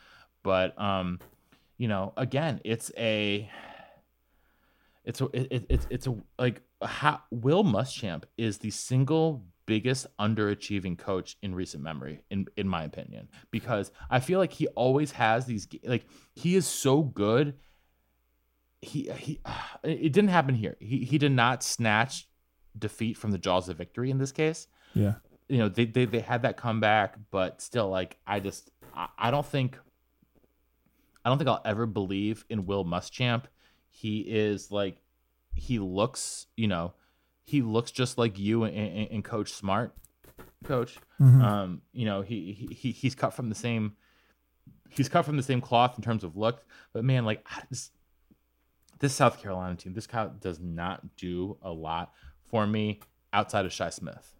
But 0.43 0.79
um, 0.79 1.19
you 1.77 1.87
know, 1.87 2.13
again, 2.15 2.61
it's 2.63 2.91
a, 2.97 3.49
it's 5.03 5.21
a, 5.21 5.25
it, 5.33 5.47
it, 5.51 5.65
it's 5.69 5.87
it's 5.89 6.07
a 6.07 6.15
like 6.37 6.61
how, 6.81 7.21
Will 7.31 7.63
Muschamp 7.63 8.23
is 8.37 8.59
the 8.59 8.69
single 8.69 9.43
biggest 9.69 10.07
underachieving 10.19 10.97
coach 10.97 11.37
in 11.41 11.55
recent 11.55 11.81
memory, 11.83 12.21
in 12.29 12.47
in 12.57 12.67
my 12.67 12.83
opinion, 12.83 13.29
because 13.51 13.91
I 14.09 14.19
feel 14.19 14.39
like 14.39 14.51
he 14.51 14.67
always 14.67 15.11
has 15.13 15.45
these 15.45 15.67
like 15.83 16.05
he 16.35 16.55
is 16.55 16.65
so 16.67 17.01
good. 17.03 17.53
He 18.81 19.09
he, 19.17 19.39
it 19.83 20.11
didn't 20.11 20.29
happen 20.29 20.55
here. 20.55 20.75
He 20.79 21.05
he 21.05 21.17
did 21.17 21.31
not 21.31 21.63
snatch 21.63 22.27
defeat 22.77 23.17
from 23.17 23.31
the 23.31 23.37
jaws 23.37 23.67
of 23.69 23.77
victory 23.77 24.09
in 24.11 24.17
this 24.19 24.31
case 24.31 24.67
Yeah. 24.93 25.15
you 25.49 25.57
know 25.57 25.67
they, 25.69 25.85
they 25.85 26.05
they 26.05 26.19
had 26.19 26.43
that 26.43 26.55
comeback 26.55 27.17
but 27.31 27.61
still 27.61 27.89
like 27.89 28.17
i 28.27 28.39
just 28.39 28.69
I, 28.95 29.07
I 29.17 29.31
don't 29.31 29.45
think 29.45 29.77
i 31.25 31.29
don't 31.29 31.37
think 31.39 31.49
i'll 31.49 31.63
ever 31.65 31.85
believe 31.87 32.45
in 32.47 32.65
will 32.67 32.85
muschamp 32.85 33.45
he 33.89 34.19
is 34.19 34.71
like 34.71 35.01
he 35.55 35.79
looks 35.79 36.45
you 36.55 36.67
know 36.67 36.93
he 37.49 37.61
looks 37.61 37.91
just 37.91 38.17
like 38.17 38.37
you 38.37 38.63
and, 38.63 38.75
and, 38.75 39.07
and 39.11 39.23
coach 39.23 39.51
smart 39.51 39.93
coach 40.63 40.97
Mhm. 41.19 41.41
um 41.41 41.81
you 41.93 42.05
know 42.05 42.21
he, 42.21 42.51
he 42.53 42.73
he 42.73 42.91
he's 42.91 43.15
cut 43.15 43.33
from 43.33 43.49
the 43.49 43.55
same 43.55 43.93
he's 44.89 45.09
cut 45.09 45.23
from 45.25 45.37
the 45.37 45.43
same 45.43 45.61
cloth 45.61 45.93
in 45.97 46.03
terms 46.03 46.23
of 46.23 46.35
look 46.37 46.63
but 46.93 47.03
man 47.03 47.25
like 47.25 47.45
I 47.49 47.61
just, 47.69 47.91
this 48.99 49.13
south 49.15 49.41
carolina 49.41 49.75
team 49.75 49.93
this 49.93 50.07
cow 50.07 50.27
does 50.27 50.59
not 50.59 51.15
do 51.15 51.57
a 51.61 51.71
lot 51.71 52.11
for 52.49 52.67
me 52.67 52.99
outside 53.33 53.65
of 53.65 53.71
shi 53.73 53.89
smith 53.91 54.35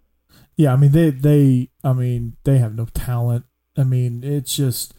Yeah, 0.57 0.73
I 0.73 0.75
mean 0.75 0.91
they 0.91 1.09
they 1.09 1.69
I 1.83 1.93
mean 1.93 2.35
they 2.43 2.57
have 2.59 2.75
no 2.75 2.85
talent. 2.85 3.45
I 3.77 3.83
mean 3.83 4.23
it's 4.23 4.55
just 4.55 4.93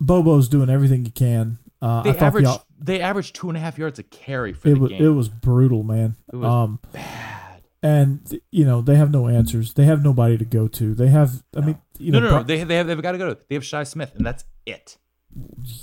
Bobo's 0.00 0.48
doing 0.48 0.70
everything 0.70 1.04
he 1.04 1.10
can. 1.10 1.58
Uh, 1.82 2.02
They 2.02 2.10
I 2.10 2.12
thought 2.12 2.22
averaged 2.28 2.48
the, 2.48 2.60
they 2.80 3.00
averaged 3.00 3.34
two 3.34 3.48
and 3.48 3.56
a 3.56 3.60
half 3.60 3.76
yards 3.78 3.98
a 3.98 4.02
carry 4.04 4.52
for 4.52 4.68
it 4.68 4.74
the 4.74 4.80
was 4.80 4.90
game. 4.90 5.04
it 5.04 5.08
was 5.08 5.28
brutal, 5.28 5.82
man. 5.82 6.16
It 6.32 6.36
was 6.36 6.46
um, 6.46 6.78
bad. 6.92 7.62
and 7.82 8.40
you 8.50 8.64
know 8.64 8.80
they 8.80 8.96
have 8.96 9.10
no 9.10 9.28
answers. 9.28 9.74
They 9.74 9.84
have 9.84 10.02
nobody 10.02 10.38
to 10.38 10.44
go 10.44 10.68
to. 10.68 10.94
They 10.94 11.08
have. 11.08 11.42
I 11.56 11.60
mean, 11.60 11.78
you 11.98 12.12
no, 12.12 12.20
know, 12.20 12.30
no, 12.30 12.36
no. 12.38 12.42
They 12.44 12.62
they 12.64 12.76
have 12.76 12.86
they've 12.86 13.00
got 13.02 13.12
to 13.12 13.18
go 13.18 13.34
to. 13.34 13.40
They 13.48 13.54
have 13.56 13.64
Shi 13.64 13.84
Smith, 13.84 14.12
and 14.16 14.24
that's 14.26 14.44
it. 14.66 14.96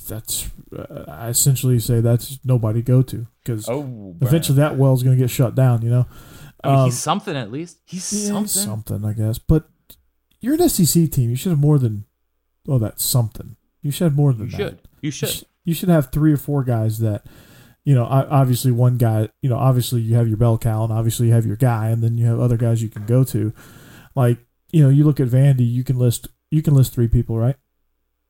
that's 0.07 0.49
uh, 0.77 1.05
I 1.07 1.30
essentially 1.30 1.80
say 1.80 2.01
that's 2.01 2.39
nobody 2.43 2.81
to 2.81 2.85
go 2.85 3.01
to 3.03 3.27
because 3.43 3.67
Oh, 3.69 4.15
eventually 4.22 4.57
that 4.57 4.77
well 4.77 4.93
is 4.93 5.03
going 5.03 5.15
to 5.17 5.22
get 5.22 5.30
shut 5.30 5.55
down. 5.55 5.81
You 5.81 5.89
know, 5.89 6.05
I 6.63 6.67
mean, 6.69 6.80
Um, 6.80 6.85
he's 6.85 6.97
something 6.99 7.35
at 7.35 7.51
least. 7.51 7.80
He's 7.85 8.11
yeah, 8.13 8.30
something. 8.30 8.47
something 8.47 9.05
I 9.05 9.13
guess. 9.13 9.38
But 9.38 9.69
you're 10.41 10.55
an 10.55 10.69
SEC 10.69 11.11
team. 11.11 11.30
You 11.30 11.35
should 11.35 11.51
have 11.51 11.59
more 11.59 11.77
than 11.80 12.05
oh 12.67 12.80
that's 12.80 13.03
something. 13.03 13.55
You 13.81 13.91
should 13.91 14.05
have 14.05 14.15
more 14.15 14.34
than 14.34 14.45
You 14.47 14.51
that. 14.51 14.57
should. 14.57 14.80
You 15.01 15.11
should. 15.11 15.43
You 15.66 15.74
should 15.74 15.90
have 15.90 16.12
three 16.12 16.32
or 16.32 16.38
four 16.38 16.64
guys 16.64 17.00
that, 17.00 17.26
you 17.84 17.94
know, 17.94 18.06
obviously 18.06 18.72
one 18.72 18.98
guy, 18.98 19.30
you 19.42 19.50
know, 19.50 19.58
obviously 19.58 20.00
you 20.02 20.16
have 20.16 20.28
your 20.28 20.38
bell 20.38 20.58
cow 20.58 20.84
and 20.84 20.94
obviously 20.94 21.28
you 21.28 21.34
have 21.34 21.46
your 21.46 21.56
guy 21.58 21.90
and 21.90 22.02
then 22.04 22.18
you 22.18 22.26
have 22.28 22.40
other 22.40 22.56
guys 22.58 22.82
you 22.82 22.90
can 22.90 23.06
go 23.06 23.24
to. 23.26 23.52
Like, 24.16 24.38
you 24.72 24.82
know, 24.84 24.90
you 24.90 25.04
look 25.04 25.20
at 25.20 25.28
Vandy, 25.28 25.70
you 25.70 25.84
can 25.84 25.98
list 26.00 26.28
you 26.52 26.62
can 26.62 26.74
list 26.76 26.94
three 26.94 27.08
people, 27.08 27.38
right? 27.38 27.56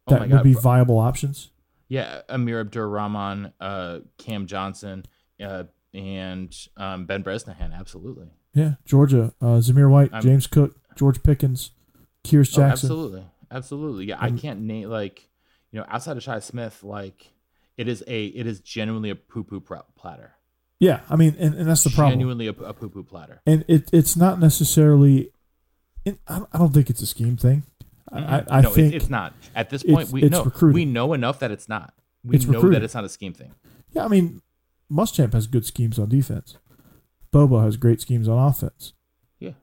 Oh 0.08 0.14
That 0.16 0.30
my 0.30 0.36
would 0.36 0.44
be 0.44 0.54
viable 0.54 0.98
options. 0.98 1.52
Yeah, 1.88 2.22
Amir 2.30 2.60
Abdur 2.64 2.90
Rahman, 2.90 3.54
uh, 3.60 4.00
Cam 4.18 4.48
Johnson, 4.48 5.06
uh, 5.44 5.66
and 5.94 6.56
um, 6.78 7.06
Ben 7.06 7.22
Bresnahan. 7.22 7.74
Absolutely. 7.74 8.28
Yeah, 8.54 8.76
Georgia, 8.86 9.34
uh, 9.42 9.60
Zamir 9.60 9.90
White, 9.90 10.12
I'm- 10.14 10.24
James 10.24 10.48
Cook, 10.48 10.76
George 10.96 11.22
Pickens, 11.22 11.72
Kearis 12.24 12.52
Oh, 12.58 12.62
Jackson. 12.62 12.88
absolutely, 12.88 13.24
absolutely. 13.52 14.06
Yeah, 14.06 14.18
I 14.20 14.32
can't 14.32 14.62
name 14.62 14.90
like 14.90 15.30
you 15.76 15.82
know 15.82 15.86
outside 15.90 16.16
of 16.16 16.24
Shi 16.24 16.40
Smith, 16.40 16.84
like 16.84 17.34
it 17.78 17.90
is 17.90 18.02
a 18.08 18.28
it 18.28 18.48
is 18.48 18.62
genuinely 18.62 19.10
a 19.10 19.16
poo 19.16 19.44
poo 19.44 19.60
platter. 19.60 20.36
yeah, 20.80 21.02
I 21.10 21.18
mean, 21.18 21.36
and, 21.38 21.54
and 21.54 21.68
that's 21.68 21.84
the 21.84 21.90
problem. 21.90 22.14
Genuinely 22.14 22.48
a, 22.48 22.52
a 22.52 22.74
poo 22.74 22.88
poo 22.88 23.04
platter. 23.04 23.42
And 23.46 23.66
it 23.68 23.90
it's 23.92 24.16
not 24.16 24.40
necessarily. 24.40 25.32
It, 26.06 26.18
I 26.28 26.46
don't 26.54 26.74
think 26.74 26.90
it's 26.90 27.02
a 27.02 27.08
scheme 27.08 27.36
thing. 27.36 27.64
I, 28.10 28.44
I, 28.50 28.62
no, 28.62 28.70
think 28.70 28.94
it's, 28.94 29.04
it's 29.06 29.10
not. 29.10 29.34
At 29.54 29.70
this 29.70 29.84
point, 29.84 30.12
we 30.12 30.22
know 30.22 30.44
recruiting. 30.46 30.76
we 30.76 30.86
know 30.86 31.12
enough 31.12 31.40
that 31.40 31.52
it's 31.52 31.68
not. 31.68 31.94
We 32.24 32.38
It's 32.38 32.46
know 32.46 32.54
recruiting. 32.54 32.80
that 32.80 32.86
it's 32.86 32.94
not 32.96 33.04
a 33.04 33.10
scheme 33.10 33.34
thing. 33.34 33.54
Yeah, 33.92 34.06
I 34.06 34.08
mean, 34.08 34.42
Muschamp 34.90 35.34
has 35.34 35.48
good 35.48 35.66
schemes 35.66 36.00
on 36.00 36.08
defense. 36.08 36.58
Bobo 37.32 37.60
has 37.60 37.76
great 37.76 38.00
schemes 38.00 38.30
on 38.30 38.38
offense. 38.38 38.94
Yeah, 39.40 39.54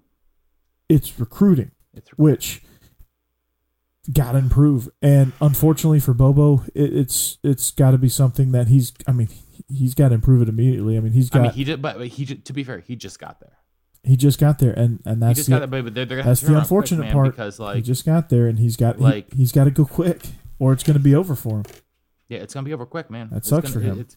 It's 0.90 1.18
recruiting, 1.18 1.70
it's 1.94 2.10
which 2.18 2.62
got 4.12 4.32
to 4.32 4.38
improve. 4.38 4.88
And 5.00 5.32
unfortunately 5.40 6.00
for 6.00 6.14
Bobo, 6.14 6.64
it, 6.74 6.94
it's 6.94 7.38
it's 7.42 7.70
got 7.70 7.92
to 7.92 7.98
be 7.98 8.08
something 8.08 8.52
that 8.52 8.68
he's. 8.68 8.92
I 9.06 9.12
mean, 9.12 9.28
he's 9.68 9.94
got 9.94 10.08
to 10.08 10.14
improve 10.14 10.42
it 10.42 10.48
immediately. 10.48 10.96
I 10.96 11.00
mean, 11.00 11.12
he's 11.12 11.30
got. 11.30 11.40
I 11.40 11.42
mean, 11.44 11.52
he, 11.52 11.64
did, 11.64 11.82
but 11.82 11.98
but 11.98 12.08
he 12.08 12.24
to 12.26 12.52
be 12.52 12.64
fair, 12.64 12.78
he 12.80 12.96
just 12.96 13.18
got 13.18 13.40
there. 13.40 13.58
He 14.04 14.16
just 14.16 14.40
got 14.40 14.58
there, 14.58 14.72
and 14.72 15.00
and 15.04 15.22
that's 15.22 15.46
the, 15.46 15.50
got 15.58 15.70
there, 15.70 15.82
they're, 15.82 16.04
they're 16.04 16.22
that's 16.24 16.40
the 16.40 16.48
around 16.48 16.54
quick, 16.54 16.62
unfortunate 16.90 17.12
part. 17.12 17.30
because 17.30 17.60
like 17.60 17.76
he 17.76 17.82
just 17.82 18.04
got 18.04 18.30
there, 18.30 18.48
and 18.48 18.58
he's 18.58 18.76
got 18.76 19.00
like- 19.00 19.30
he, 19.32 19.38
he's 19.38 19.52
got 19.52 19.64
to 19.64 19.70
go 19.70 19.84
quick, 19.84 20.22
or 20.58 20.72
it's 20.72 20.82
going 20.82 20.94
to 20.96 21.02
be 21.02 21.14
over 21.14 21.36
for 21.36 21.58
him. 21.58 21.64
yeah, 22.28 22.38
it's 22.38 22.52
gonna 22.52 22.64
be 22.64 22.72
over 22.72 22.84
quick, 22.86 23.10
man. 23.10 23.28
That 23.30 23.36
It's 23.36 23.48
sucks 23.48 23.70
gonna- 23.70 23.74
for 23.74 23.92
him. 23.92 24.00
It, 24.00 24.06
it, 24.08 24.16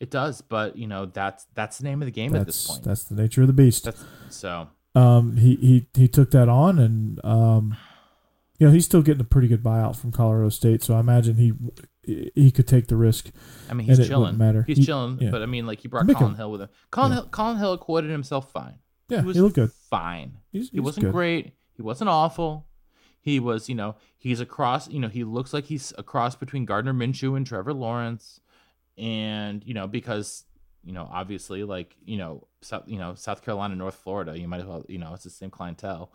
it 0.00 0.10
does, 0.10 0.42
but 0.42 0.76
you 0.76 0.86
know 0.86 1.06
that's 1.06 1.46
that's 1.54 1.78
the 1.78 1.84
name 1.84 2.02
of 2.02 2.06
the 2.06 2.12
game 2.12 2.34
at 2.36 2.44
this 2.44 2.66
point. 2.66 2.82
that's 2.84 3.04
the 3.04 3.14
nature 3.14 3.40
of 3.40 3.46
the 3.46 3.54
beast. 3.54 3.84
That's 3.84 4.04
so. 4.28 4.68
um, 4.94 5.38
he, 5.38 5.54
he 5.56 5.86
he 5.94 6.06
took 6.06 6.30
that 6.32 6.50
on, 6.50 6.78
and 6.78 7.24
um, 7.24 7.78
you 8.58 8.66
know 8.66 8.72
he's 8.72 8.84
still 8.84 9.02
getting 9.02 9.20
a 9.20 9.24
pretty 9.24 9.48
good 9.48 9.62
buyout 9.62 9.96
from 9.96 10.12
Colorado 10.12 10.48
State. 10.48 10.82
So 10.82 10.94
I 10.94 11.00
imagine 11.00 11.36
he 11.36 11.52
he 12.34 12.50
could 12.50 12.66
take 12.68 12.88
the 12.88 12.96
risk. 12.96 13.30
I 13.70 13.74
mean, 13.74 13.86
he's 13.86 14.06
chilling. 14.06 14.36
matter. 14.38 14.62
He's 14.66 14.78
He- 14.78 14.84
chilling, 14.84 15.18
yeah. 15.20 15.30
but 15.30 15.42
I 15.42 15.46
mean, 15.46 15.66
like 15.66 15.80
he 15.80 15.88
brought 15.88 16.06
Make 16.06 16.16
Collin 16.18 16.32
him- 16.32 16.36
Hill 16.38 16.50
with 16.52 16.60
him. 16.62 16.68
Collin 16.90 17.10
Yeah. 17.12 17.16
Hill, 17.16 17.26
Collin 17.28 17.58
Hill 17.58 17.72
acquitted 17.72 18.10
himself 18.10 18.52
fine. 18.52 18.74
Yeah, 19.08 19.20
he 19.20 19.26
was 19.26 19.36
he 19.36 19.42
looked 19.42 19.56
good. 19.56 19.72
Fine. 19.90 20.38
He's, 20.52 20.70
he 20.70 20.80
wasn't 20.80 21.04
good. 21.06 21.12
great. 21.12 21.52
He 21.74 21.82
wasn't 21.82 22.08
awful. 22.10 22.66
He 23.20 23.40
was, 23.40 23.68
you 23.70 23.74
know, 23.74 23.96
he's 24.18 24.38
across. 24.40 24.88
You 24.88 25.00
know, 25.00 25.08
he 25.08 25.24
looks 25.24 25.52
like 25.54 25.64
he's 25.64 25.92
a 25.96 26.02
cross 26.02 26.36
between 26.36 26.64
Gardner 26.66 26.92
Minshew 26.92 27.36
and 27.36 27.46
Trevor 27.46 27.72
Lawrence, 27.72 28.40
and 28.98 29.64
you 29.64 29.72
know, 29.74 29.86
because 29.86 30.44
you 30.84 30.92
know, 30.92 31.08
obviously, 31.10 31.64
like 31.64 31.96
you 32.04 32.18
know, 32.18 32.46
South, 32.60 32.84
you 32.86 32.98
know, 32.98 33.14
South 33.14 33.42
Carolina, 33.42 33.74
North 33.74 33.94
Florida, 33.96 34.38
you 34.38 34.46
might 34.46 34.60
as 34.60 34.66
well, 34.66 34.84
you 34.88 34.98
know, 34.98 35.14
it's 35.14 35.24
the 35.24 35.30
same 35.30 35.50
clientele. 35.50 36.12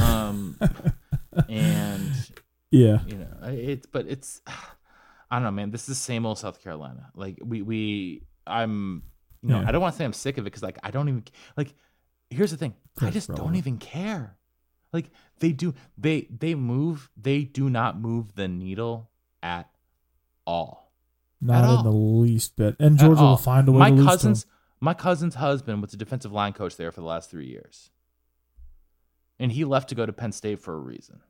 Um, 0.00 0.58
and 1.48 2.12
Yeah, 2.70 3.00
you 3.06 3.16
know 3.16 3.26
it's 3.42 3.86
but 3.86 4.06
it's 4.06 4.40
i 4.46 5.36
don't 5.36 5.42
know 5.42 5.50
man 5.50 5.70
this 5.72 5.82
is 5.82 5.86
the 5.88 5.94
same 5.96 6.24
old 6.24 6.38
south 6.38 6.62
carolina 6.62 7.10
like 7.16 7.38
we 7.44 7.62
we 7.62 8.22
i'm 8.46 9.02
you 9.42 9.48
know 9.48 9.60
Yeah. 9.60 9.68
i 9.68 9.72
don't 9.72 9.80
want 9.80 9.94
to 9.94 9.98
say 9.98 10.04
i'm 10.04 10.12
sick 10.12 10.38
of 10.38 10.42
it 10.42 10.50
because 10.50 10.62
like 10.62 10.78
i 10.84 10.90
don't 10.92 11.08
even 11.08 11.24
like 11.56 11.74
here's 12.30 12.50
the 12.52 12.56
thing 12.56 12.74
i 13.00 13.10
just 13.10 13.32
don't 13.34 13.56
even 13.56 13.78
care 13.78 14.36
Like 14.92 15.10
they 15.38 15.52
do, 15.52 15.74
they 15.96 16.26
they 16.30 16.54
move. 16.56 17.10
They 17.16 17.44
do 17.44 17.70
not 17.70 17.98
move 18.00 18.34
the 18.34 18.48
needle 18.48 19.08
at 19.42 19.70
all. 20.44 20.92
Not 21.40 21.62
At 21.64 21.70
in 21.70 21.76
all. 21.76 21.82
the 21.84 21.90
least 22.24 22.56
bit. 22.56 22.74
And 22.80 22.98
Georgia 22.98 23.22
will 23.22 23.36
find 23.36 23.68
a 23.68 23.72
way 23.72 23.78
my 23.78 23.90
to 23.90 23.94
lose 23.94 24.04
to 24.04 24.10
cousin's 24.10 24.46
my 24.80 24.92
cousin's 24.94 25.36
husband 25.36 25.80
was 25.80 25.94
a 25.94 25.96
defensive 25.96 26.32
line 26.32 26.52
coach 26.52 26.76
there 26.76 26.90
for 26.92 27.00
the 27.00 27.06
last 27.06 27.30
three 27.30 27.46
years, 27.46 27.90
and 29.40 29.50
he 29.50 29.64
left 29.64 29.88
to 29.88 29.94
go 29.96 30.06
to 30.06 30.12
Penn 30.12 30.30
State 30.32 30.60
for 30.60 30.74
a 30.74 30.78
reason. 30.78 31.20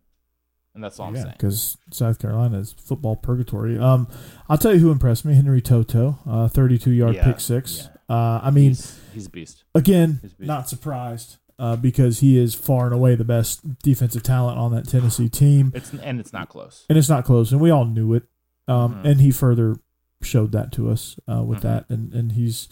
And 0.75 0.85
that's 0.85 1.01
all 1.01 1.09
I'm 1.09 1.15
Yeah, 1.17 1.23
saying. 1.23 1.35
because 1.39 1.79
South 1.91 2.19
Carolina 2.21 2.59
is 2.59 2.73
football 2.73 3.17
purgatory. 3.17 3.77
Um, 3.79 4.07
I'll 4.49 4.59
tell 4.59 4.73
you 4.75 4.79
who 4.81 4.93
impressed 4.93 5.25
me: 5.25 5.35
Henry 5.35 5.61
To'oTo'o, 5.63 6.19
uh, 6.27 6.49
thirty-two 6.49 6.93
yard 6.93 7.17
Yeah, 7.17 7.25
pick 7.25 7.41
six. 7.41 7.89
Uh, 8.09 8.41
I 8.43 8.51
mean, 8.51 8.69
he's, 8.71 8.99
he's 9.13 9.27
a 9.27 9.31
beast. 9.31 9.65
again, 9.75 10.19
He's 10.23 10.33
a 10.33 10.37
beast. 10.37 10.47
not 10.49 10.69
surprised 10.69 11.39
uh, 11.59 11.75
because 11.77 12.21
he 12.21 12.39
is 12.39 12.55
far 12.55 12.85
and 12.87 12.95
away 12.95 13.15
the 13.17 13.25
best 13.25 13.79
defensive 13.81 14.23
talent 14.23 14.59
on 14.59 14.73
that 14.73 14.87
Tennessee 14.89 15.29
team, 15.43 15.73
It's 15.75 15.93
and 15.93 16.21
it's 16.21 16.33
not 16.33 16.49
close. 16.49 16.87
and 16.89 16.97
it's 16.99 17.09
not 17.09 17.25
close, 17.25 17.51
and 17.53 17.61
we 17.61 17.71
all 17.71 17.85
knew 17.85 18.15
it. 18.15 18.25
Um, 18.69 18.95
Mhm. 18.95 19.05
and 19.07 19.21
he 19.21 19.33
further 19.33 19.77
showed 20.23 20.53
that 20.53 20.71
to 20.73 20.89
us 20.91 21.19
uh, 21.29 21.43
with 21.43 21.59
Mhm. 21.61 21.63
that, 21.63 21.91
and 21.91 22.13
and 22.15 22.33
he's, 22.33 22.69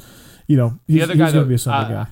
you 0.47 0.56
know, 0.56 0.78
he's, 0.86 0.97
the 0.98 1.02
other 1.02 1.15
he's 1.15 1.19
guy 1.20 1.32
going 1.32 1.44
to 1.44 1.48
be 1.48 1.55
a 1.55 1.59
Sunday 1.59 1.94
uh, 1.97 2.05
guy. 2.05 2.10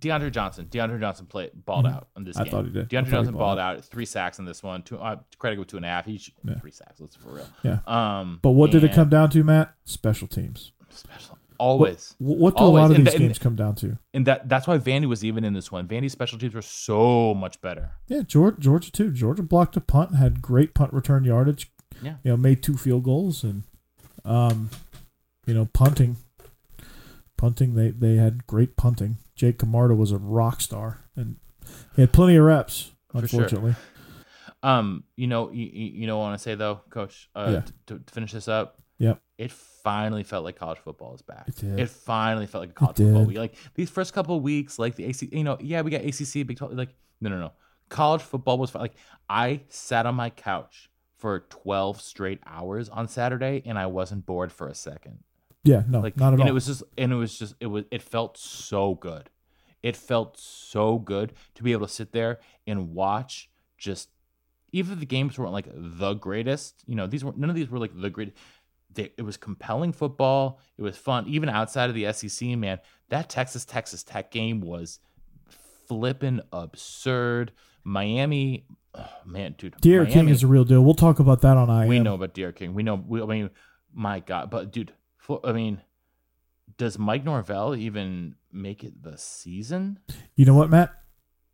DeAndre 0.00 0.30
Johnson. 0.32 0.66
DeAndre 0.70 1.00
Johnson 1.00 1.26
played 1.26 1.50
balled 1.64 1.84
Mhm. 1.86 1.94
out 1.94 2.08
on 2.16 2.24
this 2.24 2.36
I 2.36 2.44
game. 2.44 2.50
thought 2.52 2.64
he 2.66 2.70
did. 2.70 2.88
DeAndre 2.88 3.10
Johnson 3.10 3.34
balled 3.34 3.56
balled 3.56 3.58
out. 3.58 3.84
Three 3.84 4.04
sacks 4.06 4.38
in 4.38 4.44
this 4.44 4.62
one. 4.62 4.82
Two 4.82 4.98
uh, 4.98 5.16
credit 5.38 5.56
go 5.56 5.64
two 5.64 5.76
and 5.76 5.84
a 5.86 5.88
half. 5.88 6.04
He 6.06 6.18
should, 6.18 6.34
Yeah. 6.44 6.58
three 6.58 6.70
sacks. 6.70 7.00
Let's 7.00 7.16
for 7.16 7.30
real. 7.34 7.46
Yeah. 7.62 7.78
Um. 7.86 8.38
But 8.42 8.50
what 8.52 8.70
did 8.70 8.84
it 8.84 8.92
come 8.92 9.08
down 9.08 9.30
to, 9.30 9.42
Matt? 9.44 9.74
Special 9.84 10.28
teams. 10.28 10.72
Special. 10.90 11.36
Always. 11.58 12.14
What, 12.18 12.38
what 12.38 12.56
do 12.56 12.62
a 12.62 12.66
lot 12.66 12.90
of 12.92 12.96
And 12.96 13.04
these 13.04 13.12
the- 13.14 13.18
and 13.18 13.26
games 13.28 13.38
come 13.40 13.56
down 13.56 13.74
to? 13.76 13.98
And 14.14 14.26
that 14.26 14.48
that's 14.48 14.68
why 14.68 14.78
Vandy 14.78 15.06
was 15.06 15.24
even 15.24 15.42
in 15.42 15.54
this 15.54 15.72
one. 15.72 15.88
Vandy's 15.88 16.12
special 16.12 16.38
teams 16.38 16.54
were 16.54 16.62
so 16.62 17.34
much 17.34 17.60
better. 17.60 17.90
Yeah, 18.06 18.22
Georgia, 18.22 18.60
Georgia 18.60 18.92
too. 18.92 19.10
Georgia 19.10 19.42
blocked 19.42 19.76
a 19.76 19.80
punt, 19.80 20.14
had 20.14 20.40
great 20.40 20.72
punt 20.74 20.92
return 20.92 21.24
yardage. 21.24 21.72
Yeah. 22.00 22.14
you 22.22 22.30
know, 22.30 22.36
made 22.36 22.62
two 22.62 22.76
field 22.76 23.02
goals, 23.02 23.42
and 23.42 23.64
um, 24.24 24.70
you 25.46 25.54
know, 25.54 25.64
punting, 25.72 26.18
punting. 27.36 27.74
They 27.74 27.90
they 27.90 28.16
had 28.16 28.46
great 28.46 28.76
punting. 28.76 29.16
Jake 29.38 29.58
Camarda 29.58 29.94
was 29.94 30.10
a 30.12 30.18
rock 30.18 30.60
star, 30.60 31.04
and 31.16 31.36
he 31.94 32.02
had 32.02 32.12
plenty 32.12 32.34
of 32.36 32.44
reps. 32.44 32.90
For 33.12 33.26
sure. 33.26 33.40
Unfortunately, 33.42 33.74
Um, 34.62 35.04
you 35.16 35.28
know, 35.28 35.50
you, 35.52 35.64
you 35.66 36.06
know 36.08 36.18
what 36.18 36.24
I 36.24 36.28
want 36.30 36.38
to 36.40 36.42
say 36.42 36.54
though, 36.56 36.80
Coach. 36.90 37.30
Uh, 37.34 37.50
Yeah. 37.52 37.60
to, 37.86 37.98
to 38.00 38.12
finish 38.12 38.32
this 38.32 38.48
up, 38.48 38.82
Yep. 38.98 39.22
It 39.38 39.52
finally 39.52 40.24
felt 40.24 40.44
like 40.44 40.56
college 40.58 40.78
football 40.80 41.14
is 41.14 41.22
back. 41.22 41.46
It 41.46 41.54
did. 41.76 41.88
finally 41.88 42.46
felt 42.46 42.62
like 42.62 42.74
college 42.74 42.96
football 42.96 43.24
week. 43.24 43.38
Like 43.38 43.54
these 43.74 43.88
first 43.88 44.12
couple 44.12 44.36
of 44.36 44.42
weeks, 44.42 44.76
like 44.76 44.96
the 44.96 45.04
AC, 45.04 45.28
you 45.30 45.44
know, 45.44 45.56
yeah, 45.60 45.82
we 45.82 45.92
got 45.92 46.00
ACC, 46.00 46.44
Big 46.44 46.56
12. 46.56 46.72
Like 46.72 46.96
no, 47.20 47.30
no, 47.30 47.38
no. 47.38 47.52
College 47.88 48.22
football 48.22 48.58
was 48.58 48.70
fi- 48.70 48.80
like 48.80 48.94
I 49.28 49.60
sat 49.68 50.04
on 50.04 50.16
my 50.16 50.30
couch 50.30 50.90
for 51.16 51.46
12 51.48 52.00
straight 52.00 52.40
hours 52.44 52.88
on 52.88 53.06
Saturday, 53.06 53.62
and 53.64 53.78
I 53.78 53.86
wasn't 53.86 54.26
bored 54.26 54.50
for 54.50 54.66
a 54.66 54.74
second. 54.74 55.20
Yeah, 55.64 55.82
no, 55.88 56.00
like 56.00 56.16
not 56.16 56.28
at 56.28 56.32
and 56.34 56.42
all. 56.42 56.48
it 56.48 56.52
was 56.52 56.66
just 56.66 56.82
and 56.96 57.12
it 57.12 57.16
was 57.16 57.38
just 57.38 57.54
it 57.60 57.66
was 57.66 57.84
it 57.90 58.02
felt 58.02 58.38
so 58.38 58.94
good 58.94 59.30
it 59.82 59.96
felt 59.96 60.38
so 60.38 60.98
good 60.98 61.32
to 61.54 61.62
be 61.62 61.72
able 61.72 61.86
to 61.86 61.92
sit 61.92 62.12
there 62.12 62.38
and 62.66 62.94
watch 62.94 63.48
just 63.76 64.10
even 64.72 64.94
if 64.94 65.00
the 65.00 65.06
games 65.06 65.38
weren't 65.38 65.52
like 65.52 65.68
the 65.72 66.14
greatest 66.14 66.82
you 66.86 66.94
know 66.94 67.06
these 67.06 67.24
were 67.24 67.32
none 67.36 67.50
of 67.50 67.56
these 67.56 67.68
were 67.68 67.78
like 67.78 67.92
the 67.94 68.10
great 68.10 68.34
they, 68.92 69.12
it 69.16 69.22
was 69.22 69.36
compelling 69.36 69.92
football 69.92 70.60
it 70.76 70.82
was 70.82 70.96
fun 70.96 71.26
even 71.26 71.48
outside 71.48 71.88
of 71.88 71.94
the 71.94 72.10
sec 72.12 72.40
man 72.56 72.78
that 73.08 73.28
texas 73.28 73.64
texas 73.64 74.02
tech 74.02 74.30
game 74.30 74.60
was 74.60 74.98
flipping 75.86 76.40
absurd 76.52 77.52
miami 77.84 78.66
oh, 78.94 79.08
man 79.24 79.54
dude 79.56 79.76
D'Eriq 79.80 80.10
King 80.10 80.28
is 80.28 80.42
a 80.42 80.46
real 80.46 80.64
deal. 80.64 80.82
We'll 80.82 80.94
talk 80.94 81.18
about 81.18 81.40
that 81.42 81.56
on 81.56 81.70
I. 81.70 81.86
we 81.86 81.98
know 82.00 82.14
about 82.14 82.34
D'Eriq 82.34 82.56
King. 82.56 82.74
We 82.74 82.82
know. 82.82 82.96
We, 82.96 83.22
I 83.22 83.24
mean, 83.24 83.50
my 83.94 84.20
God, 84.20 84.50
but 84.50 84.70
dude, 84.70 84.92
I 85.44 85.52
mean, 85.52 85.80
does 86.76 86.98
Mike 86.98 87.24
Norvell 87.24 87.74
even 87.76 88.34
make 88.52 88.84
it 88.84 89.02
the 89.02 89.16
season? 89.18 89.98
You 90.34 90.44
know 90.46 90.54
what, 90.54 90.70
Matt? 90.70 90.94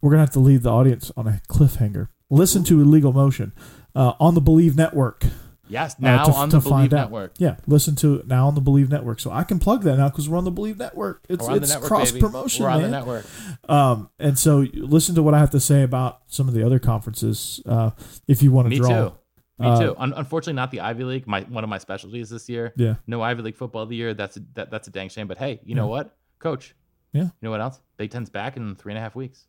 We're 0.00 0.10
gonna 0.10 0.22
have 0.22 0.32
to 0.32 0.40
leave 0.40 0.62
the 0.62 0.70
audience 0.72 1.10
on 1.16 1.26
a 1.26 1.40
cliffhanger. 1.48 2.08
Listen 2.30 2.62
to 2.64 2.80
Illegal 2.80 3.12
Motion 3.12 3.52
uh, 3.94 4.12
on 4.20 4.34
the 4.34 4.40
Believe 4.40 4.76
Network. 4.76 5.24
Yes, 5.66 5.94
uh, 5.94 5.96
now 6.00 6.24
to- 6.24 6.32
on 6.32 6.50
to 6.50 6.58
the 6.58 6.68
Believe 6.68 6.92
out. 6.92 6.96
Network. 7.10 7.32
Yeah, 7.38 7.56
listen 7.66 7.96
to 7.96 8.16
it 8.16 8.26
now 8.26 8.48
on 8.48 8.54
the 8.54 8.60
Believe 8.60 8.90
Network. 8.90 9.18
So 9.18 9.30
I 9.30 9.44
can 9.44 9.58
plug 9.58 9.82
that 9.84 9.96
now 9.96 10.10
because 10.10 10.28
we're 10.28 10.36
on 10.36 10.44
the 10.44 10.50
Believe 10.50 10.78
Network. 10.78 11.24
It's, 11.28 11.42
We're 11.42 11.52
on 11.52 11.56
the 11.58 11.62
it's 11.62 11.72
network, 11.72 11.88
cross 11.88 12.10
baby. 12.12 12.20
promotion, 12.20 12.64
We're 12.64 12.70
on 12.70 12.82
man. 12.82 12.90
the 12.90 12.96
network. 12.98 13.26
Um, 13.68 14.10
and 14.18 14.38
so 14.38 14.66
listen 14.74 15.14
to 15.14 15.22
what 15.22 15.32
I 15.32 15.38
have 15.38 15.50
to 15.52 15.60
say 15.60 15.82
about 15.82 16.20
some 16.26 16.48
of 16.48 16.54
the 16.54 16.64
other 16.66 16.78
conferences. 16.78 17.62
Uh, 17.64 17.90
if 18.28 18.42
you 18.42 18.52
want 18.52 18.70
to 18.70 18.76
draw, 18.76 19.08
too. 19.08 19.14
Me 19.58 19.68
Uh, 19.68 19.80
too. 19.80 19.94
Un- 19.98 20.12
unfortunately, 20.16 20.54
not 20.54 20.70
the 20.70 20.80
Ivy 20.80 21.04
League. 21.04 21.26
My 21.26 21.42
one 21.42 21.62
of 21.64 21.70
my 21.70 21.78
specialties 21.78 22.28
this 22.30 22.48
year. 22.48 22.72
Yeah. 22.76 22.94
No 23.06 23.22
Ivy 23.22 23.42
League 23.42 23.56
football 23.56 23.82
of 23.82 23.88
the 23.88 23.96
year. 23.96 24.12
That's 24.14 24.36
a, 24.36 24.40
that, 24.54 24.70
that's 24.70 24.88
a 24.88 24.90
dang 24.90 25.08
shame. 25.08 25.26
But 25.28 25.38
hey, 25.38 25.60
you 25.64 25.74
know 25.74 25.84
Yeah. 25.86 25.90
what, 25.90 26.16
Coach? 26.40 26.74
Yeah. 27.12 27.22
You 27.22 27.30
know 27.42 27.50
what 27.52 27.60
else? 27.60 27.80
Big 27.96 28.10
Ten's 28.10 28.30
back 28.30 28.56
in 28.56 28.74
three 28.74 28.92
and 28.92 28.98
a 28.98 29.00
half 29.00 29.14
weeks. 29.14 29.46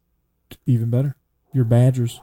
even 0.67 0.89
better. 0.91 1.15
Your 1.53 1.63
Badgers. 1.65 2.19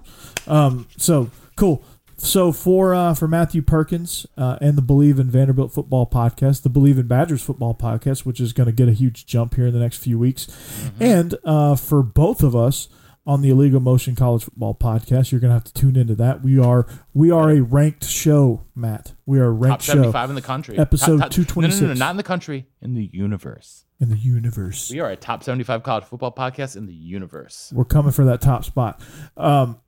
Um, 0.47 0.87
so 0.97 1.31
cool. 1.57 1.83
So 2.19 2.53
for 2.53 2.95
uh, 2.95 3.15
for 3.15 3.27
Matthew 3.27 3.63
Perkins 3.63 4.27
uh, 4.37 4.59
and 4.61 4.79
the 4.79 4.83
Believe 4.83 5.19
in 5.19 5.29
Vanderbilt 5.29 5.73
football 5.73 6.07
podcast, 6.07 6.63
the 6.63 6.69
Believe 6.69 6.99
in 6.99 7.09
Badgers 7.09 7.43
football 7.43 7.75
podcast, 7.75 8.25
which 8.25 8.39
is 8.41 8.53
going 8.53 8.67
to 8.67 8.73
get 8.73 8.89
a 8.89 8.93
huge 8.93 9.27
jump 9.27 9.55
here 9.57 9.67
in 9.67 9.73
the 9.73 9.81
next 9.81 9.97
few 9.97 10.19
weeks, 10.21 10.47
Mm-hmm. 10.47 11.03
and 11.03 11.35
uh, 11.45 11.75
for 11.75 12.03
both 12.05 12.45
of 12.45 12.55
us 12.55 12.89
on 13.25 13.41
the 13.41 13.51
Illegal 13.51 13.79
Motion 13.81 14.17
College 14.17 14.45
Football 14.45 14.75
podcast, 14.75 15.31
you're 15.31 15.41
going 15.41 15.51
to 15.51 15.55
have 15.55 15.65
to 15.65 15.73
tune 15.73 15.95
into 15.97 16.15
that. 16.17 16.43
We 16.43 16.59
are 16.59 16.87
we 17.15 17.31
are 17.31 17.51
a 17.51 17.61
ranked 17.61 18.05
show, 18.05 18.65
Matt. 18.75 19.15
We 19.27 19.39
are 19.39 19.51
a 19.51 19.55
Top 19.55 19.63
ranked 19.63 19.83
show 19.85 19.93
seventy-five 19.93 20.29
in 20.31 20.35
the 20.35 20.43
country. 20.43 20.79
Episode 20.79 21.19
Top- 21.21 21.31
top- 21.31 21.57
No, 21.57 21.69
no, 21.69 21.79
no, 21.81 21.87
no, 21.89 21.93
not 21.95 22.11
in 22.11 22.17
the 22.17 22.23
country. 22.25 22.67
In 22.81 22.95
the 22.95 23.09
universe. 23.13 23.85
in 24.01 24.09
the 24.09 24.17
universe. 24.19 24.91
We 24.91 24.99
are 25.01 25.11
a 25.11 25.17
top 25.17 25.45
seventy-five 25.45 25.83
college 25.85 26.05
football 26.05 26.33
podcast 26.35 26.77
in 26.77 26.87
the 26.87 26.95
universe. 26.95 27.73
We're 27.75 27.85
coming 27.85 28.11
for 28.13 28.25
that 28.25 28.41
top 28.41 28.65
spot. 28.65 29.01
Um, 29.37 29.79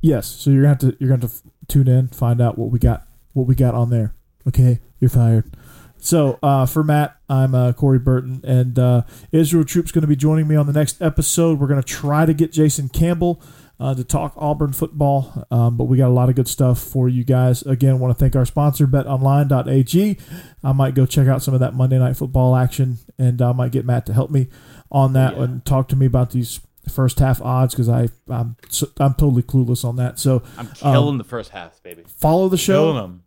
yes, 0.00 0.26
so 0.28 0.50
you're 0.50 0.62
gonna 0.62 0.68
have 0.68 0.78
to 0.78 0.96
you're 1.00 1.10
gonna 1.10 1.22
have 1.22 1.32
to 1.42 1.50
tune 1.68 1.88
in, 1.88 2.08
find 2.08 2.40
out 2.40 2.58
what 2.58 2.70
we 2.70 2.78
got 2.78 3.06
what 3.32 3.46
we 3.48 3.54
got 3.56 3.74
on 3.74 3.90
there. 3.90 4.14
Okay, 4.46 4.80
you're 5.00 5.10
fired. 5.10 5.52
So 6.00 6.38
uh, 6.42 6.66
for 6.66 6.82
Matt, 6.82 7.16
I'm 7.28 7.54
uh, 7.54 7.72
Corey 7.72 7.98
Burton, 7.98 8.40
and 8.44 8.78
uh, 8.78 9.02
Israel 9.32 9.64
Troop's 9.64 9.92
going 9.92 10.02
to 10.02 10.08
be 10.08 10.16
joining 10.16 10.48
me 10.48 10.56
on 10.56 10.66
the 10.66 10.72
next 10.72 11.00
episode. 11.02 11.58
We're 11.60 11.66
going 11.68 11.82
to 11.82 11.86
try 11.86 12.24
to 12.26 12.32
get 12.34 12.52
Jason 12.52 12.88
Campbell 12.88 13.42
uh, 13.78 13.94
to 13.94 14.02
talk 14.04 14.32
Auburn 14.36 14.72
football, 14.72 15.46
um, 15.50 15.76
but 15.76 15.84
we 15.84 15.96
got 15.98 16.08
a 16.08 16.12
lot 16.14 16.28
of 16.28 16.34
good 16.34 16.48
stuff 16.48 16.78
for 16.80 17.08
you 17.08 17.22
guys. 17.24 17.62
Again, 17.62 17.98
want 17.98 18.16
to 18.16 18.18
thank 18.22 18.34
our 18.36 18.44
sponsor, 18.46 18.86
BetOnline.ag. 18.86 20.18
I 20.64 20.72
might 20.72 20.94
go 20.94 21.06
check 21.06 21.28
out 21.28 21.42
some 21.42 21.54
of 21.54 21.60
that 21.60 21.74
Monday 21.74 21.98
Night 21.98 22.16
Football 22.16 22.56
action, 22.56 22.98
and 23.18 23.40
I 23.42 23.52
might 23.52 23.72
get 23.72 23.84
Matt 23.84 24.06
to 24.06 24.12
help 24.12 24.30
me 24.30 24.48
on 24.90 25.12
that 25.14 25.36
Yeah. 25.36 25.42
and 25.44 25.64
talk 25.64 25.88
to 25.88 25.96
me 25.96 26.06
about 26.06 26.30
these 26.30 26.60
first 26.90 27.18
half 27.20 27.40
odds 27.42 27.74
because 27.74 27.88
I 27.88 28.08
I'm 28.28 28.56
I'm 28.98 29.14
totally 29.14 29.42
clueless 29.42 29.84
on 29.84 29.96
that. 29.96 30.18
So 30.18 30.42
I'm 30.58 30.66
killing 30.68 31.08
Um, 31.10 31.18
the 31.18 31.24
first 31.24 31.50
half, 31.50 31.80
baby. 31.82 32.02
follow 32.06 32.48
the 32.48 32.56
show 32.56 32.84
Killing 32.86 32.96
them. 32.96 33.22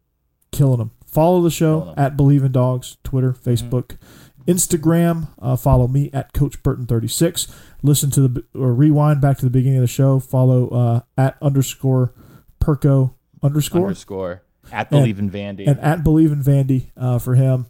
killing 0.52 0.78
them. 0.80 0.92
Follow 1.14 1.42
the 1.42 1.52
show 1.52 1.94
at 1.96 2.18
Believe 2.18 2.44
in 2.44 2.52
Dogs, 2.52 2.98
Twitter, 3.04 3.34
Facebook, 3.34 3.98
Instagram. 4.48 5.28
Uh, 5.40 5.56
follow 5.56 5.88
me 5.88 6.10
at 6.14 6.34
Coach 6.34 6.62
Burton 6.64 6.86
thirty 6.86 7.08
six. 7.08 7.48
Listen 7.82 8.10
to 8.12 8.28
the 8.28 8.44
or 8.56 8.74
rewind 8.74 9.22
back 9.22 9.38
to 9.38 9.46
the 9.46 9.52
beginning 9.52 9.78
of 9.78 9.84
the 9.84 9.88
show. 9.88 10.20
Follow 10.20 10.68
uh, 10.70 11.02
at 11.18 11.38
underscore 11.42 12.14
Perco 12.62 13.14
underscore 13.42 13.84
Underscore. 13.88 14.44
At 14.72 14.92
And- 14.92 15.02
Believe 15.02 15.20
in 15.20 15.30
Vandy. 15.30 15.68
and 15.68 15.80
at 15.82 16.04
Believe 16.04 16.32
in 16.32 16.42
Vandy 16.42 16.88
uh, 16.98 17.20
for 17.20 17.36
him. 17.36 17.68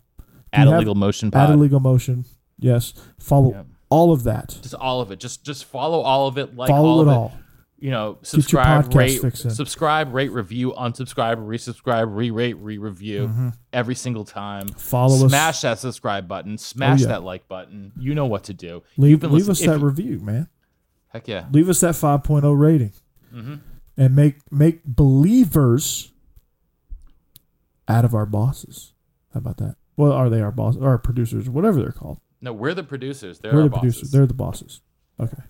at 0.51 0.67
have- 0.67 0.75
Illegal 0.75 0.95
Motion 0.95 1.27
At 1.29 1.33
Pod. 1.47 1.49
Illegal 1.51 1.79
Motion, 1.79 2.25
yes. 2.59 2.93
Follow 3.19 3.51
Yeah. 3.51 3.63
all 3.89 4.13
of 4.13 4.23
that. 4.23 4.57
Just 4.61 4.75
all 4.75 5.01
of 5.01 5.11
it. 5.11 5.19
Just 5.19 5.43
just 5.43 5.65
follow 5.65 5.99
all 6.01 6.27
of 6.27 6.37
it. 6.37 6.55
Like 6.55 6.69
follow 6.69 6.89
all 6.89 6.99
it 7.01 7.07
of 7.07 7.07
all. 7.09 7.33
You 7.83 7.91
know, 7.91 8.17
subscribe, 8.21 8.95
rate, 8.95 9.19
subscribe, 9.35 10.13
rate, 10.13 10.31
review, 10.31 10.71
unsubscribe, 10.71 11.35
resubscribe, 11.35 12.15
re-rate, 12.15 12.53
re-review 12.53 13.51
every 13.73 13.95
single 13.95 14.23
time. 14.23 14.67
Mm-hmm. 14.67 14.79
Follow 14.79 15.25
us. 15.25 15.29
Smash 15.29 15.61
that 15.63 15.79
subscribe 15.79 16.25
button. 16.25 16.57
Smash 16.57 17.01
yeah. 17.01 17.07
that 17.07 17.23
like 17.23 17.49
button. 17.49 17.91
You 17.99 18.15
know 18.15 18.25
what 18.25 18.45
to 18.45 18.53
do. 18.53 18.83
Leave, 18.95 19.21
leave 19.23 19.49
us 19.49 19.59
if 19.59 19.67
that 19.67 19.79
review, 19.79 20.19
man. 20.19 20.47
Heck 21.09 21.27
yeah. 21.27 21.47
Leave 21.51 21.67
us 21.67 21.81
that 21.81 21.95
5.0 21.95 22.57
rating. 22.57 22.93
Mm-hmm. 23.35 23.55
and 23.97 24.15
make 24.15 24.37
make 24.49 24.85
believers 24.85 26.13
out 27.89 28.05
of 28.05 28.15
our 28.15 28.25
bosses. 28.25 28.93
How 29.33 29.39
about 29.39 29.57
that? 29.57 29.75
Well, 29.97 30.13
are 30.13 30.29
they 30.29 30.39
our 30.39 30.53
boss 30.53 30.77
or 30.77 30.87
our 30.87 30.97
producers, 30.97 31.49
whatever 31.49 31.81
they're 31.81 31.91
called? 31.91 32.21
No, 32.39 32.53
we're 32.53 32.75
the 32.75 32.83
producers. 32.83 33.39
They're 33.39 33.51
We're 33.51 33.63
our 33.63 33.65
the 33.65 33.69
bosses. 33.71 33.81
producers. 33.81 34.11
They're 34.11 34.25
the 34.25 34.33
bosses. 34.33 34.81
Okay, 35.19 35.43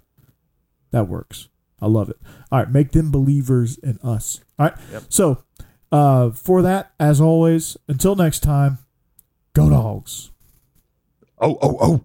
that 0.89 1.07
works. 1.07 1.49
I 1.83 1.87
love 1.87 2.09
it. 2.09 2.17
All 2.51 2.59
right, 2.59 2.71
make 2.71 2.91
them 2.91 3.11
believers 3.11 3.77
in 3.77 3.99
us. 4.03 4.39
All 4.57 4.67
right. 4.67 4.77
Yep. 4.91 5.03
So, 5.09 5.43
uh, 5.91 6.31
for 6.31 6.61
that, 6.61 6.93
as 6.99 7.19
always, 7.19 7.77
until 7.87 8.15
next 8.15 8.39
time, 8.39 8.79
go 9.53 9.69
dogs. 9.69 10.31
Oh, 11.39 11.57
oh, 11.61 11.77
oh. 11.81 12.03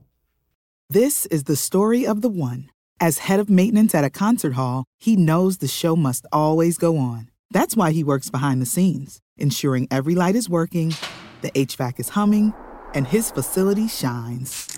This 0.90 1.26
is 1.26 1.44
the 1.44 1.56
story 1.56 2.06
of 2.06 2.22
the 2.22 2.28
one. 2.28 2.70
As 3.00 3.18
head 3.18 3.38
of 3.38 3.48
maintenance 3.48 3.94
at 3.94 4.04
a 4.04 4.10
concert 4.10 4.54
hall, 4.54 4.84
he 4.98 5.14
knows 5.14 5.58
the 5.58 5.68
show 5.68 5.94
must 5.94 6.26
always 6.32 6.76
go 6.76 6.96
on. 6.96 7.30
That's 7.50 7.76
why 7.76 7.92
he 7.92 8.02
works 8.02 8.30
behind 8.30 8.60
the 8.60 8.66
scenes, 8.66 9.20
ensuring 9.36 9.86
every 9.90 10.14
light 10.14 10.34
is 10.34 10.48
working, 10.48 10.94
the 11.40 11.52
HVAC 11.52 12.00
is 12.00 12.10
humming, 12.10 12.52
and 12.94 13.06
his 13.06 13.30
facility 13.30 13.86
shines. 13.86 14.77